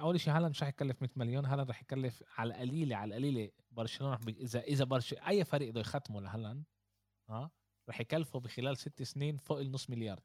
أول 0.00 0.20
شيء 0.20 0.32
هالاند 0.32 0.50
مش 0.50 0.62
رح 0.62 0.68
يكلف 0.68 1.02
100 1.02 1.10
مليون 1.16 1.46
هالاند 1.46 1.70
رح 1.70 1.82
يكلف 1.82 2.22
على 2.38 2.54
القليله 2.54 2.96
على 2.96 3.08
القليلة 3.08 3.50
برشلونة 3.70 4.18
اذا 4.28 4.60
إذا 4.60 4.84
برش 4.84 5.14
أي 5.14 5.44
فريق 5.44 5.70
بده 5.70 5.80
يختمه 5.80 6.20
لهالاند 6.20 6.64
ها 7.28 7.50
رح 7.88 8.00
يكلفه 8.00 8.40
بخلال 8.40 8.76
ست 8.76 9.02
سنين 9.02 9.36
فوق 9.36 9.60
النص 9.60 9.90
مليار 9.90 10.20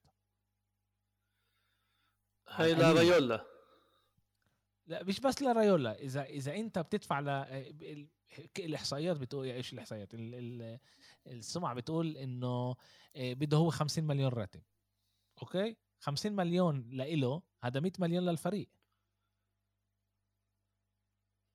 هاي 2.48 2.74
لرايولا 2.74 3.55
لا 4.88 5.04
مش 5.04 5.20
بس 5.20 5.42
لرايولا 5.42 6.00
إذا 6.00 6.24
إذا 6.24 6.56
أنت 6.56 6.80
بتدفع 6.80 7.20
ل 7.20 7.30
الإحصائيات 8.60 9.18
بتقول 9.18 9.48
إيش 9.48 9.74
الإحصائيات؟ 9.74 10.10
السمعة 11.28 11.74
بتقول 11.74 12.18
إنه 12.18 12.76
بده 13.16 13.58
هو 13.58 13.70
50 13.70 14.04
مليون 14.04 14.32
راتب. 14.32 14.62
أوكي؟ 15.42 15.76
50 16.00 16.32
مليون 16.32 16.90
لإله 16.90 17.42
هذا 17.64 17.80
100 17.80 17.92
مليون 18.00 18.26
للفريق. 18.26 18.70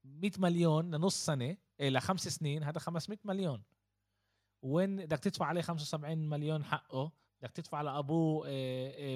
100 0.05 0.31
مليون 0.39 0.94
لنص 0.94 1.27
سنة 1.27 1.57
إيه 1.81 1.90
لخمس 1.90 2.28
سنين 2.28 2.62
هذا 2.62 2.78
500 2.78 3.19
مليون. 3.24 3.62
وين 4.62 4.97
بدك 4.97 5.19
تدفع 5.19 5.47
عليه 5.47 5.61
75 5.61 6.28
مليون 6.28 6.65
حقه 6.65 7.12
بدك 7.43 7.53
تدفع 7.53 7.83
لابوه 7.83 8.47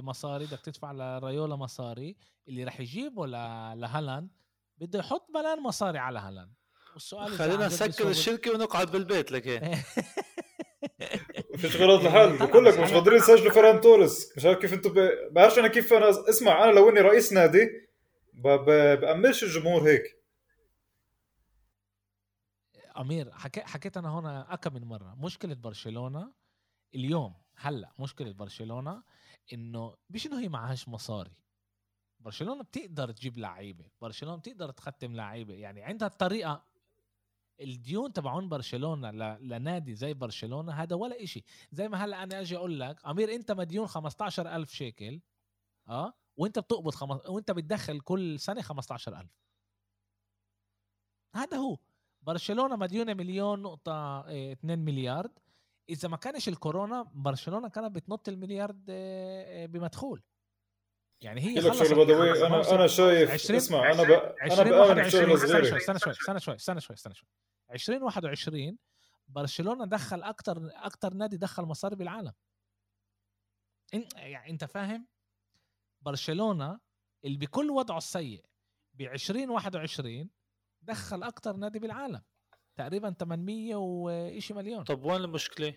مصاري 0.01 0.47
بدك 0.47 0.61
تدفع 0.61 0.93
لرايولا 0.93 1.57
مصاري 1.57 2.17
اللي 2.49 2.65
رح 2.65 2.81
يجيبه 2.81 3.27
لهالاند؟ 3.27 4.31
بده 4.79 4.99
يحط 4.99 5.31
بلان 5.35 5.63
مصاري 5.63 5.99
على 5.99 6.19
هالاند. 6.19 6.55
والسؤال 6.93 7.33
خلينا 7.33 7.67
نسكر 7.67 8.09
الشركة 8.09 8.55
ونقعد 8.55 8.91
بالبيت 8.91 9.33
لكن 9.33 9.75
فيش 11.57 11.77
غلط 11.77 12.03
لحال 12.03 12.39
بقول 12.39 12.65
لك 12.65 12.79
مش 12.79 12.93
قادرين 12.93 13.19
يسجلوا 13.19 13.53
فيران 13.53 13.81
توريس. 13.81 14.37
مش 14.37 14.45
عارف 14.45 14.59
كيف 14.59 14.73
أنتم 14.73 14.91
ب... 14.91 15.11
بعرفش 15.31 15.59
أنا 15.59 15.69
كيف 15.69 15.93
أنا 15.93 16.11
أسمع. 16.11 16.65
أنا 16.65 16.73
لو 16.73 16.89
إني 16.89 17.01
رئيس 17.01 17.33
نادي 17.33 17.89
ب... 18.33 18.49
ب... 18.49 19.01
بأملش 19.01 19.45
الجمهور 19.45 19.89
هيك. 19.89 20.25
أمير 22.97 23.33
حكي... 23.33 23.61
حكيت 23.61 23.97
أنا 23.97 24.09
هون 24.09 24.27
اكم 24.27 24.75
من 24.75 24.85
مرة. 24.85 25.15
مشكلة 25.19 25.55
برشلونة 25.55 26.33
اليوم 26.95 27.44
هلأ 27.57 27.93
مشكلة 28.01 28.33
برشلونة 28.33 29.03
إنه 29.53 29.97
مش 30.11 30.27
إنه 30.27 30.41
هي 30.41 30.49
معهاش 30.49 30.89
مصاري. 30.89 31.33
برشلونة 32.21 32.63
بتقدر 32.63 33.11
تجيب 33.13 33.39
لعيبة 33.39 33.85
برشلونة 34.01 34.37
بتقدر 34.37 34.71
تختم 34.71 35.17
لعيبة. 35.17 35.55
يعني 35.55 35.83
عندها 35.83 36.09
الطريقة 36.09 36.65
الديون 37.61 38.13
تبعون 38.13 38.49
برشلونة 38.49 39.11
لنادي 39.39 39.95
زي 39.95 40.15
برشلونة 40.15 40.73
هذا 40.73 40.97
ولا 40.97 41.23
إشي. 41.23 41.45
زي 41.73 41.89
ما 41.89 42.05
هلأ 42.05 42.23
أنا 42.23 42.41
أجي 42.41 42.57
أقول 42.57 42.81
لك 42.81 43.07
أمير 43.07 43.35
أنت 43.35 43.53
مديون 43.53 43.87
15000 43.87 44.71
شيكل 44.73 45.21
آه 45.89 46.13
وأنت 46.37 46.59
بتقبض 46.59 46.95
خمس... 46.95 47.27
وأنت 47.27 47.51
بتدخل 47.51 48.01
كل 48.01 48.41
سنة 48.41 48.63
15000 48.63 49.31
هذا 51.35 51.57
هو. 51.57 51.79
برشلونة 52.23 52.77
مديونة 52.77 53.15
مليون 53.15 53.63
نقطة 53.63 54.21
2 54.53 54.79
مليار 54.79 55.31
إذا 55.89 56.09
ما 56.09 56.17
كانش 56.17 56.49
الكورونا 56.49 57.03
برشلونة 57.15 57.69
كانت 57.69 57.95
بتنط 57.95 58.29
المليارد 58.29 58.85
بمدخول. 59.71 60.23
يعني 61.21 61.41
هي 61.41 61.61
خلصت 61.61 61.93
بدوي 61.93 62.47
أنا 62.47 62.75
أنا 62.75 62.87
شايف 62.87 63.31
20 63.31 63.57
اسمع 63.57 63.93
أنا 63.93 64.03
ب... 64.03 64.11
أنا 64.11 64.63
بامن 64.63 65.03
بشغله 65.03 65.37
صغيره 65.37 65.77
استنى 65.77 65.99
شوي 65.99 66.13
استنى 66.13 66.41
شوي 66.41 66.55
استنى 66.55 66.81
شوي 66.81 66.95
استنى 66.95 67.15
شوي. 67.15 67.29
2021 67.73 68.79
برشلونة 69.29 69.85
دخل 69.85 70.23
أكثر 70.23 70.71
أكثر 70.73 71.15
نادي 71.15 71.37
دخل 71.37 71.63
مصاري 71.63 71.97
بالعالم. 71.97 72.33
يعني 74.17 74.51
أنت 74.51 74.65
فاهم؟ 74.65 75.07
برشلونة 76.03 76.81
اللي 77.25 77.39
بكل 77.39 77.71
وضعه 77.71 77.99
السيء 77.99 78.45
ب 78.95 79.01
2021 79.01 80.31
دخل 80.83 81.23
أكثر 81.23 81.57
نادي 81.57 81.79
بالعالم. 81.79 82.23
تقريبا 82.77 83.11
800 83.11 83.75
وشي 83.77 84.55
مليون. 84.55 84.85
طب 84.85 85.05
وين 85.05 85.21
المشكلة؟ 85.21 85.75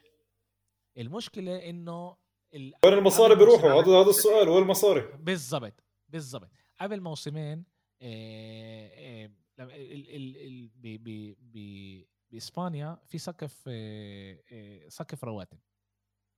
المشكلة 0.98 1.70
إنه 1.70 2.18
ال- 2.54 2.74
وين 2.86 2.94
المصاري 2.94 3.36
بيروحوا؟ 3.36 3.70
هذا 3.70 3.92
هذا 3.92 4.10
السؤال 4.10 4.50
وين 4.50 4.64
المصاري؟ 4.64 5.02
بالضبط 5.02 5.84
بالضبط. 6.10 6.50
قبل 6.82 7.02
موسمين 7.02 7.66
آه، 8.02 8.90
آه، 9.26 9.32
لما 9.58 9.76
ال- 9.76 10.16
ال- 10.16 10.38
ال- 10.38 10.68
ب- 10.76 11.04
ب- 11.04 11.36
ب- 11.40 12.06
بإسبانيا 12.32 13.00
في 13.06 13.18
سقف 13.18 13.64
آه، 13.68 14.88
سقف 14.88 15.24
رواتب. 15.24 15.58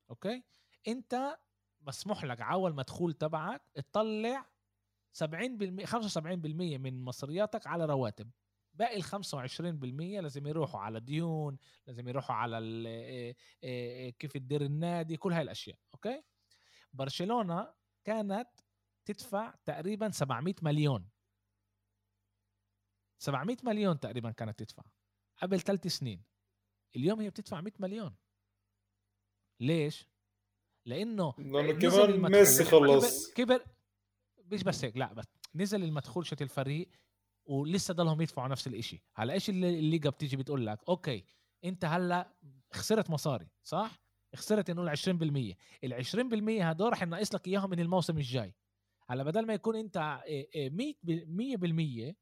أوكي؟ 0.09 0.43
أنت 0.87 1.37
مسموح 1.81 2.23
لك 2.23 2.41
على 2.41 2.53
اول 2.53 2.75
مدخول 2.75 3.13
تبعك 3.13 3.61
تطلع 3.73 4.45
70% 5.13 5.85
75% 5.85 6.77
من 6.77 7.01
مصرياتك 7.01 7.67
على 7.67 7.85
رواتب. 7.85 8.29
باقي 8.79 8.97
ال 8.97 9.03
25% 9.03 10.21
لازم 10.21 10.47
يروحوا 10.47 10.79
على 10.79 10.99
ديون 10.99 11.57
لازم 11.87 12.07
يروحوا 12.07 12.35
على 12.35 12.57
آه، 12.57 13.35
آه، 13.63 14.07
آه، 14.07 14.09
كيف 14.09 14.33
تدير 14.33 14.61
النادي 14.61 15.17
كل 15.17 15.33
هاي 15.33 15.41
الأشياء 15.41 15.77
أوكي؟ 15.93 16.23
برشلونة 16.93 17.73
كانت 18.03 18.49
تدفع 19.05 19.55
تقريبا 19.65 20.09
700 20.09 20.55
مليون. 20.61 21.09
700 23.21 23.57
مليون 23.63 23.99
تقريبا 23.99 24.31
كانت 24.31 24.59
تدفع 24.63 24.83
قبل 25.41 25.59
ثلاث 25.59 25.87
سنين. 25.87 26.23
اليوم 26.95 27.21
هي 27.21 27.29
بتدفع 27.29 27.61
100 27.61 27.73
مليون. 27.79 28.15
ليش؟ 29.59 30.07
لأنه 30.85 31.33
نزل 31.39 31.79
كمان 31.79 32.31
ميسي 32.31 32.63
خلص. 32.63 33.33
كبر, 33.33 33.57
كبر 33.57 33.65
مش 34.51 34.63
بس 34.63 34.85
هيك 34.85 34.97
لا 34.97 35.13
بس 35.13 35.25
نزل 35.55 35.83
المدخول 35.83 36.25
شت 36.25 36.41
الفريق 36.41 36.89
ولسه 37.49 37.93
ضلهم 37.93 38.21
يدفعوا 38.21 38.47
نفس 38.47 38.67
الإشي. 38.67 39.01
هلا 39.15 39.33
إيش 39.33 39.49
اللي 39.49 39.79
الليجا 39.79 40.09
بتيجي 40.09 40.37
بتقول 40.37 40.65
لك 40.65 40.79
okay 40.89 41.25
أنت 41.65 41.85
هلأ 41.85 42.33
خسرت 42.73 43.09
مصاري 43.09 43.47
صح؟ 43.63 43.99
خسرت 44.35 44.71
نقول 44.71 44.89
20% 44.89 45.55
ال 45.83 45.93
20% 45.93 46.69
هدول 46.69 46.91
رح 46.93 47.03
ناقص 47.03 47.35
لك 47.35 47.47
إياهم 47.47 47.69
من 47.69 47.79
الموسم 47.79 48.17
الجاي. 48.17 48.55
هلأ 49.09 49.23
بدل 49.23 49.45
ما 49.45 49.53
يكون 49.53 49.75
أنت 49.75 49.97
إيه، 50.25 50.49
إيه، 50.55 50.69
100 50.69 50.93
ب- 51.03 51.29
100% 51.29 52.15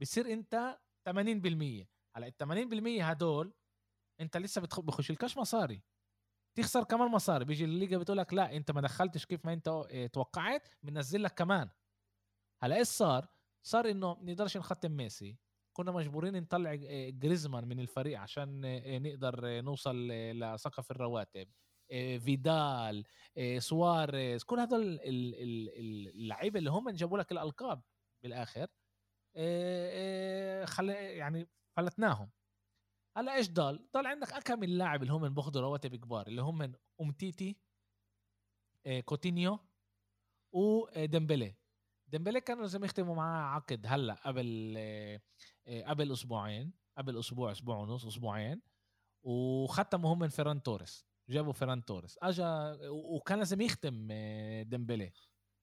بصير 0.00 0.32
أنت 0.32 0.78
80% 1.08 1.88
هلأ 2.16 2.26
ال 2.26 2.36
80% 2.36 3.10
هدول 3.10 3.54
أنت 4.20 4.36
لسه 4.36 4.60
بخش 4.78 5.10
لكش 5.10 5.36
مصاري. 5.36 5.82
تخسر 6.56 6.84
كمان 6.84 7.10
مصاري. 7.10 7.44
بيجي 7.44 7.64
الليجا 7.64 7.98
بتقول 7.98 8.18
لك 8.18 8.34
لا 8.34 8.56
أنت 8.56 8.70
ما 8.70 8.80
دخلتش 8.80 9.26
كيف 9.26 9.46
ما 9.46 9.52
أنت 9.52 9.68
آه، 9.68 10.06
توقعت 10.06 10.68
بننزل 10.82 11.22
لك 11.22 11.34
كمان. 11.34 11.68
هلأ 12.62 12.76
إيش 12.76 12.88
صار؟ 12.88 13.35
صار 13.66 13.90
إنه 13.90 14.14
ما 14.14 14.32
نقدرش 14.32 14.56
نختم 14.56 14.92
ميسي. 14.92 15.36
كنا 15.72 15.92
مجبورين 15.92 16.36
نطلع 16.42 16.72
آه، 16.72 17.10
جريزمان 17.10 17.68
من 17.68 17.80
الفريق 17.80 18.20
عشان 18.20 18.64
آه، 18.64 18.98
نقدر 18.98 19.40
آه، 19.44 19.60
نوصل 19.60 20.08
لسقف 20.08 20.90
الرواتب. 20.90 21.48
فيدال 22.18 23.04
سواريز 23.58 24.44
كل 24.44 24.58
هدول 24.58 24.80
ال- 24.82 25.00
ال- 25.02 25.68
ال- 25.78 26.08
اللعيبة 26.08 26.58
اللي 26.58 26.70
هم 26.70 26.90
جابوا 26.90 27.18
لك 27.18 27.32
الألقاب 27.32 27.82
بالآخر 28.22 28.66
خل 30.66 30.88
يعني 30.90 31.48
فلتناهم. 31.76 32.30
هلأ 33.16 33.34
إيش 33.34 33.50
ضل؟ 33.50 33.88
ضل 33.94 34.06
عندك 34.06 34.32
أكم 34.32 34.62
اللاعب 34.62 35.02
اللي 35.02 35.12
هم 35.12 35.28
بياخذوا 35.34 35.62
رواتب 35.62 35.96
كبار 35.96 36.26
اللي 36.26 36.42
هم 36.42 36.72
أمتيتي 37.00 37.56
آه، 38.86 39.00
كوتينيو 39.00 39.58
وديمبلي 40.52 41.54
ديمبلي 42.08 42.40
كانوا 42.40 42.62
لازم 42.62 42.84
يختموا 42.84 43.14
معاه 43.14 43.54
عقد 43.54 43.86
هلأ 43.86 44.14
قبل 44.14 44.74
آه، 44.78 45.20
قبل 45.86 46.12
أسبوعين 46.12 46.72
قبل 46.98 47.18
أسبوع 47.18 47.52
أسبوع 47.52 47.76
ونص 47.76 48.06
أسبوعين 48.06 48.62
وختموا 49.22 50.14
هم 50.14 50.18
من 50.18 50.28
فيران 50.28 50.62
توريس 50.62 51.06
جابوا 51.30 51.52
فيران 51.52 51.84
توريس. 51.84 52.18
أجا 52.22 52.78
وكان 52.90 53.38
لازم 53.38 53.60
يختم 53.60 54.08
آه، 54.10 54.62
ديمبلي 54.62 55.12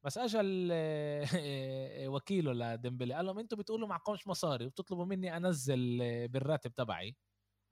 بس 0.06 0.18
اجى 0.18 0.40
آه، 0.74 2.08
وكيله 2.08 2.54
لديمبلي 2.54 3.14
قال 3.14 3.26
لهم 3.26 3.40
أنتم 3.40 3.58
بتقولوا 3.58 3.88
معكمش 3.88 4.28
مصاري 4.28 4.66
وبتطلبوا 4.66 5.06
مني 5.06 5.38
أنزل 5.38 5.98
بالراتب 6.28 6.74
تبعي 6.76 7.16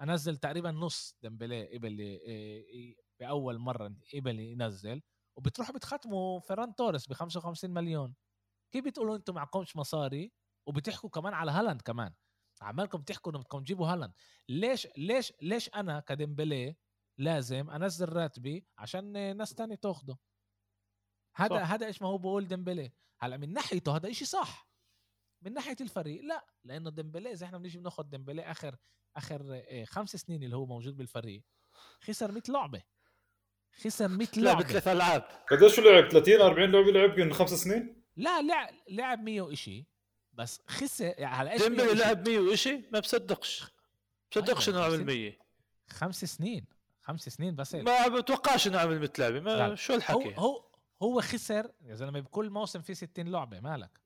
أنزل 0.02 0.38
تقريبا 0.38 0.72
نص 0.72 1.18
ديمبلي 1.23 1.77
قبل 1.77 2.19
بأول 3.19 3.57
مرة 3.60 3.95
قبل 4.15 4.39
ينزل 4.39 5.02
وبتروحوا 5.38 5.76
بتختموا 5.76 6.39
فيران 6.39 6.76
توريس 6.76 7.07
ب 7.07 7.14
55 7.14 7.72
مليون. 7.72 8.15
كيف 8.72 8.85
بتقولوا 8.85 9.15
أنتم 9.15 9.34
معكمش 9.34 9.76
مصاري؟ 9.76 10.31
وبتحكوا 10.65 11.10
كمان 11.10 11.34
على 11.34 11.52
هالاند 11.52 11.81
كمان. 11.81 12.14
عمالكم 12.61 13.02
تحكوا 13.02 13.31
انكم 13.31 13.64
تجيبوا 13.64 13.88
هالاند. 13.88 14.14
ليش 14.49 14.88
ليش 14.98 15.34
ليش 15.41 15.69
أنا 15.76 15.99
كديمبلي 15.99 16.76
لازم 17.18 17.69
أنزل 17.69 18.10
راتبي 18.10 18.65
عشان 18.77 19.38
ناس 19.38 19.53
تاني 19.53 19.76
تاخده؟ 19.76 20.18
هذا 21.35 21.56
صح. 21.56 21.72
هذا 21.72 21.88
إيش 21.88 22.02
ما 22.02 22.07
هو 22.07 22.18
بقول 22.18 22.48
ديمبلي. 22.48 22.91
هلا 23.19 23.38
من 23.38 23.53
ناحيته 23.53 23.95
هذا 23.95 24.10
إشي 24.10 24.26
صح. 24.26 24.68
من 25.41 25.53
ناحية 25.53 25.76
الفريق 25.81 26.23
لا. 26.23 26.45
لأنه 26.64 26.89
ديمبلي 26.89 27.31
إذا 27.31 27.45
إحنا 27.45 27.57
بنيجي 27.57 27.80
بناخذ 27.80 28.03
ديمبلي 28.03 28.41
اخر 28.41 28.76
آخر 29.15 29.53
إيه، 29.53 29.85
خمس 29.85 30.15
سنين 30.15 30.43
اللي 30.43 30.56
هو 30.56 30.65
موجود 30.65 30.98
بالفريق 30.98 31.43
خسر 32.02 32.31
100 32.31 32.43
لعبة. 32.49 32.84
خسر 33.73 34.07
100 34.07 34.27
لعبة 34.38 34.60
لعبة. 34.60 34.64
ثلاث 34.64 34.88
ألعاب. 34.88 35.22
قديش 35.22 35.76
شو 35.76 35.81
لعب؟ 35.81 36.10
30 36.10 36.41
40 36.41 36.72
لعبة 36.72 36.91
لعب 36.91 37.19
من 37.19 37.34
خمس 37.34 37.49
سنين؟ 37.53 38.01
لا 38.17 38.41
لعب 38.41 38.69
لعب 38.89 39.23
100 39.23 39.41
وإشي 39.41 39.85
بس 40.33 40.61
خسر 40.67 41.05
يعني 41.05 41.25
على 41.35 41.51
إيش 41.51 41.61
100 41.61 41.69
ديمبلي؟ 41.69 41.93
لعب 41.99 42.29
100 42.29 42.39
وشيء 42.39 42.89
ما 42.91 42.99
بصدقش. 42.99 43.63
بصدقش 44.31 44.69
أيوة، 44.69 44.79
إنه 44.79 44.85
عمل 44.85 44.97
خمسين. 44.99 45.05
100 45.05 45.33
خمس 45.89 46.25
سنين. 46.25 46.65
خمس 47.01 47.29
سنين 47.29 47.55
بس. 47.55 47.75
ما 47.75 48.07
بتوقعش 48.07 48.67
إنه 48.67 48.79
عمل 48.79 48.99
100 48.99 49.09
لعبه 49.19 49.39
لا. 49.39 49.69
ما 49.69 49.75
شو 49.75 49.93
هو 49.93 49.97
الحكي؟ 49.97 50.35
هو 50.38 50.63
هو 51.03 51.21
خسر 51.21 51.71
يا 51.81 51.95
زلمة 51.95 52.19
بكل 52.19 52.49
موسم 52.49 52.81
في 52.81 52.93
60 52.93 53.27
لعبة. 53.27 53.59
مالك؟ 53.59 53.99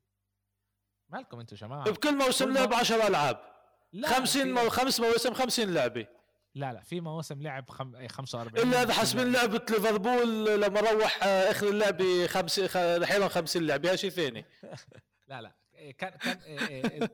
مالكم 1.09 1.39
أنتوا 1.39 1.57
يا 1.57 1.61
جماعة؟ 1.67 1.83
بكل 1.91 2.15
موسم 2.17 2.53
لعب 2.53 2.69
مو- 2.73 2.75
10 2.79 3.07
ألعاب. 3.07 3.55
لا 3.93 4.07
50 4.09 4.43
في- 4.43 4.51
مو... 4.51 4.69
خمس 4.69 4.99
مواسم 4.99 5.33
50 5.33 5.73
لعبة. 5.73 6.07
لا 6.55 6.73
لا 6.73 6.81
في 6.81 7.01
مواسم 7.01 7.41
لعب 7.41 7.69
خم... 7.69 7.95
إيه، 7.95 8.07
45 8.07 8.73
إلا 8.73 8.93
حسبين 8.93 9.31
لعب- 9.31 9.51
لعبة 9.51 9.65
ليفربول 9.69 10.61
لما 10.61 10.79
روح 10.79 11.23
آه، 11.23 11.51
آخر 11.51 11.69
اللعبه 11.69 12.27
خمس 12.27 12.59
خ- 12.59 12.77
أحيانا 12.77 13.27
50 13.27 13.67
لعبه 13.67 13.89
هذا 13.89 13.95
شيء 13.95 14.09
ثاني. 14.09 14.45
لا 15.27 15.41
لا 15.41 15.55
إيه، 15.75 15.91
كان 15.91 16.09
كان 16.09 16.37
إيه، 16.37 17.09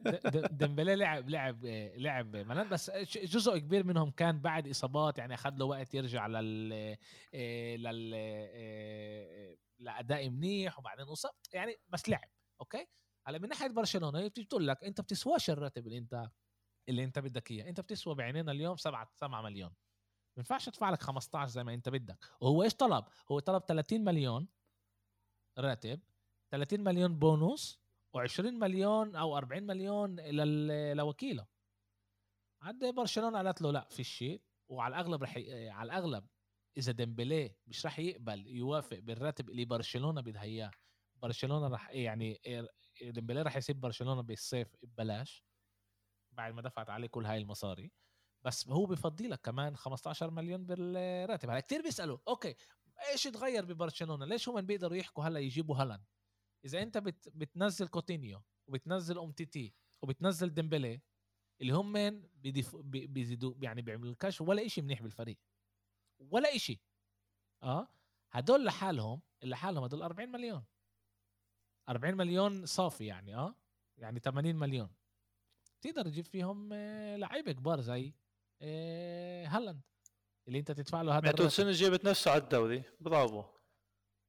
ديمبلي 0.51 0.95
لعب 0.95 1.29
لعب 1.29 1.65
لعب 1.95 2.35
ملان 2.35 2.69
بس 2.69 2.91
جزء 3.17 3.57
كبير 3.57 3.83
منهم 3.83 4.11
كان 4.11 4.39
بعد 4.39 4.67
إصابات 4.67 5.17
يعني 5.17 5.33
أخذ 5.33 5.49
له 5.57 5.65
وقت 5.65 5.93
يرجع 5.93 6.27
لل 6.27 6.97
لل 7.77 8.09
لأداء 9.79 10.29
منيح 10.29 10.79
وبعدين 10.79 11.05
أصاب 11.05 11.31
يعني 11.53 11.79
بس 11.89 12.09
لعب 12.09 12.29
أوكي؟ 12.61 12.87
هلأ 13.27 13.37
من 13.37 13.49
ناحية 13.49 13.67
برشلونة 13.67 14.19
هي 14.19 14.29
بتيجي 14.29 14.47
تقول 14.47 14.67
لك 14.67 14.83
أنت 14.83 15.01
بتسواش 15.01 15.49
الراتب 15.49 15.87
اللي 15.87 15.97
أنت 15.97 16.29
اللي 16.91 17.03
انت 17.03 17.19
بدك 17.19 17.51
اياه. 17.51 17.69
انت 17.69 17.81
بتسوى 17.81 18.15
بعينينا 18.15 18.51
اليوم 18.51 18.77
7 18.77 19.09
7 19.15 19.41
مليون. 19.41 19.69
ما 19.69 20.37
ينفعش 20.37 20.67
ادفع 20.67 20.89
لك 20.89 21.01
15 21.01 21.51
زي 21.51 21.63
ما 21.63 21.73
انت 21.73 21.89
بدك. 21.89 22.25
وهو 22.41 22.63
إيش 22.63 22.75
طلب؟ 22.75 23.05
هو 23.31 23.39
طلب 23.39 23.63
30 23.67 24.03
مليون 24.03 24.47
راتب 25.57 25.99
30 26.51 26.81
مليون 26.81 27.19
بونص 27.19 27.81
و20 28.17 28.39
مليون 28.39 29.15
أو 29.15 29.37
40 29.37 29.63
مليون 29.63 30.19
لوكيله. 30.93 31.47
عاد 32.61 32.95
برشلونة 32.95 33.37
قالت 33.37 33.61
له 33.61 33.71
لا 33.71 33.87
في 33.89 34.03
شيء. 34.03 34.41
وعلى 34.69 34.95
الأغلب 34.95 35.23
رح 35.23 35.37
ي... 35.37 35.69
على 35.69 35.85
الأغلب 35.85 36.27
إذا 36.77 36.91
ديمبلي 36.91 37.55
مش 37.67 37.85
راح 37.85 37.99
يقبل 37.99 38.47
يوافق 38.47 38.99
بالراتب 38.99 39.49
اللي 39.49 39.65
برشلونة 39.65 40.21
بدها 40.21 40.41
إياه. 40.41 40.71
برشلونة 41.15 41.67
راح 41.67 41.89
يعني 41.89 42.41
ديمبلي 43.01 43.41
راح 43.41 43.57
يسيب 43.57 43.81
برشلونة 43.81 44.21
بالصيف 44.21 44.75
ببلاش. 44.83 45.43
بعد 46.41 46.53
ما 46.53 46.61
دفعت 46.61 46.89
عليه 46.89 47.07
كل 47.07 47.25
هاي 47.25 47.37
المصاري 47.37 47.91
بس 48.45 48.67
هو 48.67 48.85
بفضي 48.85 49.27
لك 49.27 49.41
كمان 49.41 49.75
15 49.75 50.31
مليون 50.31 50.65
بالراتب. 50.65 51.49
هلا 51.49 51.59
كثير 51.59 51.81
بيسألوا 51.81 52.17
okay 52.27 52.55
إيش 53.11 53.23
تغير 53.23 53.65
ببرشلونة؟ 53.65 54.25
ليش 54.25 54.49
هم 54.49 54.61
بيقدروا 54.61 54.97
يحكوا 54.97 55.23
هلا 55.23 55.39
يجيبوا 55.39 55.75
هالاند؟ 55.75 56.03
إذا 56.65 56.81
أنت 56.81 56.97
بت 56.97 57.29
بتنزل 57.29 57.87
كوتينيو 57.87 58.41
وبتنزل 58.67 59.19
أمتيتي 59.19 59.73
وبتنزل 60.01 60.53
ديمبلي 60.53 61.01
اللي 61.61 61.73
هم. 61.73 61.93
بي- 62.33 63.07
بيزيدوا 63.07 63.53
يعني 63.61 63.81
بيعملوا 63.81 64.11
لكاش 64.11 64.41
ولا 64.41 64.65
إشي 64.65 64.81
منيح 64.81 65.01
بالفريق. 65.01 65.37
ولا 66.19 66.55
إشي. 66.55 66.81
آه؟ 67.63 67.87
هدول 68.31 68.65
لحالهم 68.65 69.21
لحالهم 69.43 69.83
هدول 69.83 70.01
40 70.01 70.29
مليون. 70.31 70.65
40 71.89 72.15
مليون 72.15 72.65
صافي 72.65 73.05
يعني 73.05 73.35
آه؟ 73.35 73.55
يعني 73.97 74.19
80 74.19 74.55
مليون. 74.55 74.89
تقدر 75.81 76.03
تجيب 76.03 76.25
فيهم 76.25 76.69
آه، 76.73 77.15
لعيبة 77.17 77.51
كبار 77.51 77.81
زي 77.81 78.13
آه، 78.61 79.45
هالاند 79.47 79.81
اللي 80.47 80.59
انت 80.59 80.71
تدفع 80.71 81.01
له 81.01 81.11
هذا 81.13 81.19
الراتب. 81.19 81.45
السنة 81.45 81.69
الجايه 81.69 81.89
بتنافسوا 81.89 82.31
على 82.31 82.41
الدوري 82.41 82.83
برافو. 82.99 83.43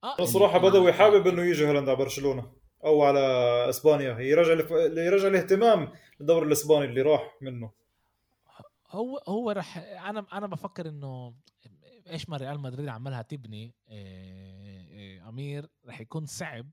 آه 0.05 0.19
أنا 0.19 0.27
صراحة 0.27 0.57
اللي- 0.57 0.69
بدوي 0.71 0.93
حابب 0.93 1.27
إنه 1.27 1.43
يجي 1.45 1.65
هالاند 1.67 1.89
على 1.89 1.99
برشلونة 1.99 2.53
أو 2.85 3.03
على 3.03 3.21
إسبانيا. 3.69 4.19
يرجع 4.19 4.53
الف... 4.53 4.71
يرجع 4.99 5.29
الاهتمام 5.29 5.93
للدوري 6.21 6.47
الإسباني 6.47 6.85
اللي 6.85 7.03
راح 7.03 7.37
منه. 7.41 7.73
هو 8.91 9.19
هو 9.29 9.51
رح 9.51 9.77
أنا 9.79 10.27
أنا 10.33 10.47
بفكر 10.47 10.89
إنه 10.89 11.35
إيش 12.07 12.29
ما 12.29 12.37
ريال 12.37 12.61
مدريد 12.61 12.89
عملها 12.89 13.23
تبني 13.23 13.75
آه، 13.89 15.23
آه، 15.25 15.29
أمير 15.29 15.69
رح 15.87 16.01
يكون 16.01 16.27
صعب 16.27 16.71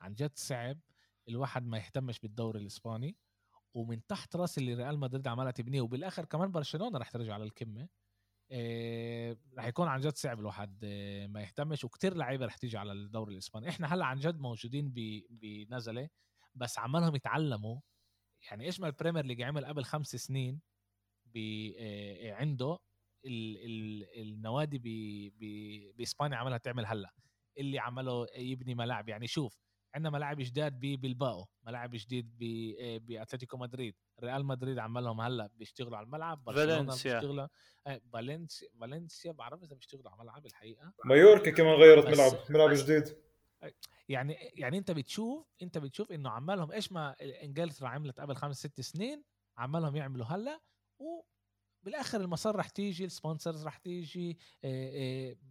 عن 0.00 0.14
جد 0.14 0.30
صعب 0.34 0.78
الواحد 1.28 1.66
ما 1.66 1.78
يهتمش 1.78 2.20
بالدوري 2.20 2.60
الإسباني. 2.60 3.16
ومن 3.74 4.06
تحت 4.06 4.36
راس 4.36 4.58
اللي 4.58 4.74
ريال 4.74 4.98
مدريد 4.98 5.28
عملها 5.28 5.50
تبنيه 5.50 5.80
وبالآخر 5.80 6.24
كمان 6.24 6.50
برشلونة 6.52 6.98
رح 6.98 7.10
ترجع 7.10 7.36
للقمه 7.36 7.88
إيه 8.50 9.38
رح 9.58 9.66
يكون 9.66 9.88
عن 9.88 10.00
جد 10.00 10.16
صعب 10.16 10.40
الواحد 10.40 10.84
إيه 10.84 11.26
ما 11.26 11.42
يهتمش 11.42 11.84
وكتير 11.84 12.14
لعيبة 12.14 12.46
رح 12.46 12.56
تيجي 12.56 12.78
على 12.78 12.92
الدوري 12.92 13.32
الإسباني. 13.32 13.68
إحنا 13.68 13.94
هلأ 13.94 14.04
عن 14.04 14.18
جد 14.18 14.38
موجودين 14.40 14.92
بنزلة 15.30 16.08
بس 16.54 16.78
عمالهم 16.78 17.14
يتعلموا. 17.14 17.80
يعني 18.50 18.64
إيش 18.64 18.80
ما 18.80 18.86
ال 18.86 18.91
Premier 18.91 19.24
League 19.24 19.42
عمل 19.42 19.66
قبل 19.66 19.84
خمس 19.84 20.16
سنين 20.16 20.60
إيه 21.36 22.34
عنده 22.34 22.78
ال 23.24 23.56
ال 23.56 24.04
النوادي 24.20 24.78
بإسبانيا 25.96 26.36
عملها 26.36 26.58
تعمل 26.58 26.86
هلأ. 26.86 27.14
اللي 27.58 27.78
عمله 27.78 28.26
يبني 28.36 28.74
ملاعب. 28.74 29.08
يعني 29.08 29.26
شوف 29.26 29.58
عندنا 29.94 30.10
ملاعب 30.10 30.36
جداد 30.40 30.80
ببلباو 30.80 31.46
ملاعب 31.62 31.90
جديد 31.92 32.26
آه، 32.80 32.98
بأتلتيكو 32.98 33.56
مدريد. 33.56 33.94
ريال 34.20 34.44
مدريد 34.44 34.78
عملهم 34.78 35.20
هلأ 35.20 35.50
بيشتغلوا 35.56 35.96
على 35.96 36.04
الملعب 36.04 36.50
فالنسيا. 36.50 37.14
بيشتغلوا 37.14 37.46
آه، 37.86 38.00
فالنسيا 38.12 38.68
فالنسيا 38.80 39.32
بعرف 39.32 39.62
إذا 39.62 39.74
بيشتغلوا 39.74 40.10
على 40.10 40.20
الملعب 40.20 40.46
الحقيقة. 40.46 40.92
مايوركا 41.04 41.50
كمان 41.50 41.74
غيرت 41.74 42.06
ملعب 42.06 42.32
ملعب 42.50 42.70
جديد. 42.72 43.16
يعني 44.08 44.34
يعني 44.54 44.78
أنت 44.78 44.90
بتشوف 44.90 45.46
أنت 45.62 45.78
بتشوف 45.78 46.12
إنه 46.12 46.30
عمالهم 46.30 46.72
إيش 46.72 46.92
ما 46.92 47.16
إنجلترا 47.20 47.88
عملت 47.88 48.20
قبل 48.20 48.36
خمس 48.36 48.58
ست 48.58 48.80
سنين 48.80 49.24
عمالهم 49.56 49.96
يعملوا 49.96 50.26
هلأ 50.26 50.60
و 50.98 51.20
بالآخر 51.82 52.20
المصاري 52.20 52.56
رح 52.56 52.68
تيجي 52.68 53.04
ال 53.04 53.11
sponsors 53.11 53.66
رح 53.66 53.76
تيجي 53.76 54.38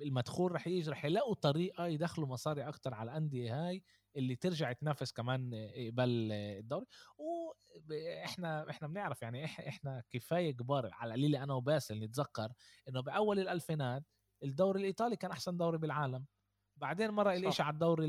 المدخول 0.02 0.52
رح 0.52 0.68
يجي 0.68 0.90
رح 0.90 1.06
يلاقوا 1.06 1.34
طريقة 1.34 1.88
يدخلوا 1.88 2.28
مصاري 2.28 2.68
أكثر 2.68 2.94
على 2.94 3.12
الأندية 3.12 3.68
هاي. 3.68 3.84
اللي 4.18 4.36
ترجع 4.36 4.72
تنافس 4.72 5.12
كمان 5.12 5.70
قبل 5.92 6.32
الدوري. 6.32 6.86
وإحنا 7.18 8.70
إحنا 8.70 8.88
بنعرف 8.88 9.22
يعني 9.22 9.46
إحنا 9.46 10.04
كفاية 10.10 10.52
كبار 10.52 10.90
على 10.94 11.14
القليل 11.14 11.36
أنا 11.36 11.54
وباسل 11.54 12.00
نتذكر 12.00 12.50
إنه 12.90 13.02
بأول 13.02 13.40
الألفينات 13.40 14.04
الدوري 14.44 14.80
الإيطالي 14.80 15.16
كان 15.16 15.32
أحسن 15.32 15.58
دوري 15.58 15.78
بالعالم. 15.78 16.26
بعدين 16.80 17.12
مرة 17.12 17.34
الاشي 17.34 17.64
على 17.64 17.74
الدوري 17.74 18.06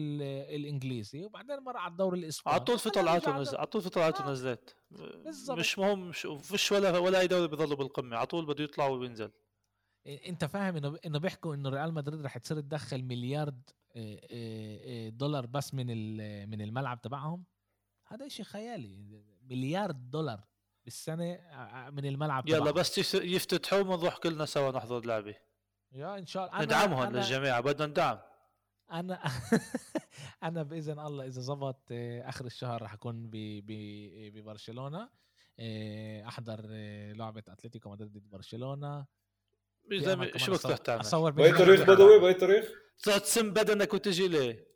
الإنجليزي 0.56 1.24
وبعدين 1.24 1.58
مرة 1.58 1.78
على 1.78 1.90
الدوري 1.90 2.18
الإسباني. 2.18 2.54
على 2.54 2.64
طول 2.64 2.78
في 2.78 2.90
طلعات 2.90 3.28
ونزلت 3.28 3.54
على 3.58 3.66
طول 3.66 3.82
في 3.82 3.90
طلعات. 3.90 4.20
ونزلت 4.20 4.76
مش 5.50 5.78
مهم 5.78 6.08
مش 6.08 6.26
فيش 6.40 6.72
ولا 6.72 6.98
ولا 6.98 7.20
أي 7.20 7.26
دوري 7.26 7.48
بيضلوا 7.48 7.76
بالقمة 7.76 8.16
على 8.16 8.26
طول 8.26 8.46
بده 8.46 8.64
يطلع 8.64 8.86
وينزل. 8.86 9.30
إنت 10.06 10.44
فاهم 10.44 10.76
إنه 10.76 10.98
إنه 11.06 11.18
بيحكوا 11.18 11.54
إنه 11.54 11.68
ريال 11.68 11.94
مدريد 11.94 12.20
رح 12.20 12.38
تصير 12.38 12.60
تدخل 12.60 13.04
مليارد 13.04 13.70
دولار 15.10 15.46
بس 15.46 15.74
من 15.74 15.86
من 16.50 16.60
الملعب 16.60 17.00
تبعهم 17.00 17.44
هذا 18.06 18.26
إشي 18.26 18.44
خيالي. 18.44 19.22
مليار 19.42 19.90
دولار 19.90 20.44
بالسنة 20.84 21.40
من 21.90 22.06
الملعب 22.06 22.48
يلا 22.48 22.70
بس 22.70 23.14
يفتتحوا 23.14 23.78
ونروح 23.78 24.18
كلنا 24.18 24.44
سوا 24.44 24.70
نحضر 24.72 25.06
لعبة. 25.06 25.34
يا 25.92 26.18
إن 26.18 26.26
شاء 26.26 26.46
الله. 26.46 26.64
ندعمهم 26.64 27.02
أنا 27.02 27.16
للجميع 27.16 27.60
بدنا 27.60 27.86
ندعم 27.86 28.18
أنا 28.92 29.22
أنا 30.42 30.62
بإذن 30.62 30.98
الله 30.98 31.26
إذا 31.26 31.40
زبط 31.40 31.82
آخر 31.92 32.46
الشهر 32.46 32.82
رح 32.82 32.92
أكون 32.92 33.30
ببرشلونة. 33.32 35.08
أحضر 36.28 36.66
لعبة 37.12 37.42
أتلتيكو 37.48 37.90
مدريد 37.90 38.12
ضد 38.12 38.30
برشلونة. 38.30 39.06
شو 40.36 40.52
بدك 40.52 40.62
تروح 40.62 40.78
تعمل؟ 40.78 41.00
أصور 41.00 41.30
باي 41.30 41.52
تاريخ 41.52 41.82
بدوي 41.82 42.20
باي 42.20 42.34
تاريخ؟ 42.34 42.70
تسم 42.98 43.50
بدنك 43.52 43.94
وتجي 43.94 44.28
ليه؟ 44.28 44.68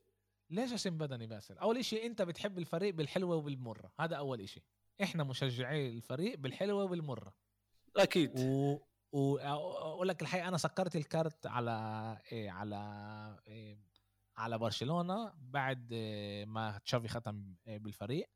ليش 0.50 0.72
اسم 0.72 0.98
بدني 0.98 1.26
باسل؟ 1.26 1.58
أول 1.58 1.84
شيء 1.84 2.06
أنت 2.06 2.22
بتحب 2.22 2.58
الفريق 2.58 2.94
بالحلوة 2.94 3.36
وبالمرة، 3.36 3.92
هذا 4.00 4.16
أول 4.16 4.48
شيء. 4.48 4.62
إحنا 5.02 5.24
مشجعي 5.24 5.88
الفريق 5.88 6.38
بالحلوة 6.38 6.84
وبالمرة. 6.84 7.34
أكيد. 7.96 8.38
و 8.38 8.78
واقول 9.12 10.08
لك 10.08 10.22
الحقيقة 10.22 10.48
أنا 10.48 10.56
سكرت 10.56 10.96
الكارت 10.96 11.46
على 11.46 12.18
إيه 12.32 12.50
على 12.50 12.78
إيه 13.46 13.78
على 14.36 14.58
برشلونة 14.58 15.32
بعد 15.36 15.92
إيه 15.92 16.44
ما 16.44 16.78
تشافي 16.84 17.08
ختم 17.08 17.54
إيه 17.66 17.78
بالفريق 17.78 18.30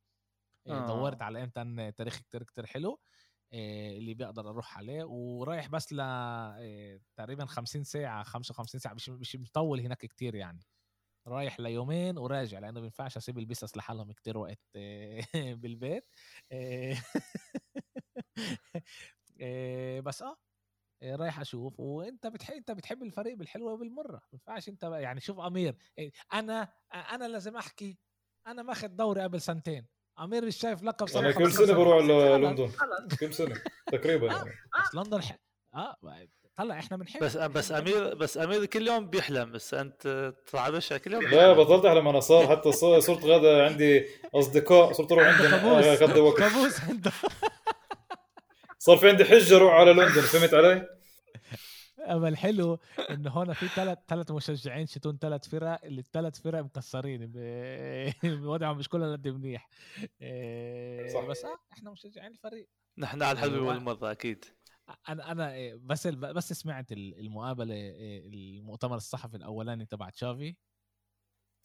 إيه 0.67 0.73
آه. 0.73 0.87
دورت 0.87 1.23
على 1.23 1.43
إمتى 1.43 1.93
تاريخ 1.93 2.19
كتير 2.19 2.43
كتير 2.43 2.67
حلو 2.67 3.01
اللي 3.53 4.15
بقدر 4.15 4.51
أروح 4.51 4.79
عليه 4.79 5.05
ورايح 5.05 5.69
بس 5.69 5.93
ل 5.93 5.97
تقريبا 7.17 7.45
50 7.47 7.85
ساعة 7.85 8.23
55 8.23 8.81
ساعة 8.81 8.95
مش 8.95 9.09
مش 9.09 9.37
مطول 9.37 9.81
هناك 9.81 9.99
كتير 10.07 10.35
يعني. 10.35 10.61
رايح 11.29 11.61
ليومين 11.61 12.19
وراجع 12.19 12.59
لأنه 12.59 12.73
ما 12.75 12.81
بينفعش 12.81 13.17
أسيب 13.17 13.39
البسس 13.39 13.77
لحالهم 13.77 14.13
كتير 14.13 14.39
وقت 14.39 14.61
بالبيت. 15.63 16.09
بس 20.07 20.23
آه 20.23 20.37
رايح 21.05 21.41
أشوف. 21.41 21.81
وأنت 21.81 22.27
بتحب 22.27 22.55
أنت 22.57 22.71
بتحب 22.73 23.03
الفريق 23.03 23.37
بالحلوة 23.37 23.73
وبالمره 23.73 24.13
ما 24.13 24.21
ينفعش 24.35 24.69
أنت 24.69 24.83
يعني 24.85 25.21
شوف 25.21 25.39
أمير. 25.41 25.77
أنا 26.35 26.73
أنا 26.95 27.29
لازم 27.29 27.57
أحكي. 27.57 27.99
أنا 28.47 28.63
ماخذ 28.63 28.89
دوري 28.89 29.23
قبل 29.23 29.41
سنتين. 29.41 29.87
امير 30.21 30.45
مش 30.45 30.57
شايف 30.57 30.83
لقب 30.83 31.09
صراحة 31.09 31.27
أنا 31.27 31.35
كل 31.37 31.53
سنة 31.53 31.73
بروح 31.73 32.05
لندن. 32.05 32.71
كل 33.21 33.35
سنة 33.35 33.55
تقريبا 33.93 34.27
يعني. 34.27 34.51
بس 34.85 34.95
لندن 34.95 35.23
ح... 35.23 35.39
آه 35.75 35.97
طلع 36.57 36.79
إحنا 36.79 36.97
بنحب 36.97 37.21
بس 37.21 37.37
بس 37.37 37.73
أمير 37.73 38.15
بس 38.15 38.39
أمير 38.39 38.65
كل 38.67 38.87
يوم 38.87 39.11
بيحلم 39.11 39.53
بس 39.53 39.75
أنت 39.75 40.33
تعبش 40.53 40.93
كل 40.93 41.13
يوم 41.13 41.23
لا 41.23 41.53
بطلت 41.53 41.85
أحلم 41.85 42.09
أنا 42.09 42.21
صار 42.21 42.47
حتى 42.49 42.73
صرت 42.73 43.25
غدا 43.25 43.65
عندي 43.65 44.07
أصدقاء 44.35 44.93
صرت 44.93 45.13
أروح 45.13 45.25
عندهم 45.27 45.69
غدا 45.81 46.21
وقت. 46.21 46.39
كابوس 46.39 46.81
عنده. 46.81 47.13
صار 48.79 48.97
في 48.97 49.09
عندي 49.09 49.25
حجة 49.25 49.57
أروح 49.57 49.73
على 49.75 49.93
لندن 49.93 50.21
فهمت 50.21 50.55
علي؟ 50.55 50.96
اما 52.07 52.29
الحلو 52.29 52.79
إنه 53.11 53.31
هون 53.31 53.53
في 53.53 53.69
ثلاث 53.69 53.99
ثلاث 54.09 54.31
مشجعين 54.31 54.87
شتون 54.87 55.19
ثلاث 55.19 55.49
فرق 55.49 55.85
اللي 55.85 56.01
الثلاث 56.01 56.41
فرق 56.41 56.61
مكسرين 56.61 57.33
وضعهم 58.51 58.79
مش 58.79 58.89
كلهم 58.89 59.13
قد 59.13 59.29
منيح. 59.29 59.69
إيه، 60.21 61.15
صح. 61.15 61.25
بس 61.25 61.45
آه 61.45 61.59
إحنا 61.73 61.91
مشجعين 61.91 62.33
الفريق. 62.33 62.69
نحن 62.99 63.23
على 63.23 63.33
الحلو 63.33 63.69
والمرة 63.69 64.11
أكيد. 64.11 64.45
أنا 65.09 65.33
أنا 65.33 65.53
إيه، 65.53 65.75
بس 65.75 66.07
بس 66.07 66.53
سمعت 66.53 66.93
المقابلة 66.93 67.75
إيه، 67.75 68.29
المؤتمر 68.29 68.97
الصحفي 68.97 69.37
الأولاني 69.37 69.87
تبع 69.87 70.11
تشافي. 70.11 70.57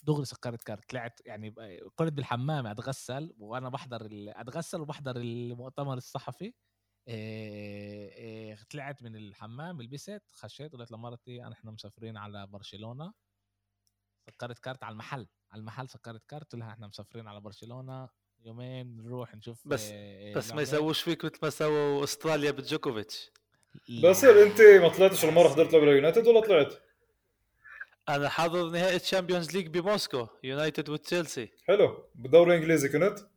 دغري 0.04 0.26
سكرت 0.26 0.64
كارت 0.64 0.90
طلعت 0.90 1.20
يعني 1.26 1.52
كنت 1.96 2.14
بالحمام 2.14 2.68
أتغسل 2.68 3.36
وأنا 3.40 3.70
بحضر 3.70 4.08
أتغسل 4.12 4.82
وبحضر 4.82 5.18
المؤتمر 5.18 5.94
الصحفي. 5.98 6.54
طلعت 8.72 9.04
من 9.04 9.16
الحمام 9.16 9.82
لبست 9.82 10.22
خشيت 10.32 10.74
قلت 10.74 10.92
لمرتي 10.92 11.44
أنا 11.44 11.54
إحنا 11.54 11.72
مسافرين 11.72 12.18
على 12.18 12.48
برشلونة. 12.48 13.14
سكرت 14.28 14.60
كارت 14.60 14.84
على 14.84 14.94
المحل 14.94 15.28
على 15.52 15.60
المحل 15.60 15.90
سكرت 15.90 16.26
كارت 16.28 16.56
لها 16.56 16.72
إحنا 16.72 16.88
مسافرين 16.88 17.28
على 17.28 17.42
برشلونة 17.42 18.10
يومين 18.46 18.98
نروح 18.98 19.36
نشوف 19.36 19.68
بس 19.68 19.92
بس 20.36 20.52
ما 20.52 20.62
يسووش 20.62 21.02
فيك 21.02 21.26
مثل 21.26 21.40
ما 21.44 21.50
سووا 21.50 22.04
أستراليا 22.04 22.52
بجوكوفيتش. 22.52 23.32
بس 24.04 24.24
انت 24.24 24.62
ما 24.62 24.90
طلعتش 24.90 25.26
المرة 25.26 25.50
حضرت 25.50 25.74
لعبه 25.74 25.92
يونايتد 25.92 26.28
ولا 26.28 26.42
طلعت؟ 26.42 26.74
أنا 28.10 28.30
حاضر 28.30 28.70
نهائي 28.70 29.00
Champions 29.00 29.52
League 29.58 29.68
بموسكو 29.68 30.28
يونايتد 30.44 30.90
وتشيلسي 30.90 31.52
حلو. 31.64 32.10
بالدوري 32.16 32.52
الإنجليزي 32.52 32.90
كنت؟ 32.90 33.31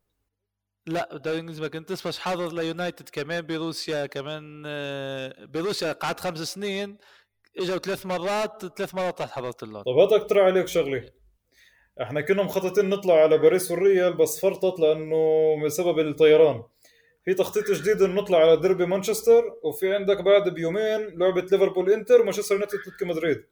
لا 0.87 1.17
الدوري 1.17 1.35
الانجليزي 1.35 1.63
ما 1.63 1.69
كنت 1.69 1.93
بس 1.93 2.19
حاضر 2.19 2.53
ليونايتد 2.53 3.09
كمان 3.09 3.47
بروسيا 3.47 4.07
كمان 4.07 4.63
آه، 4.67 5.45
بروسيا 5.45 5.93
قعدت 5.93 6.21
خمس 6.21 6.39
سنين 6.39 6.99
إجوا 7.59 7.79
ثلاث 7.79 8.07
مرات 8.07 8.77
ثلاث 8.79 8.95
مرات 8.95 9.21
رحت 9.21 9.31
حضرت 9.31 9.63
اللون. 9.63 9.83
طب 9.83 9.99
هذا 9.99 10.17
أقترح 10.17 10.45
عليك 10.45 10.69
شغلة. 10.69 11.11
إحنا 12.03 12.21
كنا 12.21 12.43
مخططين 12.43 12.89
نطلع 12.89 13.15
على 13.15 13.39
باريس 13.39 13.71
والريال 13.71 14.15
بس 14.17 14.41
فرطت 14.41 14.81
لأنه 14.81 15.17
بسبب 15.65 15.99
الطيران. 15.99 16.63
في 17.25 17.35
تخطيط 17.35 17.71
جديد 17.71 18.03
إنه 18.03 18.23
نطلع 18.23 18.39
على 18.39 18.57
ديربي 18.57 18.87
مانشستر 18.87 19.43
وفي 19.63 19.95
عندك 19.95 20.21
بعد 20.21 20.55
بيومين 20.55 21.19
لعبة 21.19 21.41
ليفربول 21.41 21.93
انتر 21.93 22.21
ومانشستر 22.21 22.55
يونايتد 22.55 22.79
مدريد. 23.03 23.45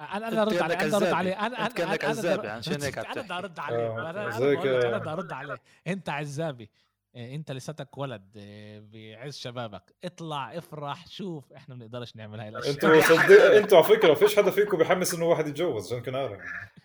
أنا 0.00 0.28
أنا 0.28 0.42
أرد 0.42 0.56
عليه 0.56 0.74
أنا 0.74 0.96
أرد 0.96 1.02
عليه. 1.04 1.46
أنا 1.46 1.58
أنا 1.58 1.68
كأنك 1.68 2.04
عزابي 2.04 2.48
عشان 2.48 2.82
هيك 2.82 2.98
أنا 2.98 3.22
بدي 3.22 3.32
أرد 3.32 3.58
عليه. 3.58 3.76
آه، 3.76 4.10
أنا 4.10 4.98
بدي 4.98 5.10
أرد 5.10 5.32
عليه. 5.32 5.56
أنت 5.86 6.08
عزابي. 6.08 6.70
إيه، 7.16 7.34
أنت 7.34 7.52
لساتك 7.52 7.98
ولد. 7.98 8.22
إيه، 8.36 8.82
بعز 8.92 9.36
شبابك. 9.36 9.94
اطلع 10.04 10.58
افرح 10.58 11.06
شوف. 11.08 11.52
إحنا 11.52 11.74
ما 11.74 11.80
بنقدرش 11.80 12.16
نعمل 12.16 12.40
هاي 12.40 12.48
الأشياء. 12.48 12.72
أنتوا 12.74 13.00
صدق 13.00 13.56
أنتوا 13.56 13.78
على 13.78 13.86
فكرة 13.86 14.14
فيش 14.14 14.36
حدا 14.36 14.50
فيكم 14.50 14.78
بحمس 14.78 15.14
إنه 15.14 15.24
واحد 15.24 15.46
يتجوز 15.48 15.86
عشان 15.86 16.02
كنت 16.02 16.14
عارف 16.14 16.38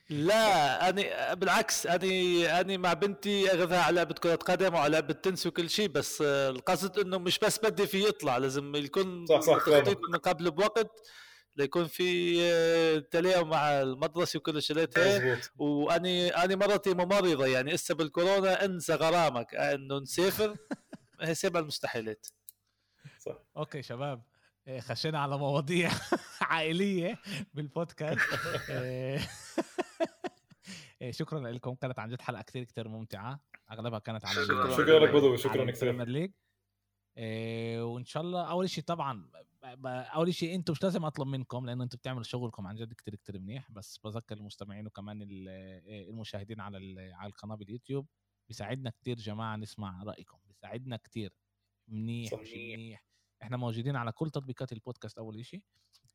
لا 0.10 0.90
أنا 0.90 1.34
بالعكس 1.34 1.88
أنا 1.88 2.61
أنا 2.61 2.77
مع 2.77 2.94
بنتي 2.94 3.48
أخذها 3.48 3.81
على 3.81 3.95
لعبة 3.95 4.14
كرة 4.14 4.36
قدم 4.36 4.73
وعلى 4.73 4.94
لعبة 4.94 5.14
تنس 5.14 5.48
وكل 5.48 5.69
شيء 5.69 5.88
بس 5.88 6.22
القصد 6.22 6.99
إنه 6.99 7.18
مش 7.18 7.40
بس 7.40 7.60
بدي 7.60 7.88
فيه 7.88 8.07
يطلع 8.07 8.38
لازم 8.38 8.76
يكون 8.76 9.26
صح، 9.26 9.40
صح، 9.40 9.57
تخطيط. 9.57 9.99
من 10.10 10.18
قبل 10.18 10.52
بوقت. 10.52 11.10
ليكون 11.55 11.88
في 11.88 12.38
آه، 12.41 12.99
تلاعب 12.99 13.47
مع 13.47 13.81
المدرسة 13.81 14.38
وكل 14.38 14.57
الشغلات 14.57 14.99
هي 14.99 15.35
مزبوط 15.35 15.51
وأني 15.61 16.30
أني 16.30 16.55
مرتي 16.55 16.93
ممرضة 16.93 17.45
يعني 17.45 17.76
هسه 17.76 17.95
بالكورونا 17.95 18.65
انسى 18.65 18.93
غرامك 18.95 19.55
إنه 19.55 19.99
نسافر. 19.99 20.55
هي 21.21 21.35
سبع 21.35 21.59
المستحيلات. 21.59 22.27
صح. 23.19 23.35
أوكي 23.57 23.81
شباب. 23.81 24.23
إيه، 24.67 24.80
خشينا 24.80 25.19
على 25.19 25.38
مواضيع 25.38 25.91
عائلية 26.41 27.17
بالبودكاست. 27.53 28.19
إيه، 31.01 31.11
شكرا 31.11 31.39
لكم. 31.51 31.76
كانت 31.76 31.99
عن 31.99 32.09
جد 32.09 32.21
حلقة 32.21 32.41
كثير 32.41 32.63
كثير 32.63 32.88
ممتعة. 32.88 33.39
أغلبها 33.71 33.99
كانت 33.99 34.26
على 34.26 34.45
شكراً. 34.45 34.99
لك 34.99 35.09
بدوي. 35.09 35.38
شكرا 35.38 35.71
كثير 35.71 35.93
وإن 37.84 38.05
شاء 38.05 38.23
الله 38.23 38.49
أول 38.49 38.69
شيء 38.69 38.84
طبعا 38.84 39.30
أول 39.85 40.33
شيء 40.33 40.55
أنتم 40.55 40.71
مش 40.71 40.83
لازم 40.83 41.05
أطلب 41.05 41.27
منكم 41.27 41.65
لأنه 41.65 41.83
أنتم 41.83 41.97
بتعملوا 41.97 42.23
شغلكم 42.23 42.67
عن 42.67 42.75
جد 42.75 42.93
كتير 42.93 43.15
كتير 43.15 43.39
منيح. 43.39 43.71
بس 43.71 43.97
بذكر 44.03 44.37
المستمعين 44.37 44.87
وكمان 44.87 45.21
إيه، 45.21 46.09
المشاهدين 46.09 46.59
على 46.61 47.11
على 47.13 47.29
القناة 47.29 47.55
باليوتيوب. 47.55 48.07
بيساعدنا 48.47 48.89
كتير 48.89 49.15
جماعة 49.15 49.55
نسمع 49.55 50.03
رأيكم. 50.03 50.37
بيساعدنا 50.47 50.97
كتير. 50.97 51.33
منيح. 51.87 52.33
مش 52.33 52.53
منيح. 52.53 53.05
إحنا 53.41 53.57
موجودين 53.57 53.95
على 53.95 54.11
كل 54.11 54.29
تطبيقات 54.29 54.71
البودكاست 54.71 55.17
أول 55.17 55.45
شيء. 55.45 55.61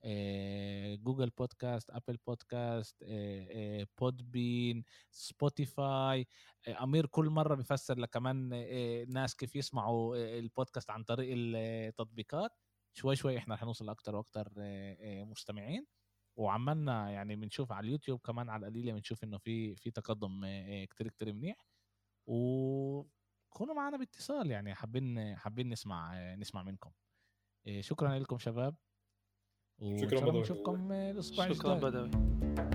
إيه، 0.05 0.97
Google 0.97 1.31
Podcast 1.31 1.91
Apple 1.91 2.19
Podcast 2.27 3.03
إيه، 3.03 3.49
إيه، 3.49 3.89
Podbean 4.01 4.85
Spotify 5.11 6.27
إيه، 6.67 6.83
أمير 6.83 7.07
كل 7.07 7.31
مرة 7.31 7.55
بيفسر 7.55 7.99
لك 7.99 8.11
كمان 8.11 8.53
إيه، 8.53 9.07
ناس 9.09 9.37
كيف 9.37 9.57
يسمعوا 9.57 10.17
البودكاست 10.17 10.91
عن 10.91 11.05
طريق 11.05 11.35
التطبيقات. 11.37 12.51
شوي 12.95 13.17
شوي 13.17 13.39
إحنا 13.39 13.57
حنوصل 13.57 13.89
أكتر 13.89 14.17
وأكتر 14.17 14.53
إيه، 14.59 14.99
إيه، 15.01 15.25
مستمعين. 15.25 15.87
وعملنا 16.37 17.11
يعني 17.11 17.37
بنشوف 17.37 17.73
على 17.73 17.85
اليوتيوب 17.87 18.21
كمان 18.21 18.51
على 18.51 18.67
القليله 18.67 18.93
بنشوف 18.93 19.25
إنه 19.25 19.39
في 19.39 19.77
في 19.77 19.91
تقدم 19.91 20.41
كتير 20.85 21.09
كتير 21.09 21.33
منيح. 21.33 21.67
وكونوا 22.27 23.75
معنا 23.75 23.97
باتصال 23.97 24.51
يعني 24.51 24.75
حابين 24.75 25.37
حابين 25.37 25.69
نسمع 25.69 26.35
نسمع 26.35 26.63
منكم. 26.63 26.91
شكرا 27.81 28.19
لكم 28.19 28.39
شباب. 28.39 28.77
شكراً 30.01 30.21
بدوي. 30.21 30.41
نشوفكم 30.41 30.93
الأسبوع 30.93 31.53
شكرا 31.53 31.75
الجاي. 31.75 31.91
بدوي. 31.91 32.74